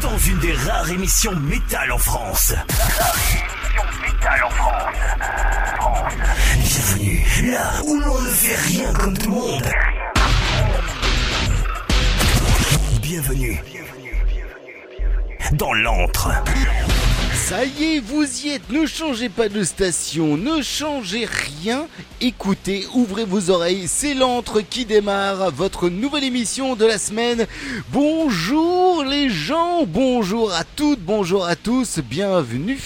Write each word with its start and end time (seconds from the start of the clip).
dans 0.00 0.18
une 0.18 0.38
des 0.38 0.52
rares 0.52 0.90
émissions 0.90 1.34
métal 1.36 1.90
en 1.90 1.98
France. 1.98 2.54
métal 4.02 4.44
en 4.44 4.50
France. 4.50 4.94
Bienvenue 6.56 7.52
là 7.52 7.70
où 7.84 8.00
l'on 8.00 8.20
ne 8.20 8.28
fait 8.28 8.56
rien 8.56 8.92
comme 8.92 9.16
tout 9.16 9.30
le 9.30 9.36
monde. 9.36 9.68
Bienvenue 13.00 13.60
dans 15.52 15.72
l'antre. 15.72 16.30
Ça 17.48 17.64
y 17.64 17.96
est, 17.96 18.00
vous 18.00 18.26
y 18.44 18.50
êtes, 18.50 18.68
ne 18.68 18.84
changez 18.84 19.30
pas 19.30 19.48
de 19.48 19.64
station, 19.64 20.36
ne 20.36 20.60
changez 20.60 21.26
rien, 21.26 21.86
écoutez, 22.20 22.84
ouvrez 22.92 23.24
vos 23.24 23.48
oreilles, 23.48 23.88
c'est 23.88 24.12
l'antre 24.12 24.60
qui 24.60 24.84
démarre, 24.84 25.50
votre 25.50 25.88
nouvelle 25.88 26.24
émission 26.24 26.76
de 26.76 26.84
la 26.84 26.98
semaine. 26.98 27.46
Bonjour 27.90 29.02
les 29.02 29.30
gens, 29.30 29.86
bonjour 29.86 30.52
à 30.52 30.64
toutes, 30.64 31.00
bonjour 31.00 31.46
à 31.46 31.56
tous, 31.56 32.00
bienvenue 32.00 32.78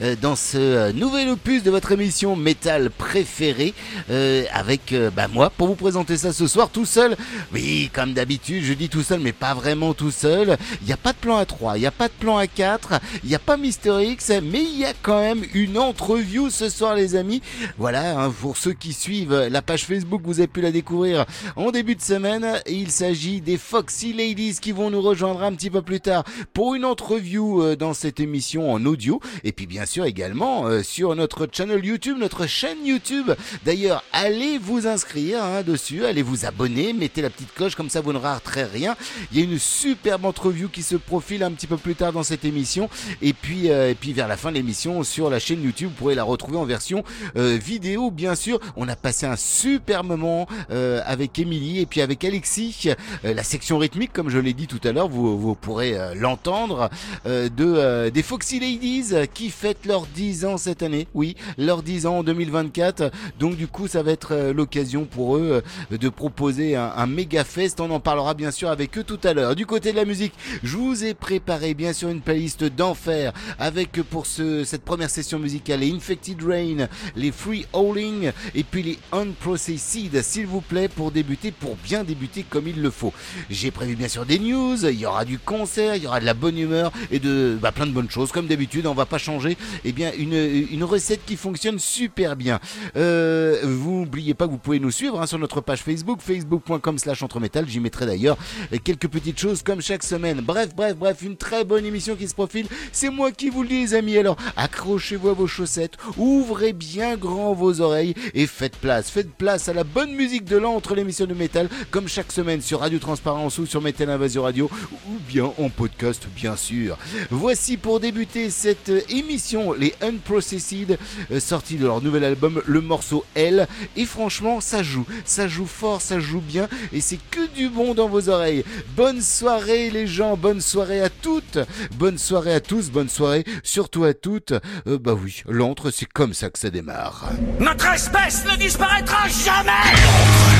euh, 0.00 0.16
dans 0.22 0.36
ce 0.36 0.56
euh, 0.56 0.92
nouvel 0.94 1.28
opus 1.28 1.62
de 1.62 1.70
votre 1.70 1.92
émission 1.92 2.34
métal 2.34 2.88
préférée, 2.88 3.74
euh, 4.10 4.44
avec 4.54 4.94
bah, 5.14 5.28
moi 5.28 5.50
pour 5.50 5.66
vous 5.66 5.74
présenter 5.74 6.16
ça 6.16 6.32
ce 6.32 6.46
soir 6.46 6.70
tout 6.70 6.86
seul. 6.86 7.14
Oui, 7.52 7.90
comme 7.92 8.14
d'habitude, 8.14 8.64
je 8.64 8.72
dis 8.72 8.88
tout 8.88 9.02
seul, 9.02 9.20
mais 9.20 9.32
pas 9.32 9.52
vraiment 9.52 9.92
tout 9.92 10.12
seul. 10.12 10.56
Il 10.80 10.86
n'y 10.86 10.94
a 10.94 10.96
pas 10.96 11.12
de 11.12 11.18
plan 11.18 11.36
à 11.36 11.44
3, 11.44 11.76
il 11.76 11.80
n'y 11.80 11.86
a 11.86 11.90
pas 11.90 12.08
de 12.08 12.14
plan 12.18 12.38
à 12.38 12.46
4, 12.46 13.00
il 13.22 13.28
n'y 13.28 13.34
a 13.34 13.38
pas 13.38 13.58
Mister 13.58 13.97
Mais 13.98 14.62
il 14.62 14.78
y 14.78 14.84
a 14.84 14.92
quand 15.02 15.20
même 15.20 15.44
une 15.54 15.76
entreview 15.76 16.50
ce 16.50 16.68
soir, 16.68 16.94
les 16.94 17.16
amis. 17.16 17.42
Voilà, 17.78 18.20
hein, 18.20 18.30
pour 18.40 18.56
ceux 18.56 18.72
qui 18.72 18.92
suivent 18.92 19.48
la 19.50 19.60
page 19.60 19.86
Facebook, 19.86 20.22
vous 20.24 20.38
avez 20.38 20.46
pu 20.46 20.60
la 20.60 20.70
découvrir 20.70 21.26
en 21.56 21.72
début 21.72 21.96
de 21.96 22.00
semaine. 22.00 22.60
Il 22.68 22.92
s'agit 22.92 23.40
des 23.40 23.58
Foxy 23.58 24.12
Ladies 24.12 24.58
qui 24.60 24.70
vont 24.70 24.90
nous 24.90 25.00
rejoindre 25.00 25.42
un 25.42 25.52
petit 25.52 25.70
peu 25.70 25.82
plus 25.82 26.00
tard 26.00 26.22
pour 26.52 26.76
une 26.76 26.84
entreview 26.84 27.60
euh, 27.60 27.76
dans 27.76 27.92
cette 27.92 28.20
émission 28.20 28.72
en 28.72 28.84
audio. 28.86 29.20
Et 29.42 29.50
puis 29.50 29.66
bien 29.66 29.84
sûr 29.84 30.04
également 30.04 30.66
euh, 30.66 30.84
sur 30.84 31.16
notre 31.16 31.48
channel 31.50 31.84
YouTube, 31.84 32.18
notre 32.18 32.46
chaîne 32.46 32.84
YouTube. 32.84 33.32
D'ailleurs, 33.64 34.04
allez 34.12 34.58
vous 34.58 34.86
inscrire 34.86 35.42
hein, 35.42 35.62
dessus, 35.62 36.04
allez 36.04 36.22
vous 36.22 36.46
abonner, 36.46 36.92
mettez 36.92 37.20
la 37.20 37.30
petite 37.30 37.52
cloche, 37.52 37.74
comme 37.74 37.90
ça 37.90 38.00
vous 38.00 38.12
ne 38.12 38.18
raterez 38.18 38.64
rien. 38.64 38.96
Il 39.32 39.38
y 39.38 39.40
a 39.40 39.44
une 39.44 39.58
superbe 39.58 40.24
entreview 40.24 40.68
qui 40.68 40.82
se 40.82 40.94
profile 40.94 41.42
un 41.42 41.50
petit 41.50 41.66
peu 41.66 41.76
plus 41.76 41.96
tard 41.96 42.12
dans 42.12 42.22
cette 42.22 42.44
émission. 42.44 42.88
Et 43.22 43.32
puis, 43.32 43.70
euh, 43.70 43.87
et 43.88 43.94
puis 43.94 44.12
vers 44.12 44.28
la 44.28 44.36
fin 44.36 44.50
de 44.50 44.56
l'émission 44.56 45.02
sur 45.02 45.30
la 45.30 45.38
chaîne 45.38 45.62
YouTube, 45.62 45.88
vous 45.90 45.94
pourrez 45.94 46.14
la 46.14 46.24
retrouver 46.24 46.58
en 46.58 46.64
version 46.64 47.04
euh, 47.36 47.58
vidéo, 47.60 48.10
bien 48.10 48.34
sûr. 48.34 48.60
On 48.76 48.88
a 48.88 48.96
passé 48.96 49.26
un 49.26 49.36
super 49.36 50.04
moment 50.04 50.46
euh, 50.70 51.00
avec 51.06 51.38
Émilie 51.38 51.80
et 51.80 51.86
puis 51.86 52.00
avec 52.00 52.24
Alexis. 52.24 52.90
Euh, 53.24 53.34
la 53.34 53.42
section 53.42 53.78
rythmique, 53.78 54.12
comme 54.12 54.30
je 54.30 54.38
l'ai 54.38 54.52
dit 54.52 54.66
tout 54.66 54.80
à 54.84 54.92
l'heure, 54.92 55.08
vous, 55.08 55.38
vous 55.38 55.54
pourrez 55.54 55.96
l'entendre, 56.14 56.90
de 57.26 58.08
des 58.08 58.22
Foxy 58.22 58.60
Ladies 58.60 59.28
qui 59.34 59.50
fêtent 59.50 59.86
leurs 59.86 60.06
10 60.06 60.44
ans 60.44 60.56
cette 60.56 60.82
année. 60.82 61.06
Oui, 61.14 61.36
leurs 61.56 61.82
10 61.82 62.06
ans 62.06 62.18
en 62.18 62.22
2024. 62.22 63.10
Donc 63.38 63.56
du 63.56 63.66
coup, 63.66 63.88
ça 63.88 64.02
va 64.02 64.12
être 64.12 64.52
l'occasion 64.54 65.04
pour 65.04 65.36
eux 65.36 65.62
de 65.90 66.08
proposer 66.08 66.76
un, 66.76 66.92
un 66.96 67.06
méga 67.06 67.44
fest. 67.44 67.80
On 67.80 67.90
en 67.90 68.00
parlera 68.00 68.34
bien 68.34 68.50
sûr 68.50 68.70
avec 68.70 68.96
eux 68.98 69.04
tout 69.04 69.20
à 69.24 69.32
l'heure. 69.32 69.56
Du 69.56 69.66
côté 69.66 69.92
de 69.92 69.96
la 69.96 70.04
musique, 70.04 70.34
je 70.62 70.76
vous 70.76 71.04
ai 71.04 71.14
préparé 71.14 71.74
bien 71.74 71.92
sûr 71.92 72.08
une 72.08 72.20
playlist 72.20 72.64
d'enfer 72.64 73.32
avec 73.58 73.77
euh, 73.78 74.02
pour 74.08 74.26
ce, 74.26 74.64
cette 74.64 74.82
première 74.82 75.10
session 75.10 75.38
musicale 75.38 75.80
les 75.80 75.92
Infected 75.92 76.42
Rain, 76.42 76.88
les 77.16 77.30
Free 77.30 77.66
Howling 77.72 78.32
et 78.54 78.64
puis 78.64 78.82
les 78.82 78.98
Unprocessed, 79.12 80.22
s'il 80.22 80.46
vous 80.46 80.60
plaît, 80.60 80.88
pour 80.88 81.10
débuter, 81.10 81.52
pour 81.52 81.76
bien 81.76 82.04
débuter 82.04 82.44
comme 82.48 82.66
il 82.68 82.80
le 82.80 82.90
faut. 82.90 83.12
J'ai 83.50 83.70
prévu 83.70 83.96
bien 83.96 84.08
sûr 84.08 84.26
des 84.26 84.38
news, 84.38 84.84
il 84.84 84.98
y 84.98 85.06
aura 85.06 85.24
du 85.24 85.38
concert, 85.38 85.96
il 85.96 86.02
y 86.02 86.06
aura 86.06 86.20
de 86.20 86.24
la 86.24 86.34
bonne 86.34 86.58
humeur 86.58 86.92
et 87.10 87.18
de 87.18 87.58
bah, 87.60 87.72
plein 87.72 87.86
de 87.86 87.92
bonnes 87.92 88.10
choses. 88.10 88.32
Comme 88.32 88.46
d'habitude, 88.46 88.86
on 88.86 88.94
va 88.94 89.06
pas 89.06 89.18
changer 89.18 89.56
eh 89.84 89.92
bien, 89.92 90.12
une, 90.18 90.34
une 90.34 90.84
recette 90.84 91.24
qui 91.26 91.36
fonctionne 91.36 91.78
super 91.78 92.36
bien. 92.36 92.60
Euh, 92.96 93.60
vous 93.64 94.00
n'oubliez 94.00 94.34
pas 94.34 94.46
que 94.46 94.52
vous 94.52 94.58
pouvez 94.58 94.80
nous 94.80 94.90
suivre 94.90 95.20
hein, 95.20 95.26
sur 95.26 95.38
notre 95.38 95.60
page 95.60 95.82
Facebook, 95.82 96.20
facebook.com 96.20 96.98
slash 96.98 97.22
entremetal. 97.22 97.68
J'y 97.68 97.80
mettrai 97.80 98.06
d'ailleurs 98.06 98.36
quelques 98.84 99.08
petites 99.08 99.38
choses 99.38 99.62
comme 99.62 99.80
chaque 99.80 100.02
semaine. 100.02 100.40
Bref, 100.40 100.74
bref, 100.74 100.96
bref, 100.96 101.22
une 101.22 101.36
très 101.36 101.64
bonne 101.64 101.84
émission 101.84 102.16
qui 102.16 102.28
se 102.28 102.34
profile. 102.34 102.66
C'est 102.92 103.10
moi 103.10 103.32
qui 103.32 103.50
vous 103.50 103.62
les 103.68 103.94
amis. 103.94 104.16
Alors, 104.16 104.36
accrochez-vous 104.56 105.28
à 105.28 105.32
vos 105.32 105.46
chaussettes, 105.46 105.96
ouvrez 106.16 106.72
bien 106.72 107.16
grand 107.16 107.52
vos 107.52 107.80
oreilles 107.80 108.14
et 108.34 108.46
faites 108.46 108.76
place. 108.76 109.10
Faites 109.10 109.32
place 109.32 109.68
à 109.68 109.72
la 109.72 109.84
bonne 109.84 110.12
musique 110.12 110.44
de 110.44 110.56
l'entre 110.56 110.94
l'émission 110.94 111.26
de 111.26 111.34
métal, 111.34 111.68
comme 111.90 112.08
chaque 112.08 112.32
semaine 112.32 112.60
sur 112.60 112.80
Radio 112.80 112.98
Transparence 112.98 113.58
ou 113.58 113.66
sur 113.66 113.80
Metal 113.80 114.10
Invasion 114.10 114.42
Radio, 114.42 114.70
ou 115.08 115.18
bien 115.28 115.52
en 115.58 115.68
podcast, 115.68 116.26
bien 116.34 116.56
sûr. 116.56 116.98
Voici 117.30 117.76
pour 117.76 118.00
débuter 118.00 118.50
cette 118.50 118.90
émission, 119.10 119.72
les 119.72 119.94
Unprocessed, 120.00 120.98
euh, 121.30 121.40
sortis 121.40 121.76
de 121.76 121.86
leur 121.86 122.02
nouvel 122.02 122.24
album, 122.24 122.62
le 122.66 122.80
morceau 122.80 123.24
L. 123.34 123.66
Et 123.96 124.04
franchement, 124.04 124.60
ça 124.60 124.82
joue. 124.82 125.06
Ça 125.24 125.48
joue 125.48 125.66
fort, 125.66 126.00
ça 126.00 126.20
joue 126.20 126.40
bien. 126.40 126.68
Et 126.92 127.00
c'est 127.00 127.18
que 127.30 127.46
du 127.54 127.68
bon 127.68 127.94
dans 127.94 128.08
vos 128.08 128.28
oreilles. 128.28 128.64
Bonne 128.96 129.20
soirée, 129.20 129.90
les 129.90 130.06
gens. 130.06 130.36
Bonne 130.36 130.60
soirée 130.60 131.00
à 131.00 131.10
toutes. 131.10 131.58
Bonne 131.96 132.18
soirée 132.18 132.54
à 132.54 132.60
tous. 132.60 132.90
Bonne 132.90 133.08
soirée, 133.08 133.44
surtout 133.62 134.04
à 134.04 134.14
toutes. 134.14 134.52
Euh, 134.86 134.98
bah 135.00 135.12
oui, 135.14 135.42
l'antre, 135.48 135.90
c'est 135.90 136.06
comme 136.12 136.34
ça 136.34 136.50
que 136.50 136.58
ça 136.58 136.70
démarre. 136.70 137.24
Notre 137.60 137.86
espèce 137.92 138.44
ne 138.50 138.56
disparaîtra 138.56 139.28
jamais 139.28 139.92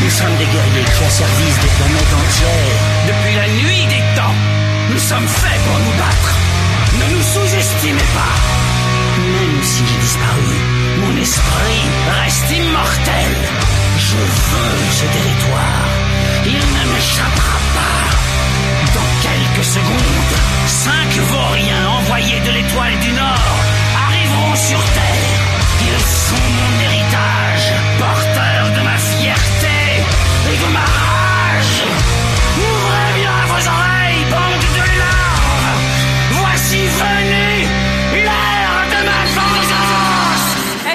Nous 0.02 0.10
sommes 0.10 0.36
des 0.38 0.44
guerriers 0.46 0.84
qui 0.84 1.04
au 1.04 1.10
service 1.10 1.58
des 1.62 1.72
planètes 1.78 2.14
entières. 2.14 2.78
Depuis 3.08 3.34
la 3.36 3.48
nuit 3.62 3.86
des 3.86 4.16
temps, 4.16 4.34
nous 4.90 4.98
sommes 4.98 5.26
faits 5.28 5.60
pour 5.66 5.78
nous 5.78 5.96
battre. 5.98 6.34
Ne 6.98 7.14
nous 7.14 7.22
sous-estimez 7.22 8.08
pas. 8.14 8.34
Même 9.18 9.62
si 9.62 9.82
j'ai 9.86 10.00
disparu, 10.00 10.54
Mon 11.00 11.16
esprit 11.20 11.82
reste 12.22 12.50
immortel. 12.50 13.32
je 13.98 14.16
veux 14.16 14.78
ce 14.92 15.04
territoire. 15.16 15.86
Il 16.46 16.54
ne 16.54 16.92
m'échappera 16.94 17.58
pas. 17.74 18.04
Dans 18.94 19.10
quelques 19.22 19.64
secondes, 19.64 20.34
cinq 20.66 21.10
vauriens 21.30 21.88
envoyés 21.88 22.07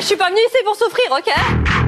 je 0.04 0.08
suis 0.08 0.18
pas 0.18 0.28
venue 0.28 0.42
ici 0.50 0.58
pour 0.66 0.76
souffrir, 0.76 1.06
ok? 1.12 1.83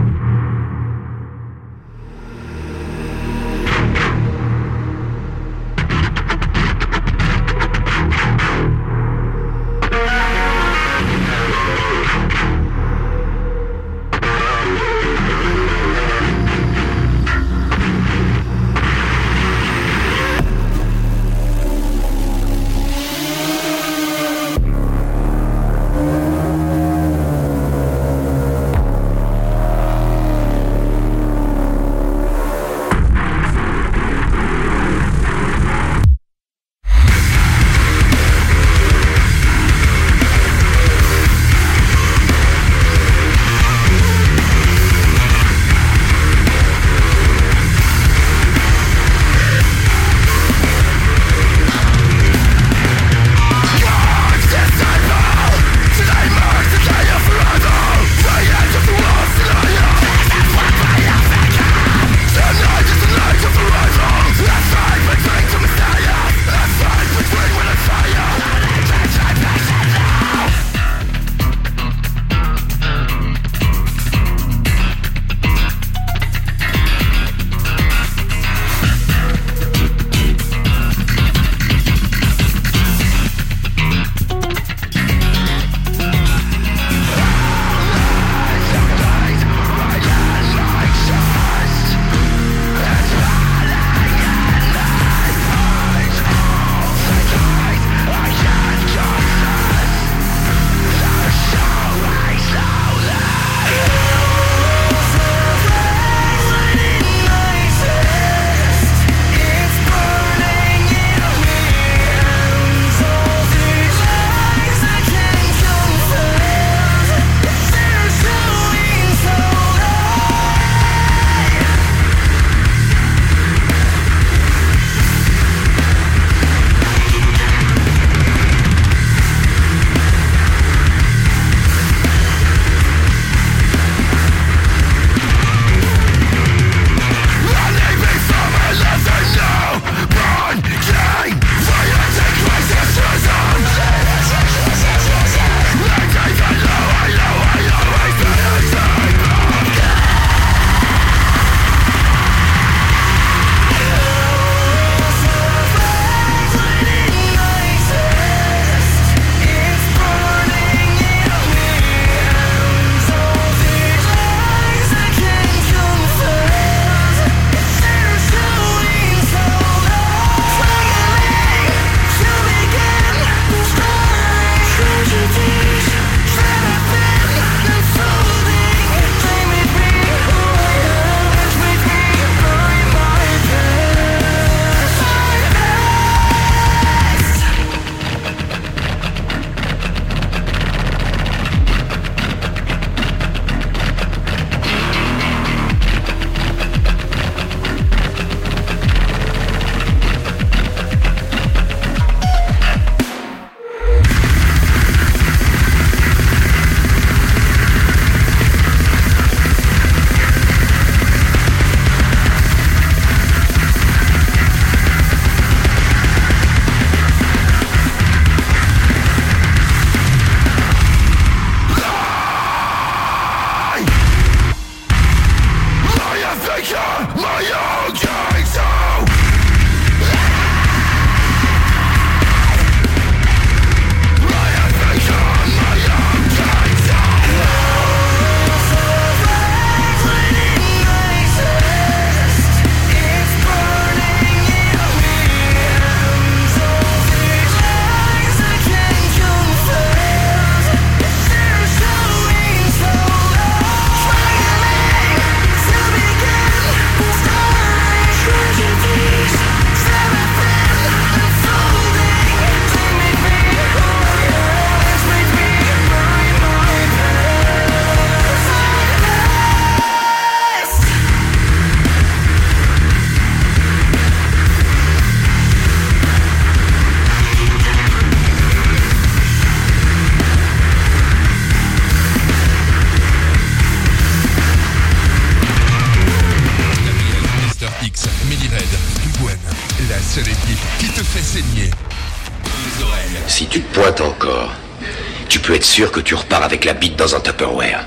Que 295.84 296.00
tu 296.00 296.16
repars 296.16 296.42
avec 296.42 296.64
la 296.64 296.74
bite 296.74 296.96
dans 296.96 297.16
un 297.16 297.20
Tupperware. 297.20 297.86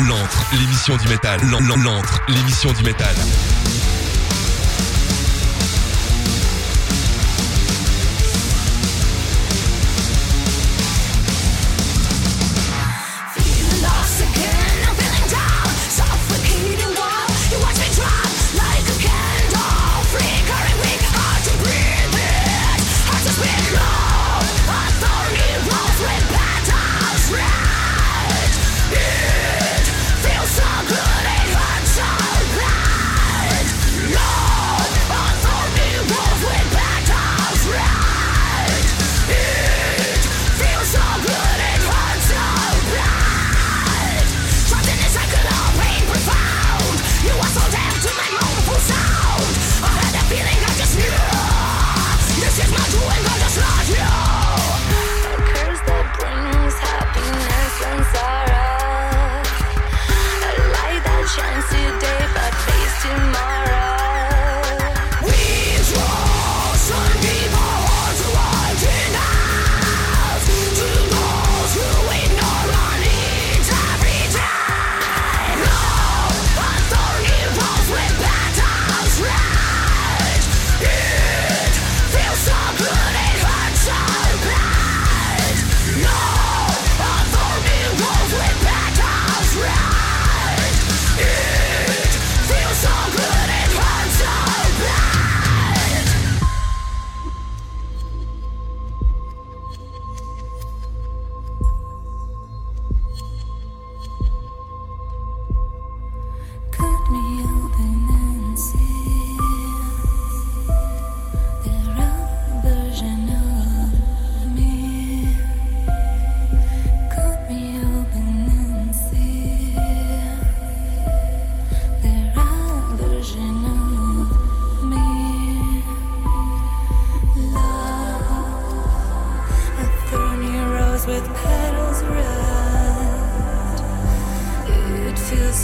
L'antre, 0.00 0.46
l'émission 0.58 0.96
du 0.96 1.08
métal. 1.08 1.40
L'antre, 1.50 2.20
l'émission 2.28 2.72
du 2.72 2.82
métal. 2.82 3.14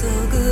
so 0.01 0.27
good. 0.31 0.50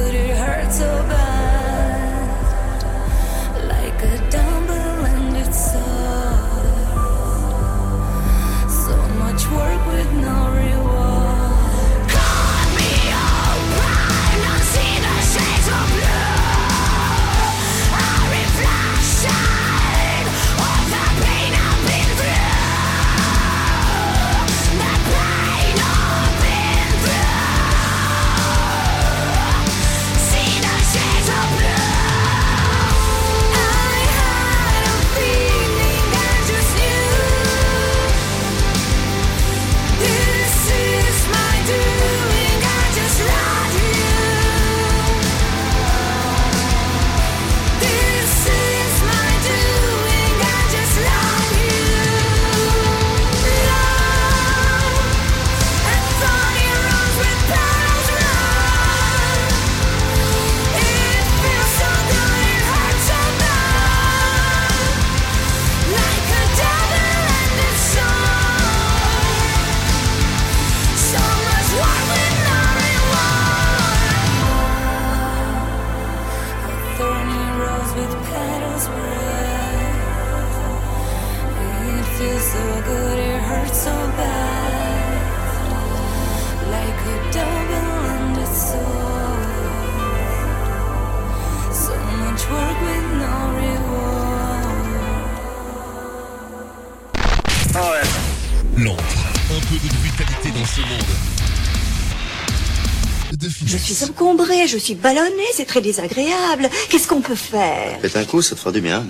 Je 104.68 104.78
suis 104.78 104.94
ballonnée, 104.94 105.50
c'est 105.54 105.64
très 105.64 105.80
désagréable. 105.80 106.68
Qu'est-ce 106.90 107.08
qu'on 107.08 107.20
peut 107.20 107.34
faire? 107.34 107.98
Faites 108.00 108.16
un 108.16 108.25
coup, 108.25 108.42
ça 108.42 108.54
te 108.54 108.60
fera 108.60 108.72
du 108.72 108.80
bien. 108.80 109.04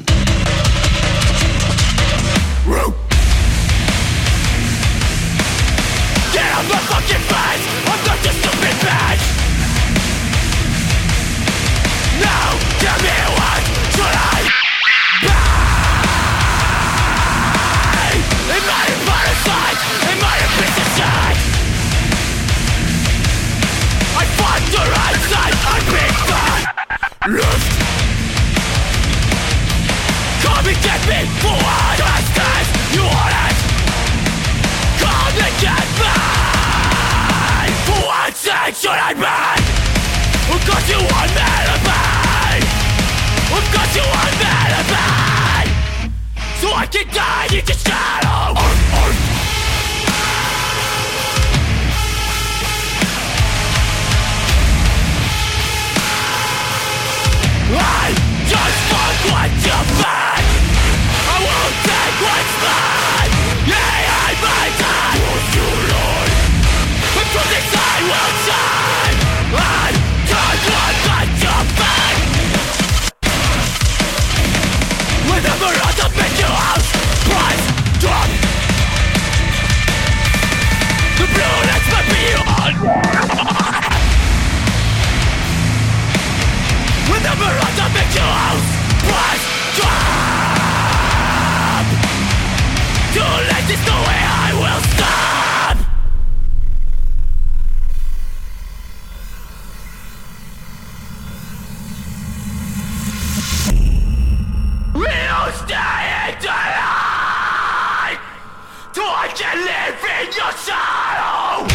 I 109.11 109.29
can 109.29 109.57
live 109.65 110.05
in 110.17 110.27
your 110.37 110.53
shadow 110.65 111.67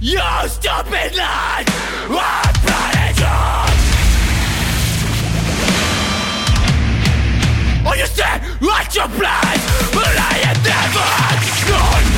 You 0.00 0.20
stupid 0.48 1.16
lies 1.16 1.66
I'm 2.08 2.54
planning 2.64 3.16
Oh, 7.88 7.94
you 7.94 8.06
say 8.06 8.40
what 8.60 8.94
you 8.94 9.06
plan 9.18 9.58
But 9.92 10.16
I 10.18 10.40
am 10.44 10.58
never 10.62 11.26
none 11.70 12.15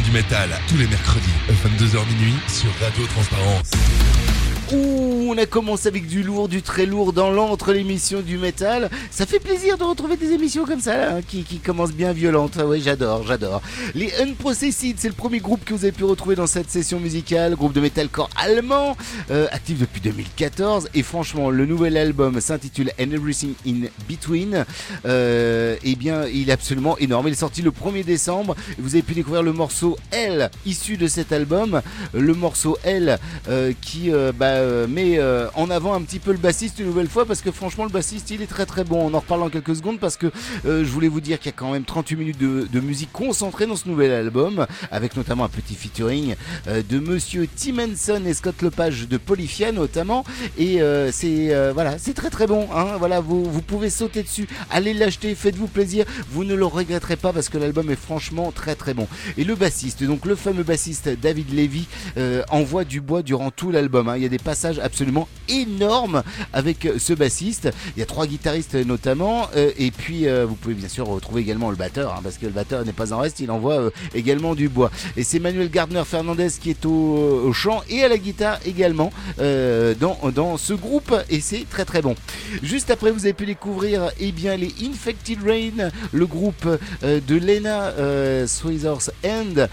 du 0.00 0.10
métal, 0.10 0.48
tous 0.68 0.78
les 0.78 0.86
mercredis, 0.86 1.28
22h 1.50 2.06
minuit, 2.06 2.34
sur 2.48 2.70
Radio 2.80 3.06
Transparence. 3.08 4.11
On 4.74 5.36
a 5.36 5.46
commencé 5.46 5.88
avec 5.88 6.06
du 6.06 6.22
lourd, 6.22 6.48
du 6.48 6.62
très 6.62 6.86
lourd 6.86 7.12
dans 7.12 7.30
l'entre 7.30 7.72
l'émission 7.72 8.20
du 8.20 8.38
métal. 8.38 8.90
Ça 9.10 9.26
fait 9.26 9.38
plaisir 9.38 9.76
de 9.76 9.84
retrouver 9.84 10.16
des 10.16 10.32
émissions 10.32 10.64
comme 10.64 10.80
ça, 10.80 10.96
là, 10.96 11.16
hein, 11.16 11.20
qui, 11.26 11.42
qui 11.44 11.58
commencent 11.58 11.92
bien 11.92 12.12
violentes. 12.12 12.56
Ah 12.58 12.66
ouais, 12.66 12.80
j'adore, 12.80 13.22
j'adore. 13.26 13.60
Les 13.94 14.12
Unprocessed, 14.20 14.94
c'est 14.96 15.08
le 15.08 15.14
premier 15.14 15.40
groupe 15.40 15.64
que 15.64 15.74
vous 15.74 15.84
avez 15.84 15.92
pu 15.92 16.04
retrouver 16.04 16.36
dans 16.36 16.46
cette 16.46 16.70
session 16.70 17.00
musicale. 17.00 17.54
Groupe 17.54 17.72
de 17.72 17.80
metalcore 17.80 18.30
allemand, 18.36 18.96
euh, 19.30 19.46
actif 19.52 19.78
depuis 19.78 20.00
2014. 20.00 20.88
Et 20.94 21.02
franchement, 21.02 21.50
le 21.50 21.66
nouvel 21.66 21.96
album 21.96 22.40
s'intitule 22.40 22.92
And 22.98 23.10
Everything 23.10 23.54
in 23.66 23.88
Between. 24.08 24.64
Euh, 25.04 25.76
eh 25.82 25.96
bien, 25.96 26.26
il 26.26 26.48
est 26.48 26.52
absolument 26.52 26.96
énorme. 26.98 27.28
Il 27.28 27.32
est 27.32 27.36
sorti 27.36 27.62
le 27.62 27.70
1er 27.70 28.04
décembre. 28.04 28.56
Vous 28.78 28.94
avez 28.94 29.02
pu 29.02 29.14
découvrir 29.14 29.42
le 29.42 29.52
morceau 29.52 29.96
L, 30.12 30.50
issu 30.64 30.96
de 30.96 31.06
cet 31.06 31.32
album. 31.32 31.82
Le 32.14 32.34
morceau 32.34 32.78
L, 32.84 33.18
euh, 33.48 33.72
qui 33.80 34.12
euh, 34.12 34.32
bah, 34.32 34.61
euh, 34.62 34.86
met 34.86 35.18
euh, 35.18 35.48
en 35.54 35.70
avant 35.70 35.94
un 35.94 36.02
petit 36.02 36.18
peu 36.18 36.32
le 36.32 36.38
bassiste 36.38 36.78
une 36.78 36.86
nouvelle 36.86 37.08
fois 37.08 37.26
parce 37.26 37.40
que 37.40 37.50
franchement 37.50 37.84
le 37.84 37.90
bassiste 37.90 38.30
il 38.30 38.42
est 38.42 38.46
très 38.46 38.66
très 38.66 38.84
bon. 38.84 39.10
On 39.10 39.14
en 39.14 39.20
reparle 39.20 39.40
dans 39.40 39.50
quelques 39.50 39.76
secondes 39.76 39.98
parce 39.98 40.16
que 40.16 40.28
euh, 40.64 40.84
je 40.84 40.88
voulais 40.88 41.08
vous 41.08 41.20
dire 41.20 41.38
qu'il 41.38 41.46
y 41.46 41.54
a 41.54 41.56
quand 41.56 41.72
même 41.72 41.84
38 41.84 42.16
minutes 42.16 42.38
de, 42.38 42.80
musique 42.80 43.12
concentrée 43.12 43.66
dans 43.66 43.76
ce 43.76 43.88
nouvel 43.88 44.10
album 44.10 44.66
avec 44.90 45.16
notamment 45.16 45.44
un 45.44 45.48
petit 45.48 45.74
featuring 45.76 46.34
de 46.66 46.98
monsieur 46.98 47.46
Tim 47.56 47.78
Henson 47.78 48.22
et 48.26 48.34
Scott 48.34 48.60
Lepage 48.60 49.06
de 49.08 49.16
Polyphia 49.18 49.70
notamment 49.70 50.24
et 50.58 50.80
c'est 51.12 51.72
voilà 51.72 51.96
c'est 51.98 52.14
très 52.14 52.28
très 52.28 52.48
bon 52.48 52.66
hein. 52.74 52.96
voilà 52.98 53.20
vous, 53.20 53.44
vous 53.44 53.62
pouvez 53.62 53.88
sauter 53.88 54.24
dessus 54.24 54.48
allez 54.68 54.94
l'acheter 54.94 55.36
faites-vous 55.36 55.68
plaisir 55.68 56.04
vous 56.28 56.42
ne 56.42 56.54
le 56.54 56.64
regretterez 56.64 57.16
pas 57.16 57.32
parce 57.32 57.48
que 57.48 57.58
l'album 57.58 57.88
est 57.90 57.96
franchement 58.00 58.50
très 58.50 58.74
très 58.74 58.94
bon 58.94 59.06
et 59.38 59.44
le 59.44 59.54
bassiste 59.54 60.02
donc 60.02 60.26
le 60.26 60.34
fameux 60.34 60.64
bassiste 60.64 61.08
David 61.08 61.54
Levy 61.54 61.86
envoie 62.50 62.84
du 62.84 63.00
bois 63.00 63.22
durant 63.22 63.52
tout 63.52 63.70
l'album 63.70 64.08
hein. 64.08 64.16
il 64.16 64.24
y 64.24 64.26
a 64.26 64.30
des 64.30 64.38
passages 64.52 64.78
absolument 64.80 65.28
énormes 65.48 66.22
avec 66.52 66.84
euh, 66.84 66.98
ce 66.98 67.14
bassiste. 67.14 67.70
Il 67.96 68.00
y 68.00 68.02
a 68.02 68.06
trois 68.06 68.26
guitaristes 68.26 68.74
euh, 68.74 68.84
notamment 68.84 69.48
euh, 69.56 69.70
et 69.78 69.90
puis 69.90 70.26
vous 70.46 70.56
pouvez 70.56 70.74
bien 70.74 70.88
sûr 70.88 71.06
retrouver 71.06 71.40
également 71.40 71.70
le 71.70 71.76
batteur 71.76 72.12
hein, 72.12 72.20
parce 72.22 72.36
que 72.36 72.44
le 72.44 72.52
batteur 72.52 72.84
n'est 72.84 72.92
pas 72.92 73.14
en 73.14 73.18
reste 73.18 73.40
il 73.40 73.50
envoie 73.50 73.90
également 74.14 74.54
du 74.54 74.68
bois. 74.68 74.90
Et 75.16 75.24
c'est 75.24 75.38
Manuel 75.38 75.70
Gardner 75.70 76.02
Fernandez 76.04 76.48
qui 76.60 76.68
est 76.68 76.84
au, 76.84 77.50
chant 77.54 77.80
et 77.88 78.04
à 78.04 78.08
la 78.08 78.18
guitare 78.18 78.58
également 78.66 79.10
dans, 79.38 80.18
dans 80.34 80.56
ce 80.58 80.74
groupe 80.74 81.14
et 81.30 81.40
c'est 81.40 81.66
très 81.68 81.86
très 81.86 82.02
bon. 82.02 82.14
Juste 82.62 82.90
après 82.90 83.10
vous 83.10 83.24
avez 83.24 83.32
pu 83.32 83.46
découvrir 83.46 84.10
eh 84.20 84.32
bien 84.32 84.56
les 84.56 84.72
Infected 84.84 85.38
Rain 85.42 85.90
le 86.12 86.26
groupe 86.26 86.68
de 87.02 87.36
Lena 87.36 87.92
euh, 87.98 88.46
End 89.24 89.66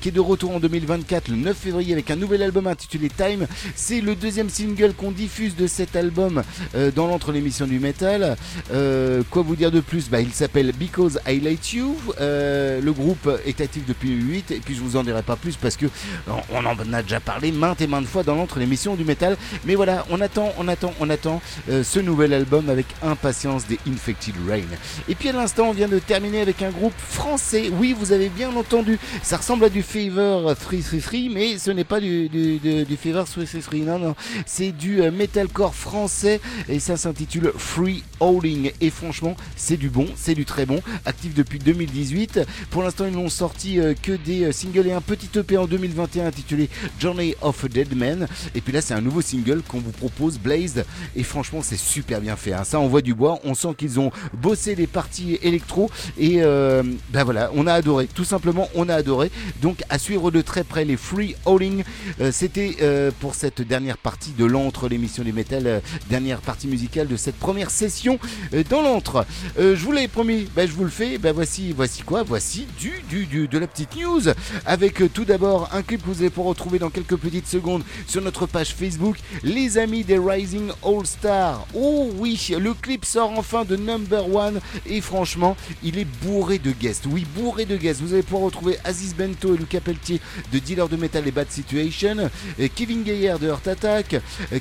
qui 0.00 0.08
est 0.08 0.12
de 0.12 0.20
retour 0.20 0.54
en 0.54 0.60
2024 0.60 1.28
le 1.28 1.36
9 1.36 1.56
février 1.56 1.92
avec 1.92 2.10
un 2.10 2.16
nouvel 2.16 2.42
album 2.42 2.66
intitulé 2.66 3.08
Time. 3.08 3.46
C'est 3.74 4.00
le 4.00 4.14
deuxième 4.26 4.50
single 4.50 4.92
qu'on 4.92 5.12
diffuse 5.12 5.54
de 5.54 5.68
cet 5.68 5.94
album 5.94 6.42
euh, 6.74 6.90
dans 6.90 7.06
l'entre 7.06 7.30
l'émission 7.30 7.64
du 7.64 7.78
métal. 7.78 8.36
Euh, 8.72 9.22
quoi 9.30 9.42
vous 9.42 9.54
dire 9.54 9.70
de 9.70 9.78
plus? 9.78 10.10
Bah, 10.10 10.20
il 10.20 10.32
s'appelle 10.32 10.72
Because 10.72 11.20
I 11.28 11.38
Like 11.38 11.74
You. 11.74 11.96
Euh, 12.20 12.80
le 12.80 12.92
groupe 12.92 13.30
est 13.46 13.60
actif 13.60 13.86
depuis 13.86 14.10
8 14.10 14.50
et 14.50 14.58
puis 14.58 14.74
je 14.74 14.80
vous 14.80 14.96
en 14.96 15.04
dirai 15.04 15.22
pas 15.22 15.36
plus 15.36 15.54
parce 15.54 15.76
que 15.76 15.86
on 16.26 16.66
en 16.66 16.92
a 16.92 17.02
déjà 17.02 17.20
parlé 17.20 17.52
maintes 17.52 17.80
et 17.82 17.86
maintes 17.86 18.06
fois 18.06 18.24
dans 18.24 18.34
l'entre 18.34 18.58
l'émission 18.58 18.96
du 18.96 19.04
métal. 19.04 19.36
Mais 19.64 19.76
voilà 19.76 20.04
on 20.10 20.20
attend 20.20 20.52
on 20.58 20.66
attend 20.66 20.92
on 20.98 21.08
attend 21.08 21.40
ce 21.68 22.00
nouvel 22.00 22.32
album 22.32 22.68
avec 22.68 22.86
impatience 23.02 23.64
des 23.68 23.78
Infected 23.88 24.34
Rain. 24.48 24.62
Et 25.08 25.14
puis 25.14 25.28
à 25.28 25.32
l'instant 25.32 25.68
on 25.68 25.72
vient 25.72 25.86
de 25.86 26.00
terminer 26.00 26.40
avec 26.40 26.62
un 26.62 26.70
groupe 26.70 26.98
français. 26.98 27.70
Oui 27.78 27.94
vous 27.96 28.10
avez 28.10 28.28
bien 28.28 28.50
entendu 28.56 28.98
ça 29.22 29.36
ressemble 29.36 29.66
à 29.66 29.68
du 29.68 29.82
Fever 29.82 30.52
333 30.58 31.32
mais 31.32 31.58
ce 31.58 31.70
n'est 31.70 31.84
pas 31.84 32.00
du, 32.00 32.28
du, 32.28 32.58
du, 32.58 32.96
Fever 32.96 33.22
333 33.24 33.78
non 33.84 33.98
non 34.00 34.05
c'est 34.44 34.72
du 34.72 35.02
euh, 35.02 35.10
metalcore 35.10 35.74
français 35.74 36.40
et 36.68 36.78
ça 36.78 36.96
s'intitule 36.96 37.52
Free 37.56 38.02
Howling 38.20 38.72
et 38.80 38.90
franchement 38.90 39.36
c'est 39.56 39.76
du 39.76 39.88
bon 39.88 40.06
c'est 40.16 40.34
du 40.34 40.44
très 40.44 40.66
bon 40.66 40.80
actif 41.04 41.34
depuis 41.34 41.58
2018 41.58 42.40
pour 42.70 42.82
l'instant 42.82 43.06
ils 43.06 43.12
n'ont 43.12 43.28
sorti 43.28 43.80
euh, 43.80 43.94
que 44.00 44.12
des 44.12 44.44
euh, 44.44 44.52
singles 44.52 44.86
et 44.86 44.92
un 44.92 45.00
petit 45.00 45.28
EP 45.38 45.56
en 45.56 45.66
2021 45.66 46.26
intitulé 46.26 46.68
Journey 46.98 47.34
of 47.40 47.64
a 47.64 47.68
Dead 47.68 47.96
Man. 47.96 48.28
Et 48.54 48.60
puis 48.60 48.72
là 48.72 48.80
c'est 48.80 48.94
un 48.94 49.00
nouveau 49.00 49.20
single 49.20 49.62
qu'on 49.66 49.80
vous 49.80 49.92
propose 49.92 50.38
Blazed 50.38 50.84
et 51.14 51.22
franchement 51.22 51.60
c'est 51.62 51.78
super 51.78 52.20
bien 52.20 52.36
fait 52.36 52.52
hein. 52.52 52.64
ça 52.64 52.78
envoie 52.78 53.02
du 53.02 53.14
bois 53.14 53.38
on 53.44 53.54
sent 53.54 53.74
qu'ils 53.76 53.98
ont 54.00 54.10
bossé 54.34 54.74
les 54.74 54.86
parties 54.86 55.38
électro. 55.42 55.90
Et 56.18 56.40
ben 56.40 57.24
voilà 57.24 57.50
on 57.54 57.66
a 57.66 57.72
adoré. 57.72 58.06
Tout 58.06 58.24
simplement 58.24 58.68
on 58.74 58.88
a 58.88 58.94
adoré. 58.94 59.30
Donc 59.62 59.82
à 59.88 59.98
suivre 59.98 60.30
de 60.30 60.40
très 60.40 60.64
près 60.64 60.84
les 60.84 60.96
Free 60.96 61.36
Howling 61.44 61.84
c'était 62.30 62.76
pour 63.20 63.34
cette 63.34 63.62
dernière 63.62 63.95
partie 63.96 64.32
de 64.32 64.44
l'entre 64.44 64.88
l'émission 64.88 65.22
du 65.22 65.32
métal 65.32 65.66
euh, 65.66 65.80
dernière 66.08 66.40
partie 66.40 66.68
musicale 66.68 67.08
de 67.08 67.16
cette 67.16 67.36
première 67.36 67.70
session 67.70 68.18
euh, 68.54 68.62
dans 68.68 68.82
l'entre. 68.82 69.26
Euh, 69.58 69.76
je 69.76 69.84
vous 69.84 69.92
l'avais 69.92 70.08
promis 70.08 70.48
ben, 70.54 70.68
je 70.68 70.72
vous 70.72 70.84
le 70.84 70.90
fais 70.90 71.18
ben, 71.18 71.32
voici 71.32 71.72
voici 71.72 72.02
quoi? 72.02 72.22
Voici 72.22 72.66
du, 72.78 72.92
du, 73.08 73.26
du 73.26 73.48
de 73.48 73.58
la 73.58 73.66
petite 73.66 73.96
news. 73.96 74.22
Avec 74.64 75.12
tout 75.12 75.24
d'abord 75.24 75.70
un 75.72 75.82
clip 75.82 76.02
que 76.02 76.06
vous 76.08 76.20
allez 76.20 76.30
pouvoir 76.30 76.50
retrouver 76.50 76.78
dans 76.78 76.90
quelques 76.90 77.16
petites 77.16 77.48
secondes 77.48 77.82
sur 78.06 78.22
notre 78.22 78.46
page 78.46 78.74
Facebook 78.74 79.16
les 79.42 79.78
amis 79.78 80.04
des 80.04 80.18
Rising 80.18 80.70
All 80.84 81.06
Stars 81.06 81.66
oh 81.74 82.10
oui 82.18 82.54
le 82.58 82.74
clip 82.74 83.04
sort 83.04 83.32
enfin 83.36 83.64
de 83.64 83.76
Number 83.76 84.34
One. 84.34 84.60
Et 84.86 85.00
franchement 85.00 85.56
il 85.82 85.98
est 85.98 86.08
bourré 86.22 86.58
de 86.58 86.72
guests. 86.72 87.06
Oui 87.06 87.26
bourré 87.34 87.64
de 87.64 87.76
guests. 87.76 88.00
Vous 88.00 88.12
allez 88.12 88.22
pouvoir 88.22 88.42
retrouver 88.42 88.78
Aziz 88.84 89.14
Bento 89.14 89.54
et 89.54 89.58
Lucas 89.58 89.80
Pelletier 89.80 90.20
de 90.52 90.58
Dealer 90.58 90.88
de 90.88 90.96
Metal 90.96 91.26
et 91.26 91.30
Bad 91.30 91.50
Situation 91.50 92.30
euh, 92.60 92.68
Kevin 92.74 93.02
Gaillard 93.02 93.38
de 93.38 93.48
Heart 93.48 93.66
Euh, 93.86 94.00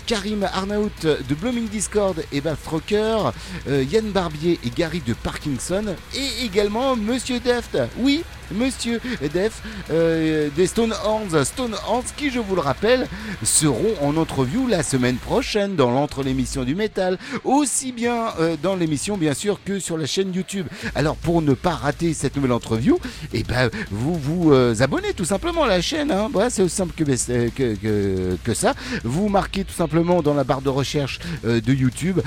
Karim 0.05 0.43
Arnaut 0.43 0.91
de 1.03 1.35
Blooming 1.35 1.67
Discord 1.67 2.23
et 2.31 2.41
Bath 2.41 2.65
Rocker 2.67 3.31
euh, 3.67 3.83
Yann 3.83 4.11
Barbier 4.11 4.59
et 4.63 4.69
Gary 4.69 5.01
de 5.05 5.13
Parkinson 5.13 5.95
et 6.13 6.45
également 6.45 6.95
Monsieur 6.95 7.39
Deft. 7.39 7.77
Oui 7.97 8.23
Monsieur 8.51 8.99
Def 9.33 9.61
euh, 9.91 10.49
des 10.55 10.67
Stone 10.67 10.93
Horns. 11.03 11.43
Stone 11.45 11.75
Horns 11.87 12.05
qui, 12.15 12.29
je 12.29 12.39
vous 12.39 12.55
le 12.55 12.61
rappelle, 12.61 13.07
seront 13.43 13.93
en 14.01 14.17
interview 14.17 14.67
la 14.67 14.83
semaine 14.83 15.17
prochaine 15.17 15.75
dans 15.75 15.91
l'entre 15.91 16.23
l'émission 16.23 16.63
du 16.63 16.75
métal, 16.75 17.17
aussi 17.43 17.91
bien 17.91 18.27
euh, 18.39 18.55
dans 18.61 18.75
l'émission 18.75 19.17
bien 19.17 19.33
sûr 19.33 19.59
que 19.63 19.79
sur 19.79 19.97
la 19.97 20.05
chaîne 20.05 20.33
YouTube. 20.33 20.67
Alors 20.95 21.15
pour 21.15 21.41
ne 21.41 21.53
pas 21.53 21.75
rater 21.75 22.13
cette 22.13 22.35
nouvelle 22.35 22.51
interview, 22.51 22.97
et 23.33 23.39
eh 23.39 23.43
ben 23.43 23.69
vous 23.91 24.15
vous 24.15 24.51
euh, 24.51 24.75
abonnez 24.79 25.13
tout 25.13 25.25
simplement 25.25 25.63
à 25.63 25.67
la 25.67 25.81
chaîne. 25.81 26.11
Hein. 26.11 26.29
Voilà, 26.31 26.49
c'est 26.49 26.61
aussi 26.61 26.75
simple 26.75 26.93
que, 26.95 27.03
que, 27.49 28.37
que, 28.43 28.53
ça. 28.53 28.73
Vous 29.03 29.29
marquez 29.29 29.63
tout 29.63 29.73
simplement 29.73 30.21
dans 30.21 30.33
la 30.33 30.43
barre 30.43 30.61
de 30.61 30.69
recherche 30.69 31.19
de 31.43 31.73
YouTube 31.73 32.21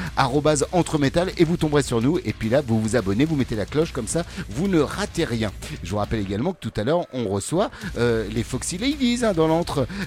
@entremetal 0.73 1.33
et 1.37 1.45
vous 1.45 1.57
tomberez 1.57 1.83
sur 1.83 2.01
nous. 2.01 2.19
Et 2.25 2.33
puis 2.33 2.49
là, 2.49 2.63
vous 2.67 2.81
vous 2.81 2.97
abonnez, 2.97 3.25
vous 3.25 3.37
mettez 3.37 3.57
la 3.57 3.67
cloche 3.67 3.93
comme 3.93 4.09
ça, 4.09 4.25
vous 4.49 4.69
ne 4.69 4.81
ratez 4.81 5.25
rien. 5.25 5.51
Je 5.83 5.91
vous 5.91 5.99
également 6.17 6.53
que 6.53 6.59
tout 6.61 6.73
à 6.77 6.85
l'heure, 6.85 7.07
on 7.13 7.29
reçoit 7.29 7.71
euh, 7.99 8.27
les 8.33 8.43
Foxy 8.43 8.79
Ladies 8.79 9.21
hein, 9.23 9.33
dans 9.33 9.49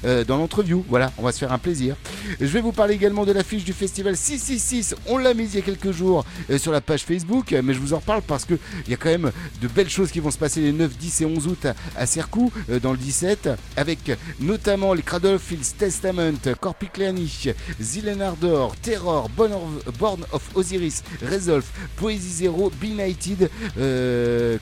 euh, 0.06 0.24
l'entreview. 0.28 0.86
Voilà, 0.90 1.12
on 1.18 1.24
va 1.24 1.32
se 1.32 1.40
faire 1.40 1.52
un 1.52 1.58
plaisir. 1.58 1.96
Je 2.40 2.46
vais 2.46 2.62
vous 2.62 2.72
parler 2.72 2.96
également 2.96 3.26
de 3.26 3.32
l'affiche 3.32 3.64
du 3.64 3.74
festival 3.74 4.16
666. 4.16 4.96
On 5.08 5.18
l'a 5.18 5.34
mise 5.34 5.54
il 5.54 5.58
y 5.58 5.60
a 5.60 5.66
quelques 5.66 5.92
jours 5.92 6.26
euh, 6.50 6.58
sur 6.58 6.72
la 6.72 6.82
page 6.82 7.04
Facebook, 7.04 7.56
mais 7.64 7.74
je 7.74 7.80
vous 7.80 7.94
en 7.94 7.98
reparle 7.98 8.22
parce 8.22 8.46
que 8.46 8.56
il 8.86 8.92
y 8.92 8.94
a 8.94 8.98
quand 8.98 9.10
même 9.10 9.32
de 9.62 9.68
belles 9.68 9.90
choses 9.90 10.12
qui 10.12 10.20
vont 10.20 10.32
se 10.32 10.38
passer 10.38 10.62
les 10.62 10.72
9, 10.72 10.98
10 10.98 11.22
et 11.22 11.26
11 11.26 11.48
août 11.48 11.68
à, 11.96 12.06
Cercou 12.06 12.52
dans 12.82 12.92
le 12.92 12.98
17, 12.98 13.50
avec 13.78 14.12
notamment 14.40 14.94
les 14.94 15.02
Cradle 15.02 15.40
Fields 15.40 15.76
Testament, 15.78 16.34
Corpiclani, 16.60 17.54
Zilenardor, 17.80 18.76
Terror, 18.78 19.30
Born 19.30 19.54
of, 19.54 19.98
Born 19.98 20.26
of 20.32 20.44
Osiris, 20.56 21.04
Resolve, 21.30 21.66
Poésie 21.96 22.32
Zero, 22.32 22.72
Benighted, 22.82 23.50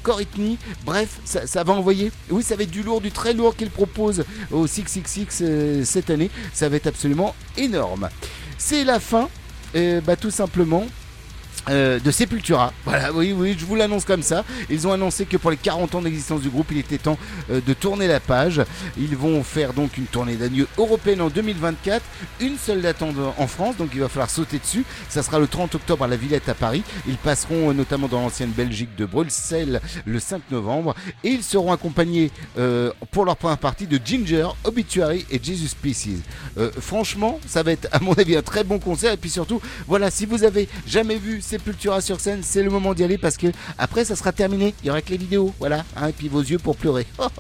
Coritney. 0.04 0.58
Bref, 0.86 1.20
ça, 1.30 1.64
va 1.64 1.74
envoyer. 1.74 2.12
Oui, 2.30 2.44
ça 2.44 2.56
va 2.56 2.64
être 2.64 2.72
du 2.72 2.84
lourd, 2.84 3.02
du 3.02 3.12
très 3.12 3.34
lourd 3.34 3.56
qu'il 3.56 3.70
propose 3.70 4.24
au 4.52 4.66
666 4.68 5.42
euh, 5.42 5.84
cette 5.86 6.10
année. 6.10 6.30
Ça 6.54 6.70
va 6.70 6.76
être 6.76 6.88
absolument 6.88 7.36
énorme. 7.58 8.10
C'est 8.58 8.84
la 8.84 9.00
fin, 9.00 9.30
euh, 9.76 10.02
bah, 10.02 10.16
tout 10.16 10.32
simplement. 10.32 10.86
Euh, 11.68 12.00
de 12.00 12.12
Sepultura. 12.12 12.74
Voilà, 12.86 13.14
oui, 13.14 13.34
oui, 13.38 13.56
je 13.58 13.66
vous 13.66 13.76
l'annonce 13.76 14.06
comme 14.06 14.24
ça. 14.24 14.44
Ils 14.70 14.88
ont 14.88 14.92
annoncé 14.92 15.26
que 15.26 15.38
pour 15.38 15.52
les 15.52 15.58
40 15.58 15.94
ans 15.96 16.02
d'existence 16.02 16.42
du 16.42 16.50
groupe, 16.50 16.68
il 16.72 16.80
était 16.80 16.98
temps 16.98 17.20
euh, 17.52 17.62
de 17.62 17.74
tourner 17.74 18.08
la 18.08 18.20
page. 18.20 18.62
Ils 18.98 19.16
vont 19.16 19.44
faire 19.44 19.74
donc 19.74 19.98
une 19.98 20.06
tournée 20.06 20.36
d'adieu 20.36 20.68
européenne 20.78 21.22
en 21.22 21.30
2024. 21.30 22.02
Une 22.40 22.58
seule 22.58 22.82
date 22.82 23.04
en, 23.04 23.48
France, 23.48 23.78
donc 23.78 23.90
il 23.94 24.00
va 24.00 24.10
falloir 24.10 24.30
sauter 24.30 24.58
dessus. 24.58 24.86
Ça 25.08 25.22
sera 25.22 25.38
le 25.38 25.46
30 25.46 25.76
octobre 25.76 26.06
à 26.06 26.08
la 26.08 26.16
Villette 26.16 26.50
à 26.50 26.56
Paris. 26.56 26.82
Ils 27.08 27.18
passeront 27.18 27.70
euh, 27.70 27.74
notamment 27.74 28.08
dans 28.08 28.22
l'ancienne 28.22 28.50
Belgique 28.50 28.96
de 28.96 29.06
Bruxelles 29.06 29.80
le 30.06 30.20
5 30.20 30.42
novembre. 30.50 30.96
Et 31.24 31.30
ils 31.30 31.44
seront 31.44 31.72
accompagnés 31.72 32.32
pour 33.12 33.26
leur 33.26 33.38
première 33.38 33.58
partie 33.58 33.86
de 33.86 34.00
Ginger, 34.04 34.48
Obituary 34.64 35.26
et 35.30 35.40
Jesus 35.42 35.76
Pieces. 35.80 36.22
franchement, 36.80 37.40
ça 37.48 37.64
va 37.64 37.72
être 37.72 37.88
à 37.92 38.00
mon 38.00 38.14
avis 38.14 38.36
un 38.36 38.42
très 38.42 38.64
bon 38.64 38.80
concert. 38.80 39.14
Et 39.14 39.18
puis 39.18 39.30
surtout, 39.30 39.62
voilà, 39.88 40.10
si 40.10 40.26
vous 40.26 40.44
avez 40.44 40.68
jamais 40.88 41.18
vu 41.18 41.42
Sepultura 41.50 42.00
sur 42.00 42.20
scène, 42.20 42.42
c'est 42.44 42.62
le 42.62 42.70
moment 42.70 42.94
d'y 42.94 43.04
aller 43.04 43.18
parce 43.18 43.36
que 43.36 43.48
après 43.80 44.06
ça 44.06 44.16
sera 44.16 44.32
terminé. 44.32 44.76
Il 44.84 44.88
y 44.88 44.90
aura 44.92 45.02
que 45.02 45.10
les 45.10 45.18
vidéos, 45.18 45.52
voilà, 45.58 45.84
hein, 45.98 46.10
et 46.10 46.12
puis 46.12 46.28
vos 46.28 46.42
yeux 46.42 46.60
pour 46.60 46.76
pleurer. 46.76 47.08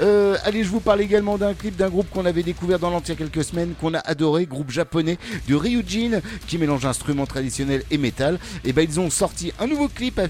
Euh, 0.00 0.36
allez, 0.44 0.64
je 0.64 0.68
vous 0.68 0.80
parle 0.80 1.00
également 1.00 1.36
d'un 1.36 1.54
clip 1.54 1.76
d'un 1.76 1.88
groupe 1.88 2.08
qu'on 2.10 2.24
avait 2.24 2.42
découvert 2.42 2.78
dans 2.78 2.90
l'entier 2.90 3.16
quelques 3.16 3.44
semaines, 3.44 3.74
qu'on 3.80 3.94
a 3.94 3.98
adoré, 3.98 4.46
groupe 4.46 4.70
japonais 4.70 5.18
de 5.48 5.54
Ryujin 5.54 6.20
qui 6.46 6.58
mélange 6.58 6.84
instruments 6.86 7.26
traditionnels 7.26 7.82
et 7.90 7.98
métal. 7.98 8.38
Et 8.64 8.72
ben 8.72 8.86
ils 8.88 9.00
ont 9.00 9.10
sorti 9.10 9.52
un 9.58 9.66
nouveau 9.66 9.88
clip 9.88 10.20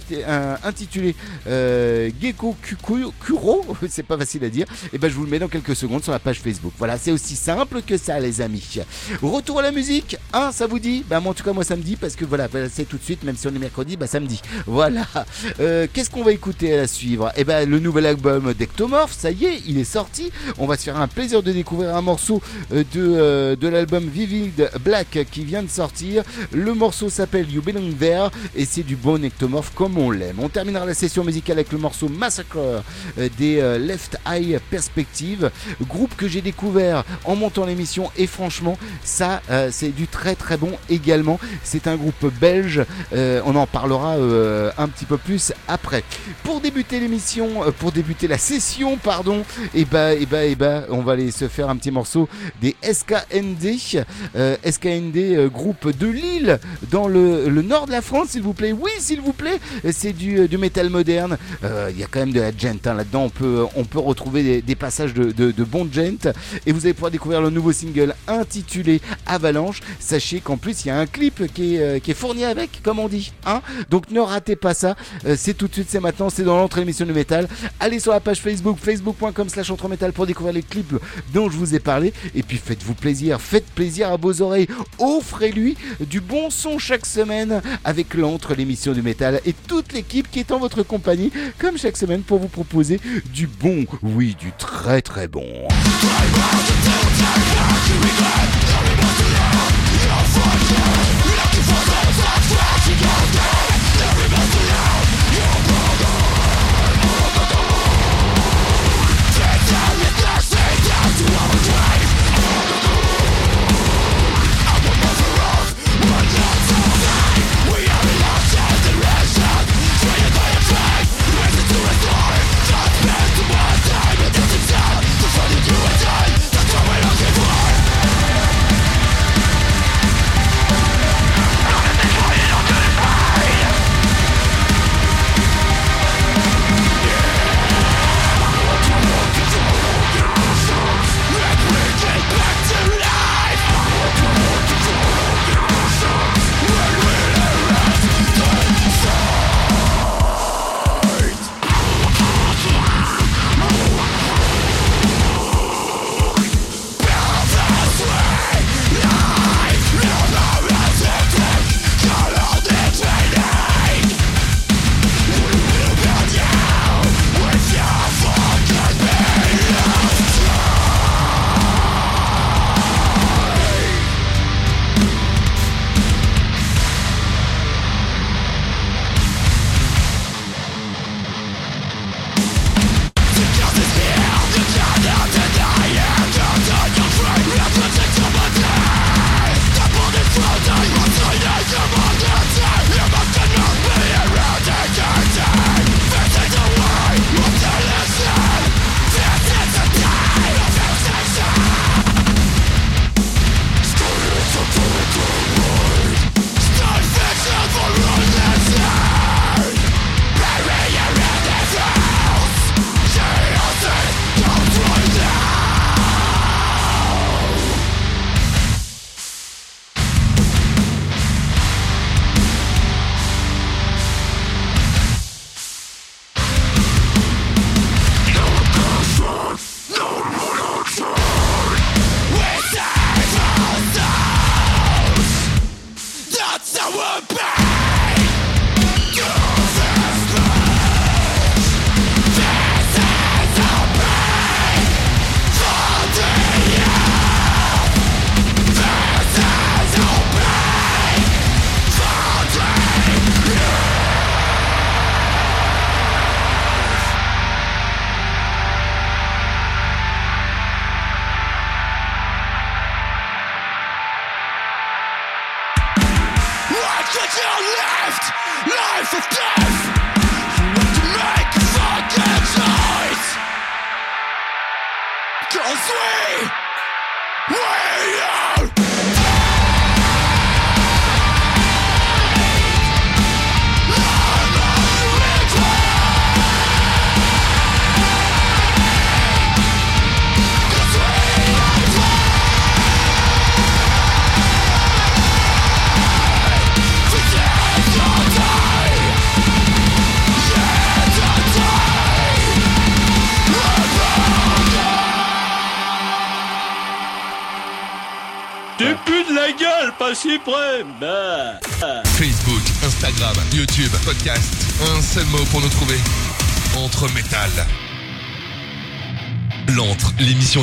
intitulé 0.65 1.15
euh, 1.47 2.11
Gecko 2.21 2.57
Kuro, 3.21 3.65
c'est 3.89 4.03
pas 4.03 4.19
facile 4.19 4.45
à 4.45 4.49
dire. 4.49 4.67
Et 4.93 4.99
ben 4.99 5.09
je 5.09 5.15
vous 5.15 5.25
le 5.25 5.31
mets 5.31 5.39
dans 5.39 5.49
quelques 5.49 5.77
secondes 5.77 6.03
sur 6.03 6.13
la 6.13 6.19
page 6.19 6.41
Facebook. 6.41 6.73
Voilà, 6.79 6.99
c'est 6.99 7.13
aussi 7.13 7.37
simple 7.37 7.83
que 7.83 7.97
ça, 7.97 8.19
les 8.19 8.41
amis. 8.41 8.81
Retour 9.23 9.61
à 9.61 9.63
la 9.63 9.73
musique, 9.73 10.17
hein, 10.33 10.51
ça 10.53 10.67
vous 10.67 10.79
dit? 10.79 11.05
Ben 11.09 11.25
en 11.25 11.35
tout 11.35 11.45
cas 11.45 11.53
moi 11.53 11.65
ça 11.65 11.77
me 11.77 11.83
dit 11.83 11.97
parce 11.97 12.17
que 12.17 12.25
voilà, 12.25 12.49
c'est 12.71 12.85
tout 12.89 12.99
même 13.25 13.37
si 13.37 13.47
on 13.47 13.55
est 13.55 13.59
mercredi, 13.59 13.97
bah 13.97 14.07
samedi. 14.07 14.41
Voilà. 14.67 15.07
Euh, 15.61 15.87
qu'est-ce 15.93 16.11
qu'on 16.11 16.25
va 16.25 16.33
écouter 16.33 16.73
à 16.75 16.77
la 16.79 16.87
suivre? 16.87 17.31
Eh 17.37 17.45
ben 17.45 17.69
le 17.69 17.79
nouvel 17.79 18.07
album 18.07 18.55
d'Ectomorph, 18.55 19.13
ça 19.13 19.31
y 19.31 19.45
est, 19.45 19.63
il 19.67 19.79
est 19.79 19.85
sorti. 19.85 20.31
On 20.59 20.67
va 20.67 20.77
se 20.77 20.85
faire 20.85 20.99
un 20.99 21.09
plaisir 21.09 21.43
de 21.43 21.53
découvrir 21.53 21.95
un 21.95 22.03
morceau 22.03 22.41
euh, 22.73 22.83
de, 22.95 23.01
euh, 23.01 23.57
de 23.57 23.69
l'album 23.69 24.09
Vivid 24.09 24.71
Black 24.81 25.19
qui 25.31 25.45
vient 25.45 25.63
de 25.63 25.69
sortir. 25.69 26.23
Le 26.53 26.75
morceau 26.75 27.11
s'appelle 27.11 27.51
You 27.51 27.63
Belong 27.63 27.93
There 27.99 28.31
et 28.57 28.65
c'est 28.65 28.83
du 28.83 28.97
bon 28.97 29.23
Ectomorph 29.23 29.73
comme 29.75 29.99
on 29.99 30.11
l'aime. 30.11 30.37
On 30.41 30.49
terminera 30.49 30.87
la 30.87 30.95
session 30.95 31.25
musicale 31.25 31.59
avec 31.59 31.73
le 31.73 31.79
morceau 31.79 32.09
Massacre 32.09 32.83
des 33.39 33.57
Left 33.79 34.19
Eye 34.27 34.59
Perspective, 34.71 35.51
groupe 35.83 36.17
que 36.17 36.29
j'ai 36.29 36.41
découvert 36.41 37.05
en 37.25 37.37
montant 37.37 37.67
l'émission 37.67 38.11
et 38.17 38.27
franchement 38.27 38.79
ça 39.03 39.43
c'est 39.71 39.95
du 39.95 40.07
très 40.07 40.35
très 40.35 40.57
bon 40.57 40.73
également. 40.89 41.39
C'est 41.63 41.87
un 41.87 41.97
groupe 41.97 42.27
belge 42.41 42.85
euh, 43.13 43.41
on 43.45 43.55
en 43.57 43.67
parlera 43.67 44.17
euh, 44.17 44.71
un 44.79 44.89
petit 44.89 45.05
peu 45.05 45.17
plus 45.17 45.53
après. 45.69 46.05
Pour 46.43 46.61
débuter 46.61 47.01
l'émission, 47.01 47.65
euh, 47.65 47.71
pour 47.71 47.93
débuter 47.93 48.29
la 48.29 48.39
session, 48.39 48.97
pardon, 48.97 49.45
et 49.75 49.85
bah, 49.85 50.15
et 50.15 50.27
bah, 50.27 50.45
et 50.45 50.55
bah, 50.55 50.85
on 50.91 51.03
va 51.03 51.13
aller 51.13 51.31
se 51.31 51.49
faire 51.49 51.69
un 51.69 51.77
petit 51.77 51.91
morceau 51.91 52.29
des 52.61 52.77
SKND, 52.83 54.05
SKND 54.69 55.49
groupe 55.49 55.97
de 55.97 56.07
Lille 56.07 56.59
dans 56.91 57.09
le, 57.09 57.49
nord 57.63 57.87
de 57.87 57.93
la 57.93 58.03
France, 58.03 58.31
s'il 58.31 58.43
vous 58.43 58.53
plaît. 58.53 58.73
Oui, 58.73 58.91
s'il 58.99 59.21
vous 59.21 59.33
plaît, 59.33 59.59
c'est 59.93 60.13
du, 60.13 60.49
du 60.49 60.59
métal 60.59 60.91
moderne. 60.91 61.39
Il 61.63 61.99
y 61.99 62.03
a 62.03 62.07
quand 62.11 62.21
même 62.21 62.33
de 62.33 62.41
la 62.41 62.51
gent 62.57 62.87
hein, 62.87 62.95
là-dedans. 62.95 63.25
On 63.25 63.31
peut, 63.31 63.65
on 63.77 63.85
peut 63.85 63.99
retrouver 63.99 64.63
des, 64.63 64.75
passages 64.75 65.15
de, 65.15 65.33
de, 65.33 65.65
bon 65.65 65.89
gent 65.91 66.33
et 66.67 66.73
vous 66.73 66.85
allez 66.85 66.95
pouvoir 66.95 67.11
découvrir 67.11 67.41
le 67.41 67.51
nouveau 67.51 67.73
single 67.73 68.15
intitulé 68.29 69.01
Avalanche. 69.27 69.81
Sachez 70.01 70.41
qu'en 70.41 70.57
plus 70.57 70.85
il 70.85 70.89
y 70.89 70.91
a 70.91 70.99
un 70.99 71.07
clip 71.07 71.53
qui 71.53 71.77
est, 71.77 72.01
qui 72.01 72.11
est 72.11 72.15
fourni 72.15 72.45
avec 72.45 72.83
comme 72.85 72.99
on 73.01 73.09
dit. 73.09 73.33
Hein 73.47 73.63
Donc 73.91 74.11
ne 74.11 74.21
ratez 74.21 74.55
pas 74.55 74.75
ça. 74.75 74.95
Euh, 75.27 75.35
c'est 75.37 75.55
tout 75.55 75.67
de 75.67 75.73
suite, 75.73 75.89
c'est 75.91 76.01
maintenant, 76.01 76.31
c'est 76.31 76.45
dans 76.45 76.57
l'entrée 76.57 76.83
l'émission 76.83 77.07
du 77.07 77.13
métal. 77.13 77.49
Allez 77.81 77.99
sur 77.99 78.13
la 78.13 78.21
page 78.21 78.41
Facebook, 78.41 78.79
facebook.com 78.79 79.49
slash 79.49 79.73
métal 79.89 80.13
pour 80.13 80.27
découvrir 80.27 80.55
les 80.55 80.63
clips 80.63 80.95
dont 81.33 81.51
je 81.51 81.57
vous 81.57 81.75
ai 81.75 81.81
parlé. 81.81 82.13
Et 82.35 82.43
puis 82.43 82.59
faites-vous 82.59 82.95
plaisir, 82.95 83.41
faites 83.41 83.67
plaisir 83.67 84.13
à 84.13 84.17
vos 84.17 84.43
oreilles. 84.43 84.69
Offrez-lui 84.99 85.77
du 86.01 86.21
bon 86.21 86.51
son 86.51 86.79
chaque 86.79 87.07
semaine 87.07 87.63
avec 87.83 88.15
l'entre 88.15 88.55
l'émission 88.55 88.93
du 88.93 89.03
métal 89.03 89.41
et 89.47 89.55
toute 89.67 89.93
l'équipe 89.93 90.31
qui 90.31 90.41
est 90.41 90.53
en 90.53 90.59
votre 90.59 90.83
compagnie, 90.83 91.33
comme 91.59 91.79
chaque 91.79 91.97
semaine, 91.97 92.23
pour 92.23 92.39
vous 92.39 92.49
proposer 92.49 93.01
du 93.33 93.47
bon, 93.47 93.87
oui, 94.03 94.37
du 94.39 94.53
très 94.53 95.01
très 95.01 95.29
bon. 95.29 95.45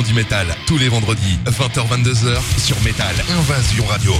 Du 0.00 0.14
métal, 0.14 0.46
tous 0.66 0.78
les 0.78 0.88
vendredis, 0.88 1.38
20h-22h 1.44 2.40
sur 2.58 2.80
Métal 2.80 3.14
Invasion 3.28 3.84
Radio. 3.84 4.14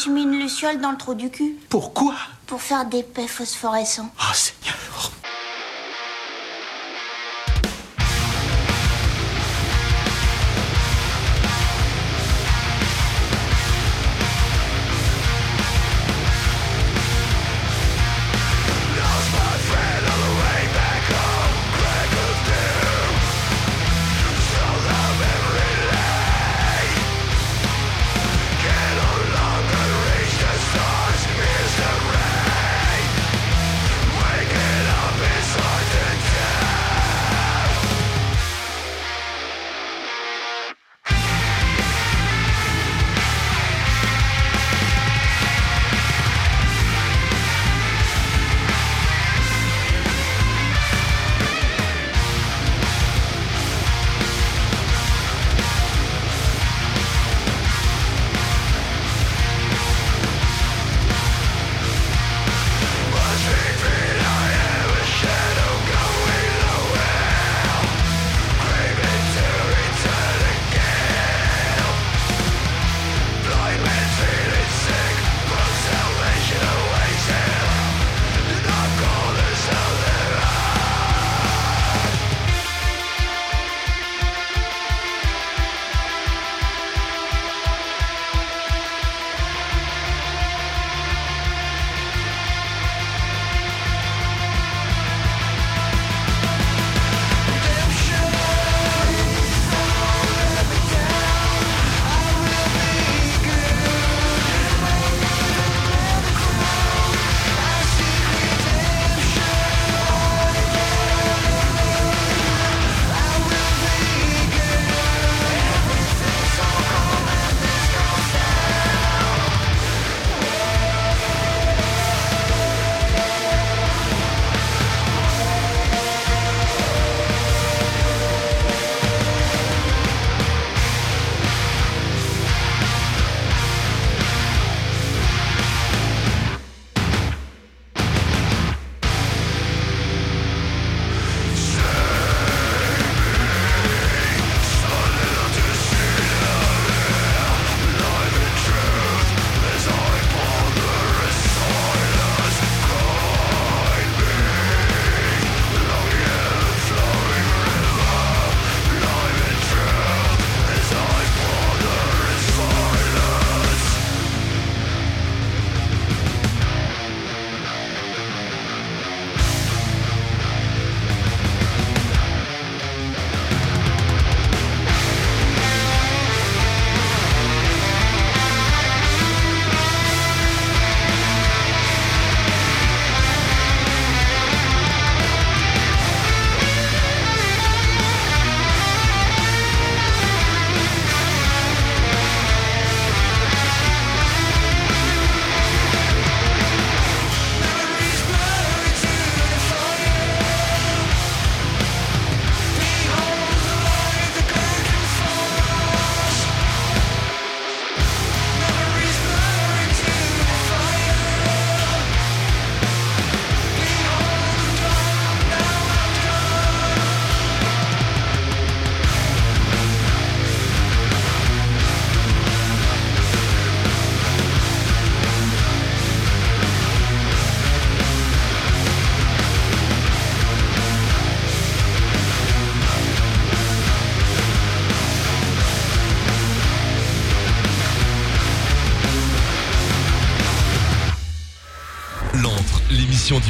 Je 0.00 0.08
me 0.08 0.16
suis 0.16 0.26
mis 0.26 0.34
une 0.34 0.40
luciole 0.40 0.80
dans 0.80 0.92
le 0.92 0.96
trou 0.96 1.14
du 1.14 1.30
cul. 1.30 1.56
Pourquoi? 1.68 2.14
Pour 2.46 2.62
faire 2.62 2.86
des 2.86 3.02
paix 3.02 3.26
phosphorescents. 3.26 4.08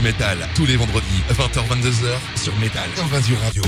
Du 0.01 0.07
métal, 0.07 0.39
tous 0.55 0.67
les 0.67 0.77
vendredis, 0.77 1.23
20h-22h, 1.31 2.41
sur 2.43 2.57
Métal, 2.57 2.89
Invasion 3.03 3.37
Radio. 3.43 3.63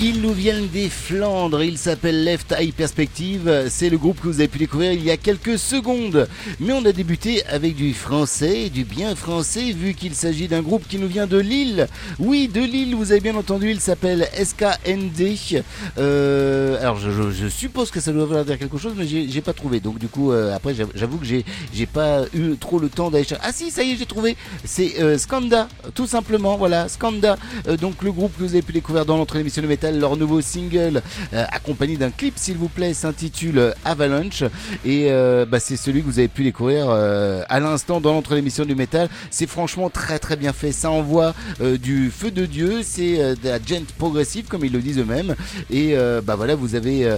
Ils 0.00 0.20
nous 0.20 0.32
viennent 0.32 0.66
des 0.68 0.88
Flandres, 0.88 1.62
ils 1.62 1.78
s'appellent 1.78 2.24
Left 2.24 2.52
Eye 2.58 2.72
Perspective, 2.72 3.66
c'est 3.68 3.88
le 3.88 3.96
groupe 3.96 4.20
que 4.20 4.26
vous 4.26 4.40
avez 4.40 4.48
pu 4.48 4.58
découvrir 4.58 4.92
il 4.92 5.04
y 5.04 5.10
a 5.10 5.16
quelques 5.16 5.56
secondes. 5.56 6.28
Mais 6.58 6.72
on 6.72 6.84
a 6.84 6.90
débuté 6.90 7.46
avec 7.46 7.76
du 7.76 7.94
français, 7.94 8.70
du 8.70 8.84
bien 8.84 9.14
français, 9.14 9.70
vu 9.70 9.94
qu'il 9.94 10.16
s'agit 10.16 10.48
d'un 10.48 10.62
groupe 10.62 10.88
qui 10.88 10.98
nous 10.98 11.06
vient 11.06 11.28
de 11.28 11.38
Lille. 11.38 11.86
Oui, 12.18 12.48
de 12.48 12.60
Lille, 12.60 12.96
vous 12.96 13.12
avez 13.12 13.20
bien 13.20 13.36
entendu, 13.36 13.70
il 13.70 13.80
s'appelle 13.80 14.28
SKND. 14.34 15.62
Euh, 15.98 16.80
alors 16.80 16.98
je, 16.98 17.48
suppose 17.48 17.92
que 17.92 18.00
ça 18.00 18.12
doit 18.12 18.24
vouloir 18.24 18.44
dire 18.44 18.58
quelque 18.58 18.78
chose, 18.78 18.94
mais 18.96 19.06
j'ai 19.06 19.40
pas 19.42 19.52
trouvé. 19.52 19.78
Donc 19.78 19.98
du 19.98 20.08
coup, 20.08 20.32
euh, 20.32 20.54
après 20.54 20.74
j'avoue 20.94 21.18
que 21.18 21.26
j'ai 21.26 21.86
pas 21.86 22.24
eu 22.34 22.56
trop 22.56 22.80
le 22.80 22.88
temps 22.88 23.10
d'aller 23.10 23.24
chercher. 23.24 23.44
Ah 23.46 23.52
si, 23.52 23.70
ça 23.70 23.84
y 23.84 23.92
est, 23.92 23.96
j'ai 23.96 24.06
trouvé. 24.06 24.36
C'est 24.64 25.00
euh, 25.00 25.18
Skanda, 25.18 25.68
tout 25.94 26.08
simplement, 26.08 26.56
voilà, 26.56 26.88
Skanda. 26.88 27.36
donc 27.80 28.02
le 28.02 28.10
groupe 28.10 28.36
que 28.36 28.42
vous 28.42 28.52
avez 28.54 28.62
pu 28.62 28.72
découvrir 28.72 29.06
dans 29.06 29.16
l'entrée 29.16 29.38
de 29.38 29.44
l'émission 29.44 29.62
de 29.62 29.68
métal 29.68 29.83
leur 29.92 30.16
nouveau 30.16 30.40
single 30.40 31.02
euh, 31.32 31.44
accompagné 31.50 31.96
d'un 31.96 32.10
clip 32.10 32.34
s'il 32.36 32.56
vous 32.56 32.68
plaît 32.68 32.94
s'intitule 32.94 33.58
euh, 33.58 33.72
Avalanche 33.84 34.44
et 34.84 35.06
euh, 35.10 35.44
bah, 35.46 35.60
c'est 35.60 35.76
celui 35.76 36.00
que 36.00 36.06
vous 36.06 36.18
avez 36.18 36.28
pu 36.28 36.44
découvrir 36.44 36.88
à 36.90 37.60
l'instant 37.60 38.00
dans 38.00 38.12
l'entre 38.12 38.34
l'émission 38.34 38.64
du 38.64 38.74
métal. 38.74 39.08
C'est 39.30 39.46
franchement 39.46 39.90
très 39.90 40.18
très 40.18 40.36
bien 40.36 40.52
fait. 40.52 40.72
Ça 40.72 40.90
envoie 40.90 41.34
du 41.60 42.10
feu 42.10 42.30
de 42.30 42.46
Dieu, 42.46 42.80
c'est 42.82 43.16
de 43.16 43.48
la 43.48 43.58
gent 43.58 43.84
progressive 43.98 44.46
comme 44.46 44.64
ils 44.64 44.72
le 44.72 44.80
disent 44.80 44.98
eux-mêmes 44.98 45.34
et 45.70 45.96
bah 46.24 46.36
voilà 46.36 46.54
vous 46.54 46.74
avez 46.74 47.16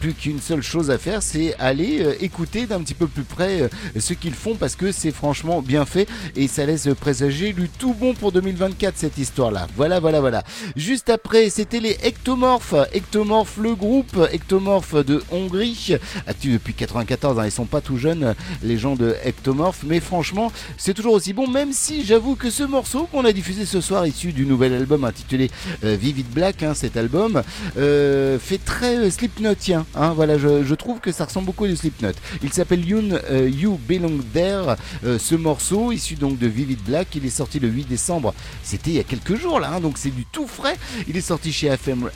plus 0.00 0.14
qu'une 0.14 0.40
seule 0.40 0.62
chose 0.62 0.90
à 0.90 0.98
faire, 0.98 1.22
c'est 1.22 1.54
aller 1.58 2.16
écouter 2.20 2.66
d'un 2.66 2.80
petit 2.80 2.94
peu 2.94 3.06
plus 3.06 3.22
près 3.22 3.68
ce 3.98 4.14
qu'ils 4.14 4.34
font 4.34 4.54
parce 4.54 4.76
que 4.76 4.92
c'est 4.92 5.12
franchement 5.12 5.62
bien 5.62 5.84
fait 5.84 6.08
et 6.36 6.48
ça 6.48 6.66
laisse 6.66 6.88
présager 7.00 7.52
du 7.52 7.68
tout 7.68 7.94
bon 7.94 8.14
pour 8.14 8.32
2024 8.32 8.96
cette 8.96 9.18
histoire 9.18 9.50
là. 9.50 9.66
Voilà 9.76 10.00
voilà 10.00 10.20
voilà. 10.20 10.42
Juste 10.76 11.10
après 11.10 11.50
c'était 11.50 11.80
les 11.80 11.89
Ectomorph. 12.04 12.74
Ectomorph, 12.94 13.56
le 13.58 13.74
groupe 13.74 14.16
Ectomorph 14.32 14.94
de 14.94 15.22
Hongrie, 15.30 15.96
actif 16.26 16.52
depuis 16.52 16.74
94. 16.74 17.38
Hein, 17.38 17.46
ils 17.46 17.50
sont 17.50 17.64
pas 17.64 17.80
tout 17.80 17.96
jeunes, 17.96 18.34
les 18.62 18.78
gens 18.78 18.96
de 18.96 19.16
Ectomorph, 19.24 19.82
mais 19.84 20.00
franchement, 20.00 20.52
c'est 20.76 20.94
toujours 20.94 21.14
aussi 21.14 21.32
bon. 21.32 21.48
Même 21.48 21.72
si 21.72 22.04
j'avoue 22.04 22.36
que 22.36 22.50
ce 22.50 22.62
morceau 22.62 23.08
qu'on 23.10 23.24
a 23.24 23.32
diffusé 23.32 23.64
ce 23.66 23.80
soir, 23.80 24.06
issu 24.06 24.32
du 24.32 24.46
nouvel 24.46 24.74
album 24.74 25.04
intitulé 25.04 25.50
euh, 25.84 25.96
Vivid 25.98 26.26
Black, 26.30 26.62
hein, 26.62 26.74
cet 26.74 26.96
album, 26.96 27.42
euh, 27.76 28.38
fait 28.38 28.58
très 28.58 28.96
euh, 28.96 29.10
Slipknotien. 29.10 29.86
Hein, 29.94 30.12
voilà, 30.14 30.38
je, 30.38 30.74
trouve 30.74 31.00
que 31.00 31.12
ça 31.12 31.26
ressemble 31.26 31.46
beaucoup 31.46 31.64
à 31.64 31.76
Slipknot. 31.76 32.12
Il 32.42 32.52
s'appelle 32.52 32.86
You, 32.86 33.02
you 33.30 33.78
Belong 33.88 34.20
There. 34.32 34.76
ce 35.18 35.34
morceau, 35.34 35.92
issu 35.92 36.14
donc 36.14 36.38
de 36.38 36.46
Vivid 36.46 36.82
Black, 36.84 37.08
il 37.14 37.26
est 37.26 37.30
sorti 37.30 37.58
le 37.58 37.68
8 37.68 37.88
décembre. 37.88 38.34
C'était 38.62 38.90
il 38.90 38.96
y 38.96 39.00
a 39.00 39.04
quelques 39.04 39.36
jours 39.36 39.60
là, 39.60 39.78
donc 39.80 39.98
c'est 39.98 40.14
du 40.14 40.24
tout 40.24 40.46
frais. 40.46 40.76
Il 41.08 41.16
est 41.16 41.20
sorti 41.20 41.52
chez 41.52 41.68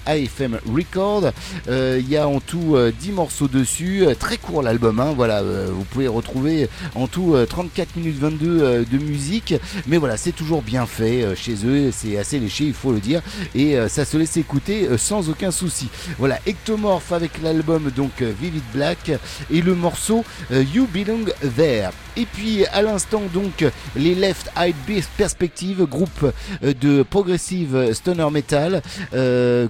AFM, 0.07 0.59
Record. 0.73 1.33
Euh, 1.69 1.99
il 2.01 2.09
y 2.09 2.17
a 2.17 2.29
en 2.29 2.41
tout 2.41 2.77
10 3.01 3.11
euh, 3.11 3.12
morceaux 3.12 3.49
dessus, 3.49 4.05
euh, 4.07 4.15
très 4.15 4.37
court 4.37 4.62
l'album, 4.62 5.01
hein, 5.01 5.12
voilà, 5.17 5.43
vous 5.43 5.85
pouvez 5.85 6.09
retrouver 6.09 6.69
en 6.95 7.07
tout 7.07 7.37
34 7.49 7.97
minutes 7.97 8.19
22 8.19 8.85
de 8.85 8.99
musique, 8.99 9.55
mais 9.87 9.97
voilà, 9.97 10.17
c'est 10.17 10.33
toujours 10.33 10.62
bien 10.62 10.87
fait 10.87 11.35
chez 11.37 11.55
eux, 11.65 11.91
c'est 11.93 12.17
assez 12.19 12.39
léché, 12.39 12.65
il 12.65 12.75
faut 12.75 12.93
le 12.93 13.01
dire, 13.01 13.23
et 13.55 13.77
ça 13.89 14.05
se 14.05 14.17
laisse 14.17 14.37
écouter 14.37 14.89
sans 14.97 15.29
aucun 15.29 15.51
souci. 15.51 15.89
Voilà, 16.19 16.39
Ectomorph 16.47 17.12
avec 17.12 17.43
l'album 17.43 17.91
donc 17.95 18.23
Vivid 18.23 18.62
Black 18.73 19.12
et 19.51 19.61
le 19.61 19.75
morceau 19.75 20.25
You 20.51 20.87
Belong 20.93 21.27
There. 21.57 21.91
Et 22.17 22.27
puis 22.27 22.65
à 22.67 22.83
l'instant 22.83 23.23
donc 23.33 23.65
les 23.97 24.15
Left 24.15 24.51
Eye 24.57 24.75
Perspective, 25.17 25.85
groupe 25.85 26.33
de 26.62 27.03
progressive 27.03 27.93
stoner 27.93 28.31
metal. 28.31 28.83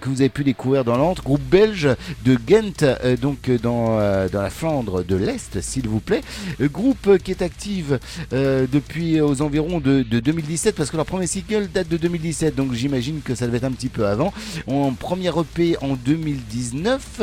Que 0.00 0.08
vous 0.08 0.20
avez 0.20 0.28
pu 0.28 0.44
découvrir 0.44 0.84
dans 0.84 0.96
l'antre, 0.96 1.22
groupe 1.22 1.42
belge 1.42 1.88
de 2.24 2.36
Ghent, 2.36 2.82
euh, 2.82 3.16
donc 3.16 3.48
euh, 3.48 3.58
dans, 3.58 3.96
dans 4.28 4.42
la 4.42 4.50
Flandre 4.50 5.04
de 5.04 5.16
l'Est, 5.16 5.60
s'il 5.60 5.88
vous 5.88 6.00
plaît. 6.00 6.22
groupe 6.60 7.18
qui 7.18 7.30
est 7.30 7.42
active 7.42 7.98
depuis 8.32 9.20
aux 9.20 9.42
environs 9.42 9.80
de, 9.80 10.02
2017, 10.02 10.74
parce 10.74 10.90
que 10.90 10.96
leur 10.96 11.06
premier 11.06 11.26
single 11.26 11.68
date 11.72 11.88
de 11.88 11.96
2017, 11.96 12.54
donc 12.54 12.72
j'imagine 12.72 13.20
que 13.22 13.34
ça 13.34 13.46
devait 13.46 13.58
être 13.58 13.64
un 13.64 13.72
petit 13.72 13.88
peu 13.88 14.06
avant. 14.06 14.32
En 14.66 14.92
première 14.92 15.38
EP 15.40 15.76
en 15.80 15.94
2019, 15.94 17.22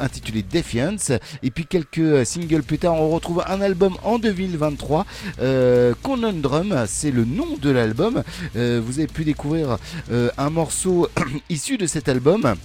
intitulé 0.00 0.42
Defiance, 0.42 1.12
et 1.42 1.50
puis 1.50 1.66
quelques 1.66 2.26
singles 2.26 2.62
plus 2.62 2.78
tard, 2.78 2.94
on 2.94 3.10
retrouve 3.10 3.42
un 3.46 3.60
album 3.60 3.96
en 4.02 4.18
2023, 4.18 5.06
Conundrum, 6.02 6.84
c'est 6.86 7.10
le 7.10 7.24
nom 7.24 7.56
de 7.60 7.70
l'album. 7.70 8.22
vous 8.54 8.98
avez 8.98 9.06
pu 9.06 9.24
découvrir 9.24 9.78
un 10.10 10.50
morceau 10.50 11.08
issu 11.50 11.76
de 11.76 11.86
cet 11.94 12.08
album 12.08 12.56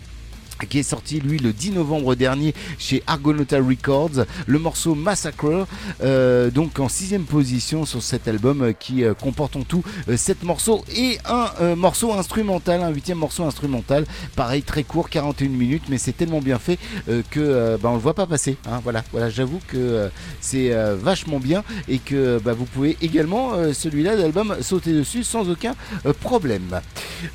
qui 0.67 0.79
est 0.79 0.83
sorti 0.83 1.19
lui 1.19 1.39
le 1.39 1.53
10 1.53 1.71
novembre 1.71 2.15
dernier 2.15 2.53
chez 2.77 3.03
Argonauta 3.07 3.57
Records, 3.57 4.25
le 4.45 4.59
morceau 4.59 4.95
Massacre, 4.95 5.67
euh, 6.01 6.49
donc 6.51 6.79
en 6.79 6.89
sixième 6.89 7.23
position 7.23 7.85
sur 7.85 8.01
cet 8.01 8.27
album 8.27 8.61
euh, 8.61 8.73
qui 8.73 9.03
euh, 9.03 9.13
comporte 9.13 9.55
en 9.55 9.61
tout 9.61 9.83
7 10.13 10.43
morceaux 10.43 10.83
et 10.95 11.17
un 11.25 11.75
morceau 11.75 12.13
instrumental, 12.13 12.81
un 12.81 12.89
huitième 12.89 13.17
morceau 13.17 13.43
instrumental, 13.43 14.05
pareil 14.35 14.63
très 14.63 14.83
court, 14.83 15.09
41 15.09 15.49
minutes, 15.49 15.83
mais 15.89 15.97
c'est 15.97 16.13
tellement 16.13 16.39
bien 16.39 16.59
fait 16.59 16.77
que 17.29 17.77
bah, 17.77 17.89
on 17.89 17.93
le 17.93 17.99
voit 17.99 18.13
pas 18.13 18.25
passer. 18.25 18.57
Hein, 18.67 18.79
voilà, 18.83 19.03
voilà, 19.11 19.29
j'avoue 19.29 19.59
que 19.67 20.09
c'est 20.41 20.71
vachement 20.95 21.39
bien 21.39 21.63
et 21.87 21.99
que 21.99 22.39
bah, 22.39 22.53
vous 22.53 22.65
pouvez 22.65 22.97
également 23.01 23.51
celui-là 23.73 24.17
d'album 24.17 24.55
sauter 24.61 24.93
dessus 24.93 25.23
sans 25.23 25.49
aucun 25.49 25.75
problème. 26.21 26.79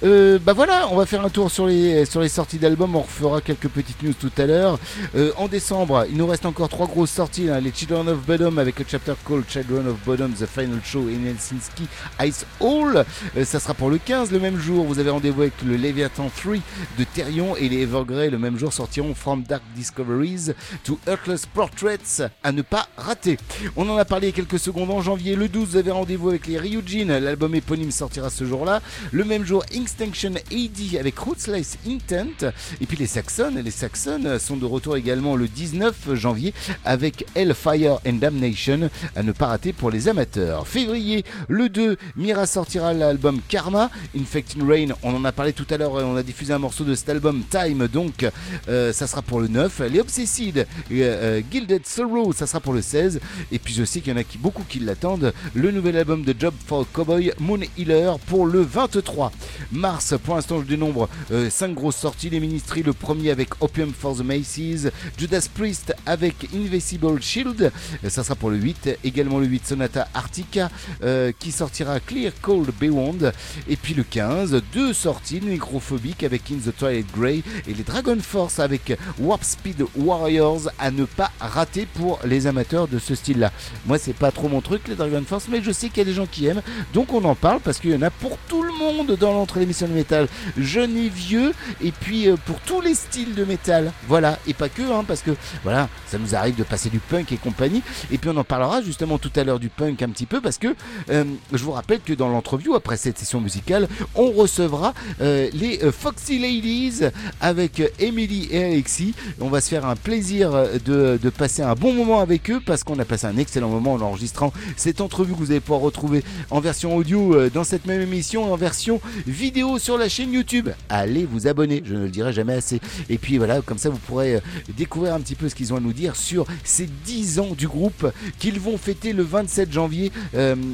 bah 0.03 0.53
voilà, 0.53 0.89
on 0.91 0.97
va 0.97 1.07
faire 1.07 1.25
un 1.25 1.31
tour 1.31 1.51
sur 1.51 1.67
les 1.67 2.05
sur 2.05 2.21
les 2.21 2.29
sorties 2.29 2.59
d'albums 2.59 2.97
fera 3.15 3.41
quelques 3.41 3.69
petites 3.69 4.03
news 4.03 4.13
tout 4.19 4.33
à 4.37 4.47
l'heure. 4.47 4.79
Euh, 5.15 5.33
en 5.37 5.49
décembre, 5.49 6.07
il 6.11 6.17
nous 6.17 6.27
reste 6.27 6.47
encore 6.47 6.69
trois 6.69 6.87
grosses 6.87 7.11
sorties. 7.11 7.49
les 7.63 7.73
Children 7.73 8.09
of 8.09 8.27
Bodom 8.27 8.59
avec 8.59 8.79
le 8.79 8.85
chapter 8.89 9.15
called 9.27 9.45
Children 9.49 9.89
of 9.89 9.97
Bodom, 10.05 10.31
The 10.31 10.47
Final 10.47 10.81
Show 10.85 11.03
in 11.09 11.27
Helsinki 11.27 11.87
Ice 12.23 12.45
Hall. 12.61 13.05
Euh, 13.37 13.45
ça 13.45 13.61
sera 13.61 13.75
pour 13.75 13.91
le 13.91 13.99
15 13.99 14.33
le 14.33 14.41
même 14.41 14.59
jour. 14.59 14.85
Vous 14.85 14.99
avez 14.99 15.11
rendez-vous 15.11 15.43
avec 15.43 15.55
le 15.65 15.77
Leviathan 15.77 16.31
3 16.37 16.57
de 16.99 17.05
Therion 17.15 17.57
et 17.57 17.69
les 17.69 17.83
Evergrey 17.83 18.31
le 18.31 18.39
même 18.39 18.59
jour 18.59 18.73
sortiront 18.73 19.15
From 19.15 19.45
Dark 19.45 19.63
Discoveries 19.77 20.53
to 20.83 20.99
Earthless 21.07 21.47
Portraits 21.47 22.23
à 22.43 22.53
ne 22.53 22.63
pas 22.63 22.89
rater. 22.97 23.39
On 23.77 23.89
en 23.89 23.97
a 23.97 24.05
parlé 24.05 24.33
quelques 24.33 24.59
secondes 24.59 24.91
en 24.91 25.01
janvier. 25.01 25.37
Le 25.37 25.49
12, 25.49 25.69
vous 25.71 25.77
avez 25.77 25.91
rendez-vous 25.91 26.31
avec 26.31 26.47
les 26.47 26.59
Ryujin. 26.59 27.07
L'album 27.21 27.55
éponyme 27.55 27.91
sortira 27.91 28.31
ce 28.31 28.45
jour-là. 28.45 28.83
Le 29.13 29.25
même 29.25 29.45
jour, 29.45 29.65
Extinction 29.73 30.35
AD 30.51 30.99
avec 30.99 31.19
Rootslice 31.19 31.79
Intent. 31.87 32.53
Et 32.81 32.87
puis 32.87 32.97
les 32.97 33.04
Saxons. 33.07 33.53
Les 33.63 33.71
Saxons 33.71 34.39
sont 34.39 34.57
de 34.57 34.67
retour 34.67 34.97
également 34.97 35.37
le 35.37 35.49
19 35.49 36.15
janvier 36.15 36.55
avec 36.85 37.27
Hellfire 37.35 37.99
and 38.07 38.15
Damnation 38.15 38.91
à 39.17 39.23
ne 39.23 39.33
pas 39.33 39.47
rater 39.47 39.73
pour 39.73 39.91
les 39.91 40.09
amateurs. 40.09 40.67
Février, 40.67 41.25
le 41.49 41.69
2, 41.69 41.97
Mira 42.17 42.47
sortira 42.47 42.93
l'album 42.93 43.41
Karma. 43.49 43.91
Infecting 44.17 44.67
Rain, 44.67 44.89
on 45.03 45.15
en 45.15 45.25
a 45.25 45.33
parlé 45.33 45.53
tout 45.53 45.67
à 45.71 45.77
l'heure, 45.77 45.93
on 45.93 46.17
a 46.17 46.23
diffusé 46.23 46.53
un 46.53 46.59
morceau 46.59 46.85
de 46.85 46.95
cet 46.95 47.09
album 47.09 47.43
Time, 47.51 47.87
donc 47.89 48.27
euh, 48.69 48.93
ça 48.93 49.07
sera 49.07 49.23
pour 49.23 49.41
le 49.41 49.49
9. 49.49 49.83
Les 49.91 50.01
Obsessed, 50.01 50.59
euh, 50.59 50.65
euh, 50.91 51.43
Gilded 51.51 51.87
Sorrow, 51.87 52.33
ça 52.33 52.47
sera 52.47 52.61
pour 52.61 52.73
le 52.73 52.83
16. 52.83 53.21
Et 53.53 53.59
puis 53.59 53.75
je 53.75 53.85
sais 53.85 54.01
qu'il 54.01 54.13
y 54.13 54.17
en 54.17 54.19
a 54.19 54.25
qui, 54.25 54.39
beaucoup 54.39 54.65
qui 54.69 54.81
l'attendent. 54.81 55.33
Le 55.55 55.71
nouvel 55.71 55.97
album 55.97 56.25
de 56.25 56.35
Job 56.39 56.55
for 56.67 56.87
Cowboy, 56.93 57.33
Moon 57.39 57.61
Healer, 57.77 58.19
pour 58.27 58.47
le 58.47 58.61
23. 58.63 59.33
Mars, 59.73 60.15
pour 60.25 60.37
l'instant 60.37 60.61
je 60.61 60.67
dénombre 60.67 61.09
5 61.51 61.75
grosses 61.75 61.97
sorties. 61.97 62.31
Les 62.31 62.41
ministries, 62.41 62.83
le 62.83 62.93
premier 62.95 63.31
avec 63.31 63.51
Opium 63.61 63.93
for 63.93 64.17
the 64.17 64.25
Macy's, 64.25 64.89
Judas 65.17 65.49
Priest 65.53 65.95
avec 66.07 66.49
Invisible 66.55 67.21
Shield, 67.21 67.73
ça 68.09 68.25
sera 68.25 68.35
pour 68.35 68.51
le 68.51 68.57
8, 68.57 68.99
également 69.05 69.39
le 69.39 69.47
8 69.47 69.67
Sonata 69.67 70.09
Arctica 70.15 70.71
euh, 71.03 71.33
qui 71.39 71.53
sortira 71.53 72.01
Clear 72.01 72.33
Cold 72.41 72.71
Beyond, 72.81 73.33
et 73.69 73.77
puis 73.77 73.95
le 73.95 74.03
15, 74.03 74.63
deux 74.73 74.93
sorties 74.93 75.41
nécrophobiques 75.41 76.23
avec 76.23 76.43
In 76.51 76.57
the 76.57 76.77
Twilight 76.77 77.07
Grey 77.13 77.43
et 77.67 77.75
les 77.75 77.83
Dragon 77.83 78.19
Force 78.21 78.59
avec 78.59 78.97
Warp 79.19 79.45
Speed 79.45 79.85
Warriors 79.97 80.71
à 80.79 80.91
ne 80.91 81.05
pas 81.05 81.31
rater 81.41 81.87
pour 81.87 82.21
les 82.25 82.47
amateurs 82.47 82.89
de 82.89 82.99
ce 82.99 83.15
style-là. 83.15 83.53
Moi, 83.87 83.99
c'est 83.99 84.15
pas 84.15 84.31
trop 84.31 84.49
mon 84.49 84.61
truc, 84.61 84.89
les 84.89 84.95
Dragon 84.95 85.23
Force, 85.27 85.47
mais 85.49 85.63
je 85.63 85.71
sais 85.71 85.89
qu'il 85.89 85.99
y 85.99 86.03
a 86.03 86.05
des 86.05 86.15
gens 86.15 86.27
qui 86.27 86.47
aiment, 86.47 86.63
donc 86.93 87.13
on 87.13 87.25
en 87.25 87.35
parle 87.35 87.61
parce 87.61 87.79
qu'il 87.79 87.91
y 87.91 87.97
en 87.97 88.03
a 88.03 88.11
pour 88.11 88.39
tout 88.49 88.63
le 88.63 88.73
monde 88.73 89.17
dans 89.19 89.33
l'entre 89.33 89.59
l'émission 89.59 89.87
de 89.87 89.93
métal, 89.93 90.29
jeunes 90.57 90.97
et 90.97 91.09
vieux, 91.09 91.53
et 91.83 91.93
puis 91.93 92.29
euh, 92.29 92.37
pour 92.45 92.61
tout 92.61 92.74
tous 92.75 92.81
les 92.81 92.95
styles 92.95 93.35
de 93.35 93.45
métal. 93.45 93.93
Voilà, 94.09 94.39
et 94.47 94.55
pas 94.55 94.69
que, 94.69 94.83
hein, 94.83 95.05
parce 95.07 95.23
que 95.23 95.31
voilà, 95.63 95.89
ça 96.09 96.19
nous 96.19 96.35
arrive 96.35 96.57
de 96.57 96.65
passer 96.65 96.91
du 96.91 96.99
punk 96.99 97.31
et 97.31 97.37
compagnie. 97.37 97.83
Et 98.11 98.19
puis 98.19 98.31
on 98.31 98.37
en 98.37 98.45
parlera 98.45 98.83
justement 98.83 99.19
tout 99.19 99.31
à 99.37 99.45
l'heure 99.45 99.61
du 99.61 99.69
punk 99.69 100.03
un 100.03 100.09
petit 100.09 100.27
peu, 100.27 100.41
parce 100.41 100.59
que 100.59 100.75
euh, 101.11 101.25
je 101.53 101.65
vous 101.65 101.71
rappelle 101.71 102.01
que 102.01 102.13
dans 102.13 102.29
l'entrevue, 102.29 102.75
après 102.75 102.97
cette 102.97 103.19
session 103.19 103.41
musicale, 103.41 103.89
on 104.15 104.33
recevra 104.33 104.93
euh, 105.21 105.49
les 105.53 105.85
euh, 105.85 105.93
Foxy 105.93 106.39
Ladies 106.39 107.03
avec 107.41 107.81
Emily 108.01 108.49
et 108.51 108.65
Alexis. 108.65 109.15
On 109.41 109.49
va 109.49 109.61
se 109.61 109.69
faire 109.69 109.87
un 109.87 109.97
plaisir 109.97 110.51
de, 110.85 111.19
de 111.23 111.31
passer 111.31 111.63
un 111.63 111.75
bon 111.75 111.93
moment 111.93 112.21
avec 112.21 112.51
eux, 112.51 112.61
parce 112.65 112.83
qu'on 112.83 112.99
a 112.99 113.05
passé 113.05 113.27
un 113.27 113.37
excellent 113.37 113.69
moment 113.69 113.93
en 113.93 114.01
enregistrant 114.01 114.53
cette 114.77 115.01
entrevue 115.01 115.33
que 115.33 115.39
vous 115.39 115.51
allez 115.53 115.61
pouvoir 115.61 115.81
retrouver 115.81 116.25
en 116.51 116.61
version 116.61 116.97
audio 116.97 117.49
dans 117.51 117.65
cette 117.65 117.87
même 117.87 118.01
émission, 118.01 118.53
en 118.53 118.57
version 118.57 119.01
vidéo 119.27 119.79
sur 119.79 119.97
la 119.97 120.09
chaîne 120.09 120.33
YouTube. 120.33 120.71
Allez 120.89 121.25
vous 121.25 121.47
abonner, 121.47 121.83
je 121.85 121.95
ne 121.95 122.01
le 122.01 122.09
dirai 122.09 122.33
jamais 122.33 122.55
assez. 122.55 122.64
Et 123.09 123.19
puis 123.19 123.39
voilà, 123.39 123.61
comme 123.61 123.79
ça 123.79 123.89
vous 123.89 123.99
pourrez 123.99 124.41
découvrir 124.77 125.15
un 125.15 125.21
petit 125.21 125.35
peu 125.35 125.49
ce 125.49 125.55
qu'ils 125.55 125.73
ont 125.73 125.77
à 125.77 125.81
nous 125.81 125.93
dire 125.93 126.17
sur 126.17 126.47
ces 126.63 126.87
10 127.05 127.39
ans 127.39 127.55
du 127.57 127.69
groupe 127.69 128.11
qu'ils 128.39 128.61
vont 128.61 128.79
fêter 128.79 129.13
le 129.13 129.23
27 129.23 129.73
janvier 129.73 130.13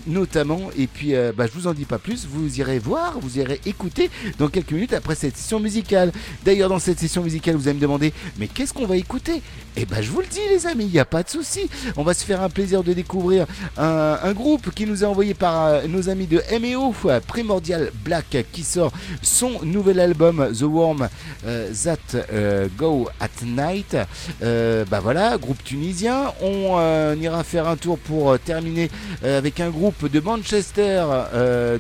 notamment. 0.07 0.71
Et 0.77 0.87
puis 0.87 1.15
bah, 1.37 1.47
je 1.47 1.53
vous 1.53 1.67
en 1.67 1.75
dis 1.75 1.85
pas 1.85 1.99
plus, 1.99 2.27
vous 2.27 2.61
irez 2.61 2.79
voir, 2.79 3.19
vous 3.21 3.39
irez 3.39 3.61
écouter 3.67 4.11
dans 4.39 4.49
quelques 4.49 4.73
minutes 4.73 4.93
après 4.93 5.15
cette 5.15 5.37
session 5.37 5.61
musicale. 5.61 6.13
D'ailleurs 6.45 6.69
dans 6.69 6.79
cette 6.79 6.99
session 6.99 7.23
musicale 7.23 7.57
vous 7.57 7.69
allez 7.69 7.77
me 7.77 7.83
demander 7.83 8.13
mais 8.39 8.47
qu'est-ce 8.47 8.73
qu'on 8.73 8.87
va 8.87 8.97
écouter? 8.97 9.43
Eh 9.77 9.87
ben 9.87 10.03
je 10.03 10.11
vous 10.11 10.21
le 10.21 10.27
dis 10.27 10.41
les 10.51 10.67
amis, 10.67 10.85
il 10.85 10.93
n'y 10.93 10.99
a 10.99 11.05
pas 11.05 11.23
de 11.23 11.29
souci. 11.29 11.69
On 11.97 12.03
va 12.03 12.15
se 12.15 12.25
faire 12.25 12.43
un 12.43 12.49
plaisir 12.49 12.83
de 12.83 12.93
découvrir 12.93 13.47
un, 13.77 14.33
groupe 14.33 14.71
qui 14.75 14.87
nous 14.87 15.03
est 15.03 15.07
envoyé 15.07 15.35
par 15.35 15.67
euh, 15.67 15.87
nos 15.89 16.09
amis 16.09 16.27
de 16.27 16.43
MEO, 16.61 16.95
Primordial 17.27 17.91
Black, 18.05 18.45
qui 18.53 18.63
sort 18.63 18.93
son 19.23 19.63
nouvel 19.65 20.01
album 20.01 20.51
The 20.53 20.63
Worm 20.63 21.09
euh, 21.47 21.71
That 21.85 21.97
euh, 22.33 22.69
Go 22.77 23.09
at 23.21 23.29
Night. 23.45 23.97
bah 24.41 25.01
voilà, 25.01 25.39
groupe 25.39 25.63
tunisien. 25.65 26.33
On 26.43 26.79
ira 27.21 27.45
faire 27.45 27.69
un 27.69 27.77
tour 27.77 27.99
pour 27.99 28.39
terminer 28.39 28.91
avec 29.23 29.61
un 29.61 29.71
groupe 29.71 30.11
de 30.11 30.21
Manchester, 30.21 31.05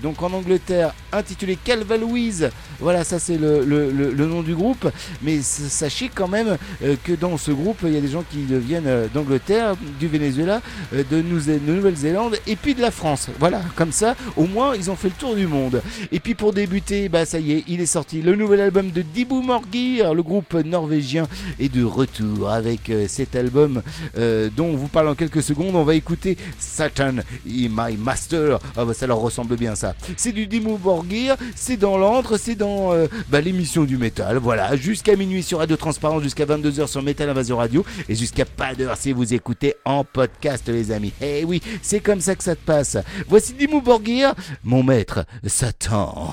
donc 0.03 0.23
en 0.23 0.33
Angleterre, 0.33 0.95
intitulé 1.13 1.57
Calva 1.57 1.97
Louise. 1.97 2.51
Voilà, 2.81 3.05
ça 3.05 3.19
c'est 3.19 3.37
le, 3.37 4.27
nom 4.27 4.43
du 4.43 4.55
groupe. 4.55 4.91
Mais 5.23 5.41
sachez 5.43 6.11
quand 6.15 6.29
même 6.29 6.57
que 7.05 7.13
dans 7.13 7.37
ce 7.37 7.51
groupe, 7.51 7.79
il 7.85 7.93
y 7.93 7.97
a 7.97 8.01
des 8.01 8.09
gens 8.09 8.25
qui 8.31 8.45
viennent 8.45 9.09
d'Angleterre, 9.13 9.75
du 9.99 10.09
Venezuela, 10.09 10.61
de, 10.93 11.23
Nouvelle-Zélande 11.23 12.39
et 12.47 12.57
puis 12.57 12.75
de 12.75 12.81
la 12.81 12.91
France. 12.91 13.29
Voilà, 13.39 13.63
comme 13.77 13.93
ça, 13.93 14.17
au 14.37 14.47
moins 14.47 14.75
ils 14.75 14.91
ont 14.91 14.97
fait 14.97 15.09
le 15.09 15.15
tour 15.15 15.35
du 15.35 15.47
monde. 15.47 15.83
Et 16.13 16.21
puis 16.21 16.35
pour 16.35 16.53
débuter, 16.53 17.09
bah 17.09 17.25
ça 17.25 17.39
y 17.39 17.53
est, 17.53 17.65
il 17.69 17.81
est 17.81 17.87
sorti 17.87 18.23
le 18.23 18.35
nouvel 18.37 18.61
album 18.61 18.91
de 18.91 19.03
Dibu 19.03 19.43
Le 19.99 20.23
groupe 20.23 20.55
norvégien 20.55 21.27
est 21.59 21.73
de 21.73 21.83
retour 21.83 22.49
avec 22.49 22.91
euh, 22.91 23.07
cet 23.09 23.35
album 23.35 23.83
euh, 24.17 24.49
dont 24.57 24.67
on 24.67 24.77
vous 24.77 24.87
parle 24.87 25.09
en 25.09 25.15
quelques 25.17 25.43
secondes. 25.43 25.75
On 25.75 25.83
va 25.83 25.97
écouter 25.97 26.37
Satan 26.59 27.15
My 27.45 27.97
Master. 27.99 28.61
Ah 28.77 28.85
bah 28.85 28.95
ça 28.95 29.09
leur 29.09 29.19
ressemble 29.19 29.57
bien 29.57 29.75
ça. 29.75 29.95
C'est 30.17 30.33
du 30.33 30.47
Dimmu 30.47 30.79
Borgir, 30.79 31.37
c'est 31.57 31.77
dans 31.77 31.99
l'antre, 31.99 32.39
c'est 32.39 32.55
dans 32.55 32.93
euh, 32.93 33.09
bah, 33.29 33.41
l'émission 33.41 33.85
du 33.85 33.97
métal. 33.97 34.37
Voilà, 34.37 34.77
jusqu'à 34.77 35.17
minuit 35.17 35.43
sur 35.43 35.59
Radio 35.59 35.77
Transparence, 35.77 36.23
jusqu'à 36.23 36.47
22h 36.47 36.87
sur 36.87 37.03
Metal 37.03 37.29
Invasion 37.29 37.57
Radio 37.57 37.85
et 38.09 38.15
jusqu'à 38.15 38.45
pas 38.45 38.75
d'heure 38.75 38.97
si 38.97 39.13
vous 39.13 39.35
écoutez 39.35 39.75
en 39.85 40.05
podcast 40.05 40.69
les 40.69 40.93
amis. 40.93 41.13
Eh 41.21 41.45
oui, 41.45 41.61
c'est 41.83 42.01
comme 42.01 42.21
ça 42.21 42.37
que 42.37 42.45
ça 42.45 42.55
te 42.55 42.65
passe. 42.65 42.97
Voici 43.29 43.55
Dimmu 43.55 43.81
Borgir, 43.81 44.35
mon 44.63 44.85
maître 44.85 45.25
Satan. 45.47 46.33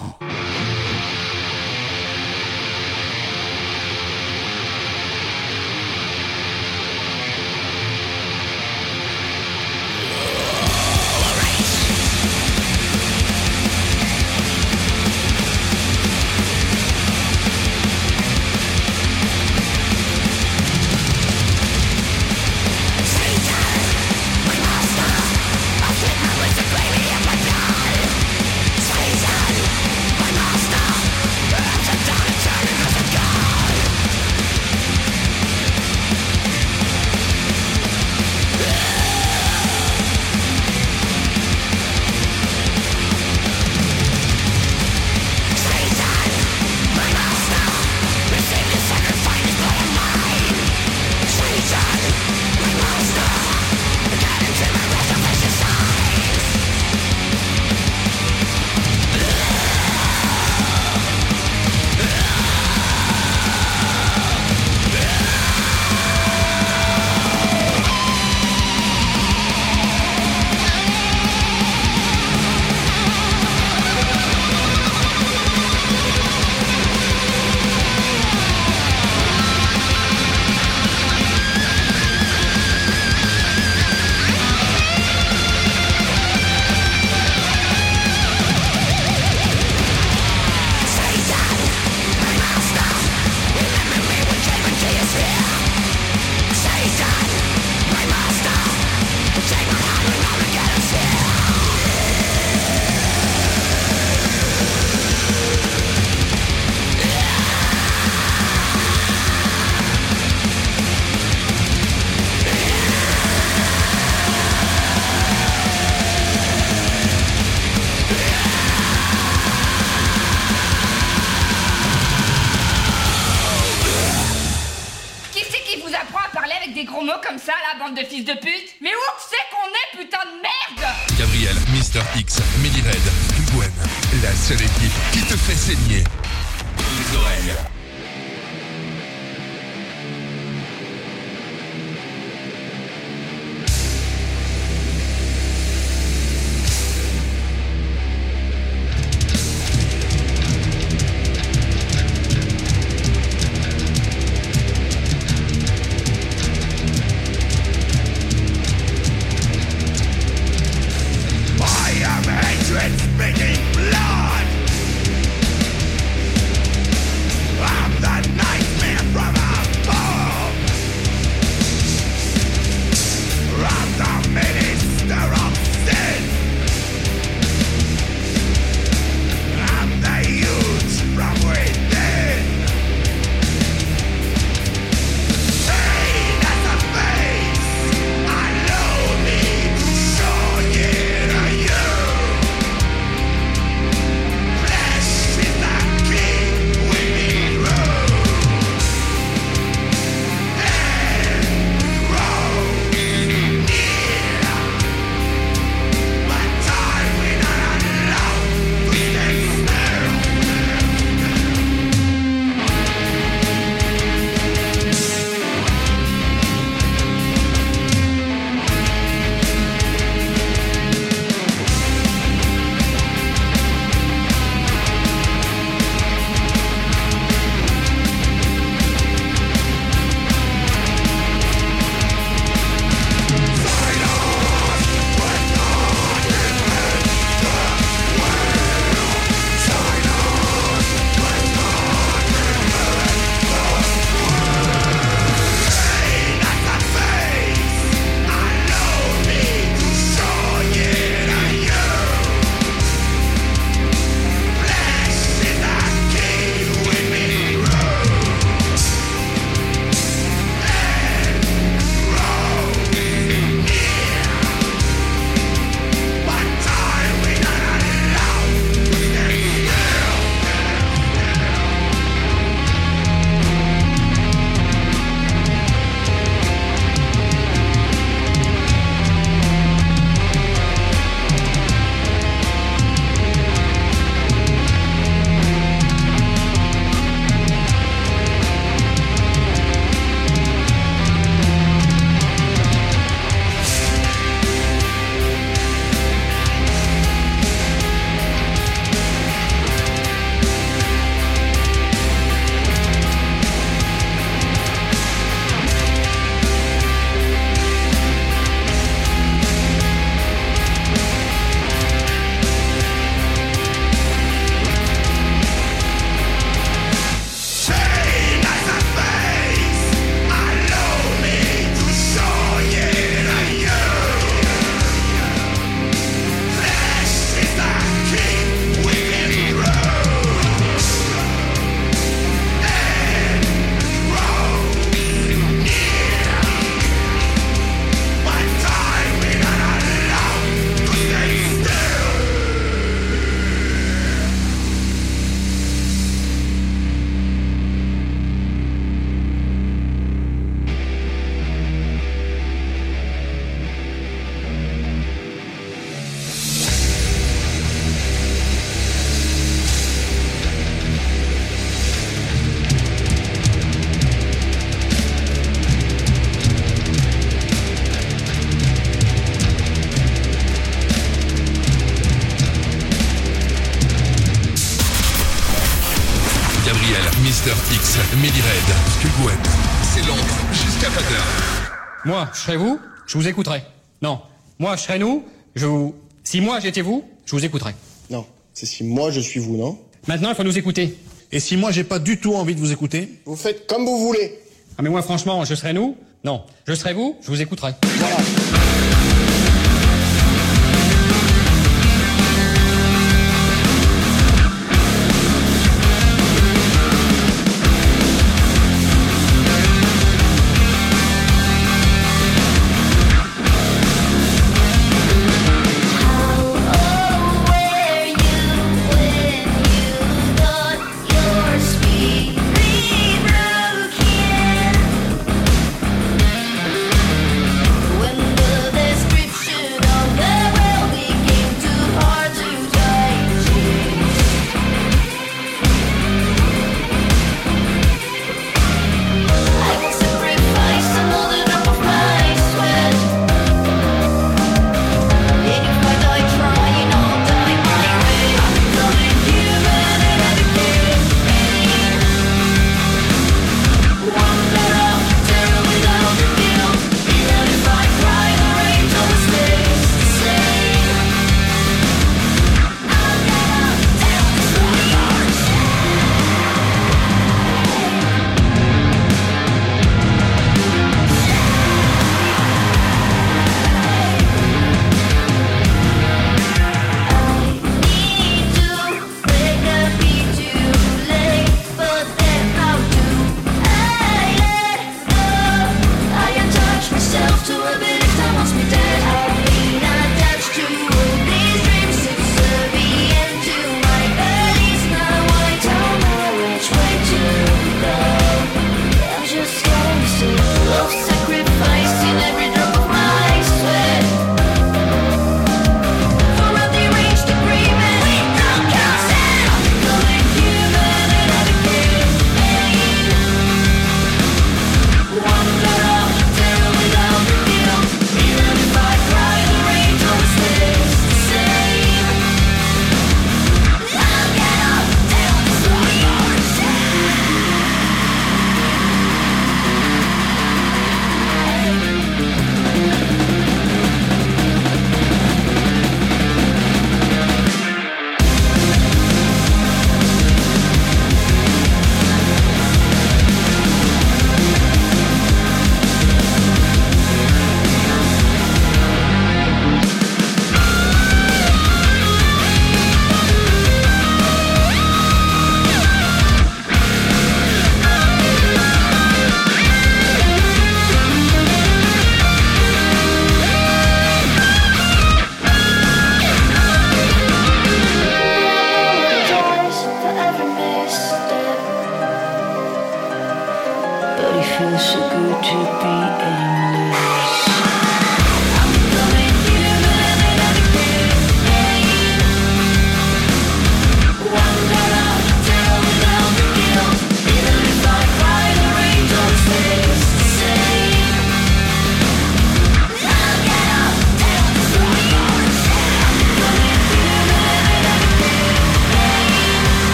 Moi, 382.28 382.36
je 382.36 382.42
serais 382.42 382.58
vous, 382.58 382.78
je 383.08 383.18
vous 383.18 383.28
écouterais. 383.30 383.66
Non. 384.02 384.20
Moi, 384.60 384.76
je 384.76 384.82
serais 384.82 385.00
nous, 385.00 385.24
je 385.56 385.66
vous... 385.66 385.96
Si 386.26 386.42
moi 386.42 386.60
j'étais 386.60 386.82
vous, 386.82 387.06
je 387.26 387.32
vous 387.32 387.46
écouterais. 387.46 387.74
Non. 388.10 388.26
C'est 388.54 388.66
si 388.66 388.84
moi 388.84 389.12
je 389.12 389.22
suis 389.22 389.40
vous, 389.40 389.56
non? 389.56 389.80
Maintenant, 390.08 390.30
il 390.30 390.36
faut 390.36 390.44
nous 390.44 390.58
écouter. 390.58 390.98
Et 391.32 391.40
si 391.40 391.56
moi 391.56 391.72
j'ai 391.72 391.86
pas 391.86 392.00
du 392.00 392.20
tout 392.20 392.36
envie 392.36 392.54
de 392.54 392.60
vous 392.60 392.74
écouter? 392.74 393.22
Vous 393.26 393.38
faites 393.38 393.66
comme 393.66 393.86
vous 393.86 394.00
voulez. 394.00 394.40
Ah 394.78 394.82
mais 394.82 394.90
moi, 394.90 395.02
franchement, 395.04 395.46
je 395.46 395.56
serais 395.56 395.72
nous? 395.72 395.96
Non. 396.26 396.44
Je 396.68 396.74
serais 396.74 396.94
vous, 396.94 397.16
je 397.22 397.28
vous 397.28 397.42
écouterais. 397.42 397.76
Voilà. 397.98 398.18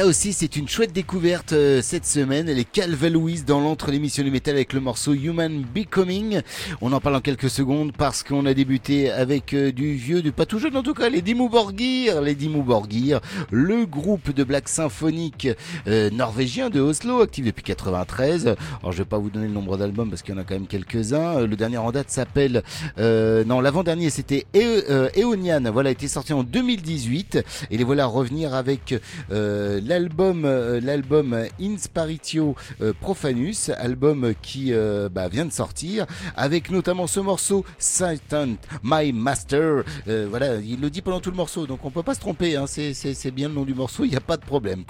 Ça 0.00 0.06
aussi, 0.06 0.32
c'est 0.32 0.56
une 0.56 0.66
chouette 0.66 0.94
découverte 0.94 1.52
euh, 1.52 1.82
cette 1.82 2.06
semaine. 2.06 2.48
Elle 2.48 2.58
est 2.58 2.64
Calvin 2.64 3.10
Louise 3.10 3.44
dans 3.44 3.60
l'entre 3.60 3.90
l'émission 3.90 4.24
du 4.24 4.30
métal 4.30 4.54
avec 4.54 4.72
le 4.72 4.80
morceau 4.80 5.12
Human 5.12 5.62
Becoming. 5.74 6.40
On 6.80 6.94
en 6.94 7.00
parle 7.00 7.16
en 7.16 7.20
quelques 7.20 7.50
secondes 7.50 7.92
parce 7.92 8.22
qu'on 8.22 8.46
a 8.46 8.54
débuté 8.54 9.10
avec 9.10 9.52
euh, 9.52 9.72
du 9.72 9.92
vieux, 9.92 10.22
du 10.22 10.32
pas 10.32 10.46
tout 10.46 10.58
jeune 10.58 10.74
en 10.74 10.82
tout 10.82 10.94
cas, 10.94 11.10
les 11.10 11.20
Dimmu 11.20 11.50
Borgir, 11.50 12.22
les 12.22 12.34
Dimmu 12.34 12.62
Borgir, 12.62 13.20
le 13.50 13.84
groupe 13.84 14.32
de 14.32 14.42
black 14.42 14.70
symphonique 14.70 15.48
euh, 15.86 16.08
norvégien 16.08 16.70
de 16.70 16.80
Oslo, 16.80 17.20
actif 17.20 17.44
depuis 17.44 17.64
93. 17.64 18.54
Alors 18.80 18.92
je 18.92 18.98
vais 18.98 19.04
pas 19.04 19.18
vous 19.18 19.28
donner 19.28 19.48
le 19.48 19.52
nombre 19.52 19.76
d'albums 19.76 20.08
parce 20.08 20.22
qu'il 20.22 20.34
y 20.34 20.38
en 20.38 20.40
a 20.40 20.44
quand 20.44 20.54
même 20.54 20.66
quelques-uns. 20.66 21.40
Le 21.40 21.56
dernier 21.56 21.76
en 21.76 21.92
date 21.92 22.08
s'appelle, 22.08 22.62
non, 22.96 23.60
l'avant-dernier 23.60 24.08
c'était 24.08 24.46
Eonian. 24.54 25.70
Voilà, 25.70 25.90
été 25.90 26.08
sorti 26.08 26.32
en 26.32 26.42
2018 26.42 27.44
et 27.70 27.76
les 27.76 27.84
voilà 27.84 28.06
revenir 28.06 28.54
avec 28.54 28.94
euh, 29.30 29.80
l'album 30.00 30.44
euh, 30.44 30.80
l'album 30.80 31.46
Insparitio 31.60 32.54
euh, 32.80 32.92
Profanus, 32.98 33.70
album 33.70 34.32
qui 34.40 34.72
euh, 34.72 35.08
bah, 35.10 35.28
vient 35.28 35.44
de 35.44 35.52
sortir, 35.52 36.06
avec 36.36 36.70
notamment 36.70 37.06
ce 37.06 37.20
morceau 37.20 37.64
Satan 37.78 38.54
My 38.82 39.12
Master. 39.12 39.84
Voilà, 40.06 40.56
il 40.56 40.80
le 40.80 40.90
dit 40.90 41.02
pendant 41.02 41.20
tout 41.20 41.30
le 41.30 41.36
morceau, 41.36 41.66
donc 41.66 41.84
on 41.84 41.90
peut 41.90 42.02
pas 42.02 42.14
se 42.14 42.20
tromper. 42.20 42.56
Hein, 42.56 42.66
c'est, 42.66 43.30
bien 43.30 43.48
le 43.48 43.54
nom 43.54 43.64
du 43.64 43.74
morceau, 43.74 44.04
il 44.04 44.10
n'y 44.10 44.16
a 44.16 44.20
pas 44.20 44.36
de 44.36 44.44
problème. 44.44 44.84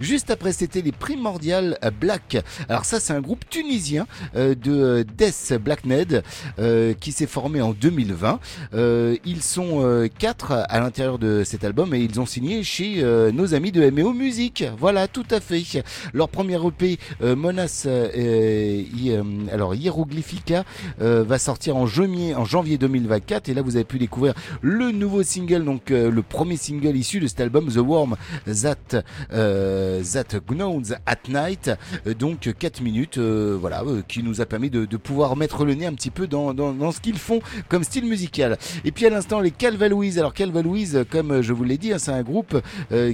Juste 0.00 0.30
après, 0.30 0.52
c'était 0.52 0.82
les 0.82 0.92
Primordial 0.92 1.78
Black. 2.00 2.38
Alors 2.68 2.84
ça, 2.84 3.00
c'est 3.00 3.12
un 3.12 3.20
groupe 3.20 3.48
tunisien 3.48 4.06
de 4.34 5.04
Death 5.16 5.54
Blackned 5.60 6.22
qui 7.00 7.12
s'est 7.12 7.26
formé 7.26 7.60
en 7.62 7.72
2020. 7.72 8.40
Euh, 8.74 9.16
ils 9.24 9.42
sont 9.42 10.08
quatre 10.18 10.52
à 10.52 10.80
l'intérieur 10.80 11.18
de 11.18 11.42
cet 11.44 11.64
album 11.64 11.94
et 11.94 12.00
ils 12.00 12.20
ont 12.20 12.26
signé 12.26 12.62
chez 12.62 13.02
nos 13.32 13.54
amis 13.54 13.72
de 13.72 13.88
MEO 13.90 14.12
Music. 14.12 14.45
Voilà, 14.78 15.08
tout 15.08 15.24
à 15.30 15.40
fait. 15.40 15.56
Leur 16.12 16.28
premier 16.28 16.58
EP, 16.66 16.98
euh, 17.22 17.34
Monas, 17.34 17.84
euh, 17.86 18.08
euh, 18.14 19.22
alors 19.52 19.74
Hieroglyphica, 19.74 20.64
euh, 21.00 21.24
va 21.24 21.38
sortir 21.38 21.76
en 21.76 21.86
janvier, 21.86 22.34
en 22.34 22.44
janvier 22.44 22.78
2024. 22.78 23.48
Et 23.48 23.54
là, 23.54 23.62
vous 23.62 23.76
avez 23.76 23.84
pu 23.84 23.98
découvrir 23.98 24.34
le 24.62 24.90
nouveau 24.92 25.22
single, 25.22 25.64
donc 25.64 25.90
le 25.90 26.22
premier 26.22 26.56
single 26.56 26.96
issu 26.96 27.20
de 27.20 27.26
cet 27.26 27.40
album, 27.40 27.68
The 27.68 27.78
Worm 27.78 28.16
That 28.46 29.02
That 29.30 30.40
at 31.06 31.28
Night. 31.28 31.70
Donc 32.18 32.52
4 32.58 32.80
minutes, 32.82 33.18
voilà, 33.18 33.82
qui 34.08 34.22
nous 34.22 34.40
a 34.40 34.46
permis 34.46 34.70
de, 34.70 34.96
pouvoir 34.96 35.36
mettre 35.36 35.64
le 35.64 35.74
nez 35.74 35.86
un 35.86 35.94
petit 35.94 36.10
peu 36.10 36.26
dans, 36.26 36.54
dans, 36.54 36.92
ce 36.92 37.00
qu'ils 37.00 37.18
font 37.18 37.40
comme 37.68 37.84
style 37.84 38.06
musical. 38.06 38.58
Et 38.84 38.92
puis 38.92 39.06
à 39.06 39.10
l'instant, 39.10 39.40
les 39.40 39.50
Calva 39.50 39.88
Louise. 39.88 40.18
Alors 40.18 40.34
Calva 40.34 40.62
Louise, 40.62 41.04
comme 41.10 41.42
je 41.42 41.52
vous 41.52 41.64
l'ai 41.64 41.78
dit, 41.78 41.92
hein, 41.92 41.98
c'est 41.98 42.12
un 42.12 42.22
groupe 42.22 42.60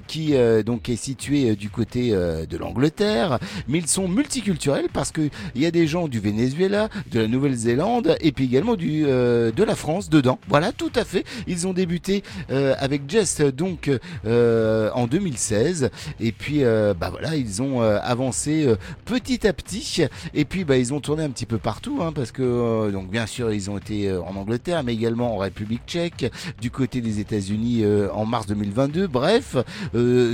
qui 0.06 0.34
donc 0.64 0.88
est 0.88 0.96
situé 0.96 1.21
euh, 1.30 1.54
du 1.54 1.70
côté 1.70 2.10
euh, 2.12 2.46
de 2.46 2.56
l'Angleterre, 2.56 3.38
mais 3.68 3.78
ils 3.78 3.86
sont 3.86 4.08
multiculturels 4.08 4.88
parce 4.92 5.12
que 5.12 5.28
il 5.54 5.62
y 5.62 5.66
a 5.66 5.70
des 5.70 5.86
gens 5.86 6.08
du 6.08 6.18
Venezuela, 6.18 6.88
de 7.10 7.20
la 7.20 7.28
Nouvelle-Zélande 7.28 8.16
et 8.20 8.32
puis 8.32 8.44
également 8.44 8.74
du 8.74 9.04
euh, 9.06 9.52
de 9.52 9.62
la 9.62 9.76
France 9.76 10.08
dedans. 10.08 10.38
Voilà, 10.48 10.72
tout 10.72 10.90
à 10.94 11.04
fait. 11.04 11.24
Ils 11.46 11.66
ont 11.66 11.72
débuté 11.72 12.22
avec 12.48 13.02
Jess 13.08 13.40
donc 13.40 13.90
en 14.24 15.06
2016 15.06 15.90
et 16.20 16.32
puis 16.32 16.62
bah 16.62 17.10
voilà, 17.10 17.36
ils 17.36 17.62
ont 17.62 17.80
avancé 17.80 18.66
petit 19.04 19.46
à 19.46 19.52
petit 19.52 20.06
et 20.34 20.44
puis 20.44 20.64
bah 20.64 20.76
ils 20.76 20.92
ont 20.92 21.00
tourné 21.00 21.22
un 21.24 21.30
petit 21.30 21.46
peu 21.46 21.58
partout 21.58 22.00
hein, 22.02 22.12
parce 22.12 22.32
que 22.32 22.90
donc 22.90 23.10
bien 23.10 23.26
sûr 23.26 23.52
ils 23.52 23.70
ont 23.70 23.78
été 23.78 24.12
en 24.12 24.36
Angleterre 24.36 24.82
mais 24.82 24.94
également 24.94 25.34
en 25.34 25.38
République 25.38 25.82
Tchèque, 25.86 26.30
du 26.60 26.70
côté 26.70 27.00
des 27.00 27.20
États-Unis 27.20 27.84
en 28.12 28.24
mars 28.24 28.46
2022. 28.46 29.06
Bref, 29.06 29.56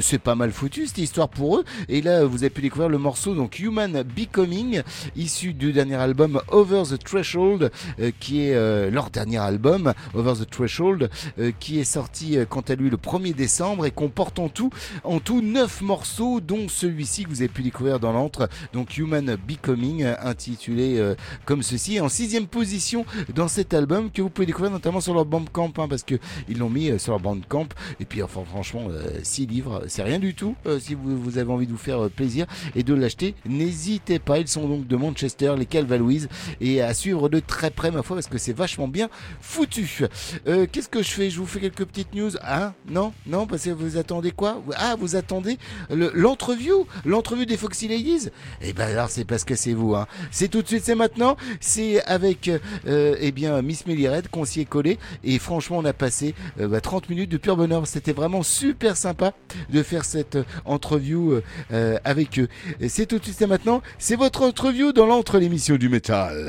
c'est 0.01 0.21
pas 0.21 0.35
mal 0.35 0.53
foutu 0.53 0.78
cette 0.87 0.99
histoire 0.99 1.29
pour 1.29 1.59
eux. 1.59 1.65
Et 1.89 2.03
là, 2.03 2.25
vous 2.25 2.43
avez 2.43 2.51
pu 2.51 2.61
découvrir 2.61 2.89
le 2.89 2.99
morceau 2.99 3.35
donc 3.35 3.59
Human 3.59 4.03
Becoming, 4.03 4.83
issu 5.17 5.53
du 5.53 5.73
dernier 5.73 5.97
album 5.97 6.41
Over 6.51 6.83
the 6.91 7.03
Threshold, 7.03 7.71
euh, 8.01 8.11
qui 8.21 8.43
est 8.43 8.55
euh, 8.55 8.91
leur 8.91 9.11
dernier 9.11 9.39
album 9.39 9.93
Over 10.15 10.35
the 10.41 10.49
Threshold, 10.49 11.11
euh, 11.39 11.53
qui 11.59 11.79
est 11.79 11.85
sorti 11.85 12.37
quant 12.49 12.61
à 12.61 12.75
lui 12.75 12.91
le 12.91 12.97
1er 12.97 13.35
décembre 13.35 13.87
et 13.87 13.91
comporte 13.91 14.39
en 14.39 14.49
tout 14.49 14.71
en 15.05 15.21
tout 15.21 15.41
neuf 15.41 15.81
morceaux, 15.81 16.41
dont 16.41 16.69
celui-ci 16.69 17.25
que 17.25 17.29
vous 17.31 17.41
avez 17.41 17.49
pu 17.49 17.63
découvrir 17.63 18.01
dans 18.01 18.13
l'antre, 18.13 18.49
donc 18.73 18.97
Human 18.97 19.37
Becoming, 19.37 20.05
intitulé 20.23 21.15
comme 21.45 21.63
ceci, 21.63 22.01
en 22.01 22.09
sixième 22.09 22.47
position 22.47 23.05
dans 23.35 23.49
cet 23.49 23.75
album 23.75 24.11
que 24.11 24.23
vous 24.23 24.31
pouvez 24.31 24.47
découvrir 24.47 24.71
notamment 24.73 25.01
sur 25.01 25.15
leur 25.15 25.25
Bandcamp, 25.25 25.73
hein, 25.79 25.89
parce 25.89 26.03
que 26.03 26.17
ils 26.49 26.59
l'ont 26.59 26.71
mis 26.71 26.99
sur 26.99 27.13
leur 27.13 27.21
Bandcamp. 27.21 27.69
Et 28.01 28.05
puis 28.05 28.23
enfin 28.23 28.43
franchement, 28.45 28.89
6 29.23 29.47
livres, 29.47 29.85
c'est 29.89 30.03
rien 30.03 30.19
du 30.19 30.35
tout. 30.35 30.55
Euh, 30.69 30.79
si 30.81 30.95
vous, 30.95 31.39
avez 31.39 31.51
envie 31.51 31.67
de 31.67 31.73
vous 31.73 31.79
faire 31.79 32.05
euh, 32.05 32.09
plaisir 32.09 32.47
et 32.75 32.83
de 32.83 32.95
l'acheter, 32.95 33.35
n'hésitez 33.47 34.19
pas. 34.19 34.39
Ils 34.39 34.49
sont 34.49 34.69
donc 34.69 34.87
de 34.87 34.97
Manchester, 34.97 35.55
les 35.59 35.67
Calvalouise, 35.67 36.29
et 36.61 36.81
à 36.83 36.95
suivre 36.95 37.29
de 37.29 37.41
très 37.41 37.71
près 37.71 37.91
ma 37.91 38.03
foi 38.03 38.17
parce 38.17 38.27
que 38.27 38.39
c'est 38.39 38.53
vachement 38.53 38.89
bien 38.89 39.09
foutu. 39.41 40.03
Euh, 40.47 40.67
Qu'est-ce 40.71 40.89
que 40.89 41.03
je 41.03 41.11
fais? 41.11 41.31
Je 41.31 41.39
vous 41.39 41.47
fais 41.47 41.61
quelques 41.61 41.85
petites 41.85 42.15
news. 42.15 42.31
Hein? 42.43 42.73
Non? 42.89 43.13
Non? 43.27 43.47
Parce 43.47 43.65
que 43.65 43.71
vous 43.71 43.97
attendez 43.97 44.31
quoi? 44.31 44.63
Ah, 44.77 44.97
vous 44.99 45.17
attendez 45.17 45.59
le- 45.91 46.11
l'entreview 46.15 46.87
L'entreview 47.05 47.45
des 47.45 47.57
Foxy 47.57 47.89
Ladies? 47.89 48.29
Eh 48.63 48.73
ben 48.73 48.89
alors 48.91 49.11
c'est 49.11 49.25
parce 49.25 49.45
que 49.45 49.55
c'est 49.55 49.73
vous. 49.75 49.95
Hein. 49.95 50.07
C'est 50.31 50.49
tout 50.49 50.63
de 50.63 50.67
suite, 50.69 50.85
c'est 50.85 50.95
maintenant. 50.95 51.37
C'est 51.61 52.03
avec 52.05 52.51
eh 52.87 53.33
bien 53.33 53.61
Miss 53.63 53.87
Melly 53.87 54.09
Red 54.09 54.29
qu'on 54.29 54.45
s'y 54.45 54.61
est 54.61 54.65
collé. 54.65 54.99
Et 55.25 55.39
franchement, 55.39 55.79
on 55.79 55.85
a 55.85 55.93
passé 55.93 56.35
euh, 56.61 56.69
bah, 56.69 56.81
30 56.81 57.09
minutes 57.11 57.31
de 57.31 57.37
pur 57.37 57.57
bonheur. 57.57 57.87
C'était 57.87 58.13
vraiment 58.13 58.43
super 58.43 58.97
sympa 58.97 59.33
de 59.71 59.83
faire 59.83 60.05
cette 60.05 60.39
entreview 60.65 61.33
euh, 61.33 61.43
euh, 61.73 61.99
avec 62.05 62.39
eux. 62.39 62.49
Et 62.81 62.89
C'est 62.89 63.07
tout 63.07 63.19
de 63.19 63.25
suite, 63.25 63.37
c'est 63.39 63.47
maintenant. 63.47 63.83
C'est 63.99 64.17
votre 64.17 64.43
entreview 64.43 64.93
dans 64.93 65.07
l'entre 65.07 65.39
l'émission 65.39 65.77
du 65.77 65.89
métal. 65.89 66.47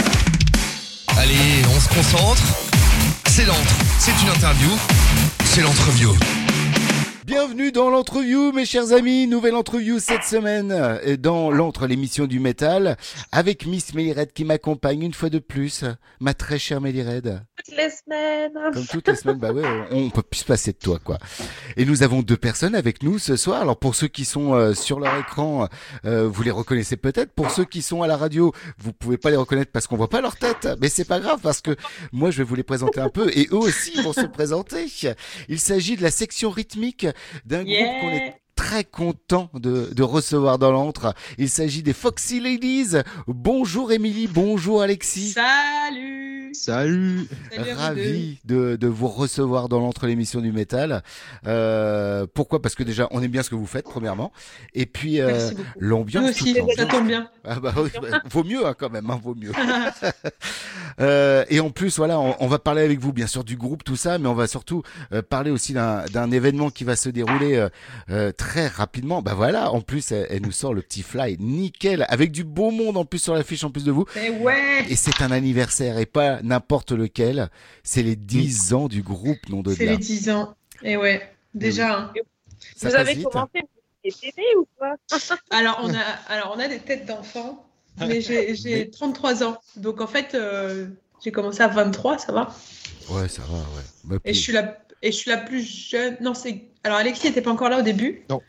Allez, 1.18 1.66
on 1.76 1.80
se 1.80 1.90
concentre. 1.90 2.42
C'est 3.28 3.46
l'entre, 3.46 3.76
c'est 4.00 4.12
une 4.24 4.30
interview, 4.30 4.70
c'est 5.46 5.62
l'entreview. 5.62 6.14
Bienvenue 7.26 7.72
dans 7.72 7.92
l'entreview, 7.92 8.52
mes 8.54 8.66
chers 8.66 8.92
amis. 8.92 9.28
Nouvelle 9.28 9.54
entreview 9.54 10.00
cette 10.00 10.24
semaine 10.24 10.72
euh, 10.72 11.16
dans 11.16 11.52
l'entre 11.52 11.86
l'émission 11.86 12.26
du 12.26 12.40
métal 12.40 12.98
avec 13.32 13.68
Miss 13.68 13.94
Mellyred 13.94 14.34
qui 14.34 14.46
m'accompagne 14.46 15.04
une 15.04 15.14
fois 15.14 15.30
de 15.30 15.38
plus. 15.38 15.86
Ma 16.20 16.34
très 16.34 16.58
chère 16.58 16.82
Mellyred. 16.82 17.44
Toutes 17.66 17.76
les 17.76 17.90
semaines. 17.90 18.54
Comme 18.74 18.86
toutes 18.86 19.08
les 19.08 19.16
semaines, 19.16 19.38
bah 19.38 19.52
ouais, 19.52 19.64
on 19.92 20.10
peut 20.10 20.22
plus 20.22 20.40
se 20.40 20.46
passer 20.46 20.72
de 20.72 20.78
toi, 20.78 21.00
quoi. 21.04 21.18
Et 21.78 21.86
nous 21.86 22.04
avons 22.04 22.22
deux 22.22 22.38
personnes 22.38 22.76
avec 22.76 23.04
nous 23.04 23.20
ce 23.20 23.36
soir. 23.36 23.62
Alors 23.62 23.78
pour 23.78 23.96
ceux 23.96 24.08
qui 24.08 24.26
sont 24.26 24.54
euh, 24.54 24.74
sur 24.74 25.00
leur 25.00 25.18
écran, 25.18 25.68
euh, 26.06 26.28
vous 26.28 26.44
les 26.44 26.52
reconnaissez 26.52 26.96
peut-être. 26.98 27.32
Pour 27.34 27.52
ceux 27.52 27.66
qui 27.66 27.82
sont 27.82 28.02
à 28.02 28.08
la 28.08 28.18
radio, 28.18 28.54
vous 28.78 28.94
pouvez 28.94 29.18
pas 29.18 29.30
les 29.30 29.36
reconnaître 29.36 29.72
parce 29.72 29.88
qu'on 29.88 29.98
voit 29.98 30.10
pas 30.10 30.22
leur 30.22 30.36
tête. 30.38 30.68
Mais 30.82 30.90
c'est 30.90 31.06
pas 31.06 31.20
grave 31.20 31.40
parce 31.42 31.62
que 31.62 31.76
moi 32.12 32.32
je 32.32 32.38
vais 32.40 32.44
vous 32.44 32.56
les 32.56 32.64
présenter 32.64 33.02
un 33.02 33.10
peu 33.10 33.30
et 33.38 33.48
eux 33.52 33.58
aussi 33.58 34.02
vont 34.02 34.14
se 34.14 34.26
présenter. 34.26 34.86
Il 35.50 35.60
s'agit 35.60 35.96
de 35.98 36.02
la 36.04 36.12
section 36.12 36.50
rythmique 36.50 37.06
d'un 37.46 37.64
Yeah. 37.64 37.84
groupe 37.84 38.02
qu'on 38.02 38.10
est 38.10 38.36
très 38.60 38.84
content 38.84 39.50
de, 39.54 39.90
de 39.94 40.04
recevoir 40.04 40.60
dans 40.60 40.72
l'antre. 40.74 41.16
Il 41.38 41.50
s'agit 41.50 41.82
des 41.82 41.94
Foxy 41.94 42.42
Ladies. 42.42 42.98
Bonjour 43.26 43.94
Émilie, 43.94 44.28
bonjour 44.28 44.82
Alexis. 44.82 45.32
Salut 45.32 46.54
Salut 46.54 47.28
Salut. 47.56 47.74
Ravi 47.74 48.40
de, 48.44 48.76
de 48.76 48.88
vous 48.88 49.08
recevoir 49.08 49.70
dans 49.70 49.80
l'entre 49.80 50.08
l'émission 50.08 50.42
du 50.42 50.52
métal. 50.52 51.04
Euh, 51.48 52.26
pourquoi? 52.34 52.62
Parce 52.62 52.76
que 52.76 52.84
déjà, 52.84 53.08
on 53.12 53.22
aime 53.22 53.32
bien 53.32 53.44
ce 53.44 53.50
que 53.50 53.56
vous 53.56 53.68
faites, 53.68 53.86
premièrement. 53.86 54.34
Et 54.74 54.86
puis, 54.86 55.22
euh, 55.22 55.52
l'ambiance. 55.78 56.24
Nous 56.24 56.30
aussi, 56.30 56.58
ça 56.76 56.86
tombe 56.86 57.08
bien. 57.08 57.30
Ah 57.46 57.60
bah, 57.60 57.74
oui, 57.78 57.90
bah, 58.02 58.22
vaut 58.30 58.44
mieux 58.44 58.66
hein, 58.66 58.76
quand 58.78 58.90
même, 58.90 59.10
hein, 59.10 59.20
vaut 59.24 59.36
mieux. 59.36 59.52
Euh, 61.00 61.46
et 61.50 61.62
en 61.62 61.70
plus, 61.70 61.96
voilà, 61.96 62.20
on, 62.20 62.36
on 62.42 62.48
va 62.48 62.60
parler 62.60 62.82
avec 62.82 63.00
vous, 63.00 63.14
bien 63.14 63.28
sûr, 63.28 63.46
du 63.46 63.56
groupe, 63.56 63.86
tout 63.86 63.96
ça, 63.96 64.18
mais 64.18 64.28
on 64.28 64.34
va 64.34 64.48
surtout 64.48 64.84
euh, 65.14 65.22
parler 65.22 65.50
aussi 65.50 65.72
d'un 65.72 66.04
d'un 66.12 66.30
événement 66.30 66.72
qui 66.72 66.84
va 66.84 66.98
se 66.98 67.08
dérouler 67.08 67.56
euh, 67.56 67.70
euh, 68.10 68.34
très 68.50 68.68
rapidement. 68.68 69.22
Bah 69.22 69.36
voilà, 69.36 69.72
en 69.72 69.82
plus, 69.82 70.12
elle, 70.12 70.26
elle 70.30 70.42
nous 70.42 70.52
sort 70.52 70.74
le 70.74 70.82
petit 70.82 71.04
fly, 71.04 71.38
nickel, 71.40 72.06
avec 72.10 72.32
du 72.32 72.44
beau 72.44 72.72
monde 72.72 72.98
en 72.98 73.06
plus 73.06 73.20
sur 73.20 73.36
l'affiche, 73.36 73.64
en 73.64 73.70
plus 73.70 73.84
de 73.84 73.92
vous. 73.92 74.06
Eh 74.16 74.32
ouais 74.32 74.86
Et 74.90 74.96
c'est 74.96 75.22
un 75.22 75.32
anniversaire 75.32 76.00
et 76.00 76.08
pas 76.08 76.42
n'importe 76.42 76.92
lequel. 76.92 77.50
C'est 77.84 78.02
les 78.02 78.16
10 78.16 78.74
ans 78.74 78.88
du 78.88 79.04
groupe, 79.04 79.48
nom 79.50 79.62
de 79.62 79.74
C'est 79.74 79.86
les 79.86 79.98
10 79.98 80.32
ans. 80.32 80.56
Et 80.82 80.98
ouais, 80.98 81.22
déjà. 81.54 81.98
hein. 82.00 82.14
Ça 82.76 82.90
Vous 82.90 82.96
avez 82.96 83.14
vite. 83.14 83.28
commencé 83.30 83.62
les 84.04 84.12
bébés 84.22 84.56
ou 84.58 84.68
pas 84.80 84.96
Alors, 85.52 85.80
on 85.84 85.94
a, 85.94 86.00
alors, 86.28 86.54
on 86.56 86.60
a 86.60 86.68
des 86.68 86.80
têtes 86.80 87.06
d'enfants, 87.06 87.66
mais 88.00 88.20
j'ai 88.22 88.56
j'ai 88.62 88.90
33 88.90 89.44
ans. 89.44 89.58
Donc, 89.76 90.02
en 90.02 90.08
fait, 90.08 90.34
euh, 90.34 90.88
j'ai 91.24 91.32
commencé 91.32 91.62
à 91.62 91.68
23, 91.68 92.18
ça 92.18 92.32
va. 92.32 92.56
Ouais, 93.12 93.28
ça 93.28 93.44
va, 93.44 93.58
ouais. 93.58 93.84
Bah, 94.06 94.16
Et 94.26 94.34
je 94.34 94.40
suis 94.40 94.54
la, 94.54 94.78
et 95.02 95.12
je 95.12 95.18
suis 95.18 95.30
la 95.32 95.38
plus 95.38 95.62
jeune. 95.90 96.18
Non, 96.22 96.34
c'est. 96.34 96.64
Alors, 96.84 96.98
Alexis 96.98 97.28
n'était 97.28 97.42
pas 97.42 97.52
encore 97.52 97.70
là 97.70 97.80
au 97.80 97.82
début. 97.82 98.22
Non. 98.30 98.42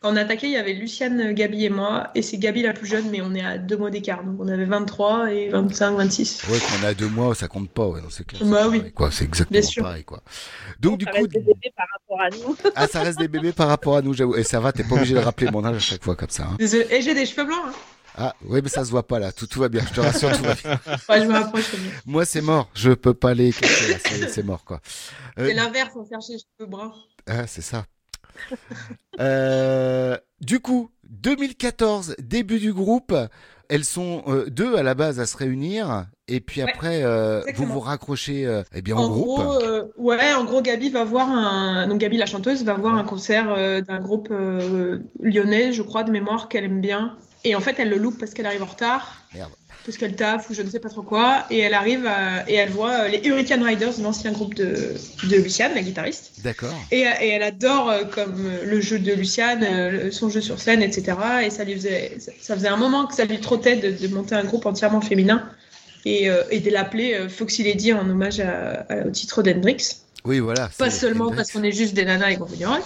Quand 0.00 0.12
on 0.12 0.16
a 0.16 0.20
attaqué, 0.20 0.46
il 0.46 0.52
y 0.52 0.56
avait 0.56 0.74
Luciane, 0.74 1.32
Gabi 1.32 1.64
et 1.64 1.70
moi. 1.70 2.10
Et 2.14 2.22
c'est 2.22 2.36
Gabi 2.36 2.62
la 2.62 2.72
plus 2.74 2.86
jeune, 2.86 3.08
mais 3.10 3.20
on 3.22 3.34
est 3.34 3.44
à 3.44 3.56
deux 3.58 3.76
mois 3.78 3.90
d'écart. 3.90 4.22
Donc, 4.22 4.36
on 4.38 4.46
avait 4.48 4.66
23 4.66 5.32
et 5.32 5.48
25, 5.48 5.96
26. 5.96 6.42
Ouais, 6.50 6.58
qu'on 6.58 6.86
a 6.86 6.94
deux 6.94 7.08
mois, 7.08 7.34
ça 7.34 7.48
compte 7.48 7.70
pas, 7.70 7.86
ouais, 7.88 8.00
c'est 8.10 8.26
clair. 8.26 8.42
Bah 8.44 8.68
oui. 8.68 8.92
quoi, 8.92 9.10
c'est 9.10 9.24
exactement 9.24 9.58
Bien 9.60 9.68
sûr. 9.68 9.82
pareil, 9.82 10.04
quoi. 10.04 10.22
Donc, 10.78 10.98
du 10.98 11.06
Ça 11.06 11.10
coup, 11.12 11.16
reste 11.16 11.30
des 11.32 11.40
bébés 11.40 11.72
par 11.76 11.86
rapport 11.92 12.20
à 12.20 12.28
nous. 12.30 12.56
ah, 12.76 12.86
ça 12.86 13.00
reste 13.00 13.18
des 13.18 13.28
bébés 13.28 13.52
par 13.52 13.68
rapport 13.68 13.96
à 13.96 14.02
nous, 14.02 14.12
j'avoue. 14.12 14.36
Et 14.36 14.44
ça 14.44 14.60
va, 14.60 14.70
t'es 14.72 14.84
pas 14.84 14.94
obligé 14.96 15.14
de 15.14 15.20
rappeler 15.20 15.50
mon 15.50 15.64
âge 15.64 15.76
à 15.76 15.80
chaque 15.80 16.04
fois 16.04 16.14
comme 16.14 16.28
ça, 16.30 16.44
hein. 16.44 16.56
Et 16.60 17.00
j'ai 17.02 17.14
des 17.14 17.26
cheveux 17.26 17.44
blancs. 17.46 17.58
hein. 17.66 17.72
Ah, 18.20 18.34
ouais, 18.44 18.60
mais 18.62 18.68
ça 18.68 18.84
se 18.84 18.90
voit 18.90 19.06
pas, 19.06 19.20
là. 19.20 19.30
Tout, 19.30 19.46
tout 19.46 19.60
va 19.60 19.68
bien, 19.68 19.82
je 19.88 19.94
te 19.94 20.00
rassure, 20.00 20.36
tout 20.36 20.42
va 20.42 20.54
bien. 20.54 20.80
Ouais, 21.08 21.20
je. 21.20 22.00
Moi, 22.04 22.24
c'est 22.24 22.40
mort. 22.40 22.68
Je 22.74 22.90
peux 22.90 23.14
pas 23.14 23.32
les 23.32 23.52
cacher, 23.52 23.92
là. 23.92 23.98
C'est, 24.28 24.42
mort, 24.42 24.64
quoi. 24.64 24.80
Euh, 25.38 25.46
C'est 25.46 25.54
l'inverse, 25.54 25.92
on 25.94 26.04
cherche 26.04 26.24
les 26.28 26.38
cheveux 26.38 26.68
bruns. 26.68 26.92
Ah, 27.28 27.46
c'est 27.46 27.62
ça. 27.62 27.84
Euh, 29.20 30.16
du 30.40 30.60
coup, 30.60 30.90
2014, 31.10 32.16
début 32.18 32.58
du 32.58 32.72
groupe. 32.72 33.14
Elles 33.70 33.84
sont 33.84 34.22
euh, 34.28 34.46
deux 34.48 34.76
à 34.76 34.82
la 34.82 34.94
base 34.94 35.20
à 35.20 35.26
se 35.26 35.36
réunir. 35.36 36.06
Et 36.26 36.40
puis 36.40 36.62
après, 36.62 37.02
euh, 37.04 37.42
vous 37.54 37.66
vous 37.66 37.80
raccrochez 37.80 38.62
eh 38.74 38.80
bien, 38.80 38.96
En 38.96 39.10
groupe. 39.10 39.40
gros, 39.40 39.60
ouais, 39.98 40.32
en 40.32 40.44
gros, 40.44 40.62
Gabi 40.62 40.88
va 40.88 41.04
voir 41.04 41.28
un, 41.28 41.86
donc 41.86 41.98
Gabi 41.98 42.16
la 42.16 42.24
chanteuse 42.24 42.64
va 42.64 42.74
voir 42.74 42.94
un 42.94 43.04
concert 43.04 43.82
d'un 43.82 44.00
groupe 44.00 44.32
lyonnais, 45.20 45.72
je 45.74 45.82
crois, 45.82 46.02
de 46.02 46.10
mémoire 46.10 46.48
qu'elle 46.48 46.64
aime 46.64 46.80
bien. 46.80 47.18
Et 47.44 47.54
en 47.54 47.60
fait, 47.60 47.76
elle 47.78 47.88
le 47.90 47.96
loupe 47.98 48.18
parce 48.18 48.32
qu'elle 48.34 48.46
arrive 48.46 48.62
en 48.62 48.66
retard, 48.66 49.22
Merde. 49.34 49.50
parce 49.86 49.96
qu'elle 49.96 50.16
taffe 50.16 50.50
ou 50.50 50.54
je 50.54 50.62
ne 50.62 50.68
sais 50.70 50.80
pas 50.80 50.88
trop 50.88 51.02
quoi. 51.02 51.44
Et 51.50 51.58
elle 51.58 51.74
arrive 51.74 52.04
à- 52.06 52.48
et 52.50 52.54
elle 52.54 52.70
voit 52.70 53.02
euh, 53.04 53.08
les 53.08 53.20
Hurricane 53.26 53.62
Riders, 53.62 53.92
l'ancien 54.02 54.32
groupe 54.32 54.54
de, 54.54 54.94
de 55.24 55.36
Luciane, 55.36 55.74
la 55.74 55.82
guitariste. 55.82 56.32
D'accord. 56.42 56.74
Et, 56.90 57.00
et 57.02 57.28
elle 57.28 57.42
adore 57.42 57.88
euh, 57.90 58.04
comme 58.04 58.34
euh, 58.46 58.64
le 58.64 58.80
jeu 58.80 58.98
de 58.98 59.12
Luciane, 59.12 59.62
euh, 59.64 60.10
son 60.10 60.28
jeu 60.30 60.40
sur 60.40 60.58
scène, 60.60 60.82
etc. 60.82 61.16
Et 61.44 61.50
ça 61.50 61.64
lui 61.64 61.74
faisait, 61.74 62.18
ça, 62.40 62.54
faisait 62.54 62.68
un 62.68 62.76
moment 62.76 63.06
que 63.06 63.14
ça 63.14 63.24
lui 63.24 63.40
trottait 63.40 63.76
de, 63.76 63.90
de 63.90 64.12
monter 64.12 64.34
un 64.34 64.44
groupe 64.44 64.66
entièrement 64.66 65.00
féminin 65.00 65.48
et, 66.04 66.28
euh, 66.28 66.42
et 66.50 66.60
de 66.60 66.70
l'appeler 66.70 67.14
euh, 67.14 67.28
Foxy 67.28 67.62
Lady 67.62 67.92
en 67.92 68.08
hommage 68.08 68.40
à- 68.40 68.84
à- 68.88 69.06
au 69.06 69.10
titre 69.10 69.42
d'Hendrix. 69.42 69.96
Oui, 70.24 70.40
voilà. 70.40 70.68
Pas 70.76 70.90
seulement 70.90 71.26
Hendrix. 71.26 71.36
parce 71.36 71.52
qu'on 71.52 71.62
est 71.62 71.72
juste 71.72 71.94
des 71.94 72.04
nanas 72.04 72.30
et 72.32 72.36
qu'on 72.36 72.46
fait 72.46 72.56
du 72.56 72.66
rock. 72.66 72.82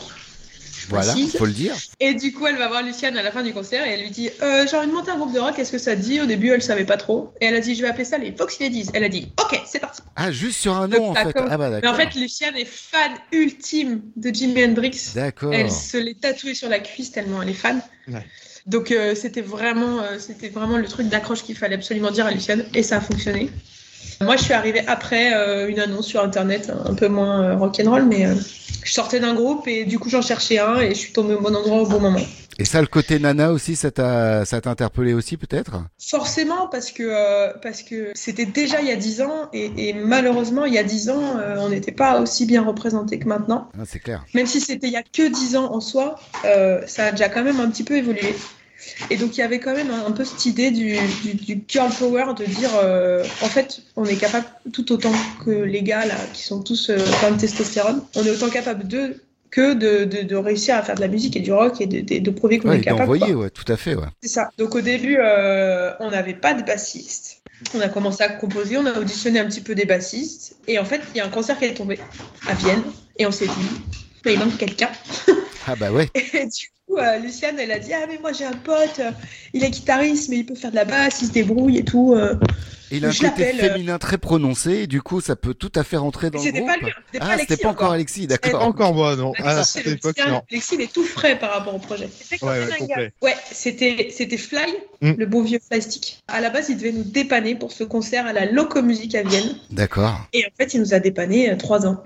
Voilà, 0.88 1.12
précise. 1.12 1.36
faut 1.36 1.46
le 1.46 1.52
dire. 1.52 1.74
Et 2.00 2.14
du 2.14 2.32
coup, 2.32 2.46
elle 2.46 2.56
va 2.56 2.68
voir 2.68 2.82
Luciane 2.82 3.16
à 3.16 3.22
la 3.22 3.30
fin 3.30 3.42
du 3.42 3.52
concert 3.52 3.86
et 3.86 3.90
elle 3.92 4.02
lui 4.02 4.10
dit 4.10 4.30
euh, 4.42 4.66
J'ai 4.70 4.76
envie 4.76 4.88
de 4.88 4.92
monter 4.92 5.10
un 5.10 5.16
groupe 5.16 5.32
de 5.32 5.38
rock, 5.40 5.58
est-ce 5.58 5.72
que 5.72 5.78
ça 5.78 5.96
te 5.96 6.00
dit? 6.00 6.20
Au 6.20 6.26
début, 6.26 6.50
elle 6.50 6.62
savait 6.62 6.84
pas 6.84 6.96
trop. 6.96 7.32
Et 7.40 7.46
elle 7.46 7.54
a 7.54 7.60
dit 7.60 7.74
Je 7.74 7.82
vais 7.82 7.88
appeler 7.88 8.04
ça 8.04 8.18
les 8.18 8.32
Foxy 8.32 8.62
Ladies. 8.62 8.88
Elle 8.94 9.04
a 9.04 9.08
dit 9.08 9.32
Ok, 9.40 9.60
c'est 9.66 9.80
parti. 9.80 10.02
Ah, 10.16 10.30
juste 10.32 10.60
sur 10.60 10.76
un 10.76 10.88
nom, 10.88 11.10
en 11.10 11.14
Ça 11.14 11.24
fait. 11.24 11.34
Ah 11.36 11.56
bah 11.56 11.70
Mais 11.82 11.88
en 11.88 11.94
fait, 11.94 12.14
Luciane 12.14 12.56
est 12.56 12.66
fan 12.66 13.12
ultime 13.32 14.02
de 14.16 14.34
Jimi 14.34 14.64
Hendrix. 14.64 15.12
D'accord. 15.14 15.52
Elle 15.52 15.70
se 15.70 15.96
l'est 15.96 16.20
tatouée 16.20 16.54
sur 16.54 16.68
la 16.68 16.80
cuisse 16.80 17.12
tellement 17.12 17.42
elle 17.42 17.50
est 17.50 17.54
fan. 17.54 17.80
Ouais. 18.08 18.24
Donc 18.66 18.92
euh, 18.92 19.14
c'était 19.14 19.40
vraiment, 19.40 20.00
euh, 20.00 20.18
c'était 20.18 20.48
vraiment 20.48 20.76
le 20.76 20.86
truc 20.86 21.08
d'accroche 21.08 21.42
qu'il 21.42 21.56
fallait 21.56 21.74
absolument 21.74 22.10
dire 22.10 22.26
à 22.26 22.30
Luciane 22.30 22.64
et 22.74 22.82
ça 22.82 22.98
a 22.98 23.00
fonctionné. 23.00 23.50
Moi, 24.20 24.36
je 24.36 24.42
suis 24.42 24.52
arrivée 24.52 24.82
après 24.86 25.34
euh, 25.34 25.68
une 25.68 25.80
annonce 25.80 26.06
sur 26.06 26.22
internet, 26.22 26.72
un 26.84 26.94
peu 26.94 27.08
moins 27.08 27.42
euh, 27.42 27.56
rock'n'roll, 27.56 28.04
mais 28.04 28.26
euh, 28.26 28.34
je 28.84 28.92
sortais 28.92 29.20
d'un 29.20 29.34
groupe 29.34 29.66
et 29.68 29.84
du 29.84 29.98
coup 29.98 30.08
j'en 30.08 30.22
cherchais 30.22 30.58
un 30.58 30.80
et 30.80 30.90
je 30.90 30.98
suis 30.98 31.12
tombée 31.12 31.34
au 31.34 31.40
bon 31.40 31.54
endroit 31.54 31.82
au 31.82 31.86
bon 31.86 32.00
moment. 32.00 32.20
Et 32.58 32.64
ça, 32.64 32.80
le 32.80 32.86
côté 32.86 33.18
nana 33.18 33.50
aussi, 33.50 33.76
ça 33.76 33.90
t'a 33.90 34.44
ça 34.44 34.60
t'a 34.60 34.70
interpellé 34.70 35.14
aussi, 35.14 35.36
peut-être? 35.36 35.82
Forcément, 35.98 36.68
parce 36.68 36.92
que 36.92 37.02
euh, 37.02 37.52
parce 37.62 37.82
que 37.82 38.12
c'était 38.14 38.44
déjà 38.44 38.80
il 38.80 38.88
y 38.88 38.90
a 38.90 38.96
10 38.96 39.22
ans 39.22 39.48
et, 39.52 39.88
et 39.88 39.92
malheureusement 39.94 40.66
il 40.66 40.74
y 40.74 40.78
a 40.78 40.84
10 40.84 41.10
ans, 41.10 41.38
euh, 41.38 41.56
on 41.58 41.70
n'était 41.70 41.92
pas 41.92 42.20
aussi 42.20 42.44
bien 42.44 42.62
représenté 42.62 43.18
que 43.18 43.26
maintenant. 43.26 43.68
Ah, 43.78 43.84
C'est 43.86 44.00
clair. 44.00 44.24
Même 44.34 44.46
si 44.46 44.60
c'était 44.60 44.88
il 44.88 44.92
y 44.92 44.96
a 44.96 45.02
que 45.02 45.28
10 45.28 45.56
ans 45.56 45.72
en 45.72 45.80
soi, 45.80 46.16
euh, 46.44 46.82
ça 46.86 47.06
a 47.06 47.10
déjà 47.12 47.28
quand 47.28 47.42
même 47.42 47.60
un 47.60 47.70
petit 47.70 47.84
peu 47.84 47.96
évolué. 47.96 48.34
Et 49.10 49.16
donc 49.16 49.36
il 49.36 49.40
y 49.40 49.42
avait 49.42 49.58
quand 49.60 49.74
même 49.74 49.90
un, 49.90 50.06
un 50.06 50.10
peu 50.12 50.24
cette 50.24 50.44
idée 50.46 50.70
du, 50.70 50.96
du, 51.22 51.34
du 51.34 51.62
girl 51.68 51.90
power 51.98 52.26
de 52.36 52.44
dire 52.44 52.70
euh, 52.82 53.24
en 53.42 53.46
fait 53.48 53.80
on 53.96 54.04
est 54.04 54.16
capable 54.16 54.46
tout 54.72 54.90
autant 54.92 55.12
que 55.44 55.50
les 55.50 55.82
gars 55.82 56.04
là 56.06 56.14
qui 56.32 56.42
sont 56.42 56.62
tous 56.62 56.90
euh, 56.90 56.96
plein 57.20 57.30
de 57.32 57.40
testostérone, 57.40 58.02
on 58.16 58.24
est 58.24 58.30
autant 58.30 58.48
capable 58.50 58.86
de 58.88 59.22
que 59.50 59.74
de, 59.74 60.04
de, 60.04 60.22
de 60.22 60.34
réussir 60.36 60.76
à 60.76 60.82
faire 60.82 60.94
de 60.94 61.02
la 61.02 61.08
musique 61.08 61.36
et 61.36 61.40
du 61.40 61.52
rock 61.52 61.80
et 61.82 61.86
de, 61.86 62.00
de, 62.00 62.20
de 62.20 62.30
prouver 62.30 62.58
qu'on 62.58 62.70
Ouais, 62.70 62.78
est 62.78 62.80
capable. 62.80 63.00
d'envoyer, 63.18 63.34
ouais, 63.34 63.50
tout 63.50 63.70
à 63.70 63.76
fait, 63.76 63.94
ouais. 63.94 64.06
C'est 64.22 64.30
ça. 64.30 64.48
Donc 64.56 64.74
au 64.74 64.80
début, 64.80 65.18
euh, 65.20 65.92
on 66.00 66.10
n'avait 66.10 66.32
pas 66.32 66.54
de 66.54 66.62
bassiste. 66.62 67.42
On 67.74 67.80
a 67.80 67.88
commencé 67.90 68.22
à 68.24 68.30
composer, 68.30 68.78
on 68.78 68.86
a 68.86 68.98
auditionné 68.98 69.40
un 69.40 69.44
petit 69.44 69.60
peu 69.60 69.74
des 69.74 69.84
bassistes. 69.84 70.56
Et 70.68 70.78
en 70.78 70.86
fait, 70.86 71.02
il 71.14 71.18
y 71.18 71.20
a 71.20 71.26
un 71.26 71.28
concert 71.28 71.58
qui 71.58 71.66
est 71.66 71.74
tombé 71.74 71.98
à 72.48 72.54
Vienne. 72.54 72.82
Et 73.18 73.26
on 73.26 73.30
s'est 73.30 73.46
dit, 73.46 74.00
mais 74.24 74.32
il 74.32 74.38
manque 74.38 74.56
quelqu'un. 74.56 74.88
Ah 75.66 75.76
bah 75.76 75.92
ouais. 75.92 76.08
Et 76.14 76.46
du 76.46 76.70
coup, 76.81 76.81
euh, 76.98 77.18
Luciane, 77.18 77.58
elle 77.58 77.72
a 77.72 77.78
dit, 77.78 77.92
ah 77.92 78.06
mais 78.08 78.18
moi 78.18 78.32
j'ai 78.32 78.44
un 78.44 78.52
pote, 78.52 78.98
euh, 78.98 79.10
il 79.52 79.64
est 79.64 79.70
guitariste, 79.70 80.28
mais 80.28 80.38
il 80.38 80.46
peut 80.46 80.54
faire 80.54 80.70
de 80.70 80.76
la 80.76 80.84
basse, 80.84 81.22
il 81.22 81.28
se 81.28 81.32
débrouille 81.32 81.78
et 81.78 81.84
tout. 81.84 82.14
Il 82.92 83.04
a 83.04 83.08
un 83.08 83.10
Je 83.10 83.22
côté 83.22 83.48
euh, 83.48 83.52
féminin 83.54 83.98
très 83.98 84.18
prononcé, 84.18 84.72
et 84.82 84.86
du 84.86 85.02
coup, 85.02 85.20
ça 85.20 85.34
peut 85.36 85.54
tout 85.54 85.72
à 85.74 85.82
fait 85.84 85.96
rentrer 85.96 86.30
dans 86.30 86.38
le 86.38 86.44
C'était 86.44 86.58
groupe. 86.60 86.70
pas 86.70 86.76
lui, 86.78 86.86
hein, 86.90 86.94
c'était 87.12 87.18
pas 87.18 87.26
ah, 87.32 87.38
c'était 87.38 87.56
pas 87.56 87.68
encore. 87.70 87.92
Alexis, 87.92 88.20
C'était 88.22 88.34
d'accord. 88.50 88.62
Encore 88.62 88.94
moi, 88.94 89.16
non. 89.16 89.32
Alexis, 89.38 89.58
À 89.58 89.64
cette 89.64 89.86
époque, 89.86 90.16
non. 90.28 90.42
Alexis, 90.50 90.74
il 90.74 90.80
est 90.82 90.92
tout 90.92 91.04
frais 91.04 91.38
par 91.38 91.50
rapport 91.52 91.74
au 91.74 91.78
projet. 91.78 92.08
Ouais, 92.42 92.48
ouais, 93.22 93.34
c'était 93.50 94.08
c'était 94.10 94.36
Fly, 94.36 94.72
Mm. 95.02 95.14
le 95.18 95.26
bon 95.26 95.42
vieux 95.42 95.58
Stick. 95.80 96.22
À 96.28 96.40
la 96.40 96.48
base, 96.50 96.68
il 96.68 96.76
devait 96.76 96.92
nous 96.92 97.02
dépanner 97.02 97.56
pour 97.56 97.72
ce 97.72 97.82
concert 97.82 98.24
à 98.24 98.32
la 98.32 98.46
Locomusique 98.46 99.16
à 99.16 99.24
Vienne. 99.24 99.56
D'accord. 99.72 100.28
Et 100.32 100.44
en 100.46 100.50
fait, 100.56 100.74
il 100.74 100.80
nous 100.80 100.94
a 100.94 101.00
dépanné 101.00 101.50
euh, 101.50 101.56
trois 101.56 101.86
ans. 101.88 102.00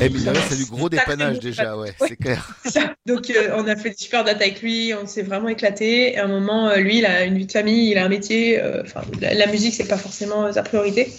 Eh 0.00 0.10
bien, 0.10 0.32
là, 0.34 0.40
c'est 0.50 0.56
du 0.56 0.66
gros 0.66 0.90
dépannage 0.90 1.40
déjà, 1.40 1.78
ouais, 1.78 1.92
Ouais. 1.98 2.08
c'est 2.08 2.16
clair. 2.16 2.54
C'est 2.62 2.72
ça. 2.72 2.94
Donc, 3.06 3.30
euh, 3.30 3.54
on 3.56 3.66
a 3.66 3.74
fait 3.74 3.90
des 3.90 3.96
super 3.96 4.22
dates 4.22 4.40
avec 4.42 4.60
lui, 4.60 4.92
on 5.02 5.06
s'est 5.06 5.22
vraiment 5.22 5.48
éclaté. 5.48 6.12
Et 6.12 6.18
à 6.18 6.24
un 6.26 6.28
moment, 6.28 6.74
lui, 6.76 6.98
il 6.98 7.06
a 7.06 7.24
une 7.24 7.38
vie 7.38 7.46
de 7.46 7.52
famille, 7.52 7.90
il 7.90 7.96
a 7.98 8.04
un 8.04 8.08
métier. 8.10 8.60
euh, 8.62 8.82
Enfin, 8.84 9.00
la, 9.22 9.32
la 9.32 9.46
musique, 9.46 9.72
c'est 9.74 9.88
pas 9.88 9.96
forcément 9.96 10.31
euh, 10.32 10.52
sa 10.52 10.62
priorité. 10.62 11.12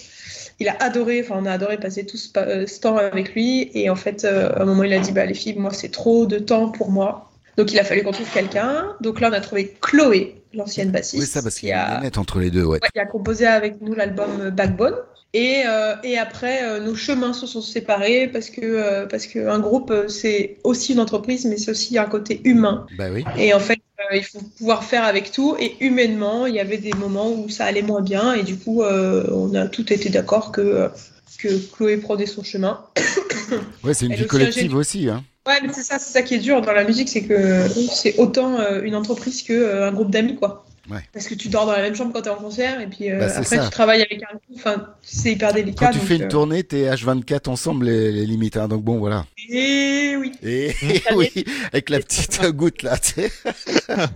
Il 0.60 0.70
a 0.70 0.76
adoré, 0.82 1.22
enfin, 1.22 1.36
on 1.38 1.46
a 1.46 1.52
adoré 1.52 1.80
passer 1.80 2.06
tout 2.06 2.18
ce, 2.18 2.30
euh, 2.38 2.68
ce 2.68 2.80
temps 2.80 2.98
avec 2.98 3.34
lui. 3.34 3.72
Et 3.74 3.90
en 3.90 3.96
fait, 3.96 4.24
euh, 4.24 4.52
à 4.54 4.62
un 4.62 4.66
moment, 4.66 4.84
il 4.84 4.94
a 4.94 5.00
dit 5.00 5.12
Bah, 5.12 5.26
les 5.26 5.34
filles, 5.34 5.56
moi, 5.58 5.72
c'est 5.74 5.92
trop 5.92 6.26
de 6.26 6.40
temps 6.40 6.70
pour 6.70 6.92
moi. 6.92 7.32
Donc, 7.58 7.72
il 7.72 7.80
a 7.80 7.84
fallu 7.84 8.04
qu'on 8.04 8.12
trouve 8.12 8.32
quelqu'un. 8.32 8.96
Donc, 9.02 9.20
là, 9.20 9.30
on 9.30 9.34
a 9.34 9.42
trouvé 9.42 9.76
Chloé, 9.82 10.42
l'ancienne 10.54 10.92
bassiste. 10.92 11.22
Oui, 11.22 11.28
ça, 11.28 11.42
parce 11.44 11.56
qu'il 11.56 11.70
qui 11.70 11.72
y 11.72 11.74
a 11.74 12.02
une 12.04 12.12
entre 12.18 12.40
les 12.40 12.50
deux, 12.50 12.64
ouais. 12.64 12.80
Ouais, 12.82 12.90
il 12.96 13.00
a 13.00 13.06
composé 13.06 13.46
avec 13.46 13.82
nous 13.82 13.94
l'album 13.94 14.50
Backbone. 14.50 14.96
Et, 15.34 15.64
euh, 15.66 15.96
et 16.04 16.20
après, 16.20 16.64
euh, 16.64 16.80
nos 16.80 16.94
chemins 16.94 17.34
se 17.34 17.48
sont 17.48 17.62
séparés 17.62 18.28
parce 18.28 18.52
que 18.52 18.62
euh, 18.62 19.08
parce 19.08 19.26
qu'un 19.26 19.60
groupe, 19.60 19.90
euh, 19.90 20.08
c'est 20.08 20.58
aussi 20.64 20.94
une 20.94 21.00
entreprise, 21.00 21.46
mais 21.46 21.58
c'est 21.58 21.72
aussi 21.72 21.98
un 21.98 22.06
côté 22.06 22.40
humain. 22.44 22.86
Bah 22.98 23.08
oui. 23.12 23.26
Et 23.38 23.52
en 23.54 23.60
fait, 23.60 23.80
il 24.14 24.24
faut 24.24 24.42
pouvoir 24.58 24.84
faire 24.84 25.04
avec 25.06 25.32
tout. 25.32 25.56
Et 25.60 25.76
humainement, 25.80 26.46
il 26.46 26.54
y 26.54 26.60
avait 26.60 26.78
des 26.78 26.94
moments 26.94 27.32
où 27.32 27.50
ça 27.50 27.66
allait 27.66 27.82
moins 27.82 28.02
bien. 28.02 28.34
Et 28.34 28.44
du 28.44 28.58
coup, 28.58 28.84
on 28.84 29.56
a 29.56 29.68
tout 29.68 29.92
été 29.92 30.10
d'accord 30.10 30.52
que, 30.52 30.90
que 31.40 31.48
Chloé 31.76 31.98
prenait 31.98 32.28
son 32.28 32.44
chemin. 32.44 32.86
Ouais, 33.84 33.94
c'est 33.94 34.06
une 34.06 34.14
Elle 34.14 34.18
vie 34.18 34.24
aussi 34.24 34.30
collective 34.30 34.76
aussi, 34.76 35.10
hein. 35.10 35.24
Ouais, 35.46 35.60
mais 35.62 35.74
c'est 35.74 35.84
ça, 35.84 36.00
c'est 36.00 36.14
ça 36.14 36.22
qui 36.22 36.36
est 36.36 36.40
dur 36.40 36.62
dans 36.62 36.72
la 36.72 36.86
musique, 36.86 37.10
c'est 37.10 37.24
que 37.24 37.68
c'est 37.92 38.18
autant 38.18 38.58
une 38.82 38.96
entreprise 38.96 39.44
que 39.44 39.52
euh, 39.52 39.88
un 39.88 39.92
groupe 39.92 40.10
d'amis, 40.10 40.38
quoi. 40.38 40.63
Ouais. 40.90 41.00
Parce 41.14 41.28
que 41.28 41.34
tu 41.36 41.48
dors 41.48 41.66
dans 41.66 41.72
la 41.72 41.82
même 41.82 41.96
chambre 41.96 42.12
quand 42.14 42.24
t'es 42.24 42.30
en 42.30 42.36
concert, 42.36 42.82
et 42.82 42.88
puis 42.88 43.10
euh, 43.10 43.20
Bah, 43.20 43.28
après 43.38 43.58
ça. 43.58 43.64
tu 43.64 43.70
travailles 43.70 44.02
avec 44.02 44.22
un 44.24 44.36
groupe, 44.36 44.58
enfin, 44.58 44.88
c'est 45.02 45.32
hyper 45.32 45.54
délicat. 45.54 45.86
Quand 45.86 45.92
tu 45.94 46.00
donc, 46.00 46.08
fais 46.08 46.16
une 46.18 46.24
euh, 46.24 46.28
tournée, 46.28 46.64
t'es 46.64 46.90
H24 46.90 47.50
ensemble, 47.50 47.86
les, 47.86 48.12
les 48.12 48.26
limites, 48.26 48.58
hein, 48.58 48.68
donc 48.68 48.84
bon, 48.84 48.98
voilà. 48.98 49.26
Et 49.50 50.16
oui. 50.18 50.34
Et 50.44 50.74
oui, 51.16 51.46
avec 51.72 51.90
la 51.90 52.00
petite 52.00 52.42
goutte 52.52 52.84
là, 52.84 52.98
tu 52.98 53.14
sais. 53.14 53.32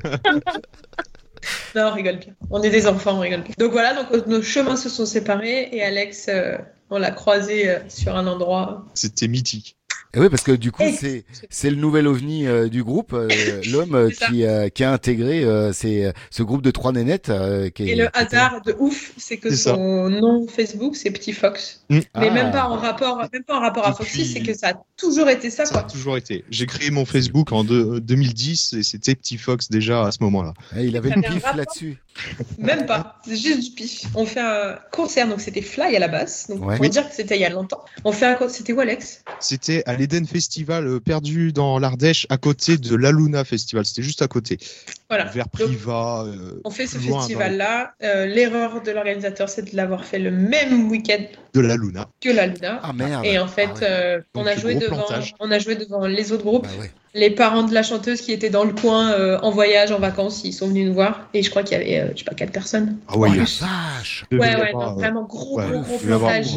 Non, 1.76 1.90
on 1.92 1.94
rigole 1.94 2.18
bien. 2.18 2.34
On 2.50 2.62
est 2.62 2.70
des 2.70 2.88
enfants, 2.88 3.16
on 3.16 3.20
rigole 3.20 3.42
bien. 3.42 3.54
Donc 3.58 3.72
voilà, 3.72 3.94
donc 3.94 4.12
euh, 4.12 4.22
nos 4.28 4.42
chemins 4.42 4.76
se 4.76 4.90
sont 4.90 5.06
séparés, 5.06 5.70
et 5.72 5.82
Alex, 5.82 6.28
euh, 6.28 6.58
on 6.90 6.98
l'a 6.98 7.12
croisé 7.12 7.70
euh, 7.70 7.80
sur 7.88 8.16
un 8.16 8.28
endroit. 8.28 8.86
C'était 8.94 9.28
mythique. 9.28 9.77
Et 10.18 10.20
oui, 10.20 10.30
parce 10.30 10.44
que 10.44 10.52
du 10.52 10.72
coup, 10.72 10.84
c'est 11.00 11.24
c'est 11.50 11.70
le 11.70 11.76
nouvel 11.78 12.08
ovni 12.08 12.48
euh, 12.48 12.68
du 12.68 12.84
groupe, 12.84 13.14
euh, 13.14 13.28
l'homme 13.72 14.10
qui, 14.12 14.44
euh, 14.44 14.70
qui 14.70 14.84
a 14.84 14.92
intégré 14.92 15.44
euh, 15.44 15.72
c'est, 15.74 16.14
ce 16.32 16.44
groupe 16.44 16.62
de 16.62 16.72
trois 16.72 16.92
nénettes. 16.92 17.30
euh, 17.30 17.70
qui 17.70 17.84
est- 17.84 17.88
Et 17.90 17.96
le 17.96 18.08
hasard 18.18 18.62
de 18.66 18.76
ouf, 18.80 19.14
c'est 19.18 19.38
que 19.38 19.54
ça. 19.56 19.76
son 19.76 20.10
nom 20.10 20.48
Facebook, 20.48 20.96
c'est 20.96 21.12
Petit 21.12 21.34
Fox. 21.34 21.82
Mm. 21.90 21.96
Mais 21.98 22.04
Ah. 22.16 22.30
même 22.32 22.52
pas 22.52 22.66
en 22.66 22.76
rapport, 22.78 23.18
même 23.32 23.44
pas 23.44 23.58
en 23.58 23.62
rapport 23.62 23.86
à 23.88 23.94
Foxy, 23.94 24.26
c'est 24.26 24.42
que 24.42 24.54
ça 24.58 24.70
a 24.70 24.74
toujours 24.98 25.30
été 25.30 25.50
ça, 25.50 25.66
Ça 25.66 25.78
a 25.80 25.82
quoi. 25.84 25.90
toujours 25.92 26.18
été. 26.18 26.44
J'ai 26.50 26.66
créé 26.66 26.90
mon 26.92 27.06
Facebook 27.06 27.52
en 27.52 27.64
deux- 27.64 28.00
2010 28.00 28.74
et 28.74 28.84
c'était 28.84 29.16
Petit 29.16 29.38
Fox 29.38 29.70
déjà 29.70 30.06
à 30.06 30.12
ce 30.12 30.18
moment-là. 30.22 30.54
Ah, 30.76 30.82
il 30.82 30.98
avait 30.98 31.10
Ça 31.10 31.16
le 31.16 31.20
avait 31.26 31.28
un 31.28 31.40
pif 31.40 31.56
là-dessus. 31.56 31.98
Même 32.58 32.86
pas, 32.86 33.20
c'est 33.26 33.36
juste 33.36 33.60
du 33.70 33.72
pif. 33.76 34.06
On 34.16 34.26
fait 34.26 34.40
un 34.40 34.78
concert, 34.92 35.28
donc 35.28 35.42
c'était 35.42 35.62
Fly 35.62 35.96
à 35.96 36.00
la 36.00 36.08
basse, 36.08 36.48
donc 36.50 36.66
Ouais. 36.66 36.78
pour 36.78 36.88
dire 36.90 37.08
que 37.08 37.16
c'était 37.16 37.36
il 37.36 37.42
y 37.42 37.46
a 37.46 37.50
longtemps. 37.50 37.84
On 38.04 38.12
fait 38.12 38.26
un 38.26 38.38
c'était 38.50 38.74
où 38.74 38.80
Alex? 38.80 39.24
C'était 39.40 39.84
à 39.86 39.96
l'Eden 39.96 40.26
Festival 40.26 40.88
euh, 40.88 41.00
perdu 41.00 41.52
dans 41.54 41.80
l'Ardèche 41.80 42.26
à 42.30 42.38
côté 42.38 42.78
de 42.78 42.96
l'Aluna 42.96 43.44
Festival. 43.44 43.86
C'était 43.86 44.02
juste 44.04 44.22
à 44.22 44.28
côté. 44.28 44.58
Voilà. 45.10 45.26
Vers 45.26 45.50
Priva. 45.50 46.24
euh, 46.26 46.60
on 46.66 46.70
fait 46.70 46.88
ce 46.88 46.98
festival-là. 46.98 47.94
Euh, 48.04 48.26
L'erreur 48.26 48.82
de 48.82 48.92
l'organisateur, 48.92 49.50
c'est 49.50 49.72
de 49.72 49.76
l'avoir 49.76 50.06
fait 50.06 50.20
le 50.20 50.32
même 50.32 50.90
week-end 50.90 51.24
De 51.54 51.62
l'Aluna. 51.62 52.10
que 52.22 52.30
la 52.30 52.48
Luna. 52.48 52.80
Ah 52.84 52.94
merde. 52.94 53.26
Et 53.26 53.40
en 53.40 53.48
fait, 53.48 53.70
Ah 53.70 53.80
ouais. 53.80 53.84
euh, 53.84 54.22
on, 54.36 54.46
a 54.46 54.56
joué 54.56 54.76
devant, 54.76 54.98
plantage. 54.98 55.34
on 55.40 55.50
a 55.52 55.60
joué 55.60 55.76
devant 55.76 56.06
les 56.06 56.32
autres 56.32 56.44
groupes. 56.44 56.68
Bah 56.68 56.82
ouais. 56.82 56.92
Les 57.18 57.32
parents 57.32 57.64
de 57.64 57.74
la 57.74 57.82
chanteuse 57.84 58.22
qui 58.22 58.32
étaient 58.32 58.50
dans 58.52 58.64
le 58.64 58.74
coin 58.74 59.12
euh, 59.12 59.40
en 59.42 59.50
voyage, 59.50 59.92
en 59.92 59.98
vacances, 60.00 60.42
ils 60.44 60.54
sont 60.54 60.68
venus 60.68 60.88
nous 60.88 60.94
voir. 60.94 61.28
Et 61.34 61.42
je 61.42 61.50
crois 61.50 61.64
qu'il 61.64 61.78
y 61.78 61.82
avait, 61.82 62.00
euh, 62.00 62.12
je 62.14 62.20
sais 62.20 62.24
pas, 62.26 62.36
quatre 62.36 62.52
personnes. 62.52 62.98
Ah 63.08 63.18
ouais, 63.18 63.30
Oh 63.32 63.36
vache. 63.66 64.26
Ouais, 64.32 64.38
ouais, 64.38 64.46
avoir, 64.70 64.72
non, 64.74 64.92
euh, 64.92 65.02
vraiment 65.02 65.24
gros, 65.24 65.58
ouais, 65.58 65.66
gros, 65.72 65.82
gros 65.82 65.98
plantage. 65.98 66.56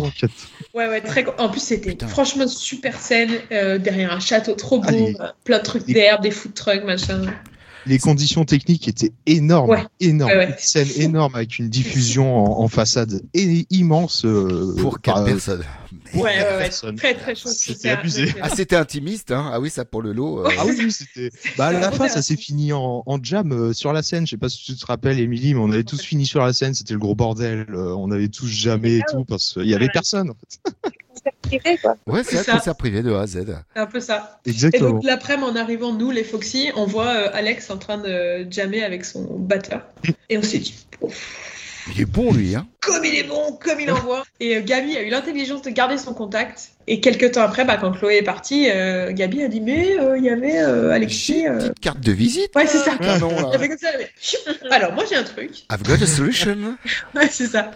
Ouais, 0.75 0.87
ouais, 0.89 1.01
très. 1.01 1.25
En 1.39 1.49
plus, 1.49 1.61
c'était 1.63 1.97
franchement 2.07 2.47
super 2.47 2.99
scène 3.01 3.31
euh, 3.53 3.79
derrière 3.79 4.13
un 4.13 4.21
château 4.21 4.53
trop 4.53 4.81
beau, 4.81 4.89
Allez. 4.89 5.17
euh, 5.21 5.29
plein 5.45 5.59
de 5.59 5.65
trucs 5.65 5.87
d'herbe, 5.87 6.23
des 6.23 6.31
food 6.31 6.53
trucks, 6.55 6.85
machin. 6.85 7.23
Les 7.87 7.99
conditions 7.99 8.45
techniques 8.45 8.87
étaient 8.89 9.13
énormes, 9.25 9.71
Ouais. 9.71 9.85
énormes. 10.01 10.31
Ouais, 10.33 10.37
ouais. 10.37 10.47
Une 10.49 10.55
scène 10.59 10.89
énorme 10.99 11.35
avec 11.35 11.59
une 11.59 11.71
diffusion 11.71 12.37
en, 12.61 12.63
en 12.63 12.69
façade 12.69 13.23
et 13.33 13.65
immense. 13.71 14.27
euh, 14.27 14.75
Pour 14.79 15.01
quatre 15.01 15.15
par- 15.17 15.25
personnes. 15.25 15.65
Ouais, 16.15 16.21
ouais, 16.23 16.39
ouais. 16.39 16.59
personne. 16.59 16.97
Très, 16.97 17.15
très 17.15 17.35
chaud. 17.35 17.49
C'était 17.53 17.91
abusé. 17.91 18.35
Ah, 18.41 18.49
c'était 18.49 18.77
intimiste, 18.77 19.31
hein 19.33 19.51
Ah 19.53 19.61
oui, 19.61 19.71
ça 19.71 19.85
pour 19.85 20.03
le 20.03 20.13
lot. 20.13 20.45
euh, 20.47 20.51
Ah 20.59 20.65
oui, 20.67 20.91
c'était. 20.93 21.31
Bah, 21.57 21.67
à 21.69 21.73
la 21.73 21.91
fin, 21.93 22.09
ça 22.09 22.23
s'est 22.23 22.37
fini 22.37 22.73
en, 22.73 23.03
en 23.07 23.23
jam 23.23 23.53
euh, 23.53 23.73
sur 23.73 23.93
la 23.93 24.03
scène. 24.03 24.27
Je 24.27 24.31
sais 24.33 24.37
pas 24.37 24.49
si 24.49 24.65
tu 24.65 24.77
te 24.77 24.87
rappelles, 24.87 25.19
Émilie, 25.21 25.55
mais 25.55 25.61
on 25.61 25.71
avait 25.73 25.85
tous 25.85 26.01
fini 26.03 26.27
sur 26.27 26.45
la 26.45 26.53
scène. 26.53 26.75
C'était 26.75 26.95
le 26.95 27.01
gros 27.01 27.15
bordel. 27.15 27.67
euh, 27.71 27.95
on 27.97 28.11
avait 28.11 28.29
tous 28.29 28.47
jamais 28.49 28.99
et 28.99 29.03
tout 29.11 29.25
parce 29.25 29.55
qu'il 29.55 29.67
y 29.69 29.75
avait 29.75 29.89
personne. 29.93 30.31
En 30.31 30.35
fait. 30.35 30.73
Concert 31.13 31.33
privé, 31.43 31.79
quoi. 31.83 31.97
Ouais, 32.07 32.23
c'est 32.25 32.49
un 32.49 32.55
concert 32.57 32.77
privé 32.77 33.03
de 33.03 33.13
A 33.13 33.23
à 33.23 33.27
Z. 33.27 33.45
C'est 33.75 33.81
un 33.81 33.87
peu 33.87 34.01
ça. 34.01 34.41
Et 34.47 34.51
Exactement. 34.51 34.91
donc 34.91 35.05
l'après-midi, 35.05 35.49
en 35.51 35.57
arrivant, 35.57 35.93
nous, 35.93 36.11
les 36.11 36.25
Foxy, 36.25 36.71
on 36.77 36.87
voit 36.87 37.09
euh, 37.09 37.31
Alex 37.35 37.69
en 37.71 37.77
train 37.79 37.99
de 37.99 38.47
jammer 38.51 38.83
avec 38.85 39.05
son 39.05 39.25
batteur. 39.39 39.83
Et 40.31 40.39
on 40.39 40.43
s'est 40.43 40.59
dit, 40.61 40.75
Il 41.93 42.03
est 42.03 42.05
bon, 42.05 42.33
lui, 42.33 42.55
hein 42.55 42.67
comme 42.81 43.05
il 43.05 43.15
est 43.15 43.25
bon, 43.25 43.59
comme 43.63 43.81
il 43.81 43.91
envoie. 43.91 44.25
Et 44.41 44.57
euh, 44.57 44.63
Gabi 44.63 44.97
a 44.97 45.03
eu 45.03 45.11
l'intelligence 45.11 45.63
de 45.63 45.71
garder 45.71 45.99
son 45.99 46.13
contact. 46.13 46.73
Et 46.93 46.99
quelques 46.99 47.31
temps 47.31 47.43
après, 47.43 47.65
bah, 47.65 47.77
quand 47.81 47.93
Chloé 47.93 48.17
est 48.17 48.23
partie, 48.23 48.69
euh, 48.69 49.13
Gabi 49.13 49.45
a 49.45 49.49
dit 49.49 49.61
Mais 49.61 49.97
euh, 49.97 50.19
il 50.19 50.25
y 50.25 50.29
avait 50.29 50.59
euh, 50.59 50.91
Alexis. 50.91 51.47
euh, 51.47 51.59
Petite 51.59 51.81
carte 51.81 52.01
de 52.01 52.11
visite. 52.11 52.51
Ouais, 52.57 52.67
c'est 52.67 52.79
ça. 52.79 52.97
Canon, 52.97 53.31
là. 53.37 53.51
Elle 53.51 53.55
a 53.55 53.59
fait 53.61 53.69
comme 53.69 53.79
ça, 53.79 53.89
elle 53.95 54.03
a 54.03 54.07
fait, 54.07 54.75
Alors, 54.75 54.93
moi, 54.93 55.05
j'ai 55.09 55.15
un 55.15 55.23
truc. 55.23 55.51
I've 55.71 55.85
got 55.85 56.03
a 56.03 56.07
solution. 56.07 56.57
Ouais, 57.15 57.29
c'est 57.31 57.47
ça. 57.47 57.71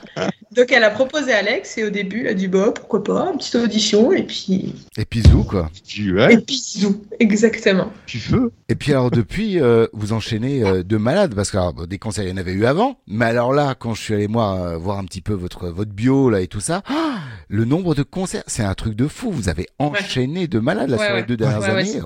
Donc, 0.50 0.72
elle 0.72 0.82
a 0.82 0.90
proposé 0.90 1.32
à 1.32 1.38
Alex, 1.38 1.78
et 1.78 1.84
au 1.84 1.90
début, 1.90 2.22
elle 2.22 2.32
a 2.32 2.34
dit 2.34 2.48
Bah, 2.48 2.72
pourquoi 2.74 3.04
pas, 3.04 3.30
une 3.32 3.38
petite 3.38 3.54
audition, 3.54 4.10
et 4.12 4.24
puis. 4.24 4.74
Et 4.96 5.04
puis 5.04 5.22
zou, 5.22 5.44
quoi. 5.44 5.70
Ouais, 6.12 6.34
Et 6.34 6.38
puis, 6.38 6.56
zou. 6.56 7.00
Exactement. 7.20 7.92
puis 8.06 8.18
feu. 8.18 8.50
Et 8.68 8.74
puis 8.74 8.90
alors 8.90 9.12
depuis, 9.12 9.60
euh, 9.60 9.86
vous 9.92 10.12
enchaînez 10.12 10.64
euh, 10.64 10.82
de 10.82 10.96
malades 10.96 11.34
parce 11.34 11.50
que 11.52 11.56
alors, 11.58 11.72
bon, 11.74 11.86
des 11.86 11.98
concerts 11.98 12.24
il 12.24 12.30
y 12.30 12.32
en 12.32 12.36
avait 12.36 12.52
eu 12.52 12.64
avant, 12.64 12.98
mais 13.06 13.26
alors 13.26 13.52
là, 13.52 13.76
quand 13.78 13.94
je 13.94 14.02
suis 14.02 14.14
allé 14.14 14.26
moi 14.26 14.76
voir 14.78 14.98
un 14.98 15.04
petit 15.04 15.20
peu 15.20 15.34
votre 15.34 15.68
votre 15.68 15.92
bio 15.92 16.30
là 16.30 16.40
et 16.40 16.48
tout 16.48 16.60
ça, 16.60 16.82
ah, 16.86 17.18
le 17.48 17.64
nombre 17.64 17.94
de 17.94 18.02
concerts, 18.02 18.42
c'est 18.46 18.62
un 18.64 18.74
truc 18.74 18.94
de 18.96 19.03
fou. 19.08 19.30
Vous 19.30 19.48
avez 19.48 19.68
enchaîné 19.78 20.46
de 20.46 20.58
malades 20.58 20.90
là 20.90 20.96
Ouais, 20.98 21.06
sur 21.06 21.16
les 21.16 21.22
deux 21.22 21.36
dernières 21.36 21.64
années. 21.64 22.00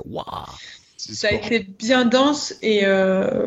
Ça 0.96 1.28
a 1.28 1.32
été 1.32 1.60
bien 1.60 2.04
dense 2.04 2.54
et 2.60 2.80
euh, 2.84 3.46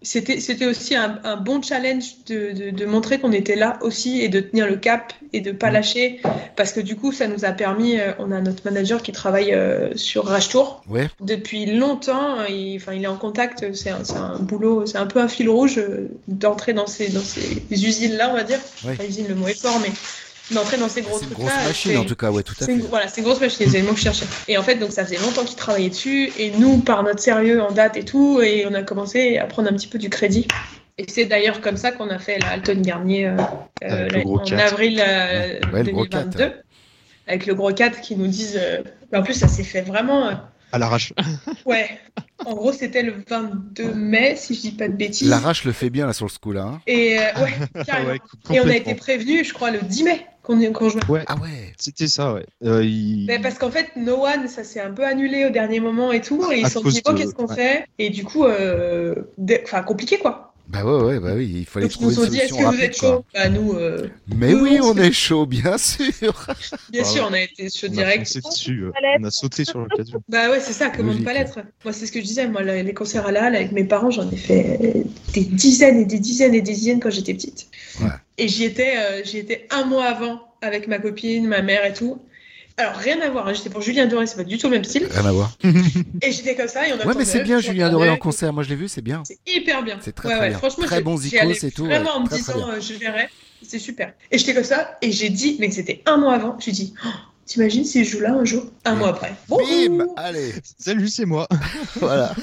c'était 0.00 0.40
c'était 0.40 0.64
aussi 0.66 0.96
un, 0.96 1.18
un 1.24 1.36
bon 1.36 1.60
challenge 1.60 2.04
de, 2.26 2.52
de, 2.52 2.70
de 2.70 2.86
montrer 2.86 3.18
qu'on 3.20 3.32
était 3.32 3.54
là 3.54 3.78
aussi 3.82 4.22
et 4.22 4.28
de 4.30 4.40
tenir 4.40 4.66
le 4.66 4.76
cap 4.76 5.12
et 5.34 5.40
de 5.42 5.52
pas 5.52 5.70
lâcher 5.70 6.20
parce 6.56 6.72
que 6.72 6.80
du 6.80 6.96
coup 6.96 7.12
ça 7.12 7.28
nous 7.28 7.44
a 7.44 7.52
permis 7.52 8.00
euh, 8.00 8.12
on 8.18 8.32
a 8.32 8.40
notre 8.40 8.62
manager 8.64 9.02
qui 9.02 9.12
travaille 9.12 9.52
euh, 9.52 9.94
sur 9.94 10.24
Rage 10.24 10.48
Tour 10.48 10.82
Ouais. 10.88 11.08
depuis 11.20 11.66
longtemps 11.66 12.44
il, 12.48 12.76
enfin 12.76 12.94
il 12.94 13.04
est 13.04 13.08
en 13.08 13.16
contact 13.18 13.74
c'est 13.74 13.90
un, 13.90 14.38
boulot 14.40 14.86
c'est 14.86 14.98
un 14.98 15.06
peu 15.06 15.20
un 15.20 15.28
fil 15.28 15.50
rouge 15.50 15.76
euh, 15.78 16.08
d'entrer 16.28 16.72
dans 16.72 16.86
ces 16.86 17.10
dans 17.10 17.20
ces 17.20 17.62
usines 17.70 18.16
là 18.16 18.30
on 18.30 18.34
va 18.34 18.42
dire 18.42 18.58
Ouais. 18.86 18.94
Pas 18.94 19.04
usine 19.04 19.26
le 19.28 19.34
mot 19.34 19.48
est 19.48 19.60
fort 19.60 19.78
mais 19.82 19.90
d'entrer 20.52 20.76
dans 20.76 20.88
ces 20.88 21.02
gros 21.02 21.18
C'est 21.18 21.24
une 21.24 21.30
trucs 21.32 21.38
grosse 21.40 21.54
machine 21.66 21.96
en 21.98 22.04
tout 22.04 22.14
cas, 22.16 22.30
ouais, 22.30 22.42
tout 22.42 22.54
à 22.60 22.66
fait. 22.66 22.72
une- 22.72 22.80
voilà, 22.82 23.08
c'est 23.08 23.20
une 23.20 23.26
grosse 23.26 23.40
machine, 23.40 23.68
c'est 23.70 23.78
le 23.80 23.84
mot 23.86 23.92
que 23.92 23.98
je 23.98 24.02
cherchais. 24.04 24.26
Et 24.48 24.56
en 24.58 24.62
fait, 24.62 24.76
donc 24.76 24.92
ça 24.92 25.04
faisait 25.04 25.18
longtemps 25.18 25.44
qu'ils 25.44 25.56
travaillaient 25.56 25.88
dessus, 25.90 26.30
et 26.38 26.50
nous, 26.52 26.78
par 26.78 27.02
notre 27.02 27.20
sérieux 27.20 27.60
en 27.62 27.72
date 27.72 27.96
et 27.96 28.04
tout, 28.04 28.40
et 28.40 28.64
on 28.68 28.74
a 28.74 28.82
commencé 28.82 29.38
à 29.38 29.46
prendre 29.46 29.68
un 29.70 29.74
petit 29.74 29.88
peu 29.88 29.98
du 29.98 30.08
crédit. 30.10 30.46
Et 30.98 31.04
c'est 31.08 31.26
d'ailleurs 31.26 31.60
comme 31.60 31.76
ça 31.76 31.92
qu'on 31.92 32.08
a 32.08 32.18
fait 32.18 32.38
la 32.38 32.50
Alton 32.50 32.80
Garnier 32.80 33.26
euh, 33.26 33.36
euh, 33.84 34.08
le 34.08 34.18
la- 34.18 34.26
en 34.26 34.38
4. 34.38 34.72
avril 34.72 35.02
euh, 35.06 35.58
Ouais, 35.72 35.82
le 35.82 35.92
gros 35.92 36.06
2022, 36.06 36.38
4. 36.38 36.54
avec 37.26 37.46
le 37.46 37.54
gros 37.54 37.72
4 37.72 38.00
qui 38.00 38.16
nous 38.16 38.28
disent. 38.28 38.58
euh, 38.60 38.82
En 39.14 39.22
plus, 39.22 39.34
ça 39.34 39.46
s'est 39.48 39.62
fait 39.64 39.82
vraiment. 39.82 40.30
À 40.72 40.78
l'arrache. 40.78 41.12
Ouais. 41.64 41.88
En 42.44 42.54
gros, 42.54 42.72
c'était 42.72 43.02
le 43.02 43.14
22 43.28 43.92
mai, 43.94 44.34
si 44.36 44.54
je 44.54 44.60
dis 44.60 44.70
pas 44.72 44.88
de 44.88 44.92
bêtises. 44.94 45.28
L'arrache 45.28 45.64
le 45.64 45.72
fait 45.72 45.90
bien 45.90 46.06
là 46.06 46.12
sur 46.12 46.26
le 46.26 46.38
coup 46.40 46.52
là. 46.52 46.62
Hein. 46.64 46.80
Et 46.86 47.18
euh, 47.18 47.22
ouais, 47.42 47.84
carrément. 47.84 48.10
Ouais, 48.10 48.20
et 48.52 48.60
on 48.60 48.68
a 48.68 48.76
été 48.76 48.94
prévenus, 48.94 49.48
je 49.48 49.52
crois, 49.54 49.70
le 49.70 49.80
10 49.80 50.04
mai 50.04 50.26
qu'on 50.42 50.60
qu'on 50.72 50.88
jouait. 50.88 51.04
Ouais, 51.08 51.24
Ah 51.26 51.34
ouais. 51.36 51.72
c'était 51.76 52.06
ça, 52.06 52.34
ouais. 52.34 52.46
Euh, 52.64 52.84
il- 52.84 53.24
Mais 53.26 53.40
parce 53.40 53.58
qu'en 53.58 53.70
fait, 53.70 53.88
No 53.96 54.24
One, 54.26 54.46
ça 54.48 54.62
s'est 54.64 54.80
un 54.80 54.92
peu 54.92 55.04
annulé 55.04 55.46
au 55.46 55.50
dernier 55.50 55.80
moment 55.80 56.12
et 56.12 56.20
tout, 56.20 56.52
et 56.52 56.60
ils 56.60 56.66
se 56.66 56.74
sont 56.74 56.82
dit, 56.88 57.00
bon, 57.04 57.14
de- 57.14 57.18
qu'est-ce 57.18 57.34
qu'on 57.34 57.46
ouais. 57.46 57.54
fait? 57.56 57.86
Et 57.98 58.10
du 58.10 58.22
coup, 58.24 58.44
euh, 58.44 59.14
enfin, 59.64 59.82
compliqué 59.82 60.18
quoi. 60.18 60.54
Bah 60.68 60.84
ouais 60.84 61.00
ouais 61.04 61.20
bah 61.20 61.32
oui, 61.36 61.52
il 61.58 61.64
fallait 61.64 61.86
Donc 61.86 61.96
ils 62.00 62.04
nous 62.06 62.10
trouver 62.12 62.26
ont 62.26 62.30
dit, 62.30 62.38
est-ce 62.38 62.52
que 62.52 62.58
vous 62.58 62.64
rapide. 62.64 62.80
êtes 62.80 62.96
chaud 62.96 63.24
Bah 63.32 63.48
nous, 63.48 63.72
euh, 63.74 64.08
Mais 64.34 64.52
Oui, 64.52 64.60
oui, 64.72 64.78
on 64.82 64.96
est 64.96 65.12
chaud, 65.12 65.46
bien 65.46 65.78
sûr. 65.78 66.12
bien 66.90 67.02
Ah 67.02 67.04
sûr, 67.04 67.22
ouais. 67.24 67.28
on 67.30 67.32
a 67.34 67.40
été 67.40 67.70
chaud 67.70 67.86
on 67.88 67.92
a 67.92 67.94
direct. 67.94 68.38
dessus. 68.44 68.82
euh. 68.82 68.90
On 69.20 69.24
a 69.24 69.30
sauté 69.30 69.64
sur 69.64 69.78
l'occasion. 69.78 70.20
Bah 70.28 70.50
ouais, 70.50 70.58
c'est 70.60 70.72
ça, 70.72 70.90
comment 70.90 71.14
ne 71.14 71.22
pas 71.22 71.32
l'être 71.34 71.60
Moi, 71.84 71.92
c'est 71.92 72.06
ce 72.06 72.10
que 72.12 72.20
je 72.20 72.24
disais, 72.24 72.48
moi, 72.48 72.62
les 72.62 72.82
les 72.82 72.94
concerts 72.94 73.26
à 73.26 73.32
la 73.32 73.44
halle 73.44 73.54
avec 73.56 73.70
mes 73.72 73.84
parents, 73.84 74.10
j'en 74.10 74.28
ai 74.30 74.36
fait 74.36 75.04
des 75.34 75.44
dizaines 75.44 76.00
et 76.00 76.04
des 76.04 76.18
dizaines 76.18 76.54
et 76.54 76.62
des 76.62 76.72
dizaines 76.74 76.98
quand 77.00 77.10
j'étais 77.10 77.34
petite. 77.34 77.68
Ouais. 78.00 78.08
Et 78.38 78.48
j'y 78.48 78.64
étais, 78.64 78.94
euh, 78.96 79.22
j'y 79.24 79.38
étais 79.38 79.66
un 79.70 79.84
mois 79.84 80.06
avant 80.06 80.40
avec 80.62 80.88
ma 80.88 80.98
copine, 80.98 81.46
ma 81.46 81.62
mère 81.62 81.84
et 81.84 81.92
tout. 81.92 82.18
Alors, 82.78 82.94
rien 82.96 83.20
à 83.22 83.30
voir, 83.30 83.48
hein, 83.48 83.54
j'étais 83.54 83.70
pour 83.70 83.80
Julien 83.80 84.06
Doré, 84.06 84.26
c'est 84.26 84.36
pas 84.36 84.44
du 84.44 84.58
tout 84.58 84.66
le 84.66 84.72
même 84.72 84.84
style. 84.84 85.06
Rien 85.10 85.24
à 85.24 85.32
voir. 85.32 85.52
Et 86.22 86.30
j'étais 86.32 86.54
comme 86.54 86.68
ça, 86.68 86.86
et 86.86 86.92
on 86.92 86.96
Ouais, 86.96 87.00
attendait, 87.02 87.18
mais 87.20 87.24
c'est 87.24 87.42
bien 87.42 87.58
Julien 87.58 87.88
Doré 87.90 88.10
en 88.10 88.16
concert. 88.18 88.52
Moi, 88.52 88.62
je 88.64 88.68
l'ai 88.68 88.76
vu, 88.76 88.86
c'est 88.88 89.00
bien. 89.00 89.22
C'est 89.26 89.38
hyper 89.46 89.82
bien. 89.82 89.98
C'est 90.02 90.12
très, 90.14 90.28
ouais, 90.28 90.34
très 90.34 90.42
ouais. 90.42 90.48
bien. 90.50 90.58
Franchement, 90.58 90.84
Très 90.84 91.00
icônes 91.00 91.40
allais 91.40 91.58
et 91.62 91.70
tout, 91.70 91.84
Vraiment 91.86 92.04
ouais. 92.04 92.10
en 92.16 92.20
me 92.20 92.26
Très, 92.28 92.36
disant, 92.36 92.68
euh, 92.68 92.80
je 92.80 92.92
verrai. 92.94 93.28
C'est 93.62 93.78
super. 93.78 94.12
Et 94.30 94.36
j'étais 94.38 94.52
comme 94.54 94.64
ça, 94.64 94.98
et 95.00 95.10
j'ai 95.10 95.30
dit, 95.30 95.56
mais 95.58 95.70
c'était 95.70 96.02
un 96.04 96.18
mois 96.18 96.34
avant, 96.34 96.56
j'ai 96.58 96.72
dit, 96.72 96.92
Oh, 97.06 97.08
t'imagines 97.46 97.84
si 97.86 98.04
je 98.04 98.10
joue 98.10 98.20
là 98.20 98.34
un 98.34 98.44
jour 98.44 98.66
Un 98.84 98.94
mois 98.96 99.08
après. 99.08 99.34
Bim 99.48 100.06
Allez, 100.16 100.52
Salut, 100.78 101.08
c'est 101.08 101.24
moi. 101.24 101.48
voilà. 101.96 102.34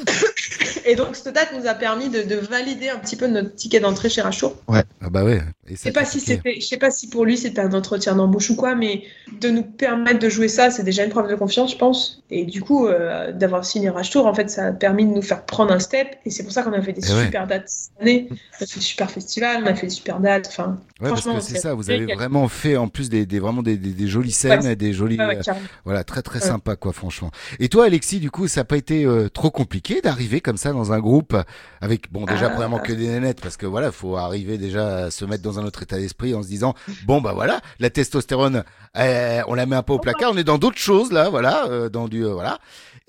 Et 0.86 0.96
donc, 0.96 1.16
cette 1.16 1.34
date 1.36 1.54
nous 1.58 1.68
a 1.68 1.76
permis 1.76 2.10
de, 2.10 2.24
de 2.24 2.36
valider 2.36 2.90
un 2.90 2.98
petit 2.98 3.16
peu 3.16 3.28
notre 3.28 3.54
ticket 3.56 3.80
d'entrée 3.80 4.10
chez 4.10 4.22
Rachaud. 4.22 4.56
Ah 4.68 4.84
bah 5.12 5.24
ouais. 5.24 5.42
Et 5.68 5.76
Je 5.76 5.78
ça, 5.78 5.84
sais 5.84 5.92
pas 5.94 6.04
si 6.04 6.20
sais 6.20 6.78
pas 6.78 6.90
pour 7.12 7.24
lui 7.26 7.38
c'était 7.38 7.62
un 7.62 7.72
entretien 7.74 8.16
d'embauche 8.16 8.50
ou 8.50 8.56
quoi, 8.56 8.76
mais 8.76 9.04
de 9.40 9.50
nous 9.50 9.64
permettre 9.64 10.20
de 10.20 10.28
jouer 10.28 10.50
ça, 10.50 10.70
c'est 10.72 10.84
déjà 10.84 11.06
une 11.06 11.10
preuve 11.10 11.30
de 11.30 11.36
confiance, 11.36 11.72
je 11.72 11.78
pense. 11.78 12.22
Et 12.30 12.44
du 12.46 12.62
coup, 12.62 12.88
euh, 12.88 13.32
d'avoir 13.32 13.64
signé 13.64 13.90
Rage 13.90 14.10
Tour, 14.10 14.26
en 14.26 14.34
fait, 14.34 14.50
ça 14.50 14.68
a 14.68 14.72
permis 14.74 15.06
de 15.06 15.12
nous 15.12 15.22
faire 15.22 15.46
prendre 15.46 15.72
un 15.72 15.80
step. 15.80 16.08
Et 16.26 16.32
c'est 16.32 16.44
pour 16.44 16.52
ça 16.52 16.64
qu'on 16.64 16.74
a 16.74 16.82
fait 16.82 16.92
des 16.94 17.02
Eh 17.10 17.14
ouais. 17.14 17.26
super 17.26 17.48
dates 17.48 17.70
cette 17.70 18.02
année. 18.02 18.28
On 18.30 18.36
a 18.64 18.66
fait 18.66 18.76
des 18.76 18.82
super 18.82 19.10
festivals, 19.10 19.64
on 19.64 19.68
a 19.68 19.74
fait 19.76 19.88
des 19.88 19.94
super 19.94 20.20
dates. 20.20 20.48
Enfin, 20.50 20.80
Ouais, 21.02 21.10
parce 21.10 21.24
que 21.26 21.40
c'est 21.42 21.58
ça, 21.58 21.74
vous 21.74 21.90
avez 21.90 22.14
vraiment 22.14 22.48
fait 22.48 22.78
en 22.78 22.88
plus 22.88 23.10
des, 23.10 23.26
des 23.26 23.40
vraiment 23.40 23.62
des, 23.62 23.78
des, 23.78 23.92
des 23.92 24.08
jolies 24.08 24.32
scènes, 24.32 24.62
Ouais, 24.64 24.76
des 24.76 24.94
jolies, 24.94 25.18
euh, 25.20 25.42
voilà, 25.86 26.04
très 26.04 26.22
très 26.22 26.40
sympa 26.40 26.76
quoi, 26.76 26.94
franchement. 26.94 27.32
Et 27.60 27.68
toi, 27.70 27.86
Alexis, 27.86 28.20
du 28.20 28.32
coup, 28.32 28.48
ça 28.48 28.62
n'a 28.62 28.66
pas 28.66 28.78
été 28.78 29.06
euh, 29.06 29.28
trop 29.30 29.52
compliqué 29.52 30.02
d'arriver 30.02 30.40
comme 30.40 30.58
ça 30.58 30.72
dans 30.72 30.94
un 30.94 31.00
groupe 31.00 31.36
avec, 31.82 32.12
bon, 32.12 32.26
déjà 32.26 32.48
Ah. 32.48 32.50
premièrement 32.52 32.80
que 32.80 32.94
des 32.94 33.08
nénettes, 33.08 33.42
parce 33.42 33.58
que 33.58 33.66
voilà, 33.66 33.92
faut 33.92 34.16
arriver 34.18 34.58
déjà 34.58 35.06
à 35.06 35.12
se 35.12 35.26
mettre 35.26 35.44
dans 35.44 35.53
un 35.60 35.66
autre 35.66 35.84
état 35.84 35.98
d'esprit 35.98 36.34
en 36.36 36.44
se 36.44 36.48
disant, 36.48 36.74
bon 37.06 37.22
bah 37.22 37.34
voilà, 37.34 37.62
la 37.80 37.90
testostérone, 37.90 38.64
euh, 38.98 39.42
on 39.48 39.54
la 39.54 39.66
met 39.66 39.76
un 39.76 39.84
peu 39.84 39.94
au 39.94 40.00
placard, 40.00 40.32
on 40.34 40.38
est 40.38 40.44
dans 40.44 40.58
d'autres 40.58 40.78
choses 40.78 41.12
là, 41.12 41.30
voilà, 41.30 41.68
euh, 41.70 41.90
dans 41.90 42.08
du, 42.08 42.26
euh, 42.26 42.34
voilà. 42.34 42.60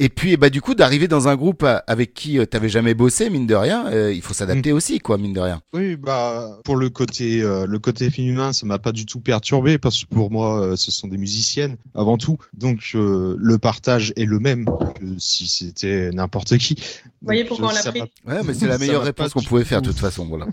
Et 0.01 0.09
puis, 0.09 0.37
bah 0.37 0.51
du 0.51 0.61
coup, 0.61 0.75
d'arriver 0.75 1.07
dans 1.07 1.29
un 1.29 1.37
groupe 1.37 1.65
avec 1.87 2.15
qui 2.15 2.39
euh, 2.41 2.47
t'avais 2.47 2.69
jamais 2.69 2.95
bossé, 2.95 3.31
mine 3.31 3.47
de 3.47 3.55
rien, 3.55 3.87
euh, 3.93 4.13
il 4.13 4.23
faut 4.23 4.35
s'adapter 4.35 4.73
aussi, 4.73 4.99
quoi, 4.99 5.19
mine 5.19 5.33
de 5.33 5.39
rien. 5.41 5.61
Oui, 5.73 5.95
bah 5.95 6.59
pour 6.65 6.75
le 6.75 6.91
côté 6.91 7.43
euh, 7.43 7.65
le 7.67 7.79
côté 7.79 8.11
féminin, 8.11 8.53
ça 8.53 8.67
m'a 8.67 8.81
pas 8.81 8.91
du 8.91 9.07
tout 9.07 9.21
perturbé 9.21 9.79
parce 9.79 10.03
que 10.05 10.13
pour 10.13 10.33
moi, 10.33 10.61
euh, 10.61 10.77
ce 10.77 10.91
sont 10.91 11.07
des 11.07 11.17
musiciennes 11.17 11.77
avant 11.95 12.19
tout. 12.19 12.39
Donc 12.55 12.81
euh, 12.97 13.37
le 13.39 13.59
partage 13.59 14.13
est 14.17 14.25
le 14.25 14.41
même 14.41 14.65
que 14.65 15.05
si 15.19 15.47
c'était 15.47 16.11
n'importe 16.11 16.59
qui. 16.59 16.75
Vous 16.75 17.27
voyez 17.27 17.45
pourquoi 17.45 17.69
on 17.69 17.73
l'a 17.73 17.83
pris 17.93 18.01
Ouais, 18.27 18.41
mais 18.45 18.53
c'est 18.59 18.67
la 18.67 18.79
meilleure 18.79 19.05
réponse 19.05 19.33
qu'on 19.33 19.43
pouvait 19.43 19.63
faire 19.65 19.81
de 19.81 19.87
tout- 19.87 19.93
toute 19.93 20.01
façon, 20.01 20.27
voilà. 20.27 20.47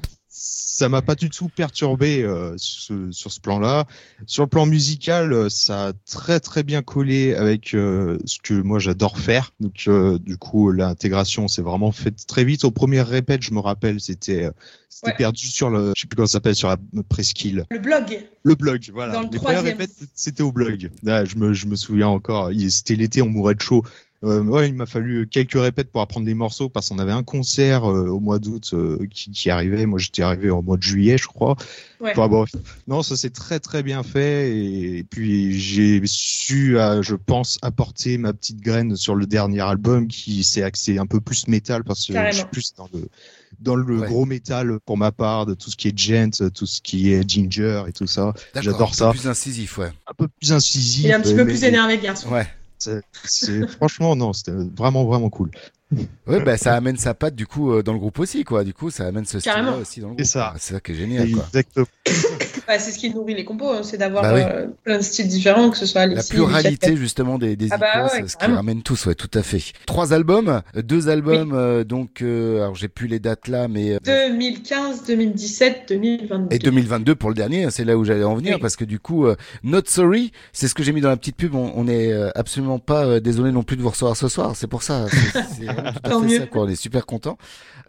Ça 0.44 0.90
m'a 0.90 1.04
pas 1.04 1.14
du 1.14 1.30
tout 1.30 1.50
perturbé 1.50 2.24
euh, 2.24 2.56
ce- 2.58 3.12
sur 3.12 3.32
ce 3.32 3.40
plan-là. 3.40 3.86
Sur 4.26 4.44
le 4.44 4.50
plan 4.50 4.66
musical, 4.66 5.32
euh, 5.34 5.50
ça 5.50 5.90
a 5.90 5.94
très 6.10 6.40
très 6.40 6.64
bien 6.64 6.82
collé 6.82 7.36
avec 7.36 7.76
euh, 7.76 8.18
ce 8.26 8.40
que 8.42 8.56
moi 8.56 8.80
j'adore 8.80 9.20
faire. 9.20 9.52
Donc 9.60 9.84
euh, 9.88 10.18
du 10.18 10.38
coup, 10.38 10.72
l'intégration 10.72 11.48
s'est 11.48 11.62
vraiment 11.62 11.92
faite 11.92 12.26
très 12.26 12.44
vite. 12.44 12.64
Au 12.66 12.72
premier 12.72 13.02
répète, 13.02 13.44
je 13.44 13.54
me 13.54 13.60
rappelle, 13.60 14.00
c'était 14.02 14.46
euh, 14.46 14.52
c'était 14.90 15.12
Ouais. 15.12 15.18
perdu 15.18 15.48
sur 15.48 15.70
le, 15.70 15.94
je 15.96 16.02
sais 16.02 16.08
plus 16.08 16.16
comment 16.16 16.28
ça 16.28 16.34
s'appelle, 16.34 16.56
sur 16.56 16.68
la 16.70 16.78
presqu'île. 17.10 17.66
Le 17.72 17.80
blog. 17.80 18.28
Le 18.44 18.56
blog, 18.56 18.90
voilà. 18.94 19.14
Dans 19.14 19.22
le 19.22 19.30
Les 19.32 19.38
premières 19.40 19.60
troisième. 19.60 19.78
répètes, 19.80 19.96
c'était 20.16 20.44
au 20.44 20.52
blog. 20.52 20.90
Là, 21.04 21.26
je 21.26 21.36
me, 21.38 21.54
je 21.54 21.66
me 21.68 21.76
souviens 21.76 22.08
encore. 22.08 22.50
C'était 22.70 22.96
l'été, 22.96 23.22
on 23.22 23.30
mourait 23.30 23.56
de 23.56 23.62
chaud. 23.62 23.84
Euh, 24.24 24.44
ouais, 24.44 24.70
il 24.70 24.76
m'a 24.76 24.86
fallu 24.86 25.28
quelques 25.28 25.60
répètes 25.60 25.92
pour 25.92 26.02
apprendre 26.02 26.28
des 26.28 26.36
morceaux 26.36 26.70
parce 26.70 26.90
qu'on 26.90 27.00
avait 27.00 27.12
un 27.12 27.24
concert 27.24 27.90
euh, 27.90 28.08
au 28.08 28.20
mois 28.20 28.38
d'août 28.38 28.70
euh, 28.74 29.00
qui, 29.10 29.32
qui 29.32 29.50
arrivait. 29.50 29.88
Moi, 29.88 29.98
j'étais 29.98 30.22
arrivé 30.22 30.52
au 30.52 30.62
mois 30.62 30.78
de 30.78 30.84
juillet, 30.84 31.18
je 31.18 31.26
crois. 31.26 31.56
Ouais. 32.00 32.14
Enfin. 32.16 32.46
Non, 32.88 33.02
ça 33.02 33.18
s'est 33.18 33.32
très 33.32 33.60
très 33.60 33.82
bien 33.82 34.04
fait 34.04 34.56
et, 34.56 35.04
puis 35.10 35.60
j'ai 35.60 36.02
su, 36.06 36.78
je 37.02 37.16
pense, 37.16 37.58
apporter 37.64 38.18
ma 38.20 38.34
petite 38.34 38.62
graine 38.62 38.96
sur 38.96 39.16
le 39.16 39.26
dernier 39.26 39.62
album 39.62 40.08
qui 40.08 40.44
s'est 40.44 40.64
axé 40.64 41.00
un 41.00 41.06
peu 41.08 41.20
plus 41.20 41.48
métal 41.48 41.84
parce 41.84 42.06
que 42.06 42.14
je 42.14 42.36
suis 42.38 42.46
plus 42.46 42.74
dans 42.76 42.90
le 42.94 43.08
dans 43.60 43.76
le 43.76 44.00
Ouais. 44.00 44.08
gros 44.08 44.26
métal 44.26 44.80
pour 44.86 44.98
ma 44.98 45.12
part, 45.12 45.46
de 45.46 45.54
tout 45.54 45.70
ce 45.70 45.76
qui 45.76 45.90
est 45.90 45.98
gent, 45.98 46.32
tout 46.54 46.66
ce 46.66 46.82
qui 46.82 47.12
est 47.12 47.28
ginger 47.30 47.84
et 47.88 47.92
tout 47.92 48.08
ça. 48.08 48.34
D'accord, 48.56 48.62
J'adore 48.64 48.82
un 48.82 48.92
peu 48.92 48.96
ça. 48.96 49.12
Plus 49.12 49.28
incisif, 49.28 49.78
ouais. 49.78 49.92
Un 50.08 50.14
peu 50.18 50.28
plus 50.28 50.52
incisif. 50.54 51.04
Il 51.04 51.10
est 51.10 51.14
un 51.14 51.20
petit 51.22 51.34
peu 51.36 51.44
mais- 51.44 51.52
plus 51.52 51.64
énervé, 51.64 51.98
le 51.98 52.02
garçon. 52.02 52.30
Ouais. 52.30 52.48
C'est- 53.24 53.68
franchement, 53.68 54.16
non, 54.16 54.34
c'était 54.34 54.52
vraiment, 54.54 55.06
vraiment 55.06 55.30
cool. 55.30 55.52
Ouais, 56.28 56.42
bah 56.44 56.56
ça 56.58 56.74
amène 56.76 56.96
sa 56.98 57.14
patte 57.14 57.36
du 57.36 57.46
coup 57.46 57.74
euh, 57.74 57.84
dans 57.84 57.92
le 57.94 58.00
groupe 58.00 58.20
aussi, 58.20 58.44
quoi. 58.46 58.64
Du 58.64 58.74
coup, 58.74 58.90
ça 58.90 59.06
amène 59.08 59.26
ce 59.26 59.40
style 59.40 59.52
aussi 59.82 60.00
dans 60.00 60.10
le 60.10 60.16
C'est 60.18 60.22
groupe. 60.22 60.24
ça. 60.24 60.52
Ah, 60.54 60.58
C'est 60.60 60.74
ça 60.76 60.80
qui 60.80 60.92
est 60.94 60.96
génial, 60.96 61.30
quoi. 61.32 61.44
Exactement. 61.48 61.86
Bah, 62.68 62.80
c'est 62.80 62.92
ce 62.92 62.98
qui 63.00 63.14
nourrit 63.14 63.34
les 63.36 63.44
compos, 63.44 63.70
hein, 63.72 63.82
c'est 63.84 63.98
d'avoir 63.98 64.24
Bah 64.24 64.34
oui. 64.36 64.42
euh, 64.46 64.68
plein 64.86 64.98
de 64.98 65.02
styles 65.04 65.28
différents, 65.28 65.70
que 65.70 65.78
ce 65.78 65.86
soit 65.86 66.06
La 66.06 66.24
pluralité 66.24 66.96
justement 66.96 67.38
des, 67.38 67.56
des 67.58 67.68
Ah 67.72 67.78
bah 67.78 67.88
icônes, 68.06 68.22
ouais, 68.24 68.28
ce 68.30 68.38
qui 68.38 68.46
ramène 68.46 68.82
tous, 68.84 69.06
ouais, 69.08 69.16
tout 69.16 69.30
à 69.34 69.44
fait. 69.44 69.62
Trois 69.86 70.14
albums, 70.14 70.62
euh, 70.78 70.82
deux 70.82 71.10
albums, 71.10 71.52
euh, 71.54 71.84
donc, 71.84 72.22
euh, 72.22 72.62
alors 72.62 72.76
j'ai 72.76 72.88
plus 72.88 73.08
les 73.08 73.20
dates 73.20 73.48
là, 73.50 73.68
mais 73.68 73.96
euh, 73.96 74.00
2015, 74.06 75.04
2017, 75.08 75.86
2022. 75.90 76.56
Et 76.56 76.60
2022 76.60 77.16
pour 77.16 77.30
le 77.30 77.36
dernier, 77.36 77.66
hein, 77.66 77.70
c'est 77.72 77.84
là 77.84 77.98
où 77.98 78.06
j'allais 78.06 78.24
en 78.24 78.36
venir 78.36 78.56
Oui. 78.56 78.62
parce 78.62 78.76
que 78.78 78.86
du 78.86 79.00
coup, 79.00 79.26
euh, 79.26 79.36
Not 79.64 79.82
Sorry, 79.88 80.32
c'est 80.54 80.68
ce 80.70 80.74
que 80.76 80.84
j'ai 80.84 80.94
mis 80.94 81.02
dans 81.02 81.10
la 81.10 81.18
petite 81.18 81.36
pub. 81.36 81.56
On, 81.56 81.74
on 81.76 81.88
est 81.88 82.14
absolument 82.36 82.80
pas 82.80 83.06
euh, 83.06 83.20
désolé 83.20 83.52
non 83.52 83.64
plus 83.64 83.76
de 83.76 83.82
vous 83.82 83.90
recevoir 83.90 84.16
ce 84.16 84.28
soir. 84.30 84.56
C'est 84.56 84.68
pour 84.68 84.84
ça. 84.84 85.08
C'est 85.10 85.42
c'est 85.60 85.68
vraiment 85.82 85.92
tout 85.94 86.00
à 86.04 86.10
Tant 86.10 86.22
fait 86.22 86.28
mieux. 86.28 86.40
ça. 86.40 86.48
Quoi. 86.48 86.64
On 86.64 86.68
est 86.70 86.76
super 86.76 87.06
content. 87.06 87.38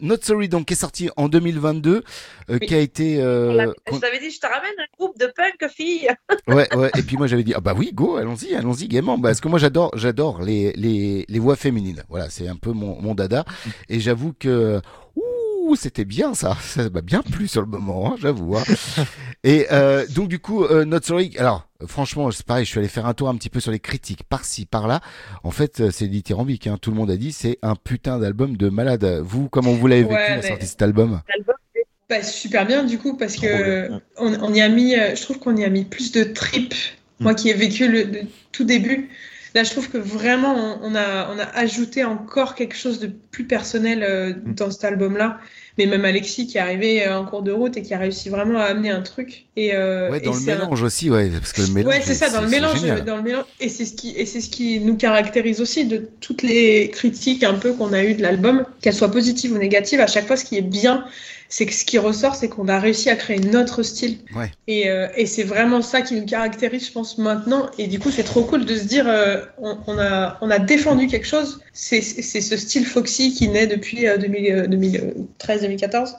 Not 0.01 0.17
Sorry, 0.21 0.49
donc 0.49 0.65
qui 0.67 0.73
est 0.73 0.77
sorti 0.77 1.09
en 1.17 1.29
2022, 1.29 2.03
euh, 2.49 2.57
Oui. 2.59 2.67
qui 2.67 2.75
a 2.75 2.79
été. 2.79 3.17
On 3.19 3.21
Euh, 3.21 3.73
Je 3.91 3.97
t'avais 3.99 4.19
dit, 4.19 4.31
je 4.31 4.39
te 4.39 4.47
ramène 4.47 4.71
un 4.77 4.85
groupe 4.97 5.17
de 5.19 5.27
punk 5.27 5.69
filles. 5.71 6.09
ouais, 6.47 6.73
ouais. 6.75 6.91
Et 6.97 7.01
puis 7.03 7.15
moi 7.17 7.27
j'avais 7.27 7.43
dit 7.43 7.53
ah 7.55 7.61
bah 7.61 7.73
oui, 7.77 7.91
go, 7.93 8.15
allons-y, 8.17 8.53
allons-y 8.55 8.87
gaiement. 8.87 9.17
Bah, 9.17 9.29
parce 9.29 9.39
que 9.41 9.47
moi 9.47 9.59
j'adore, 9.59 9.91
j'adore 9.95 10.41
les, 10.41 10.73
les 10.73 11.25
les 11.29 11.39
voix 11.39 11.55
féminines. 11.55 12.03
Voilà, 12.09 12.29
c'est 12.29 12.47
un 12.47 12.55
peu 12.55 12.71
mon 12.71 12.99
mon 13.01 13.15
dada. 13.15 13.45
Et 13.89 13.99
j'avoue 13.99 14.33
que 14.37 14.81
ouh, 15.15 15.75
c'était 15.75 16.05
bien 16.05 16.33
ça. 16.33 16.57
Ça 16.61 16.89
m'a 16.89 17.01
bien 17.01 17.21
plu 17.21 17.47
sur 17.47 17.61
le 17.61 17.67
moment, 17.67 18.13
hein, 18.13 18.15
j'avoue. 18.19 18.57
hein. 18.57 18.63
Et 19.45 19.67
euh, 19.71 20.05
donc 20.07 20.29
du 20.29 20.39
coup, 20.39 20.63
euh, 20.63 20.85
Not 20.85 21.01
Sorry. 21.03 21.33
Alors 21.37 21.67
franchement, 21.85 22.31
c'est 22.31 22.45
pareil. 22.45 22.63
Je 22.65 22.69
suis 22.69 22.79
allé 22.79 22.87
faire 22.87 23.05
un 23.05 23.13
tour 23.13 23.27
un 23.29 23.35
petit 23.35 23.49
peu 23.49 23.59
sur 23.59 23.71
les 23.71 23.79
critiques 23.79 24.23
par-ci, 24.23 24.65
par-là. 24.65 25.01
En 25.43 25.51
fait, 25.51 25.81
euh, 25.81 25.91
c'est 25.91 26.07
dithyrambique. 26.07 26.67
Hein. 26.67 26.77
Tout 26.81 26.91
le 26.91 26.97
monde 26.97 27.11
a 27.11 27.17
dit 27.17 27.31
c'est 27.33 27.59
un 27.61 27.75
putain 27.75 28.19
d'album 28.19 28.55
de 28.55 28.69
malade. 28.69 29.03
Vous, 29.23 29.49
comment 29.49 29.73
vous 29.73 29.87
l'avez 29.87 30.03
vécu 30.03 30.13
Ouais, 30.15 30.29
la 30.29 30.35
mais- 30.37 30.47
sortie 30.47 30.63
de 30.63 30.69
cet 30.69 30.81
album? 30.81 31.21
L'album, 31.27 31.55
Bah, 32.09 32.23
super 32.23 32.65
bien 32.65 32.83
du 32.83 32.97
coup 32.99 33.17
parce 33.17 33.33
Trop 33.35 33.47
que 33.47 33.87
bien. 33.89 34.01
on, 34.17 34.33
on 34.43 34.53
y 34.53 34.61
a 34.61 34.69
mis, 34.69 34.95
euh, 34.95 35.15
je 35.15 35.21
trouve 35.23 35.39
qu'on 35.39 35.55
y 35.57 35.65
a 35.65 35.69
mis 35.69 35.83
plus 35.85 36.11
de 36.13 36.23
tripes. 36.23 36.73
Mm. 37.19 37.23
Moi 37.23 37.33
qui 37.35 37.49
ai 37.49 37.53
vécu 37.53 37.87
le, 37.89 38.03
le 38.03 38.21
tout 38.53 38.63
début, 38.63 39.09
là 39.55 39.63
je 39.63 39.71
trouve 39.71 39.89
que 39.89 39.97
vraiment 39.97 40.55
on, 40.55 40.91
on 40.91 40.95
a 40.95 41.29
on 41.33 41.39
a 41.39 41.43
ajouté 41.55 42.03
encore 42.03 42.55
quelque 42.55 42.75
chose 42.75 42.99
de 42.99 43.07
plus 43.07 43.45
personnel 43.45 44.03
euh, 44.03 44.33
Mm. 44.33 44.53
dans 44.55 44.71
cet 44.71 44.83
album-là. 44.85 45.39
Mais 45.77 45.87
même 45.87 46.05
Alexis 46.05 46.45
qui 46.45 46.57
est 46.57 46.61
arrivé 46.61 47.05
euh, 47.07 47.17
en 47.17 47.25
cours 47.25 47.41
de 47.41 47.51
route 47.51 47.75
et 47.77 47.81
qui 47.81 47.93
a 47.95 47.97
réussi 47.97 48.29
vraiment 48.29 48.59
à 48.59 48.65
amener 48.65 48.91
un 48.91 49.01
truc. 49.01 49.45
Et, 49.55 49.73
euh, 49.73 50.11
Ouais, 50.11 50.19
et 50.19 50.21
dans 50.21 50.33
le 50.33 50.37
un- 50.37 50.41
mélange 50.41 50.83
aussi, 50.83 51.09
ouais, 51.09 51.29
parce 51.29 51.51
que 51.51 51.61
le 51.61 51.67
mélange. 51.69 51.93
Ouais, 51.95 52.01
c'est 52.03 52.13
ça, 52.13 52.29
dans 52.29 52.41
le 52.41 52.47
mélange, 52.47 52.81
dans 53.05 53.15
le 53.17 53.23
mélange, 53.23 53.45
et 53.59 53.69
c'est 53.69 53.85
ce 53.85 53.93
qui, 53.93 54.13
et 54.15 54.25
c'est 54.27 54.39
ce 54.41 54.49
qui 54.49 54.79
nous 54.79 54.95
caractérise 54.97 55.61
aussi 55.61 55.85
de 55.85 56.07
toutes 56.21 56.43
les 56.43 56.89
critiques 56.91 57.43
un 57.43 57.55
peu 57.55 57.73
qu'on 57.73 57.91
a 57.93 58.03
eues 58.03 58.13
de 58.13 58.21
l'album, 58.21 58.65
qu'elles 58.81 58.93
soient 58.93 59.09
positives 59.11 59.51
ou 59.53 59.57
négatives. 59.57 59.99
À 59.99 60.07
chaque 60.07 60.27
fois, 60.27 60.37
ce 60.37 60.45
qui 60.45 60.57
est 60.57 60.61
bien, 60.61 61.05
c'est 61.53 61.67
que 61.67 61.73
ce 61.75 61.85
qui 61.85 61.99
ressort, 61.99 62.33
c'est 62.33 62.49
qu'on 62.49 62.67
a 62.67 62.79
réussi 62.79 63.11
à 63.11 63.15
créer 63.15 63.37
notre 63.37 63.83
style. 63.83 64.17
Ouais. 64.35 64.49
Et, 64.65 64.89
euh, 64.89 65.07
et 65.15 65.27
c'est 65.27 65.43
vraiment 65.43 65.83
ça 65.83 66.01
qui 66.01 66.15
nous 66.15 66.25
caractérise, 66.25 66.87
je 66.87 66.91
pense, 66.91 67.19
maintenant. 67.19 67.69
Et 67.77 67.85
du 67.85 67.99
coup, 67.99 68.09
c'est 68.09 68.23
trop 68.23 68.43
cool 68.43 68.65
de 68.65 68.75
se 68.75 68.85
dire, 68.85 69.07
euh, 69.07 69.37
on, 69.59 69.77
on 69.85 69.99
a, 69.99 70.39
on 70.41 70.49
a 70.49 70.57
défendu 70.57 71.05
quelque 71.05 71.27
chose. 71.27 71.61
C'est, 71.71 72.01
ce 72.01 72.57
style 72.57 72.87
Foxy 72.87 73.35
qui 73.35 73.49
naît 73.49 73.67
depuis 73.67 74.07
euh, 74.07 74.17
2013-2014. 74.17 76.15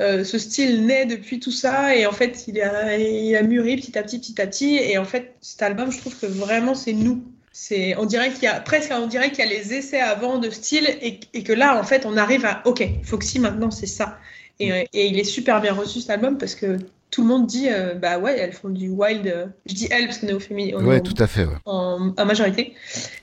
Euh, 0.00 0.24
ce 0.24 0.38
style 0.38 0.86
naît 0.86 1.04
depuis 1.04 1.38
tout 1.38 1.52
ça 1.52 1.94
et 1.94 2.06
en 2.06 2.12
fait 2.12 2.44
il 2.46 2.58
a, 2.62 2.96
il 2.96 3.34
a 3.34 3.42
mûri 3.42 3.74
petit 3.76 3.98
à 3.98 4.02
petit 4.04 4.20
petit 4.20 4.40
à 4.40 4.46
petit 4.46 4.76
et 4.76 4.96
en 4.96 5.04
fait 5.04 5.34
cet 5.40 5.60
album 5.60 5.90
je 5.90 5.98
trouve 5.98 6.16
que 6.16 6.26
vraiment 6.26 6.76
c'est 6.76 6.92
nous 6.92 7.24
c'est 7.50 7.96
on 7.96 8.06
dirait 8.06 8.30
qu'il 8.30 8.44
y 8.44 8.46
a 8.46 8.60
presque 8.60 8.92
on 8.92 9.08
dirait 9.08 9.32
qu'il 9.32 9.40
y 9.40 9.48
a 9.48 9.50
les 9.50 9.74
essais 9.74 9.98
avant 9.98 10.38
de 10.38 10.50
style 10.50 10.88
et, 11.02 11.18
et 11.34 11.42
que 11.42 11.52
là 11.52 11.76
en 11.76 11.82
fait 11.82 12.06
on 12.06 12.16
arrive 12.16 12.44
à 12.44 12.62
ok 12.64 12.88
Foxy 13.02 13.40
maintenant 13.40 13.72
c'est 13.72 13.86
ça 13.86 14.20
et, 14.58 14.72
euh, 14.72 14.84
et 14.92 15.06
il 15.08 15.18
est 15.18 15.24
super 15.24 15.60
bien 15.60 15.74
reçu 15.74 16.00
cet 16.00 16.10
album 16.10 16.38
parce 16.38 16.54
que 16.54 16.78
tout 17.10 17.22
le 17.22 17.28
monde 17.28 17.46
dit 17.46 17.68
euh, 17.70 17.94
bah 17.94 18.18
ouais 18.18 18.36
elles 18.38 18.52
font 18.52 18.68
du 18.68 18.90
wild 18.90 19.26
euh, 19.26 19.46
je 19.66 19.74
dis 19.74 19.88
elles 19.90 20.06
parce 20.06 20.18
qu'on 20.18 20.28
est 20.28 20.32
au 20.34 20.40
féminin 20.40 20.84
Ouais, 20.84 21.00
tout 21.00 21.14
à 21.18 21.26
fait. 21.26 21.44
Ouais. 21.44 21.56
en, 21.64 22.12
en 22.16 22.24
majorité. 22.26 22.74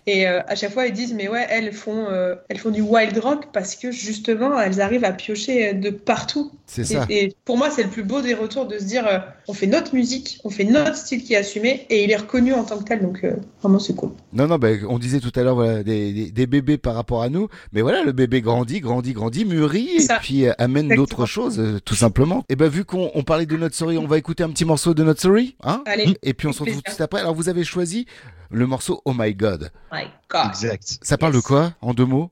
Et 0.07 0.27
euh, 0.27 0.41
à 0.47 0.55
chaque 0.55 0.71
fois, 0.71 0.85
ils 0.85 0.93
disent, 0.93 1.13
mais 1.13 1.27
ouais, 1.27 1.45
elles 1.49 1.71
font, 1.73 2.05
elles 2.49 2.57
font 2.57 2.69
du 2.69 2.81
wild 2.81 3.17
rock 3.17 3.45
parce 3.53 3.75
que 3.75 3.91
justement, 3.91 4.59
elles 4.59 4.79
arrivent 4.81 5.03
à 5.03 5.11
piocher 5.11 5.73
de 5.73 5.89
partout. 5.89 6.51
C'est 6.67 6.83
ça. 6.83 7.05
et 7.09 7.33
pour 7.45 7.57
moi, 7.57 7.69
c'est 7.71 7.83
le 7.83 7.89
plus 7.89 8.03
beau 8.03 8.21
des 8.21 8.33
retours 8.33 8.67
de 8.67 8.77
se 8.77 8.83
dire, 8.83 9.23
on 9.47 9.53
fait 9.53 9.67
notre 9.67 9.95
musique, 9.95 10.39
on 10.43 10.49
fait 10.49 10.63
notre 10.63 10.95
style 10.95 11.23
qui 11.23 11.33
est 11.33 11.37
assumé 11.37 11.85
et 11.89 12.03
il 12.03 12.11
est 12.11 12.15
reconnu 12.15 12.53
en 12.53 12.63
tant 12.63 12.77
que 12.77 12.83
tel. 12.83 13.01
Donc, 13.01 13.25
vraiment, 13.61 13.79
c'est 13.79 13.95
cool. 13.95 14.11
Non, 14.33 14.47
non, 14.47 14.57
bah, 14.57 14.69
on 14.87 14.99
disait 14.99 15.19
tout 15.19 15.31
à 15.35 15.41
l'heure 15.43 15.55
voilà, 15.55 15.83
des, 15.83 16.13
des, 16.13 16.31
des 16.31 16.47
bébés 16.47 16.77
par 16.77 16.93
rapport 16.95 17.21
à 17.23 17.29
nous, 17.29 17.47
mais 17.73 17.81
voilà, 17.81 18.03
le 18.03 18.11
bébé 18.11 18.41
grandit, 18.41 18.81
grandit, 18.81 19.13
grandit, 19.13 19.45
mûrit, 19.45 19.89
et 19.97 20.07
puis 20.21 20.45
amène 20.57 20.89
d'autres 20.95 21.25
choses, 21.25 21.61
tout 21.83 21.95
simplement. 21.95 22.43
Et 22.49 22.55
ben 22.55 22.67
vu 22.69 22.85
qu'on 22.85 23.09
on 23.15 23.23
parlait 23.23 23.45
de 23.45 23.57
notre 23.57 23.74
Sorry, 23.75 23.97
on 23.97 24.07
va 24.07 24.17
écouter 24.17 24.41
un 24.43 24.49
petit 24.49 24.63
morceau 24.63 24.93
de 24.93 25.03
notre 25.03 25.21
Sorry, 25.21 25.57
hein 25.61 25.83
Allez. 25.85 26.17
Et 26.23 26.33
puis 26.33 26.47
on 26.47 26.53
se 26.53 26.59
retrouve 26.59 26.77
tout 26.77 26.83
de 26.83 26.89
suite 26.89 27.01
après. 27.01 27.19
Alors 27.19 27.35
vous 27.35 27.49
avez 27.49 27.63
choisi 27.65 28.05
le 28.49 28.65
morceau 28.67 29.01
Oh 29.03 29.13
My 29.13 29.33
God. 29.35 29.69
My 29.91 30.03
God. 30.29 30.47
Exact. 30.49 30.97
Ça 31.01 31.17
parle 31.17 31.33
de 31.33 31.41
quoi 31.41 31.73
en 31.81 31.93
deux 31.93 32.05
mots? 32.05 32.31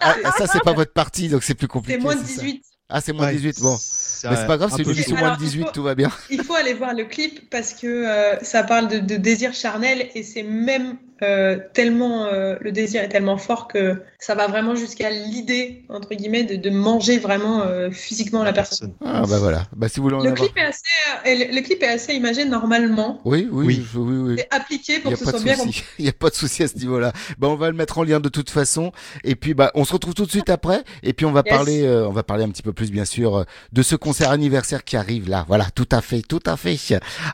Ah, 0.00 0.14
Ça 0.36 0.46
c'est 0.46 0.62
pas 0.62 0.72
votre 0.74 0.92
partie, 0.92 1.28
donc 1.28 1.42
c'est 1.42 1.54
plus 1.54 1.68
compliqué. 1.68 1.98
C'est 1.98 2.04
moins 2.04 2.16
de 2.16 2.20
c'est 2.20 2.34
ça 2.34 2.42
18. 2.42 2.64
Ah 2.90 3.00
c'est 3.00 3.12
moins 3.12 3.26
de 3.26 3.32
Ouais, 3.32 3.36
18, 3.36 3.60
bon. 3.62 3.76
c'est 3.80 4.28
Mais 4.30 4.36
c'est 4.36 4.46
pas 4.46 4.56
grave, 4.56 4.72
c'est 4.74 4.82
une 4.82 4.90
émission 4.90 5.16
moins 5.16 5.28
de 5.28 5.32
Alors, 5.34 5.38
il 5.42 5.44
18, 5.46 5.62
faut- 5.64 5.70
tout 5.72 5.82
va 5.82 5.94
bien. 5.94 6.10
Il 6.30 6.42
faut 6.42 6.54
aller 6.54 6.74
voir 6.74 6.94
le 6.94 7.04
clip 7.04 7.48
parce 7.50 7.72
que 7.74 7.86
euh, 7.86 8.38
ça 8.42 8.62
parle 8.62 8.88
de, 8.88 8.98
de 8.98 9.16
désir 9.16 9.52
charnel 9.54 10.08
et 10.14 10.22
c'est 10.22 10.42
même 10.42 10.96
euh, 11.22 11.58
tellement 11.74 12.24
euh, 12.26 12.56
le 12.60 12.72
désir 12.72 13.02
est 13.02 13.08
tellement 13.08 13.36
fort 13.38 13.68
que 13.68 14.02
ça 14.18 14.34
va 14.34 14.46
vraiment 14.46 14.74
jusqu'à 14.74 15.10
l'idée 15.10 15.84
entre 15.88 16.14
guillemets 16.14 16.44
de, 16.44 16.56
de 16.56 16.70
manger 16.70 17.18
vraiment 17.18 17.62
euh, 17.62 17.90
physiquement 17.90 18.42
la 18.44 18.52
personne. 18.52 18.94
Ah 19.04 19.22
bah 19.28 19.38
voilà, 19.38 19.64
bah 19.76 19.88
si 19.88 19.96
vous 20.00 20.04
voulez 20.04 20.16
en 20.16 20.20
Le 20.22 20.30
avoir. 20.30 20.48
clip 20.48 20.56
est 20.56 20.62
assez, 20.66 20.82
euh, 21.26 21.34
le, 21.50 21.54
le 21.56 21.60
clip 21.62 21.82
est 21.82 21.88
assez 21.88 22.14
imagé 22.14 22.44
normalement. 22.44 23.20
Oui, 23.24 23.48
oui, 23.50 23.66
Oui. 23.66 23.86
je- 23.92 23.98
oui, 23.98 24.16
oui. 24.16 24.34
C'est 24.38 24.48
appliqué 24.54 24.94
Il 24.94 25.00
pour 25.02 25.10
n'y 25.10 25.14
a 25.14 25.16
que 25.16 25.18
ce 25.20 25.24
pas 25.24 25.30
soit 25.32 25.40
de 25.40 25.44
bien 25.44 25.56
compris. 25.56 25.82
Il 25.98 26.02
n'y 26.04 26.08
a 26.08 26.12
pas 26.12 26.30
de 26.30 26.34
souci 26.34 26.62
à 26.62 26.68
ce 26.68 26.76
niveau-là. 26.76 27.12
Bah, 27.38 27.48
on 27.48 27.56
va 27.56 27.68
le 27.70 27.76
mettre 27.76 27.98
en 27.98 28.04
lien 28.04 28.20
de 28.20 28.28
toute 28.28 28.50
façon. 28.50 28.92
Et 29.24 29.34
puis, 29.34 29.54
bah, 29.54 29.70
on 29.74 29.84
se 29.84 29.92
retrouve 29.92 30.14
tout 30.14 30.24
de 30.26 30.30
suite 30.30 30.50
après. 30.50 30.82
Et 31.02 31.12
puis, 31.12 31.26
on 31.26 31.32
va 31.32 31.42
Yes. 31.44 31.54
parler, 31.54 31.82
euh, 31.84 32.06
on 32.08 32.12
va 32.12 32.22
parler 32.22 32.44
un 32.44 32.48
petit 32.50 32.62
peu 32.62 32.72
plus, 32.72 32.90
bien 32.90 33.04
sûr, 33.04 33.36
euh, 33.38 33.44
de 33.72 33.82
ce 33.82 33.96
concert 33.96 34.30
anniversaire 34.30 34.84
qui 34.84 34.96
arrive 34.96 35.28
là. 35.28 35.44
Voilà, 35.48 35.66
tout 35.74 35.88
à 35.92 36.00
fait, 36.00 36.22
tout 36.22 36.40
à 36.46 36.56
fait. 36.56 36.76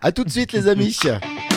À 0.03 0.13
tout 0.13 0.25
de 0.25 0.31
suite, 0.31 0.53
les 0.53 0.69
amis. 0.69 0.97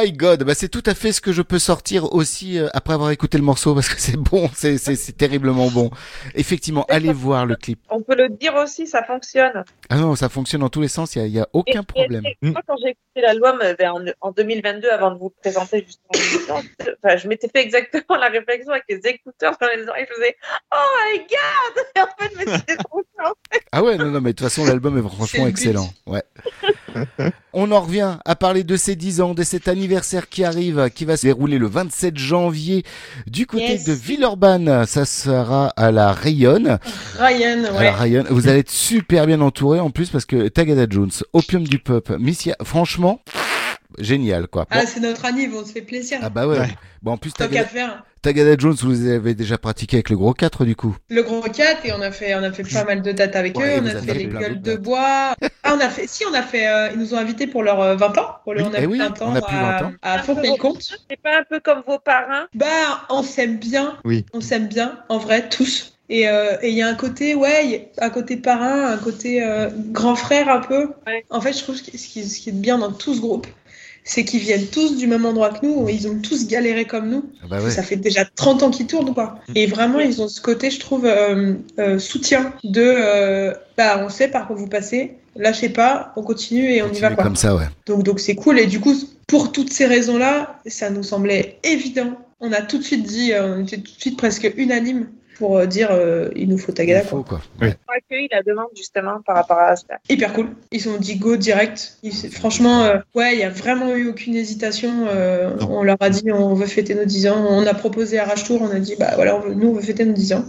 my 0.00 0.12
god, 0.12 0.44
bah 0.44 0.54
c'est 0.54 0.68
tout 0.68 0.82
à 0.86 0.94
fait 0.94 1.12
ce 1.12 1.20
que 1.20 1.32
je 1.32 1.42
peux 1.42 1.58
sortir 1.58 2.12
aussi 2.14 2.58
euh, 2.58 2.68
après 2.74 2.94
avoir 2.94 3.10
écouté 3.10 3.38
le 3.38 3.44
morceau 3.44 3.74
parce 3.74 3.88
que 3.88 4.00
c'est 4.00 4.16
bon, 4.16 4.48
c'est 4.54 4.78
c'est 4.78 4.96
c'est 4.96 5.12
terriblement 5.12 5.68
bon. 5.70 5.90
Effectivement, 6.34 6.84
allez 6.88 7.12
voir 7.12 7.46
le 7.46 7.56
clip. 7.56 7.80
On 7.90 8.02
peut 8.02 8.16
le 8.16 8.28
dire 8.28 8.54
aussi, 8.56 8.86
ça 8.86 9.02
fonctionne. 9.04 9.64
Ah 9.90 9.96
non, 9.96 10.14
ça 10.16 10.28
fonctionne 10.28 10.60
dans 10.60 10.68
tous 10.68 10.80
les 10.80 10.88
sens, 10.88 11.14
il 11.16 11.18
y 11.18 11.22
a, 11.22 11.26
il 11.26 11.32
y 11.32 11.40
a 11.40 11.48
aucun 11.52 11.82
Et- 11.82 11.84
problème. 11.86 12.24
et- 12.26 12.36
et 12.42 12.50
Moi, 12.50 12.60
quand 12.66 12.76
j'ai 12.82 12.90
écouté 12.90 13.20
l'album 13.22 13.58
euh, 13.62 13.74
vers- 13.78 13.94
en, 13.94 14.02
en 14.20 14.30
2022, 14.32 14.88
avant 14.90 15.10
de 15.12 15.18
vous 15.18 15.32
le 15.34 15.40
présenter 15.40 15.84
justement, 15.86 16.60
enfin, 17.04 17.16
je 17.16 17.28
m'étais 17.28 17.48
fait 17.48 17.62
exactement 17.62 18.16
la 18.18 18.28
réflexion 18.28 18.72
avec 18.72 18.84
les 18.88 19.00
écouteurs 19.04 19.56
dans 19.60 19.68
les 19.74 19.86
oreilles. 19.88 20.06
Je 20.08 20.14
faisais 20.14 20.36
Oh 20.72 20.86
my 21.12 21.18
god 21.18 21.84
Et 21.96 22.00
en 22.00 22.06
fait, 22.18 22.32
mais 22.36 22.56
c'était 22.58 22.76
trop 22.76 23.02
bien. 23.18 23.32
Ah 23.72 23.82
ouais, 23.82 23.96
non, 23.96 24.06
non, 24.06 24.20
mais 24.20 24.32
de 24.32 24.36
toute 24.36 24.46
façon, 24.48 24.64
l'album 24.64 24.96
est 24.98 25.02
C'est 25.02 25.08
franchement 25.16 25.46
excellent. 25.46 25.88
Ouais. 26.06 26.22
On 27.60 27.72
en 27.72 27.80
revient 27.80 28.18
à 28.24 28.36
parler 28.36 28.62
de 28.62 28.76
ces 28.76 28.94
10 28.94 29.20
ans, 29.20 29.34
de 29.34 29.42
cet 29.42 29.66
anniversaire 29.66 30.28
qui 30.28 30.44
arrive, 30.44 30.90
qui 30.94 31.04
va 31.04 31.16
se 31.16 31.26
dérouler 31.26 31.58
le 31.58 31.66
27 31.66 32.16
janvier 32.16 32.84
du 33.26 33.46
côté 33.46 33.64
Yes. 33.72 33.84
de 33.84 33.92
Villeurbanne. 33.94 34.86
Ça 34.86 35.04
sera 35.04 35.66
à 35.76 35.90
la 35.90 36.12
Rayonne. 36.12 36.78
Ryan, 37.18 37.64
À 37.64 37.72
ouais. 37.76 37.84
la 37.84 37.92
Rayonne. 37.92 38.26
Vous 38.30 38.46
allez 38.46 38.60
être 38.60 38.70
super 38.70 39.26
bien 39.26 39.40
entouré 39.40 39.80
en 39.80 39.90
plus 39.90 40.08
parce 40.08 40.24
que 40.24 40.46
Tagada 40.46 40.86
Jones, 40.88 41.10
Opium 41.32 41.64
du 41.66 41.80
Pop, 41.80 42.10
Missia, 42.20 42.54
franchement, 42.62 43.20
génial 43.98 44.48
quoi. 44.48 44.62
Bon. 44.62 44.68
Ah, 44.70 44.86
c'est 44.86 45.00
notre 45.00 45.24
anniv, 45.24 45.54
on 45.54 45.64
se 45.64 45.72
fait 45.72 45.82
plaisir. 45.82 46.18
Ah 46.22 46.30
bah 46.30 46.46
ouais. 46.46 46.58
Bon, 47.02 47.12
en 47.12 47.16
plus, 47.16 47.32
Tagada, 47.32 47.62
qu'à 47.62 47.68
faire. 47.68 48.04
Tagada 48.20 48.56
Jones, 48.58 48.76
vous 48.82 49.06
avez 49.06 49.34
déjà 49.34 49.58
pratiqué 49.58 49.96
avec 49.98 50.10
le 50.10 50.16
gros 50.16 50.34
4 50.34 50.64
du 50.64 50.74
coup. 50.74 50.96
Le 51.08 51.22
gros 51.22 51.40
4 51.40 51.86
et 51.86 51.92
on 51.92 52.00
a 52.00 52.10
fait 52.10 52.34
on 52.34 52.42
a 52.42 52.50
fait 52.52 52.64
pas 52.64 52.84
mal 52.84 53.00
de 53.00 53.12
dates 53.12 53.36
avec 53.36 53.56
Ouais, 53.56 53.78
eux, 53.78 53.80
on 53.82 53.86
a 53.86 53.90
fait 53.90 54.06
fait 54.06 54.14
les 54.14 54.26
gueules 54.26 54.60
de 54.60 54.74
bois. 54.76 55.34
Ah 55.64 55.74
on 55.76 55.80
a 55.80 55.88
fait 55.90 56.06
si 56.06 56.24
on 56.24 56.32
a 56.34 56.42
fait 56.42 56.66
euh, 56.66 56.90
ils 56.94 56.98
nous 56.98 57.12
ont 57.14 57.18
invités 57.18 57.46
pour 57.46 57.62
leurs 57.62 57.80
euh, 57.80 57.96
20 57.96 58.16
ans, 58.18 58.36
pour 58.44 58.54
le 58.54 58.62
Oui, 58.62 58.68
on 58.70 58.74
a 58.74 58.78
eh 58.78 58.82
plus 58.84 58.92
oui, 58.92 58.98
20 58.98 59.22
ans 59.22 59.32
on 59.32 59.34
a 59.34 59.40
plus 59.42 59.56
20 59.56 59.82
ans. 59.82 59.92
à, 60.02 60.14
à 60.14 60.18
Fontenay-le-Comte. 60.22 60.82
C'est 61.10 61.20
pas 61.20 61.38
un 61.40 61.44
peu 61.48 61.60
comme 61.60 61.82
vos 61.86 61.98
parrains? 61.98 62.46
Bah 62.54 63.06
on 63.10 63.22
s'aime 63.22 63.58
bien. 63.58 63.98
Oui. 64.04 64.24
On 64.32 64.40
s'aime 64.40 64.66
bien 64.66 64.98
en 65.08 65.18
vrai 65.18 65.48
tous. 65.48 65.92
Et 66.08 66.26
euh, 66.28 66.56
et 66.62 66.70
il 66.70 66.74
y 66.74 66.80
a 66.82 66.88
un 66.88 66.94
côté 66.94 67.34
ouais, 67.34 67.90
un 67.98 68.10
côté 68.10 68.36
parrain, 68.38 68.86
un 68.92 68.96
côté 68.96 69.44
euh, 69.44 69.68
grand 69.92 70.16
frère 70.16 70.48
un 70.48 70.60
peu. 70.60 70.88
En 71.30 71.40
fait, 71.42 71.52
je 71.52 71.62
trouve 71.62 71.76
que 71.80 71.96
ce 71.98 72.08
qui, 72.08 72.26
ce 72.26 72.40
qui 72.40 72.48
est 72.48 72.52
bien 72.52 72.78
dans 72.78 72.92
tout 72.92 73.14
ce 73.14 73.20
groupe, 73.20 73.46
c'est 74.08 74.24
qu'ils 74.24 74.40
viennent 74.40 74.66
tous 74.66 74.96
du 74.96 75.06
même 75.06 75.26
endroit 75.26 75.50
que 75.50 75.66
nous, 75.66 75.86
ils 75.88 76.08
ont 76.08 76.18
tous 76.18 76.48
galéré 76.48 76.86
comme 76.86 77.10
nous. 77.10 77.24
Ah 77.42 77.46
bah 77.48 77.60
ouais. 77.60 77.70
Ça 77.70 77.82
fait 77.82 77.96
déjà 77.96 78.24
30 78.24 78.62
ans 78.62 78.70
qu'ils 78.70 78.86
tournent, 78.86 79.12
quoi. 79.12 79.38
Et 79.54 79.66
vraiment, 79.66 80.00
ils 80.00 80.22
ont 80.22 80.28
ce 80.28 80.40
côté, 80.40 80.70
je 80.70 80.80
trouve, 80.80 81.04
euh, 81.04 81.52
euh, 81.78 81.98
soutien 81.98 82.54
de 82.64 82.82
euh, 82.82 83.52
bah, 83.76 84.02
on 84.02 84.08
sait 84.08 84.28
par 84.28 84.46
quoi 84.46 84.56
vous 84.56 84.66
passez, 84.66 85.18
lâchez 85.36 85.68
pas, 85.68 86.14
on 86.16 86.22
continue 86.22 86.72
et 86.72 86.82
on 86.82 86.90
y 86.90 87.00
va, 87.00 87.10
quoi. 87.10 87.22
comme 87.22 87.36
ça, 87.36 87.54
ouais. 87.54 87.68
Donc, 87.84 88.02
donc 88.02 88.18
c'est 88.18 88.34
cool. 88.34 88.58
Et 88.58 88.66
du 88.66 88.80
coup, 88.80 88.94
pour 89.26 89.52
toutes 89.52 89.74
ces 89.74 89.84
raisons-là, 89.84 90.58
ça 90.66 90.88
nous 90.88 91.02
semblait 91.02 91.58
évident. 91.62 92.16
On 92.40 92.50
a 92.52 92.62
tout 92.62 92.78
de 92.78 92.84
suite 92.84 93.02
dit, 93.02 93.32
on 93.38 93.62
était 93.62 93.76
tout 93.76 93.94
de 93.94 94.00
suite 94.00 94.16
presque 94.16 94.50
unanime 94.56 95.08
pour 95.38 95.56
euh, 95.58 95.66
dire 95.66 95.88
euh, 95.92 96.28
il 96.36 96.48
nous 96.48 96.58
faut 96.58 96.72
Tagada, 96.72 97.02
quoi. 97.02 97.22
quoi. 97.22 97.40
Ils 97.62 97.68
ont 97.68 97.92
accueilli 97.96 98.28
la 98.30 98.42
demande 98.42 98.68
justement 98.76 99.20
par 99.24 99.36
rapport 99.36 99.58
à 99.58 99.76
ça. 99.76 99.98
Hyper 100.08 100.32
cool. 100.32 100.48
Ils 100.72 100.88
ont 100.88 100.96
dit 100.98 101.16
go 101.16 101.36
direct. 101.36 101.98
Ils- 102.02 102.12
franchement, 102.30 102.84
euh, 102.84 102.98
ouais, 103.14 103.34
il 103.34 103.38
y 103.38 103.44
a 103.44 103.50
vraiment 103.50 103.94
eu 103.94 104.08
aucune 104.08 104.34
hésitation. 104.34 105.06
euh, 105.08 105.50
on 105.68 105.82
leur 105.82 105.96
a 106.00 106.10
dit 106.10 106.30
on 106.32 106.54
veut 106.54 106.66
fêter 106.66 106.94
nos 106.94 107.04
10 107.04 107.28
ans. 107.28 107.46
On 107.48 107.66
a 107.66 107.74
proposé 107.74 108.18
à 108.18 108.24
Rage 108.24 108.44
Tour, 108.44 108.60
on 108.62 108.70
a 108.70 108.78
dit 108.80 108.96
bah 108.98 109.12
voilà, 109.14 109.36
on 109.36 109.40
veut- 109.40 109.54
nous 109.54 109.68
on 109.68 109.72
veut 109.72 109.82
fêter 109.82 110.04
nos 110.04 110.12
10 110.12 110.32
ans. 110.32 110.44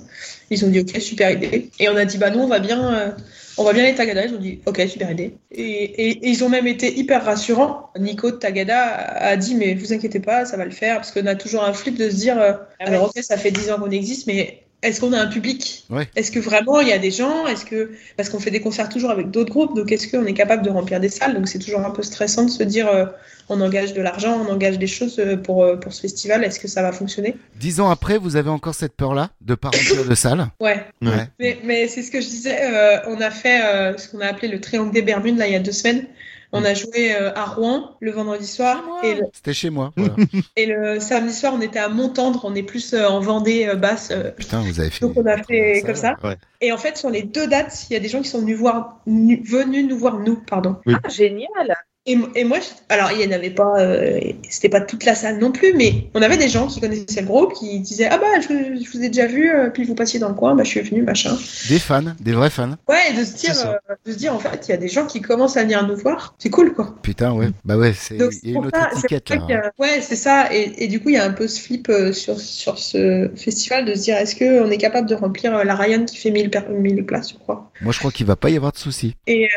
Ils 0.50 0.66
ont 0.66 0.70
dit 0.70 0.80
ok, 0.80 1.00
super 1.00 1.30
idée. 1.32 1.70
Et 1.80 1.90
on 1.90 1.96
a 1.96 2.06
dit 2.06 2.18
bah 2.18 2.30
nous 2.32 2.40
on 2.40 2.48
va 2.48 2.60
bien, 2.60 2.94
euh, 2.94 3.12
on 3.58 3.64
va 3.64 3.74
bien 3.74 3.84
les 3.84 3.94
Tagada. 3.96 4.26
Ils 4.26 4.34
ont 4.34 4.40
dit 4.40 4.60
ok, 4.66 4.82
super 4.88 5.12
idée. 5.12 5.36
Et, 5.52 5.62
et- 5.62 6.10
et 6.10 6.28
ils 6.30 6.44
ont 6.44 6.50
même 6.50 6.66
été 6.68 6.98
hyper 6.98 7.24
rassurants. 7.24 7.92
Nico 8.00 8.32
de 8.32 8.38
Tagada 8.38 8.84
a 8.86 9.38
dit 9.38 9.54
mais 9.56 9.76
vous 9.76 9.94
inquiétez 9.94 10.20
pas, 10.20 10.46
ça 10.46 10.58
va 10.58 10.66
le 10.66 10.72
faire 10.72 10.96
parce 10.96 11.12
qu'on 11.12 11.26
a 11.28 11.36
toujours 11.36 11.64
un 11.64 11.74
flip 11.74 11.96
de 11.98 12.10
se 12.10 12.16
dire 12.16 12.40
euh, 12.42 12.54
alors 12.80 13.06
ok, 13.16 13.22
ça 13.24 13.38
fait 13.38 13.52
10 13.52 13.70
ans 13.72 13.78
qu'on 13.80 13.92
existe, 13.92 14.26
mais 14.28 14.64
est-ce 14.82 15.02
qu'on 15.02 15.12
a 15.14 15.20
un 15.20 15.28
public? 15.28 15.86
Ouais. 15.90 16.08
Est-ce 16.16 16.32
que 16.32 16.40
vraiment 16.40 16.80
il 16.80 16.88
y 16.88 16.94
a 16.94 17.00
des 17.00 17.12
gens? 17.12 17.46
Est-ce 17.48 17.66
que 17.66 17.92
parce 18.18 18.30
qu'on 18.30 18.40
fait 18.40 18.52
des 18.52 18.62
concerts 18.62 18.90
toujours 18.90 19.12
avec 19.12 19.30
d'autres 19.32 19.52
groupes, 19.52 19.76
donc 19.76 19.92
est-ce 19.92 20.08
qu'on 20.08 20.26
est 20.26 20.34
capable 20.34 20.64
de 20.64 20.70
remplir 20.70 21.00
des 21.00 21.10
salles? 21.10 21.34
Donc 21.34 21.48
c'est 21.48 21.60
toujours 21.60 21.82
un 21.82 21.92
peu 21.92 22.02
stressant 22.04 22.46
de 22.46 22.50
se 22.50 22.64
dire 22.64 22.88
euh, 22.88 23.06
on 23.50 23.60
engage 23.62 23.94
de 23.94 24.02
l'argent, 24.02 24.46
on 24.48 24.52
engage 24.52 24.78
des 24.80 24.88
choses 24.88 25.20
euh, 25.20 25.36
pour 25.36 25.64
euh, 25.64 25.76
pour 25.76 25.92
ce 25.92 26.02
festival. 26.02 26.44
Est-ce 26.44 26.60
que 26.60 26.68
ça 26.68 26.82
va 26.82 26.92
fonctionner? 26.92 27.36
Dix 27.60 27.80
ans 27.82 27.90
après, 27.90 28.18
vous 28.18 28.36
avez 28.36 28.50
encore 28.50 28.76
cette 28.76 28.94
peur-là 28.94 29.32
de 29.42 29.56
pas 29.56 29.70
remplir 29.70 30.06
de 30.06 30.16
salle 30.16 30.48
Ouais. 30.62 30.86
Ouais. 31.02 31.28
Mais, 31.40 31.58
mais 31.66 31.88
c'est 31.88 32.04
ce 32.04 32.12
que 32.12 32.22
je 32.22 32.28
disais. 32.28 32.58
euh, 32.62 32.98
on 33.08 33.20
a 33.22 33.32
fait 33.32 33.62
euh, 33.64 33.98
ce 33.98 34.08
qu'on 34.10 34.20
a 34.22 34.28
appelé 34.28 34.48
le 34.48 34.62
triangle 34.62 34.92
des 34.94 35.02
Bermudes 35.02 35.38
là 35.38 35.48
il 35.48 35.54
y 35.54 35.58
a 35.58 35.60
deux 35.60 35.72
semaines. 35.74 36.06
On 36.52 36.64
a 36.66 36.74
joué 36.74 37.14
euh, 37.14 37.32
à 37.36 37.46
Rouen 37.46 37.96
le 38.00 38.12
vendredi 38.12 38.48
soir 38.48 38.84
et 39.04 39.16
le, 39.16 39.22
C'était 39.34 39.54
chez 39.54 39.70
moi. 39.70 39.92
Voilà. 39.96 40.16
et 40.56 40.66
le 40.66 41.00
samedi 41.00 41.34
soir 41.34 41.54
on 41.56 41.62
était 41.62 41.80
à 41.80 41.90
Montendre. 41.90 42.42
On 42.44 42.56
est 42.56 42.64
plus 42.64 42.94
euh, 42.94 43.08
en 43.08 43.20
Vendée 43.20 43.68
euh, 43.68 43.76
basse. 43.76 44.10
euh, 44.12 44.32
Putain, 44.32 44.62
vous 44.62 44.80
avez 44.80 44.90
fait. 44.90 45.06
donc 45.06 45.16
on 45.18 45.26
a 45.26 45.38
fait 45.44 45.84
comme 45.86 45.96
ça. 45.96 46.16
Ouais. 46.24 46.38
Et 46.62 46.72
en 46.72 46.78
fait, 46.78 46.98
sur 46.98 47.10
les 47.10 47.22
deux 47.24 47.48
dates, 47.48 47.86
il 47.90 47.94
y 47.94 47.96
a 47.96 48.00
des 48.00 48.10
gens 48.10 48.22
qui 48.22 48.30
sont 48.30 48.40
venus 48.40 48.58
voir, 48.58 49.00
venus 49.06 49.88
nous 49.88 49.98
voir 49.98 50.20
nous, 50.20 50.38
pardon. 50.38 50.78
Oui. 50.86 50.96
Ah, 51.04 51.10
génial 51.10 51.76
Et, 52.12 52.18
et 52.36 52.44
moi, 52.44 52.58
je- 52.60 52.66
alors 52.94 53.12
il 53.12 53.22
y 53.22 53.28
en 53.28 53.32
avait 53.32 53.50
pas, 53.52 53.74
euh, 53.80 54.20
c'était 54.50 54.70
pas 54.70 54.82
toute 54.82 55.06
la 55.06 55.16
salle 55.16 55.38
non 55.40 55.52
plus, 55.52 55.74
mais 55.76 56.08
on 56.16 56.22
avait 56.22 56.38
des 56.38 56.50
gens 56.50 56.68
qui 56.68 56.82
connaissaient 56.82 57.22
le 57.22 57.28
groupe, 57.28 57.54
qui 57.54 57.80
disaient 57.80 58.08
ah 58.12 58.18
bah 58.18 58.26
je, 58.42 58.48
je 58.84 58.92
vous 58.92 59.04
ai 59.04 59.10
déjà 59.10 59.28
vu, 59.28 59.50
euh, 59.50 59.70
puis 59.70 59.84
vous 59.84 59.96
passiez 59.96 60.20
dans 60.20 60.30
le 60.30 60.34
coin, 60.36 60.56
bah 60.56 60.64
je 60.64 60.70
suis 60.70 60.82
venu 60.82 61.02
machin. 61.04 61.38
Des 61.70 61.80
fans, 61.80 62.02
des 62.20 62.32
vrais 62.32 62.50
fans. 62.50 62.72
Ouais, 62.88 63.12
et 63.12 63.14
de 63.20 63.24
se 63.24 63.36
dire, 63.36 63.54
euh, 63.66 63.74
de 64.06 64.12
se 64.12 64.18
dire 64.18 64.34
en 64.34 64.40
fait, 64.40 64.68
il 64.68 64.72
y 64.72 64.74
a 64.74 64.78
des 64.78 64.88
gens 64.90 65.06
qui 65.06 65.22
commencent 65.22 65.56
à 65.58 65.64
venir 65.64 65.86
nous 65.88 65.96
voir, 65.98 66.34
c'est 66.40 66.50
cool 66.50 66.74
quoi. 66.74 66.96
Putain, 67.04 67.32
ouais. 67.34 67.48
Bah 67.64 67.78
ouais, 67.78 67.94
c'est 67.94 68.16
une 68.44 68.58
autre 68.58 68.70
ça- 68.74 68.90
c'est 68.94 69.00
étiquette 69.12 69.30
là. 69.30 69.62
a- 69.78 69.82
Ouais, 69.82 70.02
c'est 70.02 70.16
ça. 70.16 70.54
Et, 70.54 70.84
et 70.84 70.88
du 70.88 71.00
coup, 71.00 71.10
il 71.10 71.16
y 71.16 71.18
a 71.20 71.24
un 71.26 71.32
peu 71.32 71.48
ce 71.48 71.60
flip 71.62 71.90
euh, 71.90 72.12
sur, 72.12 72.40
sur 72.40 72.80
ce 72.80 73.30
festival 73.36 73.86
de 73.86 73.94
se 73.94 74.02
dire 74.04 74.18
est-ce 74.18 74.36
qu'on 74.36 74.70
est 74.72 74.78
capable 74.78 75.08
de 75.08 75.16
remplir 75.16 75.56
euh, 75.56 75.64
la 75.64 75.76
Ryan 75.76 76.06
qui 76.06 76.18
fait 76.18 76.32
1000, 76.32 76.50
per- 76.50 76.62
1000 76.70 77.06
places, 77.06 77.30
je 77.34 77.36
crois. 77.38 77.72
Moi, 77.82 77.94
je 77.94 78.00
crois 78.00 78.12
qu'il 78.12 78.26
va 78.26 78.36
pas 78.36 78.50
y 78.50 78.56
avoir 78.58 78.72
de 78.72 78.78
soucis. 78.78 79.16
Et, 79.28 79.48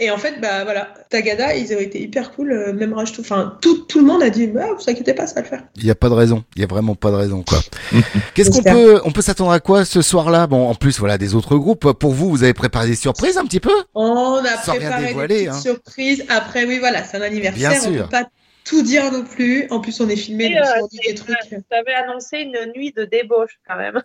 et 0.00 0.10
en 0.10 0.18
fait, 0.18 0.40
bah 0.40 0.64
voilà, 0.64 0.92
Tagada, 1.10 1.54
ils 1.56 1.72
ont 1.74 1.78
été 1.84 2.00
hyper 2.00 2.32
cool, 2.32 2.52
euh, 2.52 2.72
même 2.72 2.92
Rage 2.92 3.12
tout, 3.12 3.20
enfin 3.20 3.56
tout, 3.60 3.78
tout 3.88 4.00
le 4.00 4.06
monde 4.06 4.22
a 4.22 4.30
dit, 4.30 4.46
bah, 4.46 4.66
vous 4.76 4.90
inquiétez 4.90 5.14
pas, 5.14 5.26
ça 5.26 5.36
va 5.36 5.42
le 5.42 5.46
faire. 5.46 5.64
Il 5.76 5.84
y 5.84 5.90
a 5.90 5.94
pas 5.94 6.08
de 6.08 6.14
raison. 6.14 6.44
Il 6.56 6.60
y 6.60 6.64
a 6.64 6.66
vraiment 6.66 6.94
pas 6.94 7.10
de 7.10 7.16
raison, 7.16 7.42
quoi. 7.46 7.58
Qu'est-ce 8.34 8.50
qu'on 8.50 8.62
peut, 8.62 9.00
on 9.04 9.12
peut 9.12 9.22
s'attendre 9.22 9.52
à 9.52 9.60
quoi 9.60 9.84
ce 9.84 10.02
soir-là? 10.02 10.46
Bon, 10.46 10.68
en 10.68 10.74
plus, 10.74 10.98
voilà, 10.98 11.18
des 11.18 11.34
autres 11.34 11.56
groupes. 11.56 11.92
Pour 11.92 12.12
vous, 12.12 12.30
vous 12.30 12.42
avez 12.42 12.54
préparé 12.54 12.88
des 12.88 12.96
surprises 12.96 13.36
un 13.36 13.44
petit 13.44 13.60
peu? 13.60 13.74
On 13.94 14.36
a 14.36 14.62
Sans 14.64 14.74
préparé 14.74 15.06
dévoiler, 15.06 15.42
des 15.44 15.48
hein. 15.48 15.60
surprises. 15.60 16.24
Après, 16.28 16.64
oui, 16.64 16.78
voilà, 16.78 17.04
c'est 17.04 17.16
un 17.16 17.22
anniversaire, 17.22 17.70
Bien 17.70 17.80
on 17.86 17.92
peut 17.92 18.08
pas 18.10 18.24
tout 18.64 18.82
dire 18.82 19.12
non 19.12 19.24
plus. 19.24 19.66
En 19.70 19.80
plus, 19.80 20.00
on 20.00 20.08
est 20.08 20.16
filmé, 20.16 20.46
Et, 20.46 20.54
donc 20.54 20.64
euh, 20.64 20.80
on 20.82 20.86
dit 20.86 20.98
des 21.06 21.14
trucs. 21.14 21.36
Tu 21.48 21.56
avais 21.70 21.94
annoncé 21.94 22.38
une 22.38 22.72
nuit 22.74 22.92
de 22.92 23.04
débauche 23.04 23.58
quand 23.68 23.76
même. 23.76 24.02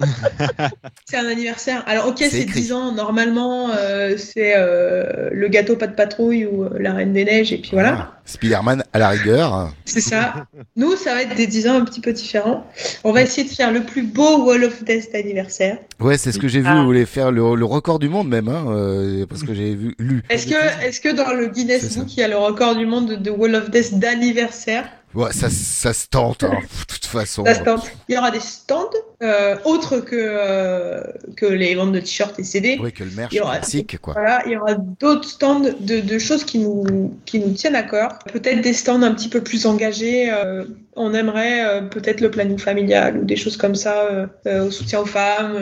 C'est 1.08 1.16
un 1.16 1.26
anniversaire. 1.26 1.82
Alors, 1.86 2.08
ok, 2.08 2.18
C'est 2.18 2.30
c'est 2.30 2.40
écrit. 2.42 2.60
10 2.60 2.72
ans. 2.72 2.92
Normalement, 2.92 3.70
euh, 3.70 4.16
c'est 4.16 4.54
euh, 4.56 5.30
le 5.32 5.48
gâteau 5.48 5.76
pas 5.76 5.86
de 5.86 5.94
patrouille 5.94 6.46
ou 6.46 6.64
euh, 6.64 6.78
la 6.78 6.92
Reine 6.92 7.12
des 7.12 7.24
Neiges, 7.24 7.52
et 7.52 7.58
puis 7.58 7.70
voilà. 7.72 7.96
Ah, 7.98 8.22
Spider-Man 8.24 8.84
à 8.92 8.98
la 8.98 9.08
rigueur. 9.08 9.72
C'est 9.84 10.00
ça. 10.00 10.46
Nous, 10.76 10.96
ça 10.96 11.14
va 11.14 11.22
être 11.22 11.34
des 11.34 11.46
10 11.46 11.68
ans 11.68 11.74
un 11.74 11.84
petit 11.84 12.00
peu 12.00 12.12
différents. 12.12 12.66
On 13.04 13.12
va 13.12 13.22
essayer 13.22 13.48
de 13.48 13.52
faire 13.52 13.72
le 13.72 13.82
plus 13.82 14.02
beau 14.02 14.44
Wall 14.44 14.64
of 14.64 14.84
Death 14.84 15.12
d'anniversaire. 15.12 15.78
Ouais, 16.00 16.16
c'est 16.18 16.32
ce 16.32 16.38
que 16.38 16.48
j'ai 16.48 16.60
vu. 16.60 16.66
Ah. 16.68 16.76
Vous 16.76 16.84
voulez 16.84 17.06
faire 17.06 17.30
le, 17.30 17.54
le 17.54 17.64
record 17.64 17.98
du 17.98 18.08
monde 18.08 18.28
même, 18.28 18.48
hein, 18.48 18.64
euh, 18.68 19.26
parce 19.26 19.42
que 19.42 19.54
j'ai 19.54 19.74
vu 19.74 19.94
lu. 19.98 20.22
Est-ce 20.30 20.46
que, 20.46 20.84
est-ce 20.84 21.00
que 21.00 21.08
dans 21.08 21.32
le 21.32 21.48
Guinness. 21.48 21.96
Book, 21.96 22.16
il 22.16 22.20
y 22.20 22.22
a 22.22 22.28
le 22.28 22.36
record 22.36 22.76
du 22.76 22.86
monde 22.86 23.10
de, 23.10 23.16
de 23.16 23.30
Wall 23.30 23.54
of 23.54 23.70
Death 23.70 23.98
d'anniversaire 24.02 24.88
Ouais, 25.14 25.32
ça, 25.32 25.48
ça 25.50 25.92
se 25.92 26.06
tente. 26.08 26.42
hein, 26.44 26.50
De 26.80 26.84
toute 26.94 27.04
façon. 27.06 27.44
Ça 27.44 27.54
se 27.54 27.60
tente. 27.62 27.90
Il 28.08 28.14
y 28.14 28.18
aura 28.18 28.30
des 28.30 28.40
stands 28.40 28.90
euh, 29.22 29.56
autres 29.64 29.98
que, 30.00 30.16
euh, 30.16 31.00
que 31.36 31.46
les 31.46 31.74
ventes 31.74 31.92
de 31.92 32.00
t-shirts 32.00 32.38
et 32.38 32.44
CD. 32.44 32.78
Oui, 32.82 32.92
que 32.92 33.04
le 33.04 33.10
merch 33.10 33.32
Il 33.32 33.36
y 33.36 33.40
aura- 33.40 33.58
classique, 33.58 33.98
quoi. 34.00 34.14
Voilà, 34.14 34.42
il 34.46 34.52
y 34.52 34.56
aura 34.56 34.74
d'autres 34.74 35.28
stands 35.28 35.60
de, 35.60 36.00
de 36.00 36.18
choses 36.18 36.44
qui 36.44 36.58
nous, 36.58 37.14
qui 37.24 37.38
nous 37.38 37.52
tiennent 37.52 37.76
à 37.76 37.82
cœur. 37.82 38.18
Peut-être 38.32 38.60
des 38.60 38.72
stands 38.72 39.02
un 39.02 39.12
petit 39.14 39.28
peu 39.28 39.40
plus 39.42 39.66
engagés. 39.66 40.30
euh, 40.30 40.64
on 40.94 41.14
aimerait 41.14 41.88
peut-être 41.88 42.20
le 42.20 42.30
planning 42.30 42.58
familial 42.58 43.16
ou 43.16 43.24
des 43.24 43.36
choses 43.36 43.56
comme 43.56 43.74
ça, 43.74 44.28
au 44.44 44.70
soutien 44.70 45.00
aux 45.00 45.06
femmes, 45.06 45.58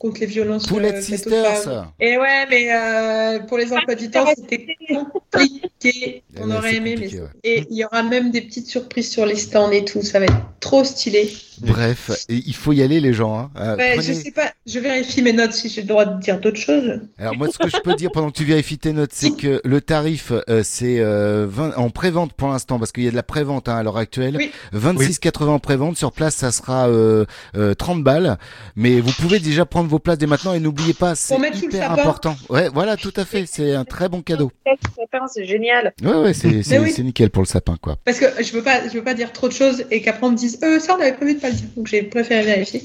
contre 0.00 0.18
les 0.20 0.26
violences 0.26 0.64
aux 0.72 1.00
Sisters. 1.00 1.92
Et 2.00 2.18
ouais, 2.18 2.46
mais 2.50 3.38
pour 3.46 3.56
les 3.58 3.72
emplois 3.72 3.94
du 3.94 4.10
temps, 4.10 4.26
c'était 4.34 4.66
compliqué. 4.88 6.22
On 6.40 6.50
Ouais, 6.50 6.56
aurait 6.56 6.74
aimé, 6.76 6.96
mais 6.98 7.06
ouais. 7.20 7.28
et 7.44 7.64
il 7.70 7.76
y 7.76 7.84
aura 7.84 8.02
même 8.02 8.30
des 8.32 8.40
petites 8.40 8.66
surprises 8.66 9.10
sur 9.10 9.26
les 9.26 9.36
stands 9.36 9.70
et 9.70 9.84
tout. 9.84 10.02
Ça 10.02 10.18
va 10.18 10.24
être 10.26 10.34
trop 10.64 10.82
stylé. 10.82 11.30
Bref, 11.60 12.10
et 12.28 12.34
il 12.46 12.54
faut 12.54 12.72
y 12.72 12.82
aller 12.82 12.98
les 13.00 13.12
gens. 13.12 13.38
Hein. 13.38 13.50
Euh, 13.56 13.76
Ouais, 13.76 13.92
prenez- 13.96 14.02
Je 14.08 14.12
sais 14.14 14.30
pas, 14.32 14.52
je 14.66 14.78
vérifie 14.80 15.22
mes 15.22 15.32
notes 15.32 15.52
si 15.52 15.68
j'ai 15.68 15.82
le 15.82 15.86
droit 15.86 16.04
de 16.04 16.18
dire 16.20 16.40
d'autres 16.40 16.58
choses. 16.58 17.00
Alors 17.18 17.36
moi, 17.36 17.48
ce 17.52 17.58
que 17.58 17.68
je 17.68 17.76
peux 17.84 17.94
dire 17.94 18.10
pendant 18.12 18.30
que 18.30 18.36
tu 18.36 18.44
vérifies 18.44 18.78
tes 18.78 18.92
notes, 18.92 19.10
c'est 19.12 19.36
que 19.36 19.60
le 19.64 19.80
tarif, 19.80 20.32
euh, 20.48 20.62
c'est 20.64 20.98
euh, 20.98 21.46
20 21.48 21.76
en 21.76 21.90
prévente 21.90 22.32
pour 22.32 22.48
l'instant, 22.48 22.78
parce 22.78 22.90
qu'il 22.92 23.04
y 23.04 23.08
a 23.08 23.10
de 23.10 23.16
la 23.16 23.22
prévente 23.22 23.68
hein, 23.68 23.76
à 23.76 23.82
l'heure 23.82 23.98
actuelle. 23.98 24.38
26,80 24.72 25.48
en 25.48 25.58
prévente. 25.58 25.96
Sur 25.96 26.10
place, 26.12 26.34
ça 26.34 26.50
sera 26.50 26.88
euh, 26.88 27.24
euh, 27.56 27.74
30 27.74 28.02
balles. 28.02 28.38
Mais 28.74 29.00
vous 29.00 29.12
pouvez 29.12 29.38
déjà 29.38 29.64
prendre 29.66 29.88
vos 29.88 29.98
places 29.98 30.18
dès 30.18 30.26
maintenant 30.26 30.54
et 30.54 30.60
n'oubliez 30.60 30.94
pas, 30.94 31.14
c'est 31.14 31.36
hyper 31.62 31.92
important. 31.92 32.36
Ouais, 32.48 32.68
voilà, 32.72 32.96
tout 32.96 33.12
à 33.16 33.24
fait. 33.24 33.44
C'est 33.46 33.74
un 33.74 33.84
très 33.84 34.08
bon 34.08 34.22
cadeau. 34.22 34.50
Sapin, 34.96 35.26
C'est 35.32 35.44
génial. 35.44 35.92
Ouais, 36.02 36.10
ouais, 36.14 36.32
oui. 36.80 36.92
c'est 36.92 37.02
nickel 37.02 37.30
pour 37.30 37.42
le 37.42 37.48
sapin, 37.48 37.76
quoi. 37.80 37.96
Parce 38.04 38.18
que 38.18 38.26
je 38.42 38.52
veux 38.52 38.62
pas, 38.62 38.88
je 38.88 38.94
veux 38.94 39.04
pas 39.04 39.14
dire 39.14 39.32
trop 39.32 39.46
de 39.48 39.52
choses 39.52 39.84
et 39.90 40.00
qu'après 40.00 40.26
on 40.26 40.30
me 40.30 40.36
dise, 40.36 40.53
euh, 40.62 40.78
ça 40.78 40.96
on 40.96 41.00
avait 41.00 41.12
prévu 41.14 41.34
de 41.34 41.40
pas 41.40 41.48
le 41.50 41.54
dire. 41.54 41.66
Donc 41.76 41.86
j'ai 41.86 42.02
préféré 42.02 42.42
vérifier. 42.44 42.82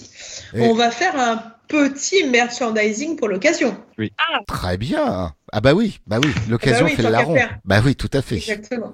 Et- 0.55 0.61
On 0.61 0.73
va 0.73 0.91
faire 0.91 1.19
un 1.19 1.43
petit 1.67 2.23
merchandising 2.23 3.15
pour 3.15 3.27
l'occasion. 3.27 3.77
Oui. 3.99 4.11
Très 4.47 4.77
bien. 4.77 5.33
Ah 5.51 5.61
bah 5.61 5.73
oui, 5.73 5.99
bah 6.07 6.19
oui. 6.23 6.29
L'occasion 6.49 6.85
oui, 6.85 6.93
fait 6.95 7.03
le 7.03 7.09
larron. 7.09 7.35
Bah 7.65 7.81
oui, 7.85 7.95
tout 7.95 8.09
à 8.13 8.21
fait. 8.23 8.37
Exactement. 8.37 8.93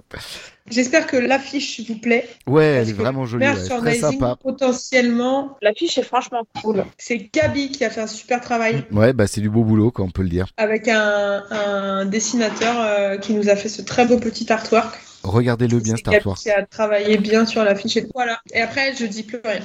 J'espère 0.69 1.05
que 1.05 1.15
l'affiche 1.15 1.81
vous 1.87 1.99
plaît. 1.99 2.27
Ouais, 2.47 2.65
elle 2.65 2.89
est 2.89 2.93
vraiment 2.93 3.25
jolie, 3.25 3.45
ouais, 3.45 3.53
très 3.53 3.69
Merchandising, 3.69 4.01
sympa. 4.19 4.35
potentiellement. 4.41 5.57
L'affiche 5.61 5.97
est 5.97 6.03
franchement 6.03 6.41
cool. 6.61 6.83
C'est 6.97 7.29
Gabi 7.33 7.69
qui 7.71 7.85
a 7.85 7.89
fait 7.89 8.01
un 8.01 8.07
super 8.07 8.41
travail 8.41 8.83
Ouais, 8.91 9.13
bah 9.13 9.27
c'est 9.27 9.41
du 9.41 9.49
beau 9.49 9.63
boulot, 9.63 9.91
quoi, 9.91 10.05
on 10.05 10.09
peut 10.11 10.23
le 10.23 10.29
dire. 10.29 10.47
avec 10.57 10.87
un, 10.87 11.43
un 11.51 12.05
dessinateur 12.05 12.75
euh, 12.79 13.17
qui 13.17 13.33
nous 13.33 13.47
a 13.49 13.55
fait 13.55 13.69
ce 13.69 13.81
très 13.83 14.05
beau 14.05 14.17
petit 14.17 14.51
artwork. 14.51 14.99
Regardez-le 15.25 15.79
bien, 15.79 15.95
artwork. 16.05 16.39
qui 16.39 16.51
a 16.51 16.65
travaillé 16.65 17.17
bien 17.17 17.45
sur 17.45 17.63
l'affiche. 17.63 17.97
et- 17.97 18.07
Voilà. 18.13 18.39
Et 18.53 18.61
après, 18.61 18.93
je 18.95 19.05
dis 19.05 19.23
plus 19.23 19.39
rien. 19.43 19.59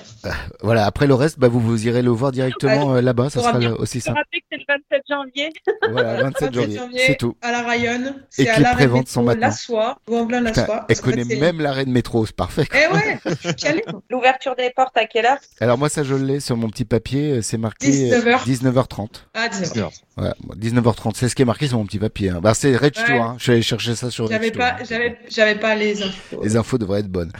Voilà, 0.62 0.87
après 0.87 1.07
le 1.07 1.15
reste, 1.15 1.39
bah 1.39 1.49
vous, 1.49 1.61
vous 1.61 1.87
irez 1.87 2.03
le 2.03 2.11
voir 2.11 2.32
directement 2.32 2.95
euh, 2.95 3.01
là-bas, 3.01 3.31
ça 3.31 3.41
sera 3.41 3.59
bien. 3.59 3.70
le- 3.70 3.81
aussi 3.81 3.99
Je 4.01 4.05
simple. 4.05 4.19
rappelle 4.19 4.41
que 4.41 4.47
c'est 4.51 4.57
le 4.59 4.65
27 4.69 5.03
janvier. 5.09 5.53
Voilà, 5.93 6.23
27 6.23 6.55
janvier, 6.55 6.81
c'est 7.07 7.16
tout. 7.16 7.37
À 7.43 7.53
la 7.53 7.62
Rayonne. 7.62 8.15
Et 8.39 8.45
que 8.47 8.51
à 8.51 8.57
les 8.57 8.62
l'arrêt 8.62 8.85
de 8.85 8.89
préventes 8.89 9.09
sont 9.09 9.23
maintenant. 9.23 9.47
La 9.49 9.53
Soie. 9.53 9.99
Gouin-Velin 10.09 10.41
La 10.41 10.51
Putain, 10.51 10.66
Soie. 10.66 10.87
elle 10.89 10.97
fait, 10.97 11.03
connaît 11.03 11.24
c'est- 11.24 11.37
même 11.37 11.61
l'arrêt 11.61 11.85
de 11.85 11.91
métro, 11.91 12.24
c'est 12.27 12.35
parfait. 12.37 12.65
Eh 12.73 12.95
ouais, 12.95 13.19
je. 13.45 13.81
L'ouverture 14.11 14.57
des 14.57 14.70
portes 14.70 14.97
à 14.97 15.07
quelle 15.07 15.27
heure? 15.27 15.39
Alors 15.61 15.78
moi 15.78 15.89
ça 15.89 16.03
je 16.03 16.15
l'ai 16.15 16.41
sur 16.41 16.57
mon 16.57 16.69
petit 16.70 16.85
papier, 16.85 17.32
euh, 17.32 17.43
c'est 17.43 17.59
marqué 17.59 18.12
euh, 18.12 18.20
19h. 18.20 18.45
19h30. 18.47 19.09
Ah, 19.35 19.49
19h. 19.49 19.91
Ouais, 20.21 20.33
bon, 20.45 20.55
19h30, 20.55 21.13
c'est 21.15 21.29
ce 21.29 21.35
qui 21.35 21.43
est 21.43 21.47
marqué 21.47 21.67
sur 21.67 21.79
mon 21.79 21.87
petit 21.87 21.99
papier. 21.99 22.31
hein. 22.31 22.41
Bah 22.43 22.53
c'est 22.55 22.77
Rage 22.77 22.93
Ouais. 22.99 23.05
Tour, 23.07 23.23
hein. 23.25 23.35
je 23.39 23.43
suis 23.45 23.53
allé 23.53 23.63
chercher 23.63 23.95
ça 23.95 24.11
sur 24.11 24.25
Rage 24.27 24.33
J'avais 24.35 24.51
Tour, 24.51 24.59
pas, 24.61 24.77
hein. 24.81 25.17
j'avais, 25.31 25.55
pas 25.55 25.75
les 25.75 26.03
infos. 26.03 26.41
Les 26.43 26.57
infos 26.57 26.77
devraient 26.79 27.01
être 27.01 27.09
bonnes. 27.09 27.33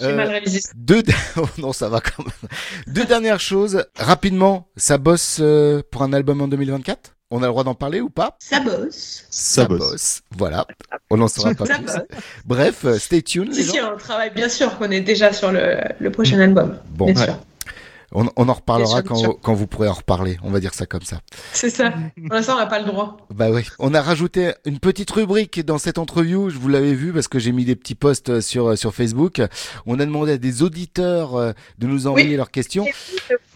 J'ai 0.00 0.12
mal 0.12 0.28
révisé. 0.28 0.60
Deux, 0.74 1.02
oh 1.36 1.46
non, 1.58 1.72
ça 1.72 1.88
va 1.88 2.00
quand 2.00 2.24
même. 2.24 2.50
Deux 2.88 3.04
dernières 3.04 3.40
choses. 3.40 3.84
Rapidement, 3.96 4.68
ça 4.76 4.98
bosse 4.98 5.38
euh, 5.40 5.82
pour 5.90 6.02
un 6.02 6.12
album 6.12 6.40
en 6.42 6.48
2024 6.48 7.14
On 7.30 7.38
a 7.42 7.46
le 7.46 7.48
droit 7.52 7.64
d'en 7.64 7.74
parler 7.74 8.00
ou 8.00 8.10
pas? 8.10 8.36
Ça 8.40 8.60
bosse. 8.60 9.24
Ça, 9.30 9.64
bosse. 9.66 10.22
Voilà. 10.36 10.66
On 11.10 11.16
n'en 11.18 11.28
saura 11.28 11.54
pas 11.54 11.66
Ça 11.66 11.74
plus. 11.76 11.84
bosse. 11.86 11.96
Bref, 12.44 12.84
euh, 12.86 12.98
stay 12.98 13.22
tuned. 13.22 13.52
Si, 13.52 13.60
les 13.62 13.64
si, 13.68 13.80
on 13.80 13.96
travaille 13.96 14.30
bien 14.34 14.48
sûr 14.48 14.76
qu'on 14.78 14.90
est 14.90 15.00
déjà 15.00 15.32
sur 15.32 15.52
le, 15.52 15.76
le 16.00 16.10
prochain 16.10 16.40
album. 16.40 16.78
Bon, 16.90 17.06
bien 17.06 17.14
ouais. 17.16 17.24
sûr. 17.24 17.38
On, 18.12 18.26
on 18.36 18.48
en 18.48 18.52
reparlera 18.52 19.02
sûr, 19.02 19.04
quand, 19.04 19.32
quand 19.42 19.54
vous 19.54 19.66
pourrez 19.66 19.88
en 19.88 19.94
reparler. 19.94 20.38
On 20.42 20.50
va 20.50 20.60
dire 20.60 20.74
ça 20.74 20.86
comme 20.86 21.02
ça. 21.02 21.20
C'est 21.52 21.70
ça. 21.70 21.90
Pour 21.90 22.34
l'instant, 22.34 22.54
on 22.54 22.58
n'a 22.58 22.66
pas 22.66 22.78
le 22.78 22.86
droit. 22.86 23.16
Bah 23.34 23.50
oui. 23.50 23.62
On 23.78 23.94
a 23.94 24.00
rajouté 24.00 24.52
une 24.64 24.78
petite 24.78 25.10
rubrique 25.10 25.64
dans 25.64 25.78
cette 25.78 25.98
interview. 25.98 26.50
Je 26.50 26.58
vous 26.58 26.68
l'avais 26.68 26.94
vu 26.94 27.12
parce 27.12 27.28
que 27.28 27.38
j'ai 27.38 27.52
mis 27.52 27.64
des 27.64 27.76
petits 27.76 27.94
posts 27.94 28.40
sur 28.40 28.76
sur 28.78 28.94
Facebook. 28.94 29.42
On 29.86 29.98
a 29.98 30.06
demandé 30.06 30.32
à 30.32 30.38
des 30.38 30.62
auditeurs 30.62 31.36
euh, 31.36 31.52
de 31.78 31.86
nous 31.86 32.06
envoyer 32.06 32.36
leurs 32.36 32.50
questions. 32.50 32.86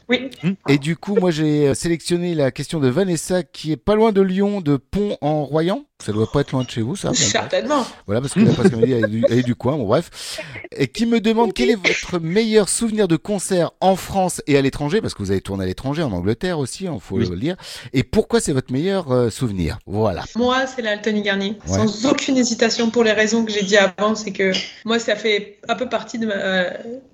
Oui. 0.08 0.30
Et 0.68 0.78
du 0.78 0.96
coup, 0.96 1.14
moi, 1.14 1.30
j'ai 1.30 1.68
euh, 1.68 1.74
sélectionné 1.74 2.34
la 2.34 2.50
question 2.50 2.80
de 2.80 2.88
Vanessa 2.88 3.44
qui 3.44 3.70
est 3.70 3.76
pas 3.76 3.94
loin 3.94 4.10
de 4.10 4.20
Lyon, 4.20 4.60
de 4.60 4.76
Pont 4.76 5.16
en 5.20 5.44
Royan. 5.44 5.84
Ça 6.00 6.12
doit 6.12 6.30
pas 6.30 6.40
être 6.40 6.52
loin 6.52 6.64
de 6.64 6.70
chez 6.70 6.80
vous, 6.80 6.96
ça. 6.96 7.12
Certainement. 7.14 7.86
Voilà, 8.06 8.20
parce 8.20 8.34
que 8.34 8.40
m'a 8.40 8.86
dit, 8.86 8.92
elle 8.92 9.04
est, 9.04 9.08
du, 9.08 9.24
elle 9.28 9.38
est 9.38 9.42
du 9.42 9.54
coin, 9.54 9.76
bon, 9.76 9.86
bref. 9.86 10.40
Et 10.76 10.88
qui 10.88 11.06
me 11.06 11.20
demande 11.20 11.52
quel 11.52 11.70
est 11.70 11.76
votre 11.76 12.18
meilleur 12.18 12.68
souvenir 12.68 13.06
de 13.06 13.16
concert 13.16 13.72
en 13.80 13.96
France 13.96 14.42
et 14.46 14.56
à 14.56 14.62
l'étranger, 14.62 15.00
parce 15.00 15.14
que 15.14 15.22
vous 15.22 15.30
avez 15.30 15.40
tourné 15.40 15.64
à 15.64 15.66
l'étranger, 15.66 16.02
en 16.02 16.12
Angleterre 16.12 16.58
aussi, 16.58 16.84
il 16.84 17.00
faut 17.00 17.18
le 17.18 17.36
dire. 17.36 17.56
Et 17.92 18.02
pourquoi 18.02 18.40
c'est 18.40 18.52
votre 18.52 18.72
meilleur 18.72 19.12
euh, 19.12 19.30
souvenir? 19.30 19.78
Voilà. 19.86 20.24
Moi, 20.36 20.66
c'est 20.66 20.82
la 20.82 20.96
Tony 20.98 21.22
Garnier. 21.22 21.58
Ouais. 21.66 21.76
Sans 21.76 22.06
aucune 22.06 22.36
hésitation 22.38 22.90
pour 22.90 23.04
les 23.04 23.12
raisons 23.12 23.44
que 23.44 23.52
j'ai 23.52 23.62
dit 23.62 23.76
avant, 23.76 24.14
c'est 24.14 24.32
que 24.32 24.52
moi, 24.84 24.98
ça 24.98 25.16
fait 25.16 25.58
un 25.68 25.74
peu 25.74 25.88
partie 25.88 26.18
de 26.18 26.26
ma, 26.26 26.64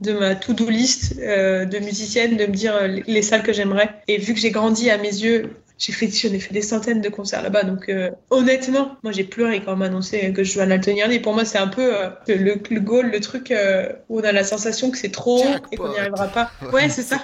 de 0.00 0.12
ma 0.12 0.34
to-do 0.34 0.68
list 0.68 1.16
euh, 1.18 1.64
de 1.64 1.78
musicienne 1.78 2.36
de 2.36 2.46
me 2.46 2.52
dire 2.52 2.74
euh, 2.74 3.00
les 3.06 3.22
salles 3.22 3.42
que 3.42 3.52
j'aimerais. 3.52 3.90
Et 4.08 4.18
vu 4.18 4.34
que 4.34 4.40
j'ai 4.40 4.50
grandi 4.50 4.90
à 4.90 4.98
mes 4.98 5.08
yeux, 5.08 5.50
j'ai 5.78 5.92
fait, 5.92 6.08
j'en 6.08 6.32
ai 6.34 6.40
fait 6.40 6.54
des 6.54 6.62
centaines 6.62 7.00
de 7.00 7.08
concerts 7.08 7.42
là-bas. 7.42 7.62
Donc, 7.64 7.88
euh, 7.88 8.10
honnêtement, 8.30 8.96
moi, 9.02 9.12
j'ai 9.12 9.24
pleuré 9.24 9.62
quand 9.62 9.74
on 9.74 9.76
m'a 9.76 9.86
annoncé 9.86 10.32
que 10.32 10.42
je 10.42 10.52
jouais 10.52 10.62
à 10.62 10.66
la 10.66 10.78
Tony 10.78 10.98
Garnier. 10.98 11.20
Pour 11.20 11.34
moi, 11.34 11.44
c'est 11.44 11.58
un 11.58 11.68
peu 11.68 11.94
euh, 11.94 12.08
le, 12.28 12.54
le 12.70 12.80
goal, 12.80 13.10
le 13.10 13.20
truc 13.20 13.50
euh, 13.50 13.92
où 14.08 14.20
on 14.20 14.24
a 14.24 14.32
la 14.32 14.44
sensation 14.44 14.90
que 14.90 14.96
c'est 14.98 15.10
trop 15.12 15.42
et 15.72 15.76
qu'on 15.76 15.88
n'y 15.92 15.98
arrivera 15.98 16.28
pas. 16.28 16.50
Ouais, 16.72 16.88
c'est 16.88 17.02
ça. 17.02 17.16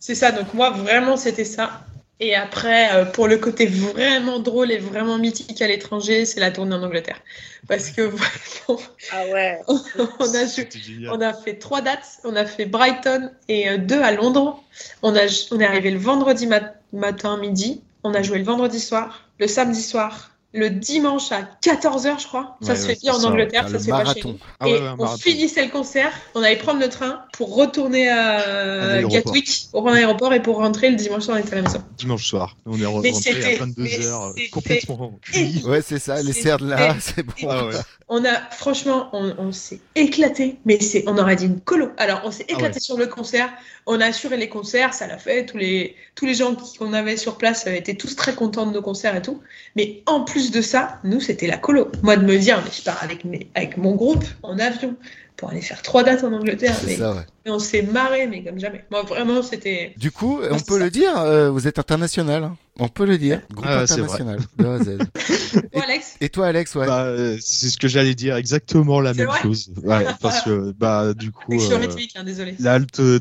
C'est 0.00 0.14
ça. 0.16 0.32
Donc, 0.32 0.54
moi, 0.54 0.70
vraiment, 0.70 1.16
c'était 1.16 1.44
ça. 1.44 1.82
Et 2.22 2.34
après, 2.34 2.92
euh, 2.94 3.04
pour 3.06 3.28
le 3.28 3.38
côté 3.38 3.64
vraiment 3.66 4.40
drôle 4.40 4.70
et 4.72 4.76
vraiment 4.78 5.16
mythique 5.16 5.62
à 5.62 5.66
l'étranger, 5.66 6.26
c'est 6.26 6.38
la 6.40 6.50
tournée 6.50 6.74
en 6.74 6.82
Angleterre. 6.82 7.18
Parce 7.66 7.90
que 7.90 8.02
vraiment, 8.02 8.80
Ah 9.12 9.24
ouais. 9.32 9.58
on 9.68 10.34
a, 10.34 10.44
joué- 10.46 10.68
on 11.12 11.20
a 11.22 11.32
fait 11.32 11.54
trois 11.54 11.80
dates. 11.80 12.18
On 12.24 12.36
a 12.36 12.44
fait 12.44 12.66
Brighton 12.66 13.30
et 13.48 13.70
euh, 13.70 13.78
deux 13.78 14.02
à 14.02 14.12
Londres. 14.12 14.62
On, 15.02 15.14
a, 15.16 15.20
on 15.52 15.60
est 15.60 15.64
arrivé 15.64 15.90
le 15.92 15.98
vendredi 15.98 16.46
mat- 16.46 16.74
matin, 16.92 17.38
midi. 17.38 17.82
On 18.02 18.14
a 18.14 18.22
joué 18.22 18.38
le 18.38 18.44
vendredi 18.44 18.80
soir, 18.80 19.28
le 19.38 19.46
samedi 19.46 19.82
soir, 19.82 20.30
le 20.52 20.68
dimanche 20.70 21.30
à 21.32 21.42
14h, 21.62 22.20
je 22.20 22.26
crois. 22.26 22.56
Ça 22.60 22.72
Ouais, 22.72 22.76
se 22.78 22.86
ouais, 22.86 22.94
fait 22.94 23.00
bien 23.00 23.12
c'est 23.12 23.18
en 23.18 23.20
ça, 23.20 23.28
Angleterre, 23.28 23.64
ouais. 23.66 23.70
ça 23.70 23.78
se 23.78 23.84
fait 23.84 23.90
pas 23.90 23.98
chez 23.98 24.04
marathon. 24.04 24.28
nous. 24.30 24.38
Ah 24.58 24.64
ouais, 24.66 24.70
et 24.70 24.74
ouais, 24.80 24.88
on 24.88 24.96
marathon. 24.96 25.18
finissait 25.18 25.64
le 25.64 25.70
concert, 25.70 26.12
on 26.34 26.42
allait 26.42 26.56
prendre 26.56 26.80
le 26.80 26.88
train 26.88 27.22
pour 27.32 27.54
retourner 27.54 28.08
à. 28.08 29.02
Gatwick, 29.02 29.68
au 29.72 29.86
aéroport, 29.88 30.32
et 30.34 30.42
pour 30.42 30.56
rentrer 30.56 30.90
le 30.90 30.96
dimanche 30.96 31.22
soir, 31.24 31.36
on 31.36 31.40
était 31.40 31.52
à 31.52 31.56
la 31.56 31.62
maison. 31.62 31.82
Dimanche 31.98 32.26
soir. 32.26 32.56
On 32.66 32.80
est 32.80 32.86
rentré 32.86 33.10
à 33.10 33.64
22h, 33.64 34.32
mais 34.36 34.48
complètement 34.48 35.18
cuit. 35.22 35.62
Ouais, 35.66 35.82
c'est 35.82 35.98
ça, 35.98 36.22
les 36.22 36.32
de 36.32 36.66
là, 36.68 36.96
c'est 37.00 37.22
bon. 37.22 37.32
Ah 37.48 37.66
ouais. 37.66 37.74
On 38.12 38.24
a, 38.24 38.40
franchement, 38.50 39.08
on, 39.12 39.32
on 39.38 39.52
s'est 39.52 39.78
éclaté, 39.94 40.56
mais 40.64 40.78
on 41.06 41.16
aurait 41.16 41.36
dit 41.36 41.46
une 41.46 41.60
colo. 41.60 41.90
Alors, 41.96 42.22
on 42.24 42.32
s'est 42.32 42.44
Ah 42.48 42.54
éclaté 42.54 42.74
ouais. 42.74 42.80
sur 42.80 42.96
le 42.96 43.06
concert, 43.06 43.50
on 43.86 44.00
a 44.00 44.06
assuré 44.06 44.36
les 44.36 44.48
concerts, 44.48 44.94
ça 44.94 45.06
l'a 45.06 45.16
fait, 45.18 45.46
tous 45.46 45.56
les, 45.58 45.94
tous 46.16 46.26
les 46.26 46.34
gens 46.34 46.56
qu'on 46.78 46.92
avait 46.92 47.16
sur 47.16 47.36
place 47.38 47.66
euh, 47.68 47.72
étaient 47.74 47.94
tous 47.94 48.16
très 48.16 48.34
contents 48.34 48.66
de 48.66 48.72
nos 48.72 48.82
concerts 48.82 49.14
et 49.14 49.22
tout. 49.22 49.40
Mais 49.76 50.02
en 50.06 50.22
plus 50.22 50.39
de 50.50 50.62
ça, 50.62 50.98
nous, 51.04 51.20
c'était 51.20 51.46
la 51.46 51.58
colo. 51.58 51.90
Moi, 52.02 52.16
de 52.16 52.24
me 52.24 52.38
dire, 52.38 52.60
mais 52.64 52.70
je 52.72 52.82
pars 52.82 52.98
avec, 53.02 53.24
mes, 53.24 53.48
avec 53.54 53.76
mon 53.76 53.94
groupe 53.94 54.24
en 54.42 54.58
avion 54.58 54.96
pour 55.36 55.50
aller 55.50 55.62
faire 55.62 55.82
trois 55.82 56.02
dates 56.02 56.24
en 56.24 56.32
Angleterre, 56.32 56.74
C'est 56.78 56.86
mais, 56.86 56.96
ça, 56.96 57.12
ouais. 57.12 57.22
On 57.46 57.58
s'est 57.58 57.82
marré, 57.82 58.26
mais 58.26 58.42
comme 58.44 58.58
jamais. 58.58 58.84
Moi, 58.90 59.02
vraiment, 59.02 59.42
c'était. 59.42 59.94
Du 59.96 60.10
coup, 60.10 60.40
on 60.50 60.60
peut 60.60 60.78
le 60.78 60.90
dire, 60.90 61.18
euh, 61.18 61.50
vous 61.50 61.66
êtes 61.66 61.78
international. 61.78 62.44
hein. 62.44 62.56
On 62.82 62.88
peut 62.88 63.04
le 63.04 63.18
dire. 63.18 63.42
Groupe 63.52 63.66
Ah, 63.68 63.80
international. 63.80 64.38
de 64.58 64.64
A 64.64 64.74
à 64.74 64.78
Z. 64.78 64.98
Toi, 65.72 65.82
Alex 65.84 66.16
Et 66.22 66.28
toi, 66.30 66.46
Alex, 66.46 66.74
ouais. 66.76 66.86
Bah, 66.86 67.02
euh, 67.04 67.36
c'est 67.40 67.68
ce 67.68 67.76
que 67.76 67.88
j'allais 67.88 68.14
dire, 68.14 68.36
exactement 68.36 69.00
la 69.00 69.12
même 69.12 69.28
chose. 69.42 69.70
Ouais, 69.82 70.06
parce 70.22 70.42
que, 70.42 70.72
bah, 70.72 71.12
du 71.12 71.30
coup. 71.30 71.52
Je 71.52 71.58
suis 71.58 71.72
euh, 71.74 71.78
rythmique, 71.78 72.12
hein, 72.16 72.24
désolé. 72.24 72.54
Là, 72.58 72.78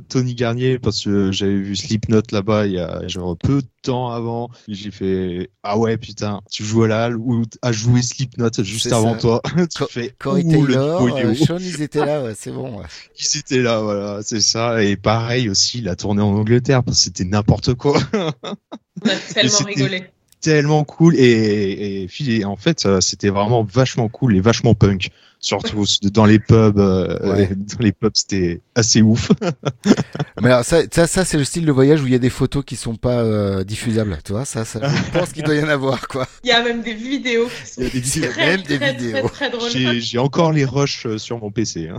Tony 0.08 0.36
Garnier, 0.36 0.80
parce 0.80 1.04
que 1.04 1.32
j'avais 1.34 1.58
vu 1.58 1.76
Slipknot 1.76 2.22
là-bas 2.32 2.68
il 2.68 2.74
y 2.74 2.80
a 2.80 3.06
genre 3.08 3.36
peu 3.38 3.62
de 3.62 3.68
temps 3.82 4.12
avant. 4.12 4.50
Et 4.70 4.76
J'ai 4.76 4.92
fait 4.92 5.50
Ah 5.64 5.78
ouais, 5.78 5.98
putain, 5.98 6.40
tu 6.50 6.64
joues 6.64 6.84
à 6.84 6.88
la 6.88 7.06
halle 7.06 7.18
ou 7.18 7.44
à 7.62 7.72
jouer 7.74 8.02
Slipknot 8.02 8.50
juste 8.60 8.94
avant 8.94 9.16
ça. 9.16 9.20
toi. 9.20 9.42
tu 9.76 9.84
fais 9.90 10.16
Corey 10.20 10.44
le 10.44 10.78
euh. 10.78 11.36
Sean, 11.36 11.58
ils 11.60 11.82
étaient 11.82 12.06
là, 12.06 12.24
ouais, 12.24 12.34
c'est 12.38 12.52
bon. 12.52 12.78
ouais. 12.80 12.86
Ils 13.20 13.40
étaient 13.40 13.62
là, 13.62 13.82
voilà, 13.82 14.09
c'est 14.24 14.42
ça. 14.42 14.84
Et 14.84 14.96
pareil 14.96 15.50
aussi, 15.50 15.82
la 15.82 15.96
tournée 15.96 16.22
en 16.22 16.34
Angleterre, 16.36 16.84
parce 16.84 16.98
que 16.98 17.04
c'était 17.06 17.26
n'importe 17.26 17.74
quoi. 17.74 18.00
On 18.14 19.10
a 19.10 19.16
tellement 19.34 19.58
rigolé. 19.66 20.04
Tellement 20.42 20.84
cool. 20.84 21.16
Et, 21.18 22.08
en 22.46 22.56
fait, 22.56 22.88
c'était 23.02 23.30
vraiment 23.30 23.64
vachement 23.64 24.10
cool 24.10 24.36
et 24.36 24.42
vachement 24.42 24.76
punk. 24.76 25.10
Surtout 25.42 25.86
dans 26.14 26.26
les 26.26 26.40
pubs, 26.40 26.80
euh, 26.80 27.18
Ouais. 27.34 27.48
dans 27.56 27.80
les 27.80 27.92
pubs, 27.94 28.12
c'était 28.14 28.62
assez 28.76 29.02
ouf. 29.02 29.32
Mais 30.42 30.50
alors, 30.52 30.64
ça, 30.66 30.82
ça, 30.92 31.08
ça 31.08 31.24
c'est 31.26 31.38
le 31.38 31.44
style 31.44 31.66
de 31.66 31.72
voyage 31.72 32.02
où 32.02 32.06
il 32.08 32.12
y 32.12 32.16
a 32.16 32.20
des 32.20 32.30
photos 32.30 32.64
qui 32.66 32.76
sont 32.76 32.96
pas 32.96 33.20
euh, 33.24 33.64
diffusables. 33.64 34.18
Tu 34.24 34.32
vois, 34.34 34.46
ça, 34.46 34.66
ça, 34.66 34.80
je 34.88 35.12
pense 35.18 35.32
qu'il 35.32 35.44
doit 35.44 35.56
y 35.56 35.64
en 35.64 35.70
avoir, 35.70 36.08
quoi. 36.08 36.28
Il 36.44 36.50
y 36.50 36.52
a 36.52 36.62
même 36.64 36.82
des 36.82 36.94
vidéos 36.94 37.48
qui 37.48 37.68
sont 37.72 37.82
Il 37.82 37.84
y 37.84 37.88
a 37.88 37.90
des 37.92 38.00
vidéos. 38.00 38.32
très, 38.32 38.46
Même 38.48 38.62
des 38.64 38.80
très, 38.80 38.94
vidéos. 38.94 40.00
J'ai 40.00 40.18
encore 40.20 40.52
les 40.52 40.66
rushs 40.66 41.06
euh, 41.06 41.18
sur 41.18 41.40
mon 41.40 41.52
PC. 41.52 41.90
Hein. 41.90 41.98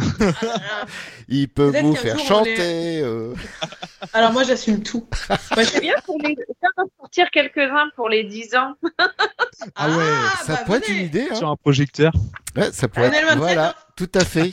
Il 1.29 1.49
peut 1.49 1.73
vous 1.81 1.95
faire 1.95 2.19
jour, 2.19 2.27
chanter. 2.27 3.01
euh. 3.03 3.35
Alors 4.13 4.33
moi 4.33 4.43
j'assume 4.45 4.83
tout. 4.83 5.07
Moi, 5.55 5.65
C'est 5.65 5.81
bien 5.81 5.95
pour 6.05 6.19
les 6.23 6.37
sortir 6.99 7.27
quelques-uns 7.33 7.91
pour 7.97 8.09
les 8.09 8.25
10 8.25 8.55
ans. 8.57 8.75
Ah 9.77 9.89
ouais, 9.91 10.05
Ça 10.45 10.55
bah, 10.55 10.61
pourrait 10.65 10.79
être 10.79 10.89
une 10.89 11.05
idée. 11.07 11.29
Hein. 11.31 11.35
sur 11.35 11.49
un 11.49 11.57
projecteur. 11.57 12.13
Ouais, 12.57 12.71
ça 12.73 12.89
pourrait 12.89 13.07
être... 13.09 13.30
27, 13.35 13.39
Voilà, 13.39 13.75
tout 13.97 14.09
à 14.15 14.25
fait. 14.25 14.53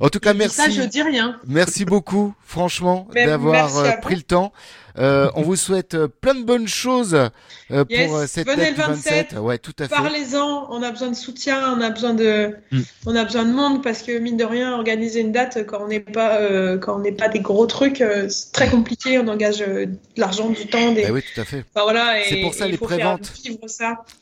En 0.00 0.08
tout 0.08 0.20
cas, 0.20 0.34
merci. 0.34 0.56
ça, 0.56 0.70
je 0.70 0.82
dis 0.82 1.02
rien. 1.02 1.38
Merci 1.46 1.84
beaucoup, 1.84 2.34
franchement, 2.44 3.08
d'avoir 3.14 3.76
euh, 3.78 3.92
pris 4.02 4.16
le 4.16 4.22
temps. 4.22 4.52
Euh, 4.98 5.30
on 5.34 5.42
vous 5.42 5.54
souhaite 5.56 5.94
euh, 5.94 6.08
plein 6.08 6.34
de 6.34 6.42
bonnes 6.42 6.66
choses 6.66 7.14
euh, 7.14 7.84
Yes, 7.88 8.06
pour 8.08 8.16
euh, 8.16 8.26
cette 8.26 8.46
venez 8.48 8.56
date 8.64 8.68
le 8.70 8.74
du 8.74 8.80
27. 8.80 9.14
27. 9.32 9.38
Ouais, 9.40 9.58
tout 9.58 9.72
à 9.78 9.84
fait. 9.86 9.94
Parlez-en, 9.94 10.66
on 10.70 10.82
a 10.82 10.90
besoin 10.90 11.08
de 11.10 11.14
soutien, 11.14 11.72
on 11.76 11.80
a 11.80 11.90
besoin 11.90 12.14
de, 12.14 12.56
Mm. 12.72 12.80
on 13.06 13.14
a 13.16 13.24
besoin 13.24 13.44
de 13.44 13.52
monde 13.52 13.82
parce 13.82 14.02
que 14.02 14.18
mine 14.18 14.36
de 14.36 14.44
rien, 14.44 14.74
organiser 14.74 15.20
une 15.20 15.30
date 15.32 15.64
quand 15.66 15.82
on 15.84 15.88
n'est 15.88 16.00
pas, 16.00 16.40
euh, 16.40 16.78
quand 16.78 16.96
on 16.96 16.98
n'est 17.00 17.12
pas 17.12 17.28
des 17.28 17.40
gros 17.40 17.66
trucs, 17.66 18.00
euh, 18.00 18.28
c'est 18.28 18.52
très 18.52 18.68
compliqué. 18.68 19.18
On 19.18 19.28
engage 19.28 19.62
euh, 19.62 19.86
de 19.86 19.96
l'argent, 20.16 20.48
du 20.50 20.66
temps, 20.66 20.92
des. 20.92 21.02
Bah 21.02 21.08
oui, 21.12 21.22
tout 21.34 21.40
à 21.40 21.44
fait. 21.44 21.64
Enfin, 21.74 21.84
voilà, 21.84 22.16
C'est 22.28 22.40
pour 22.40 22.54
ça 22.54 22.66
et 22.66 22.72
les 22.72 22.78
préventes. 22.78 23.32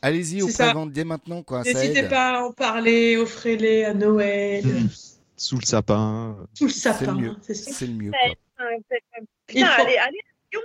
Allez-y 0.03 0.43
aux 0.43 0.48
préventes 0.48 0.93
dès 0.93 1.05
maintenant, 1.05 1.43
quoi. 1.43 1.62
N'hésitez 1.62 2.03
pas 2.05 2.39
à 2.39 2.43
en 2.43 2.53
parler, 2.53 3.16
offrez-les 3.16 3.85
à 3.85 3.94
Noël, 3.94 4.65
Sous 5.36 5.57
le 5.59 5.65
sapin. 5.66 6.36
sous 6.55 6.65
le 6.66 6.70
C'est 6.70 6.89
le 6.90 6.94
sapin. 6.97 7.12
mieux. 7.15 7.36
c'est 7.43 7.55
ça. 7.55 7.70
C'est 7.73 7.86
le 7.86 7.93
mieux. 7.94 8.11
Ouais, 8.11 8.36
Quoi. 8.57 8.66
ouais, 8.66 8.78
c'est- 8.90 9.03
Il 9.48 9.55
Putain, 9.55 9.66
faut- 9.77 9.82
allez, 9.82 9.97
allez, 9.97 10.19
Lyon. 10.52 10.60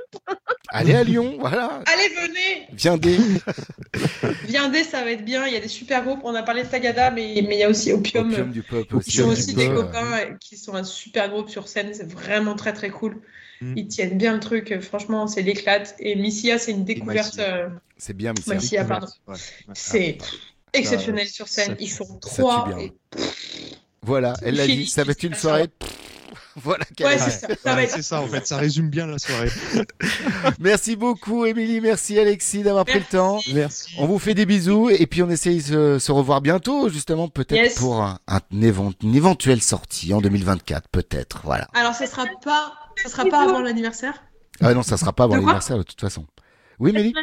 Allez 0.69 0.93
à 0.95 1.03
Lyon, 1.03 1.37
voilà. 1.39 1.83
Allez, 1.85 2.09
venez 2.15 2.67
Viendez. 2.73 3.17
Viendez, 4.47 4.83
ça 4.83 5.03
va 5.03 5.11
être 5.11 5.25
bien. 5.25 5.45
Il 5.47 5.53
y 5.53 5.57
a 5.57 5.59
des 5.59 5.67
super 5.67 6.03
groupes. 6.03 6.21
On 6.23 6.33
a 6.35 6.43
parlé 6.43 6.63
de 6.63 6.67
Tagada, 6.67 7.11
mais 7.11 7.43
mais 7.47 7.55
il 7.55 7.59
y 7.59 7.63
a 7.63 7.69
aussi 7.69 7.91
Opium. 7.91 8.31
Opium 8.31 8.51
du 8.51 8.63
peuple 8.63 8.95
aussi. 8.97 9.11
qui 9.11 9.17
sont 9.17 9.29
un 9.29 9.31
aussi 9.33 9.53
des 9.53 9.67
copains 9.67 10.13
euh, 10.13 10.33
qui 10.39 10.57
sont 10.57 10.73
un 10.75 10.83
super 10.83 11.29
groupe 11.29 11.49
sur 11.49 11.67
scène. 11.67 11.93
C'est 11.93 12.09
vraiment 12.09 12.55
très 12.55 12.73
très 12.73 12.89
cool. 12.89 13.21
Mm. 13.61 13.73
Ils 13.77 13.87
tiennent 13.87 14.17
bien 14.17 14.33
le 14.33 14.39
truc. 14.39 14.79
Franchement, 14.81 15.27
c'est 15.27 15.41
l'éclate. 15.41 15.95
Et 15.99 16.15
Missia, 16.15 16.57
c'est 16.57 16.71
une 16.71 16.85
découverte. 16.85 17.39
Euh, 17.39 17.67
C'est 17.97 18.15
bien, 18.15 18.33
mais 18.33 18.41
c'est 18.45 18.53
Massia, 18.55 18.85
pardon. 18.85 19.07
Ouais. 19.27 19.35
C'est 19.73 20.17
exceptionnel 20.73 21.27
sur 21.27 21.47
scène. 21.47 21.75
Ils 21.79 21.89
sont 21.89 22.17
trois. 22.19 22.69
et- 22.79 22.93
Voilà, 24.03 24.33
elle 24.41 24.55
l'a 24.55 24.65
dit. 24.67 24.87
Ça 24.87 25.03
va 25.03 25.11
être 25.11 25.23
une 25.23 25.35
soirée. 25.35 25.67
Voilà. 26.63 26.83
Ouais, 26.99 27.17
c'est 27.17 27.29
ça. 27.31 27.47
Ça 27.47 27.55
va 27.65 27.75
Ouais, 27.75 27.83
être- 27.85 27.91
c'est 27.95 28.01
ça 28.01 28.21
en 28.21 28.27
fait, 28.27 28.45
ça 28.45 28.57
résume 28.57 28.89
bien 28.89 29.07
la 29.07 29.17
soirée. 29.19 29.49
Merci 30.59 30.95
beaucoup, 30.95 31.45
Émilie. 31.45 31.81
Merci, 31.81 32.19
Alexis, 32.19 32.63
d'avoir 32.63 32.85
pris 32.85 32.99
le 32.99 33.05
temps. 33.05 33.39
Merci. 33.53 33.95
On 33.99 34.05
vous 34.05 34.19
fait 34.19 34.33
des 34.33 34.45
bisous 34.45 34.89
et 34.89 35.07
puis 35.07 35.23
on 35.23 35.29
essaye 35.29 35.61
de 35.63 35.97
se 35.99 36.11
revoir 36.11 36.41
bientôt, 36.41 36.89
justement, 36.89 37.27
peut-être 37.29 37.51
Yes. 37.63 37.75
pour 37.75 38.01
un, 38.01 38.19
un 38.27 38.39
évent- 38.61 38.93
une 39.03 39.15
éventuelle 39.15 39.61
sortie 39.61 40.13
en 40.13 40.21
2024, 40.21 40.87
peut-être. 40.89 41.41
Voilà. 41.43 41.67
Alors, 41.73 41.93
ça 41.93 42.05
sera 42.07 42.25
pas, 42.43 42.73
ça 43.01 43.09
sera 43.09 43.25
pas 43.25 43.43
avant 43.43 43.61
l'anniversaire? 43.61 44.23
Ah 44.59 44.73
non, 44.73 44.83
ça 44.83 44.97
sera 44.97 45.13
pas 45.13 45.23
avant 45.25 45.35
l'anniversaire 45.35 45.77
de 45.77 45.83
toute 45.83 46.01
façon. 46.01 46.25
Oui, 46.79 46.91
Mélie. 46.91 47.13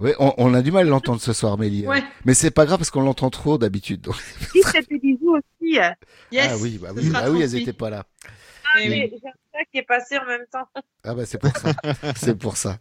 Oui, 0.00 0.12
on, 0.18 0.32
on 0.38 0.54
a 0.54 0.62
du 0.62 0.72
mal 0.72 0.86
à 0.86 0.90
l'entendre 0.90 1.20
ce 1.20 1.34
soir, 1.34 1.58
Mélie. 1.58 1.86
Ouais. 1.86 2.02
Mais 2.24 2.32
c'est 2.32 2.50
pas 2.50 2.64
grave 2.64 2.78
parce 2.78 2.90
qu'on 2.90 3.02
l'entend 3.02 3.28
trop 3.28 3.58
d'habitude. 3.58 4.00
donc- 4.00 4.16
Si, 4.50 4.62
ça 4.62 4.72
fait 4.72 4.86
des 4.92 4.98
bisous 4.98 5.36
aussi. 5.36 5.78
Ah, 5.78 5.94
Yes. 6.32 6.48
ah 6.50 6.56
oui, 6.58 6.78
bah 6.80 6.88
ce 6.96 7.00
oui, 7.02 7.10
bah 7.10 7.24
oui, 7.28 7.42
elles 7.42 7.48
transmis. 7.48 7.60
étaient 7.62 7.72
pas 7.74 7.90
là. 7.90 8.04
Oui. 8.76 8.88
mais 8.88 9.10
j'ai 9.10 9.28
un 9.28 9.32
chat 9.58 9.64
qui 9.72 9.78
est 9.78 9.82
passé 9.82 10.18
en 10.18 10.26
même 10.26 10.44
temps. 10.52 10.66
Ah 11.04 11.14
bah 11.14 11.24
c'est 11.26 11.38
pour 11.38 11.56
ça. 11.56 11.72
c'est 12.16 12.36
pour 12.38 12.56
ça. 12.56 12.78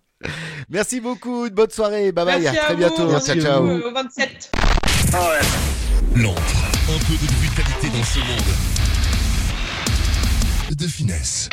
Merci 0.70 1.00
beaucoup, 1.00 1.46
une 1.48 1.54
bonne 1.54 1.70
soirée. 1.70 2.12
Bye 2.12 2.26
bye, 2.26 2.42
Merci 2.42 2.58
à 2.58 2.62
à 2.62 2.66
très 2.66 2.74
vous. 2.74 2.80
bientôt. 2.80 3.10
Ciao, 3.10 3.20
se 3.22 3.42
ciao. 3.42 3.64
Au 3.64 3.92
27. 3.94 4.52
L'antre, 6.16 6.42
un 6.90 7.00
peu 7.00 7.14
de 7.14 7.28
brutalité 7.38 7.90
dans 7.98 8.04
ce 8.04 8.20
monde. 8.20 8.56
De 10.78 10.88
finesse. 10.88 11.50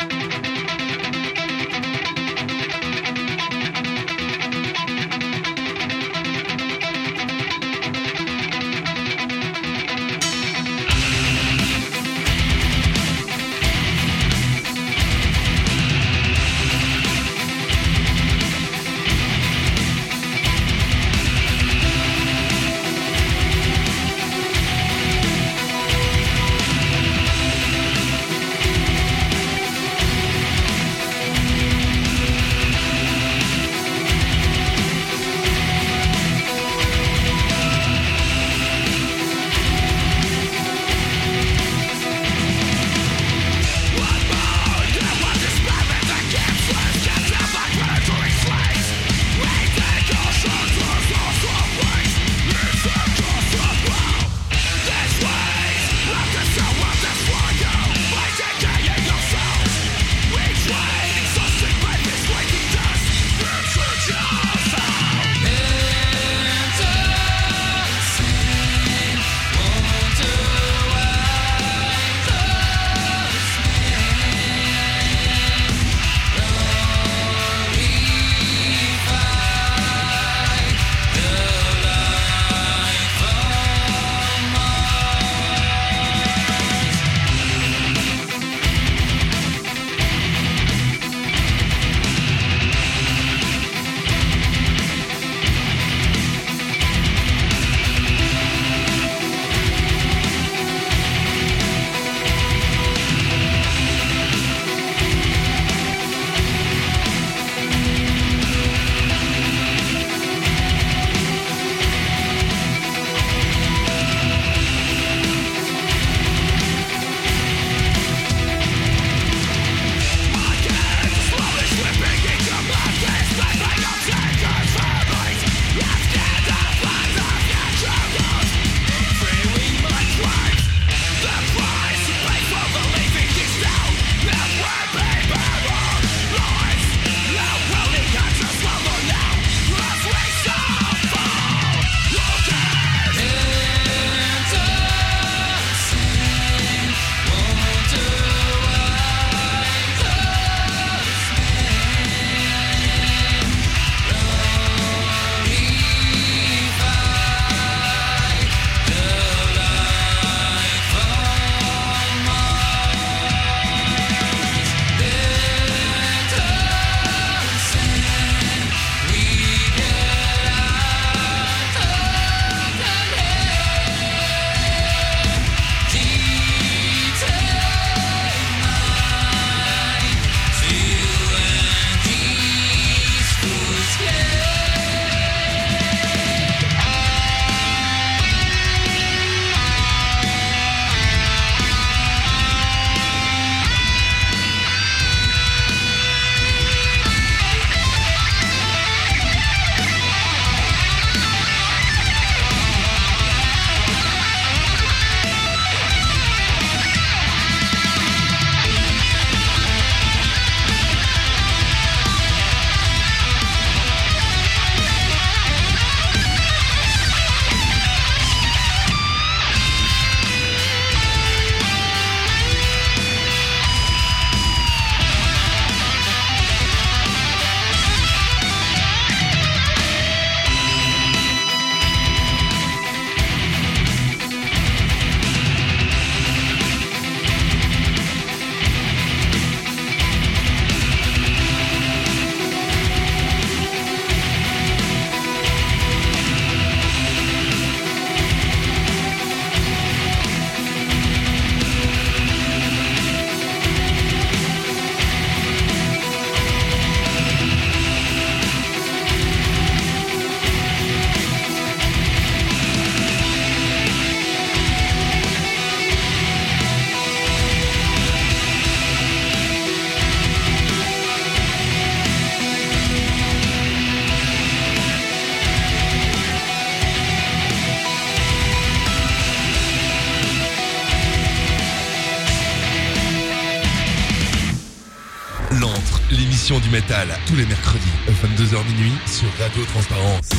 Tous 287.25 287.35
les 287.35 287.45
mercredis, 287.45 287.85
22h 288.07 288.63
minuit, 288.67 288.93
sur 289.07 289.27
Radio 289.39 289.63
Transparence. 289.65 290.36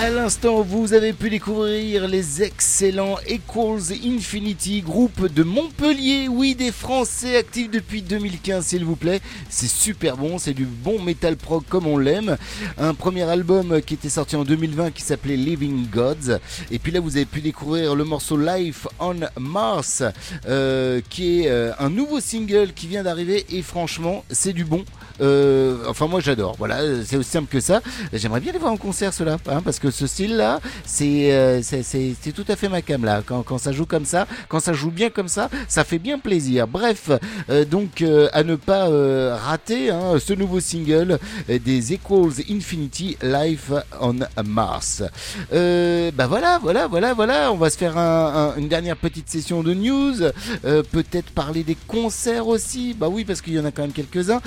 À 0.00 0.10
l'instant, 0.10 0.62
vous 0.62 0.92
avez 0.92 1.12
pu 1.12 1.28
découvrir 1.28 2.06
les 2.06 2.44
excellents 2.44 3.16
Equals 3.28 3.92
Infinity, 4.04 4.80
groupe 4.80 5.26
de 5.26 5.42
Montpellier. 5.42 6.28
Oui, 6.28 6.54
des 6.54 6.70
Français 6.70 7.36
actifs 7.36 7.68
depuis 7.68 8.02
2015, 8.02 8.64
s'il 8.64 8.84
vous 8.84 8.94
plaît. 8.94 9.20
C'est 9.48 9.66
super 9.66 10.16
bon, 10.16 10.38
c'est 10.38 10.54
du 10.54 10.66
bon 10.66 11.02
metal 11.02 11.36
prog 11.36 11.64
comme 11.68 11.88
on 11.88 11.98
l'aime. 11.98 12.36
Un 12.78 12.94
premier 12.94 13.24
album 13.24 13.82
qui 13.82 13.94
était 13.94 14.08
sorti 14.08 14.36
en 14.36 14.44
2020 14.44 14.92
qui 14.92 15.02
s'appelait 15.02 15.36
Living 15.36 15.88
Gods. 15.90 16.38
Et 16.70 16.78
puis 16.78 16.92
là, 16.92 17.00
vous 17.00 17.16
avez 17.16 17.26
pu 17.26 17.40
découvrir 17.40 17.96
le 17.96 18.04
morceau 18.04 18.36
Life 18.36 18.86
on 19.00 19.16
Mars, 19.40 20.04
euh, 20.46 21.00
qui 21.10 21.40
est 21.40 21.48
euh, 21.48 21.72
un 21.80 21.90
nouveau 21.90 22.20
single 22.20 22.72
qui 22.72 22.86
vient 22.86 23.02
d'arriver. 23.02 23.46
Et 23.50 23.62
franchement, 23.62 24.24
c'est 24.30 24.52
du 24.52 24.64
bon. 24.64 24.84
Euh, 25.20 25.76
enfin, 25.88 26.06
moi 26.06 26.20
j'adore. 26.20 26.54
Voilà, 26.58 26.78
c'est 27.04 27.16
aussi 27.16 27.30
simple 27.30 27.48
que 27.50 27.60
ça. 27.60 27.80
J'aimerais 28.12 28.40
bien 28.40 28.52
les 28.52 28.58
voir 28.58 28.72
en 28.72 28.76
concert, 28.76 29.12
cela, 29.12 29.36
hein, 29.48 29.60
parce 29.64 29.78
que 29.78 29.90
ce 29.90 30.06
style-là, 30.06 30.60
c'est 30.84 31.32
euh, 31.32 31.60
c'est- 31.62 32.32
tout 32.34 32.44
à 32.48 32.56
fait 32.56 32.68
ma 32.68 32.82
cam 32.82 33.04
là. 33.04 33.22
Quand, 33.24 33.42
quand 33.42 33.58
ça 33.58 33.72
joue 33.72 33.86
comme 33.86 34.04
ça, 34.04 34.26
quand 34.48 34.60
ça 34.60 34.72
joue 34.72 34.90
bien 34.90 35.10
comme 35.10 35.28
ça, 35.28 35.48
ça 35.66 35.84
fait 35.84 35.98
bien 35.98 36.18
plaisir. 36.18 36.66
Bref, 36.68 37.10
euh, 37.50 37.64
donc 37.64 38.02
euh, 38.02 38.28
à 38.32 38.42
ne 38.44 38.54
pas 38.56 38.88
euh, 38.88 39.36
rater 39.36 39.90
hein, 39.90 40.14
ce 40.24 40.32
nouveau 40.34 40.60
single 40.60 41.18
euh, 41.50 41.58
des 41.58 41.92
Equals 41.94 42.32
Infinity 42.50 43.16
Life 43.22 43.72
on 44.00 44.16
Mars. 44.44 45.02
Bah 45.50 46.26
voilà, 46.26 46.58
voilà, 46.62 46.86
voilà, 46.86 47.14
voilà. 47.14 47.52
On 47.52 47.56
va 47.56 47.70
se 47.70 47.78
faire 47.78 47.96
un- 47.96 48.52
un- 48.54 48.56
une 48.56 48.68
dernière 48.68 48.96
petite 48.96 49.28
session 49.28 49.62
de 49.62 49.74
news. 49.74 50.14
Peut-être 50.62 51.30
parler 51.32 51.62
des 51.64 51.76
concerts 51.86 52.46
aussi. 52.46 52.94
Bah 52.94 53.08
oui, 53.08 53.24
parce 53.24 53.40
qu'il 53.40 53.54
y 53.54 53.60
en 53.60 53.64
a 53.64 53.70
quand 53.70 53.82
même 53.82 53.92
quelques-uns. 53.92 54.40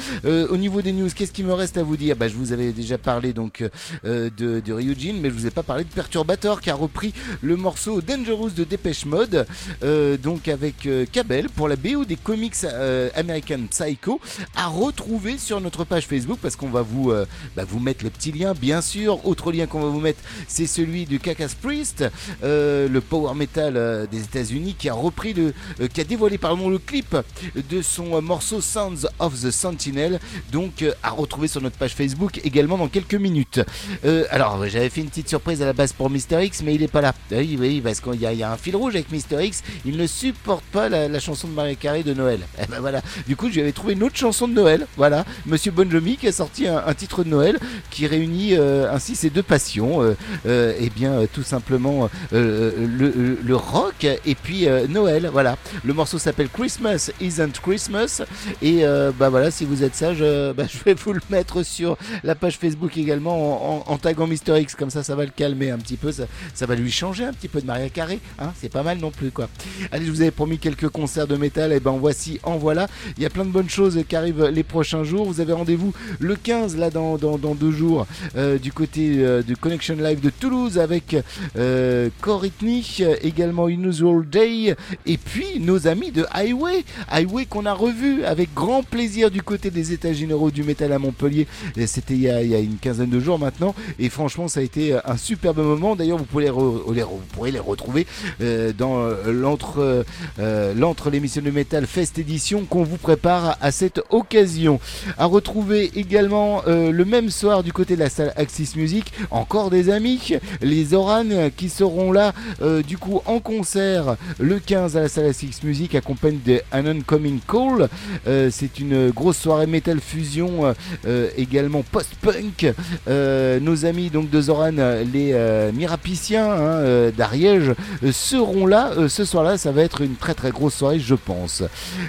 Niveau 0.62 0.82
des 0.84 0.94
news, 0.94 1.10
qu'est-ce 1.14 1.32
qu'il 1.32 1.46
me 1.46 1.54
reste 1.54 1.78
à 1.78 1.84
vous 1.84 1.98
dire? 1.98 2.16
Bah 2.16 2.28
je 2.28 2.36
vous 2.36 2.54
avais 2.54 2.72
déjà 2.72 3.00
parlé 3.00 3.34
donc 3.34 3.64
euh, 4.06 4.30
de, 4.38 4.72
Ryujin, 4.72 5.16
mais 5.20 5.30
je 5.30 5.34
vous 5.34 5.48
ai 5.48 5.52
pas 5.52 5.64
parlé 5.64 5.84
de 5.84 5.90
Perturbator 5.90 6.62
qui 6.62 6.70
a 6.70 6.76
repris 6.76 7.14
le 7.42 7.58
morceau 7.58 8.00
Dangerous 8.00 8.52
de 8.52 8.64
Dépêche 8.64 9.06
Mode, 9.06 9.48
euh, 9.84 10.18
donc 10.18 10.48
avec 10.48 10.86
euh, 10.86 11.06
Cabel 11.12 11.50
pour 11.50 11.68
la 11.68 11.76
BO 11.76 12.06
des 12.06 12.16
comics 12.16 12.54
euh, 12.64 13.10
American 13.16 13.62
Psycho, 13.72 14.22
à 14.56 14.68
retrouver 14.68 15.40
sur 15.40 15.60
notre 15.60 15.84
page 15.84 16.06
Facebook 16.06 16.38
parce 16.40 16.56
qu'on 16.56 16.70
va 16.70 16.84
vous 16.84 17.10
euh, 17.10 17.26
bah, 17.56 17.64
vous 17.68 17.80
mettre 17.80 18.04
le 18.04 18.12
petit 18.12 18.32
lien, 18.32 18.54
bien 18.54 18.82
sûr. 18.82 19.26
Autre 19.26 19.52
lien 19.52 19.66
qu'on 19.66 19.82
va 19.82 19.90
vous 19.90 20.00
mettre, 20.00 20.22
c'est 20.48 20.68
celui 20.68 21.06
du 21.06 21.20
Cacas 21.20 21.56
Priest, 21.60 22.06
euh, 22.44 22.88
le 22.88 23.02
power 23.02 23.34
metal 23.34 23.78
euh, 23.78 24.06
des 24.06 24.22
États-Unis, 24.22 24.76
qui 24.78 24.90
a 24.90 24.94
repris 24.94 25.34
le, 25.34 25.54
euh, 25.80 25.88
qui 25.88 26.02
a 26.02 26.04
dévoilé 26.04 26.38
pardon 26.38 26.70
le 26.70 26.78
clip 26.78 27.18
de 27.56 27.82
son 27.82 28.16
euh, 28.16 28.22
morceau 28.22 28.62
Sounds 28.62 29.08
of 29.20 29.42
the 29.42 29.52
Sentinel, 29.52 30.20
donc 30.52 30.82
euh, 30.82 30.94
à 31.02 31.12
retrouver 31.12 31.48
sur 31.48 31.62
notre 31.62 31.78
page 31.78 31.94
Facebook 31.96 32.42
également 32.44 32.78
dans 32.78 32.88
quelques 32.88 33.16
minutes. 33.16 33.62
Euh, 34.06 34.26
alors 34.30 34.68
j'avais 34.68 34.90
fait 34.90 35.02
une 35.02 35.10
petite 35.10 35.30
surprise 35.30 35.62
à 35.62 35.66
la 35.66 35.74
base 35.74 35.94
pour 35.94 36.10
Mister 36.10 36.44
X, 36.44 36.62
mais 36.64 36.76
il 36.76 36.84
est 36.84 36.88
pas 36.88 37.02
là. 37.02 37.14
Oui, 37.32 37.58
oui, 37.60 37.82
parce 37.82 38.00
qu'il 38.00 38.16
y, 38.22 38.26
a- 38.26 38.52
un 38.52 38.58
fil 38.58 38.76
rouge 38.76 38.96
avec 38.96 39.12
Mister 39.12 39.44
X. 39.44 39.64
Il 39.86 39.98
ne 39.98 40.08
supporte 40.08 40.64
pas 40.66 40.90
la, 40.90 41.20
chanson 41.20 41.48
de 41.48 41.54
Marie 41.54 41.78
Carré 41.78 42.04
de 42.04 42.14
Noël. 42.14 42.40
Et 42.62 42.66
ben 42.68 42.80
voilà. 42.80 43.02
Du 43.28 43.36
coup, 43.36 43.48
je 43.50 43.56
lui 43.56 43.62
avais 43.62 43.72
trouvé 43.72 43.94
une 43.94 44.04
autre 44.04 44.18
chanson 44.18 44.48
de 44.48 44.54
Noël. 44.54 44.88
Voilà, 44.98 45.26
Monsieur 45.46 45.72
Bon 45.72 45.90
Jovi 45.90 46.18
qui 46.18 46.28
a 46.28 46.32
sorti 46.32 46.68
un, 46.68 46.94
titre 46.94 47.24
de 47.24 47.30
Noël 47.30 47.58
qui 47.90 48.08
réunit 48.08 48.56
euh, 48.56 48.92
ainsi 48.92 49.16
ces 49.16 49.30
deux 49.30 49.44
passions. 49.44 50.02
Euh, 50.02 50.16
euh, 50.46 50.74
eh 50.80 50.90
bien, 50.90 51.26
tout 51.32 51.44
simplement 51.44 52.10
le, 52.32 53.38
le 53.42 53.56
rock 53.56 54.04
et 54.04 54.36
puis 54.36 54.68
Noël. 54.90 55.30
Voilà. 55.32 55.58
Le 55.84 55.94
morceau 55.94 56.20
s'appelle 56.20 56.50
Christmas 56.50 57.12
Isn't 57.22 57.60
Christmas. 57.62 58.22
Et 58.62 58.84
bah 59.18 59.30
voilà, 59.30 59.52
si 59.52 59.66
vous 59.66 59.84
êtes 59.84 59.96
sage, 59.96 60.24
euh, 60.42 60.54
bah, 60.54 60.64
je 60.70 60.84
vais 60.84 60.94
vous 60.94 61.14
le 61.14 61.22
mettre 61.30 61.64
sur 61.64 61.98
la 62.24 62.36
page 62.36 62.58
Facebook 62.58 62.98
également 62.98 63.86
en, 63.86 63.86
en, 63.88 63.94
en 63.94 63.98
taguant 63.98 64.28
Mister 64.28 64.60
X. 64.60 64.76
Comme 64.76 64.90
ça, 64.90 65.04
ça 65.04 65.16
va 65.16 65.26
le 65.26 65.32
calmer 65.36 65.72
un 65.72 65.78
petit 65.78 65.98
peu. 65.98 66.12
Ça, 66.12 66.26
va 66.66 66.76
lui 66.76 66.92
changer 66.92 67.26
un 67.26 67.34
petit 67.34 67.48
peu 67.48 67.62
de 67.62 67.66
Maria 67.66 67.90
Carré. 67.90 68.20
Hein 68.40 68.52
c'est 68.60 68.72
pas 68.72 68.84
mal 68.84 69.00
non 69.00 69.12
plus, 69.12 69.32
quoi. 69.32 69.50
Allez, 69.92 70.06
je 70.06 70.12
vous 70.12 70.22
avais 70.22 70.32
promis 70.32 70.58
quelques 70.58 70.90
concerts 70.90 71.28
de 71.28 71.36
métal. 71.36 71.72
Et 71.72 71.80
ben 71.80 71.98
voici, 72.00 72.40
en 72.44 72.58
voilà. 72.58 72.88
Il 73.18 73.24
y 73.24 73.26
a 73.26 73.30
plein 73.30 73.46
de 73.46 73.52
bonnes 73.52 73.70
choses 73.70 74.00
qui 74.08 74.16
arrivent 74.16 74.46
les 74.46 74.64
prochains 74.64 75.04
jours. 75.04 75.26
Vous 75.26 75.42
avez 75.42 75.54
rendez-vous 75.54 75.94
le 76.20 76.36
15, 76.36 76.78
là, 76.78 76.90
dans, 76.90 77.18
dans, 77.18 77.56
deux 77.56 77.72
jours, 77.72 78.08
euh, 78.36 78.58
du 78.58 78.72
côté 78.72 79.16
euh, 79.18 79.42
du 79.42 79.58
Connection 79.58 79.96
Live 79.96 80.20
de 80.20 80.30
Toulouse 80.30 80.78
avec 80.80 81.16
euh, 81.58 82.10
Coritney, 82.22 82.86
euh, 83.02 83.16
également 83.22 83.68
Unusual 83.68 84.28
Day, 84.28 84.76
et 85.06 85.18
puis 85.18 85.60
nos 85.60 85.88
amis 85.88 86.12
de 86.12 86.26
Highway. 86.32 86.84
Highway 87.10 87.46
qu'on 87.46 87.66
a 87.66 87.74
revu 87.74 88.24
avec 88.24 88.54
grand 88.54 88.84
plaisir 88.84 89.32
du 89.32 89.42
côté 89.42 89.72
des 89.72 89.94
états 89.94 90.14
généraux 90.22 90.52
du 90.52 90.64
métal 90.64 90.92
à 90.94 91.00
Montpellier. 91.00 91.48
Et 91.78 91.88
C'était 91.88 92.14
il, 92.14 92.22
y 92.22 92.30
a- 92.30 92.42
il 92.44 92.50
y 92.50 92.56
a 92.56 92.60
une 92.60 92.78
quinzaine 92.78 93.10
de 93.10 93.20
jours 93.20 93.40
maintenant. 93.40 93.74
Et 94.00 94.10
franchement, 94.10 94.48
ça 94.48 94.60
a 94.60 94.64
été 94.64 94.94
un 95.06 95.18
superbe 95.18 95.60
moment. 95.60 95.96
D'ailleurs, 95.96 96.18
vous, 96.20 96.40
les 96.40 96.50
re- 96.50 96.94
les 96.94 97.04
vous 97.04 97.20
pourrez 97.34 97.52
les 97.52 97.60
retrouver 97.60 98.06
euh, 98.42 98.72
dans 98.78 99.00
euh, 99.00 99.32
l'entre 99.34 100.04
euh, 100.40 100.74
l'émission 101.12 101.42
de 101.42 101.52
métal 101.52 101.88
Fest 101.88 102.20
édition 102.20 102.66
qu'on 102.66 102.84
vous 102.84 102.98
prépare 102.98 103.58
à 103.62 103.72
cette 103.72 104.02
occasion. 104.10 104.80
À 105.18 105.26
retrouver 105.26 105.92
également 105.96 106.62
euh, 106.68 106.92
le 106.92 107.06
même 107.06 107.30
soir 107.30 107.64
du 107.64 107.74
côté 107.74 107.96
de 107.96 108.00
la 108.00 108.10
salle 108.10 108.34
Axis 108.38 108.70
Music, 108.76 109.12
encore 109.32 109.70
des 109.70 109.90
amis, 109.90 110.34
les 110.62 110.94
Oran 110.94 111.24
qui 111.58 111.70
seront 111.70 112.12
là 112.12 112.34
euh, 112.62 112.82
du 112.84 112.98
coup 112.98 113.22
en 113.26 113.40
concert 113.40 114.16
le 114.40 114.60
15 114.60 114.98
à 114.98 115.02
la 115.02 115.10
salle 115.10 115.26
Axis 115.28 115.60
Music 115.64 115.96
accompagnés 115.96 116.40
de 116.46 116.62
An 116.74 116.86
Oncoming 116.86 117.40
Call. 117.48 117.90
Euh, 118.28 118.50
C'est 118.52 118.80
une 118.80 119.10
grosse 119.12 119.38
soirée 119.38 119.68
metal 119.68 120.00
fusion 120.12 120.66
euh, 120.66 120.74
euh, 121.08 121.30
également 121.38 121.84
post-punk. 121.84 122.74
Euh, 123.08 123.60
nos 123.60 123.86
amis 123.86 124.10
donc 124.10 124.30
de 124.30 124.42
Zoran, 124.42 124.72
les 125.14 125.34
Mirapiciens 125.74 126.52
hein, 126.52 127.12
d'Ariège 127.16 127.74
seront 128.12 128.66
là 128.66 128.92
ce 129.08 129.26
soir-là. 129.26 129.58
Ça 129.58 129.72
va 129.72 129.84
être 129.84 130.02
une 130.02 130.16
très 130.16 130.34
très 130.34 130.52
grosse 130.52 130.76
soirée, 130.76 131.00
je 131.00 131.16
pense. 131.16 131.64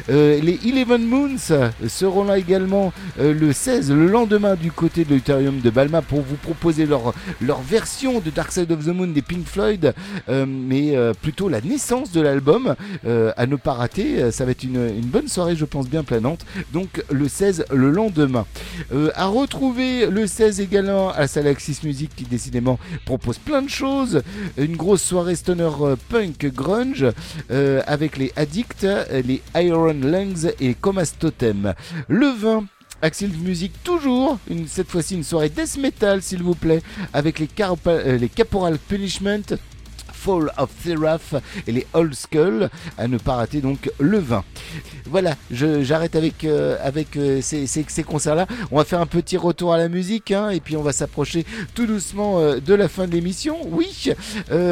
Les 0.09 0.59
Eleven 0.67 1.05
Moons 1.05 1.37
seront 1.89 2.25
là 2.25 2.39
également 2.39 2.93
le 3.19 3.53
16, 3.53 3.91
le 3.93 4.07
lendemain 4.07 4.55
du 4.55 4.73
côté 4.73 5.05
de 5.05 5.11
l'Auditorium 5.11 5.61
de 5.61 5.71
Balma 5.71 6.03
pour 6.03 6.21
vous 6.21 6.37
proposer 6.37 6.87
leur, 6.87 7.15
leur 7.41 7.61
version 7.61 8.21
de 8.21 8.31
Dark 8.31 8.53
Side 8.53 8.71
of 8.73 8.85
the 8.85 8.89
Moon 8.89 9.09
des 9.09 9.23
Pink 9.23 9.47
Floyd, 9.47 9.95
mais 10.29 10.97
plutôt 11.21 11.49
la 11.49 11.61
naissance 11.61 12.13
de 12.13 12.21
l'album 12.21 12.75
à 13.05 13.47
ne 13.47 13.57
pas 13.57 13.73
rater. 13.73 14.31
Ça 14.31 14.45
va 14.45 14.51
être 14.53 14.65
une, 14.65 14.89
une 14.89 15.07
bonne 15.07 15.29
soirée, 15.29 15.57
je 15.57 15.65
pense, 15.65 15.89
bien 15.89 16.05
planante. 16.05 16.45
Donc 16.73 17.03
le 17.11 17.29
16, 17.29 17.67
le 17.73 17.91
lendemain. 17.93 18.47
Euh, 18.93 19.11
à 19.15 19.27
retrouver 19.27 20.07
le 20.07 20.27
16 20.27 20.61
également 20.61 21.11
à 21.11 21.27
la 21.37 21.53
Music 21.85 22.11
qui 22.15 22.25
décidément 22.25 22.79
propose 23.05 23.39
plein 23.39 23.63
de 23.63 23.71
choses. 23.71 24.23
Une 24.57 24.77
grosse 24.77 25.03
soirée 25.03 25.35
stoner 25.35 25.71
euh, 25.81 25.97
punk 26.09 26.47
grunge 26.47 27.07
euh, 27.51 27.83
avec 27.87 28.17
les 28.17 28.33
Addicts, 28.37 28.85
euh, 28.85 29.23
les 29.23 29.43
Iron 29.55 29.95
Lungs 30.03 30.51
et 30.61 30.75
Comas 30.75 31.15
Totem. 31.19 31.75
Le 32.09 32.27
20 32.29 32.65
Axel 33.01 33.31
Music 33.31 33.73
toujours, 33.83 34.39
cette 34.69 34.89
fois-ci 34.89 35.17
une 35.17 35.25
soirée 35.25 35.49
death 35.49 35.77
metal 35.77 36.23
s'il 36.23 36.43
vous 36.43 36.55
plaît, 36.55 36.83
avec 37.13 37.41
les 37.41 37.49
Caporal 37.49 38.79
Punishment, 38.79 39.57
Fall 40.23 40.53
of 40.57 40.71
Seraph 40.85 41.35
et 41.67 41.73
les 41.73 41.87
Old 41.95 42.15
Skull, 42.15 42.71
à 42.97 43.09
ne 43.09 43.19
pas 43.19 43.35
rater 43.35 43.61
donc 43.61 43.91
le 43.99 44.19
20. 44.19 44.45
Voilà, 45.07 45.35
j'arrête 45.51 46.15
avec, 46.15 46.45
euh, 46.45 46.77
avec 46.83 47.17
euh, 47.17 47.41
ces, 47.43 47.67
ces- 47.67 47.83
concerts-là. 48.05 48.47
On 48.71 48.77
va 48.77 48.85
faire 48.85 49.01
un 49.01 49.07
petit 49.07 49.37
retour 49.37 49.73
à 49.73 49.79
la 49.79 49.89
musique 49.89 50.31
hein, 50.31 50.51
et 50.51 50.61
puis 50.61 50.77
on 50.77 50.83
va 50.83 50.93
s'approcher 50.93 51.45
tout 51.75 51.87
doucement 51.87 52.39
euh, 52.39 52.61
de 52.61 52.75
la 52.75 52.89
fin 52.89 53.07
de 53.09 53.13
l'émission. 53.13 53.57
Oui, 53.71 54.11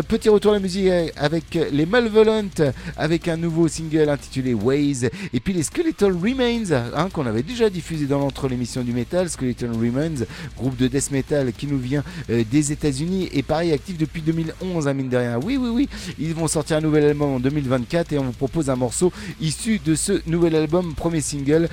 petit 0.08 0.28
retour 0.28 0.52
à 0.52 0.54
la 0.54 0.60
musique 0.60 0.88
avec 1.16 1.58
les 1.72 1.84
Malvolent, 1.86 2.48
avec 2.96 3.26
un 3.28 3.36
nouveau 3.36 3.66
single 3.68 4.08
intitulé 4.08 4.54
Ways 4.54 5.08
et 5.32 5.40
puis 5.40 5.52
les 5.52 5.62
Skeletal 5.64 6.12
Remains 6.12 6.70
hein, 6.94 7.08
qu'on 7.12 7.26
avait 7.26 7.42
déjà 7.42 7.68
diffusé 7.70 8.06
dans 8.06 8.18
l'entre 8.20 8.48
l'émission 8.48 8.82
du 8.82 8.92
métal. 8.92 9.28
Skeletal 9.28 9.70
Remains, 9.72 10.24
groupe 10.56 10.76
de 10.76 10.86
death 10.86 11.10
metal 11.10 11.52
qui 11.52 11.66
nous 11.66 11.78
vient 11.78 12.04
des 12.28 12.72
États-Unis 12.72 13.28
et 13.32 13.42
pareil 13.42 13.72
actif 13.72 13.98
depuis 13.98 14.22
2011, 14.22 14.86
hein, 14.88 14.94
mine 14.94 15.08
de 15.08 15.16
rien. 15.16 15.38
Oui, 15.44 15.56
oui, 15.56 15.68
oui, 15.68 15.88
ils 16.18 16.34
vont 16.34 16.48
sortir 16.48 16.76
un 16.76 16.80
nouvel 16.80 17.04
album 17.04 17.34
en 17.34 17.40
2024 17.40 18.12
et 18.12 18.18
on 18.18 18.24
vous 18.24 18.32
propose 18.32 18.70
un 18.70 18.76
morceau 18.76 19.12
issu 19.40 19.78
de 19.84 19.94
ce 19.94 20.20
nouvel 20.26 20.54
album, 20.54 20.94
premier 20.94 21.20
single, 21.20 21.68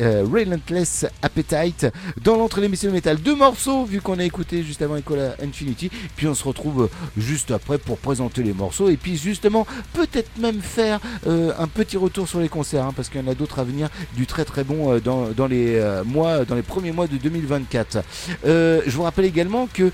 euh, 0.00 0.24
Relentless 0.30 1.06
Appetite, 1.22 1.86
dans 2.22 2.36
l'entre 2.36 2.60
l'émission 2.60 2.88
de 2.88 2.94
métal. 2.94 3.18
Deux 3.18 3.34
morceaux, 3.34 3.84
vu 3.84 4.00
qu'on 4.00 4.18
a 4.18 4.24
écouté 4.24 4.62
juste 4.62 4.82
avant 4.82 4.96
Ecola 4.96 5.34
Infinity, 5.42 5.90
puis 6.16 6.26
on 6.26 6.34
se 6.34 6.44
retrouve 6.44 6.84
euh, 6.84 6.88
juste 7.16 7.50
après 7.50 7.78
pour 7.78 7.98
présenter 7.98 8.42
les 8.42 8.52
morceaux 8.52 8.88
et 8.88 8.96
puis 8.96 9.16
justement 9.16 9.66
peut-être 9.92 10.30
même 10.38 10.60
faire 10.60 11.00
euh, 11.26 11.52
un 11.58 11.66
petit 11.66 11.96
retour 11.96 12.28
sur 12.28 12.40
les 12.40 12.48
concerts, 12.48 12.84
hein, 12.84 12.92
parce 12.94 13.08
qu'il 13.08 13.20
y 13.20 13.24
en 13.24 13.28
a 13.28 13.34
d'autres 13.34 13.58
à 13.58 13.64
venir 13.64 13.88
du 14.16 14.26
très 14.26 14.44
très 14.44 14.64
bon 14.64 14.98
dans, 14.98 15.46
les 15.46 15.82
mois, 16.04 16.44
dans 16.44 16.54
les 16.54 16.62
premiers 16.62 16.92
mois 16.92 17.06
de 17.06 17.16
2024. 17.16 17.98
Euh, 18.46 18.80
je 18.86 18.96
vous 18.96 19.02
rappelle 19.02 19.24
également 19.24 19.68
que 19.72 19.90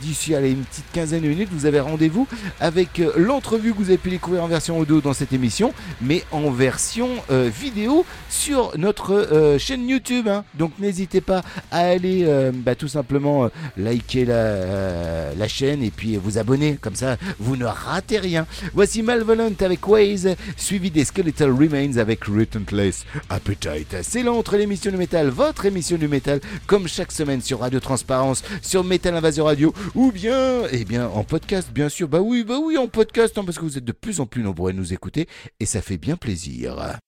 d'ici 0.00 0.34
allez, 0.34 0.50
une 0.50 0.64
petite 0.64 0.84
quinzaine 0.92 1.22
de 1.22 1.28
minutes, 1.28 1.48
vous 1.52 1.66
avez 1.66 1.80
rendez-vous 1.80 2.26
avec 2.60 3.00
euh, 3.00 3.12
l'entrevue 3.16 3.72
que 3.72 3.78
vous 3.78 3.88
avez 3.88 3.98
pu 3.98 4.10
découvrir 4.10 4.44
en 4.44 4.48
version 4.48 4.78
audio 4.78 5.00
dans 5.00 5.12
cette 5.12 5.32
émission, 5.32 5.72
mais 6.00 6.24
en 6.30 6.50
version 6.50 7.08
euh, 7.30 7.50
vidéo 7.52 8.04
sur 8.28 8.72
notre 8.78 9.12
euh, 9.12 9.58
chaîne 9.58 9.88
YouTube. 9.88 10.28
hein. 10.28 10.44
Donc 10.58 10.72
n'hésitez 10.78 11.20
pas 11.20 11.42
à 11.70 11.80
aller 11.80 12.26
bah, 12.54 12.74
tout 12.74 12.88
simplement 12.88 13.48
liker 13.76 14.24
la, 14.24 15.34
la 15.34 15.48
chaîne 15.48 15.82
et 15.82 15.90
puis 15.90 16.16
vous 16.16 16.38
abonner. 16.38 16.78
Comme 16.80 16.94
ça, 16.94 17.16
vous 17.38 17.56
ne 17.56 17.64
ratez 17.64 18.18
rien. 18.18 18.46
Voici 18.74 19.02
Malvolent 19.02 19.52
avec 19.60 19.86
Waze, 19.86 20.36
suivi 20.56 20.90
des 20.90 21.04
Skeletal 21.04 21.50
Remains 21.50 21.96
avec 21.98 22.24
Relentless 22.24 23.04
Appetite. 23.30 23.96
C'est 24.02 24.22
l'entre 24.22 24.56
l'émission 24.56 24.90
du 24.90 24.96
métal, 24.96 25.28
votre 25.28 25.66
émission 25.66 25.96
du 25.96 26.08
métal, 26.08 26.40
comme 26.66 26.88
chaque 26.88 27.12
semaine 27.12 27.40
sur 27.40 27.60
Radio 27.60 27.80
Transparence, 27.80 28.42
sur 28.62 28.84
Metal 28.84 29.14
Invasion 29.14 29.44
Radio, 29.44 29.72
ou 29.94 30.12
bien, 30.12 30.62
eh 30.70 30.84
bien, 30.84 31.08
en 31.08 31.24
podcast, 31.24 31.68
bien 31.72 31.88
sûr. 31.88 32.08
Bah 32.08 32.20
oui, 32.22 32.44
bah 32.44 32.58
oui, 32.62 32.78
en 32.78 32.88
podcast, 32.88 33.36
hein, 33.36 33.44
parce 33.44 33.58
que 33.58 33.64
vous 33.64 33.78
êtes 33.78 33.84
de 33.84 33.92
plus 33.92 34.20
en 34.20 34.26
plus 34.26 34.42
nombreux 34.42 34.70
à 34.70 34.72
nous 34.72 34.92
écouter, 34.92 35.28
et 35.60 35.66
ça 35.66 35.82
fait 35.82 35.98
bien 35.98 36.16
plaisir. 36.16 36.98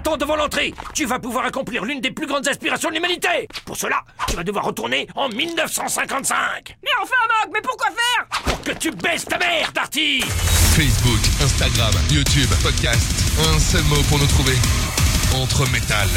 T'attend 0.00 0.16
devant 0.16 0.36
l'entrée. 0.36 0.72
Tu 0.94 1.04
vas 1.04 1.18
pouvoir 1.18 1.44
accomplir 1.44 1.84
l'une 1.84 2.00
des 2.00 2.10
plus 2.10 2.26
grandes 2.26 2.48
aspirations 2.48 2.88
de 2.88 2.94
l'humanité. 2.94 3.46
Pour 3.66 3.76
cela, 3.76 4.02
tu 4.28 4.36
vas 4.36 4.42
devoir 4.42 4.64
retourner 4.64 5.06
en 5.14 5.28
1955. 5.28 6.76
Mais 6.82 6.88
enfin, 7.02 7.14
Mock, 7.28 7.52
mais 7.52 7.60
pourquoi 7.60 7.88
faire? 7.88 8.26
Pour 8.44 8.62
que 8.62 8.72
tu 8.72 8.90
baisses 8.90 9.26
ta 9.26 9.38
mère, 9.38 9.70
Darty 9.72 10.20
Facebook, 10.74 11.20
Instagram, 11.42 11.92
YouTube, 12.10 12.48
podcast. 12.62 13.02
Un 13.54 13.58
seul 13.58 13.82
mot 13.84 14.02
pour 14.08 14.18
nous 14.18 14.26
trouver. 14.26 14.56
Entre 15.34 15.70
métal. 15.70 16.08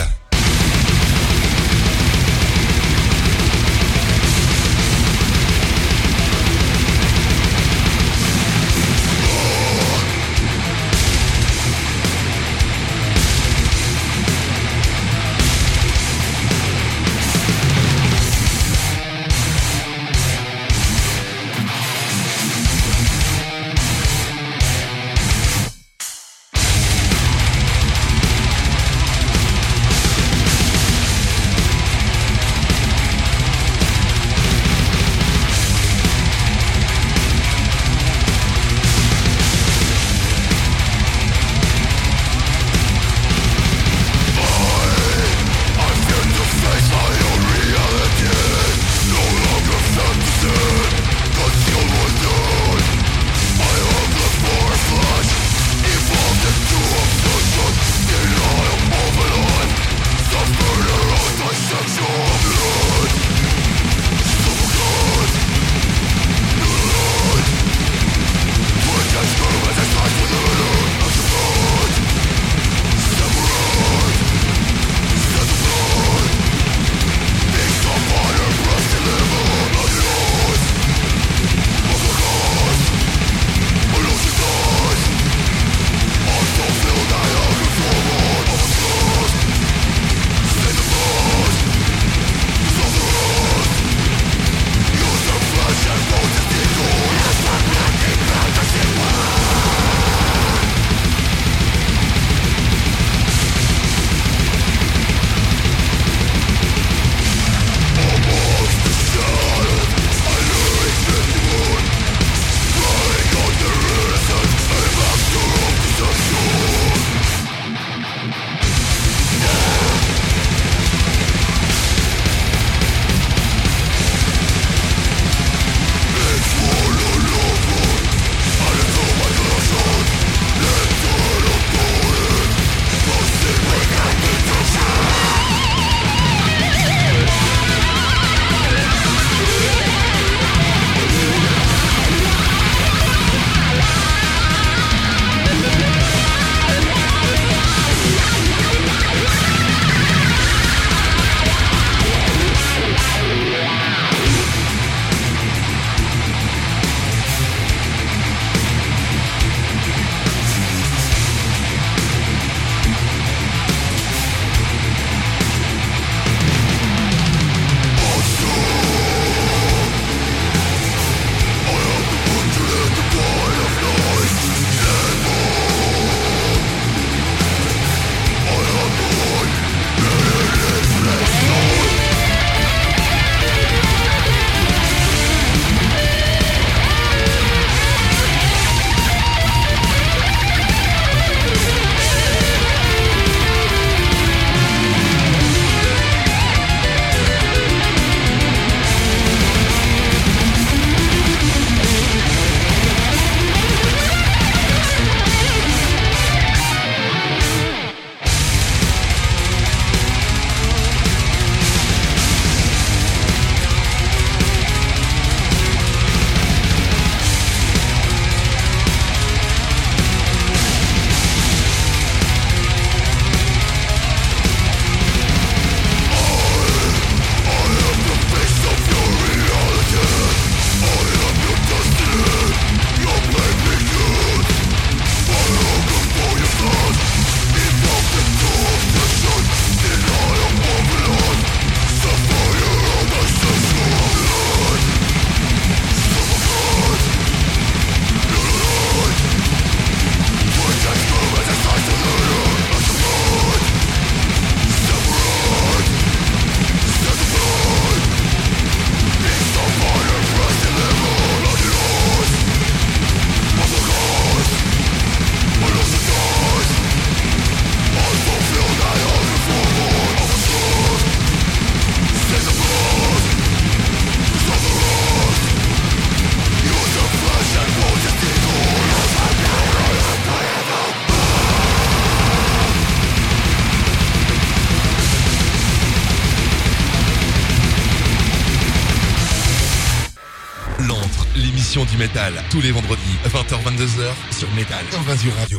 Tous 292.49 292.61
les 292.61 292.71
vendredis, 292.71 293.17
20h-22h, 293.25 294.33
sur 294.35 294.49
Métal 294.51 294.85
Invasion 294.97 295.31
Radio. 295.37 295.57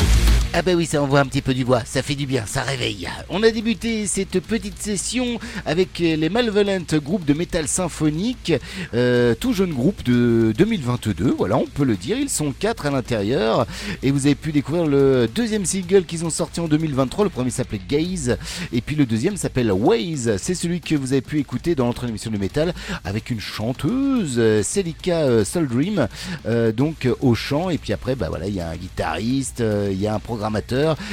Ah 0.65 0.71
bah 0.71 0.77
oui, 0.79 0.87
ça 0.87 1.03
envoie 1.03 1.21
un 1.21 1.27
petit 1.27 1.43
peu 1.43 1.53
du 1.53 1.63
bois, 1.67 1.83
ça 1.85 2.01
fait 2.01 2.15
du 2.15 2.25
bien, 2.25 2.47
ça 2.47 2.63
réveille. 2.63 3.07
On 3.29 3.43
a 3.43 3.51
débuté 3.51 4.07
cette 4.07 4.41
petite 4.41 4.81
session 4.81 5.39
avec 5.67 5.99
les 5.99 6.31
Malvolent, 6.31 6.87
groupe 7.03 7.27
de 7.27 7.35
métal 7.35 7.69
symphonique, 7.69 8.51
euh, 8.95 9.35
tout 9.35 9.53
jeune 9.53 9.75
groupe 9.75 10.03
de 10.05 10.55
2022, 10.57 11.35
voilà, 11.37 11.59
on 11.59 11.67
peut 11.67 11.85
le 11.85 11.97
dire, 11.97 12.17
ils 12.19 12.31
sont 12.31 12.55
quatre 12.59 12.87
à 12.87 12.91
l'intérieur, 12.91 13.67
et 14.03 14.11
vous 14.11 14.25
avez 14.25 14.37
pu 14.37 14.53
découvrir 14.53 14.87
le 14.87 15.29
deuxième 15.29 15.67
single 15.67 16.07
qu'ils 16.07 16.25
ont 16.25 16.31
sorti 16.31 16.61
en 16.61 16.67
2023, 16.67 17.25
le 17.25 17.31
premier 17.31 17.51
s'appelait 17.51 17.83
Gaze, 17.87 18.39
et 18.73 18.81
puis 18.81 18.97
le 18.97 19.05
deuxième 19.05 19.37
s'appelle 19.37 19.71
Waze, 19.71 20.39
c'est 20.39 20.55
celui 20.55 20.81
que 20.81 20.95
vous 20.95 21.13
avez 21.13 21.21
pu 21.21 21.41
écouter 21.41 21.75
dans 21.75 21.85
l'entrée 21.85 22.09
émission 22.09 22.31
de 22.31 22.39
métal, 22.39 22.73
avec 23.05 23.29
une 23.29 23.41
chanteuse, 23.41 24.41
Celica 24.63 25.25
euh, 25.25 25.45
Soul 25.45 25.69
Dream, 25.69 26.09
euh, 26.47 26.73
donc 26.73 27.07
au 27.21 27.35
chant, 27.35 27.69
et 27.69 27.77
puis 27.77 27.93
après, 27.93 28.17
bah 28.17 28.29
voilà, 28.31 28.47
il 28.47 28.55
y 28.55 28.63
a 28.63 28.71
un 28.71 28.77
guitariste, 28.77 29.61
euh, 29.61 29.91
il 29.93 30.01
y 30.01 30.07
a 30.07 30.15
un 30.15 30.21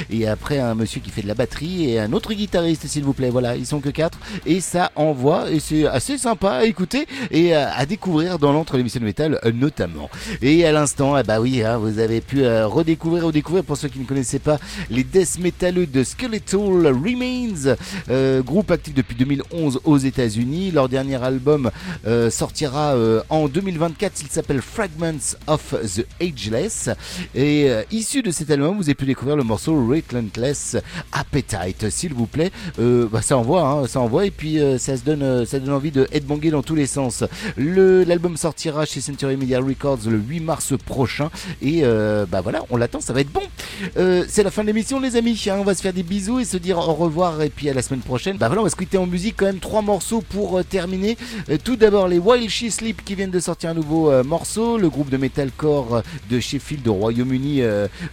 et 0.10 0.28
après 0.28 0.60
un 0.60 0.76
monsieur 0.76 1.02
qui 1.02 1.10
fait 1.10 1.22
de 1.22 1.28
la 1.28 1.34
batterie, 1.34 1.90
et 1.90 2.00
un 2.00 2.14
autre 2.14 2.34
guitariste, 2.34 2.88
s'il 2.88 3.04
vous 3.04 3.14
plaît, 3.14 3.30
voilà, 3.30 3.56
ils 3.56 3.66
sont 3.66 3.80
que 3.80 3.90
quatre, 3.90 4.20
et 4.46 4.62
ça 4.62 4.92
envoie, 4.96 5.52
et 5.52 5.60
c'est 5.60 5.86
assez 5.88 6.18
sympa 6.18 6.52
à 6.52 6.66
écouter, 6.66 7.08
et 7.32 7.54
à, 7.54 7.86
découvrir 7.86 8.40
dans 8.40 8.54
l'entre 8.54 8.78
l'émission 8.78 9.00
de 9.00 9.06
métal, 9.06 9.40
euh, 9.44 9.52
notamment. 9.52 10.10
Et 10.42 10.66
à 10.66 10.72
l'instant, 10.72 11.18
eh 11.18 11.24
bah 11.24 11.42
oui, 11.42 11.64
hein, 11.64 11.78
vous 11.78 12.00
avez 12.00 12.22
pu 12.22 12.44
euh, 12.44 12.68
redécouvrir 12.68 13.26
ou 13.26 13.32
découvrir, 13.32 13.64
pour 13.64 13.78
ceux 13.78 13.88
qui 13.88 14.00
ne 14.00 14.06
connaissaient 14.06 14.40
pas, 14.40 14.60
les 14.90 15.04
death 15.04 15.40
métalleux 15.40 15.86
de 15.86 16.04
Skeletal 16.04 16.88
Remains, 16.88 17.76
euh, 18.10 18.42
groupe 18.42 18.72
actif 18.72 18.94
depuis 18.94 19.16
2011 19.16 19.82
aux 19.84 19.98
États-Unis. 19.98 20.72
Leur 20.72 20.90
dernier 20.90 21.22
album 21.22 21.72
euh, 22.06 22.30
sortira 22.30 22.96
en 23.30 23.48
2024. 23.48 24.22
Il 24.22 24.28
s'appelle 24.28 24.62
Fragments 24.62 25.36
of 25.48 25.76
the 25.96 26.06
Ageless. 26.22 26.90
Et 27.36 27.70
issu 27.92 28.22
de 28.22 28.32
cet 28.32 28.52
album, 28.52 28.78
vous 28.78 28.84
avez 28.84 28.96
pu 28.96 29.06
découvrir 29.06 29.31
le 29.36 29.44
morceau 29.44 29.74
Relentless 29.76 30.78
Appetite, 31.12 31.90
s'il 31.90 32.14
vous 32.14 32.26
plaît. 32.28 32.52
Euh, 32.80 33.08
bah, 33.12 33.22
ça 33.22 33.38
envoie, 33.38 33.68
hein, 33.68 33.88
ça 33.88 34.00
envoie. 34.00 34.26
Et 34.26 34.32
puis 34.32 34.60
euh, 34.60 34.78
ça 34.78 34.98
se 34.98 35.04
donne, 35.04 35.24
euh, 35.24 35.46
ça 35.46 35.60
donne 35.60 35.74
envie 35.74 35.92
de 35.92 36.08
headbanger 36.12 36.52
dans 36.52 36.64
tous 36.64 36.76
les 36.76 36.88
sens. 36.88 37.24
Le 37.58 38.04
l'album 38.04 38.38
sortira 38.38 38.86
chez 38.86 39.02
Century 39.02 39.38
Media 39.38 39.60
Records 39.60 40.00
le 40.08 40.18
8 40.18 40.40
mars 40.42 40.74
prochain. 40.86 41.30
Et 41.62 41.84
bah 42.30 42.42
voilà, 42.42 42.64
on 42.70 42.78
l'attend, 42.78 43.02
ça 43.02 43.14
va 43.14 43.22
être 43.22 43.32
bon. 43.32 43.42
C'est 44.28 44.44
la 44.44 44.52
fin 44.52 44.62
de 44.64 44.68
l'émission, 44.68 45.00
les 45.00 45.16
amis. 45.16 45.42
hein. 45.48 45.58
on 45.60 45.64
va 45.64 45.76
se 45.76 45.82
faire 45.82 45.94
des 45.94 46.04
bisous 46.04 46.40
et 46.40 46.46
se 46.46 46.58
dire 46.58 46.78
au 46.78 46.94
revoir. 46.94 47.42
Et 47.42 47.50
puis 47.50 47.70
à 47.70 47.74
la 47.74 47.82
semaine 47.82 48.02
prochaine. 48.02 48.38
Bah 48.38 48.48
voilà, 48.48 48.62
on 48.62 48.66
va 48.66 48.70
se 48.70 48.76
quitter 48.76 48.98
en 48.98 49.06
musique 49.06 49.36
quand 49.38 49.46
même. 49.46 49.60
Trois 49.60 49.82
morceaux 49.82 50.22
pour 50.22 50.64
terminer. 50.66 51.18
Tout 51.64 51.76
d'abord, 51.76 52.08
les 52.08 52.18
While 52.18 52.50
She 52.50 52.70
Sleep 52.70 53.04
qui 53.04 53.16
viennent 53.16 53.32
de 53.32 53.40
sortir 53.40 53.72
un 53.72 53.74
nouveau 53.74 54.12
morceau. 54.24 54.78
Le 54.78 54.90
groupe 54.90 55.10
de 55.10 55.18
metalcore 55.18 56.04
de 56.30 56.40
Sheffield 56.40 56.88
au 56.88 56.94
Royaume-Uni 56.94 57.62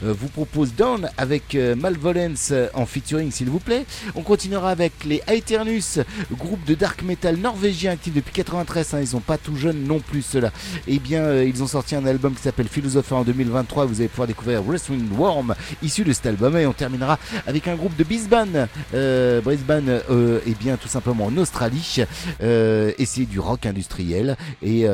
vous 0.02 0.28
propose 0.28 0.74
Down 0.74 1.07
avec 1.16 1.54
euh, 1.54 1.74
Malvolence 1.74 2.50
euh, 2.52 2.68
en 2.74 2.86
featuring, 2.86 3.30
s'il 3.30 3.48
vous 3.48 3.58
plaît. 3.58 3.86
On 4.14 4.22
continuera 4.22 4.70
avec 4.70 4.92
les 5.04 5.22
Aeternus, 5.26 5.98
groupe 6.32 6.64
de 6.64 6.74
dark 6.74 7.02
metal 7.02 7.36
norvégien 7.36 7.92
actif 7.92 8.14
depuis 8.14 8.32
93. 8.32 8.94
hein. 8.94 8.98
ils 9.00 9.08
sont 9.08 9.20
pas 9.20 9.38
tout 9.38 9.56
jeunes 9.56 9.84
non 9.84 10.00
plus, 10.00 10.22
ceux-là. 10.22 10.52
Eh 10.86 10.98
bien, 10.98 11.22
euh, 11.22 11.44
ils 11.44 11.62
ont 11.62 11.66
sorti 11.66 11.94
un 11.94 12.06
album 12.06 12.34
qui 12.34 12.42
s'appelle 12.42 12.68
Philosopher 12.68 13.14
en 13.14 13.24
2023. 13.24 13.86
Vous 13.86 14.00
allez 14.00 14.08
pouvoir 14.08 14.28
découvrir 14.28 14.62
Wrestling 14.62 15.08
Worm 15.16 15.54
issu 15.82 16.04
de 16.04 16.12
cet 16.12 16.26
album. 16.26 16.56
Et 16.56 16.66
on 16.66 16.72
terminera 16.72 17.18
avec 17.46 17.68
un 17.68 17.74
groupe 17.74 17.96
de 17.96 18.04
Brisbane. 18.04 18.68
Brisbane, 18.92 20.00
eh 20.46 20.54
bien, 20.54 20.76
tout 20.76 20.88
simplement 20.88 21.26
en 21.26 21.36
Australie. 21.36 22.04
Et 22.40 23.04
c'est 23.06 23.24
du 23.24 23.40
rock 23.40 23.66
industriel. 23.66 24.36
Et 24.62 24.86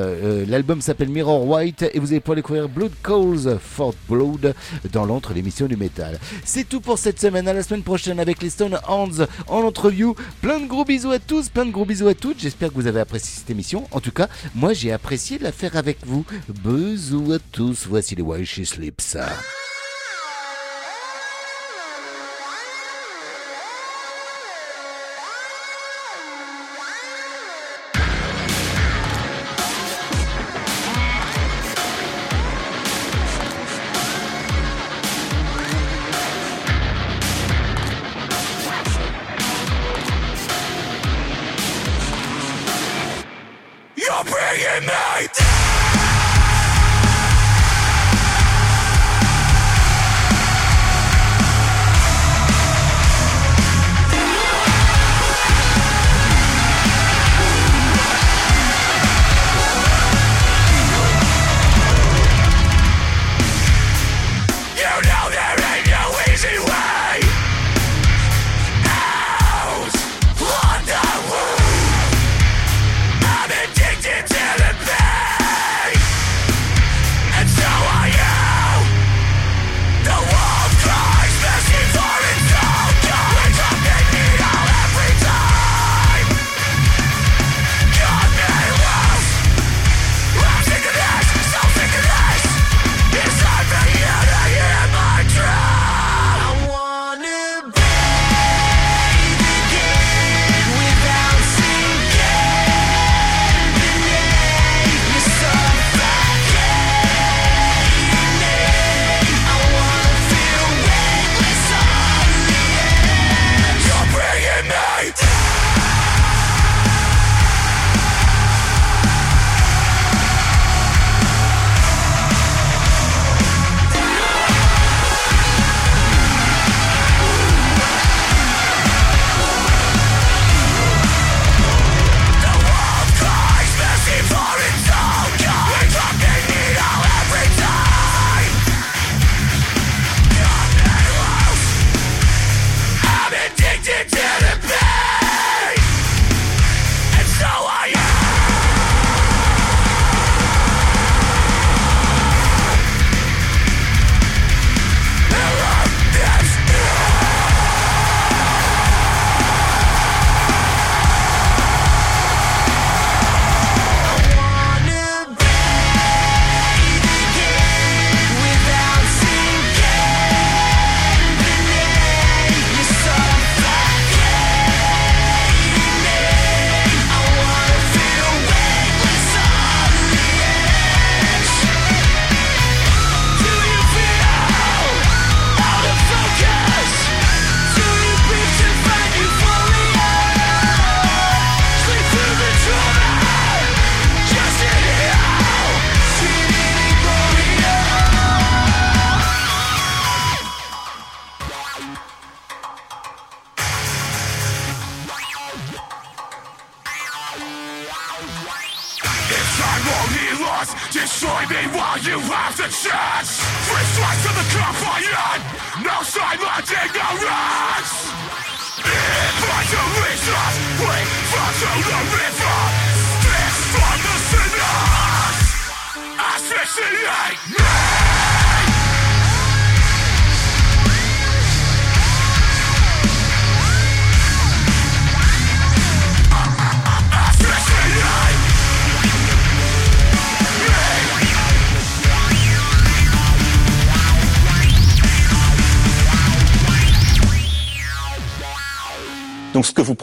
l'album 0.47 0.81
s'appelle 0.81 1.09
Mirror 1.09 1.47
White. 1.47 1.85
Et 1.95 1.99
vous 1.99 2.09
allez 2.09 2.20
pouvoir 2.20 2.36
découvrir 2.36 2.69
Blood 2.69 2.93
Calls 3.03 3.59
for 3.61 3.95
Blood 4.09 4.55
dans 4.93 5.05
l'entre 5.05 5.32
l'émission 5.35 5.66
du 5.66 5.77
métal. 5.77 5.94
C'est 6.45 6.69
tout 6.69 6.81
pour 6.81 6.99
cette 6.99 7.21
semaine. 7.21 7.49
À 7.49 7.53
la 7.53 7.62
semaine 7.62 7.83
prochaine 7.83 8.21
avec 8.21 8.43
les 8.43 8.51
Stone 8.51 8.79
Hands 8.89 9.27
en 9.49 9.62
entreview. 9.62 10.15
Plein 10.41 10.61
de 10.61 10.66
gros 10.66 10.85
bisous 10.85 11.11
à 11.11 11.19
tous, 11.19 11.49
plein 11.49 11.66
de 11.66 11.71
gros 11.71 11.85
bisous 11.85 12.09
à 12.09 12.15
toutes. 12.15 12.41
J'espère 12.41 12.71
que 12.71 12.75
vous 12.75 12.87
avez 12.87 13.01
apprécié 13.01 13.39
cette 13.39 13.51
émission. 13.51 13.87
En 13.91 14.01
tout 14.01 14.12
cas, 14.12 14.29
moi 14.55 14.73
j'ai 14.73 14.93
apprécié 14.93 15.39
de 15.39 15.45
la 15.45 15.53
faire 15.53 15.77
avec 15.77 15.99
vous. 16.07 16.25
Bisous 16.49 17.33
à 17.33 17.39
tous. 17.53 17.87
Voici 17.89 18.15
les 18.15 18.23
While 18.23 18.47
She 18.47 18.65
Sleeps. 18.65 19.16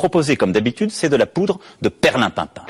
Proposez 0.01 0.35
comme 0.35 0.51
d'habitude, 0.51 0.89
c'est 0.89 1.09
de 1.09 1.15
la 1.15 1.27
poudre 1.27 1.59
de 1.83 1.87
perlimpinpin. 1.87 2.63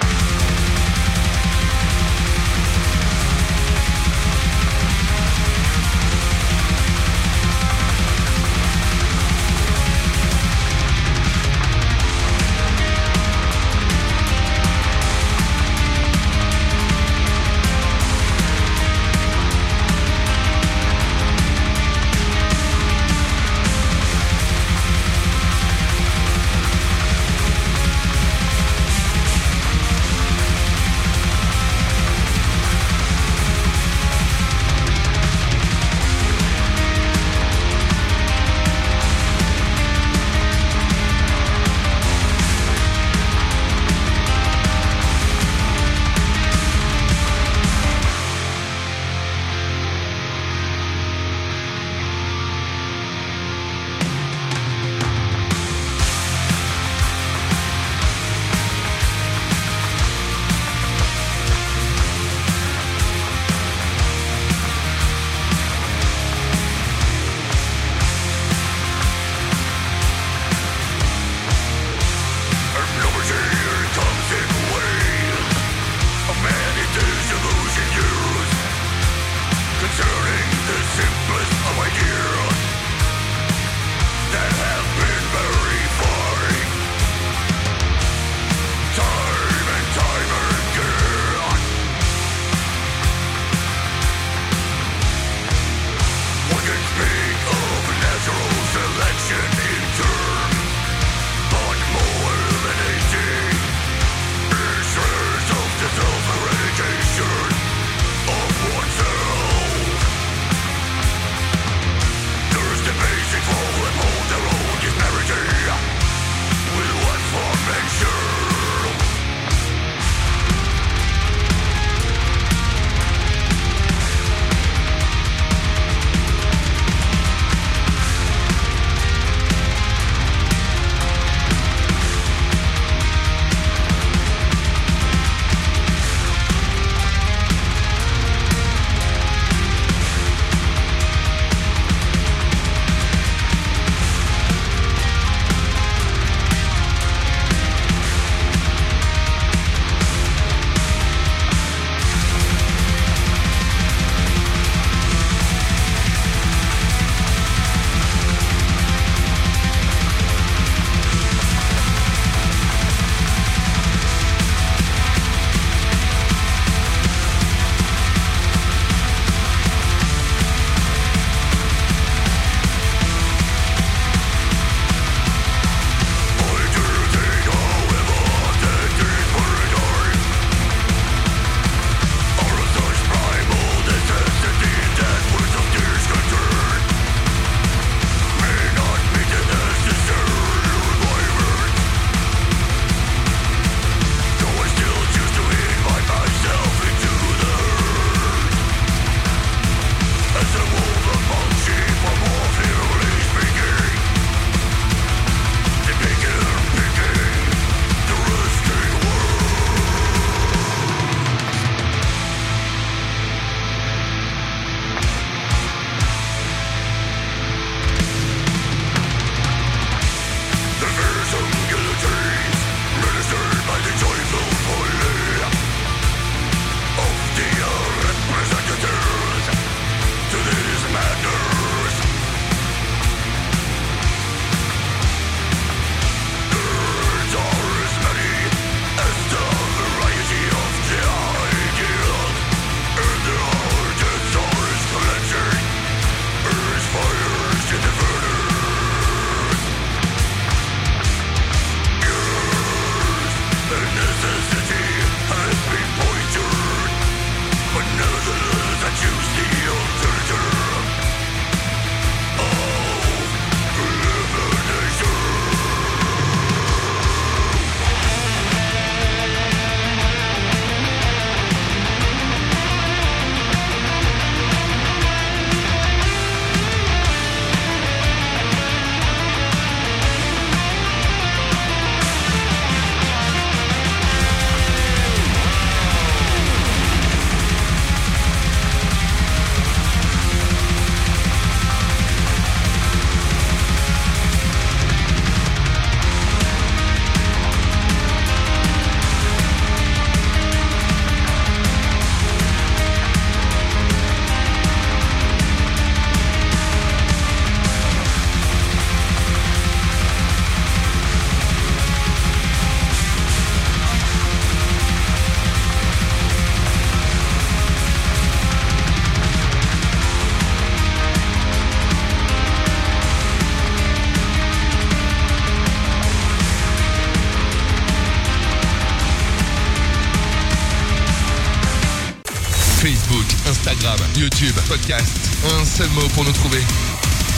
pour 336.14 336.24
nous 336.24 336.32
trouver 336.32 336.62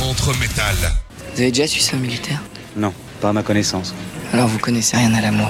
Entre 0.02 0.38
métal? 0.38 0.76
Vous 1.34 1.42
avez 1.42 1.52
déjà 1.52 1.68
su 1.68 1.80
ça 1.80 1.98
militaire? 1.98 2.42
Non, 2.76 2.94
pas 3.22 3.30
à 3.30 3.34
ma 3.34 3.44
connaissance. 3.44 3.94
Alors 4.32 4.48
vous 4.48 4.60
connaissez 4.60 4.96
rien 4.98 5.14
à 5.14 5.22
l'amour 5.22 5.50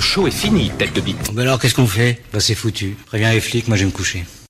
le 0.00 0.02
show 0.02 0.26
est 0.26 0.30
fini, 0.30 0.70
tête 0.78 0.94
de 0.94 1.02
bite. 1.02 1.28
Mais 1.28 1.34
ben 1.34 1.42
alors, 1.42 1.60
qu'est-ce 1.60 1.74
qu'on 1.74 1.86
fait? 1.86 2.22
Bah, 2.32 2.40
c'est 2.40 2.54
foutu. 2.54 2.96
Préviens 3.04 3.32
les 3.32 3.40
flics, 3.40 3.68
moi 3.68 3.76
je 3.76 3.82
vais 3.82 3.86
me 3.88 3.94
coucher. 3.94 4.24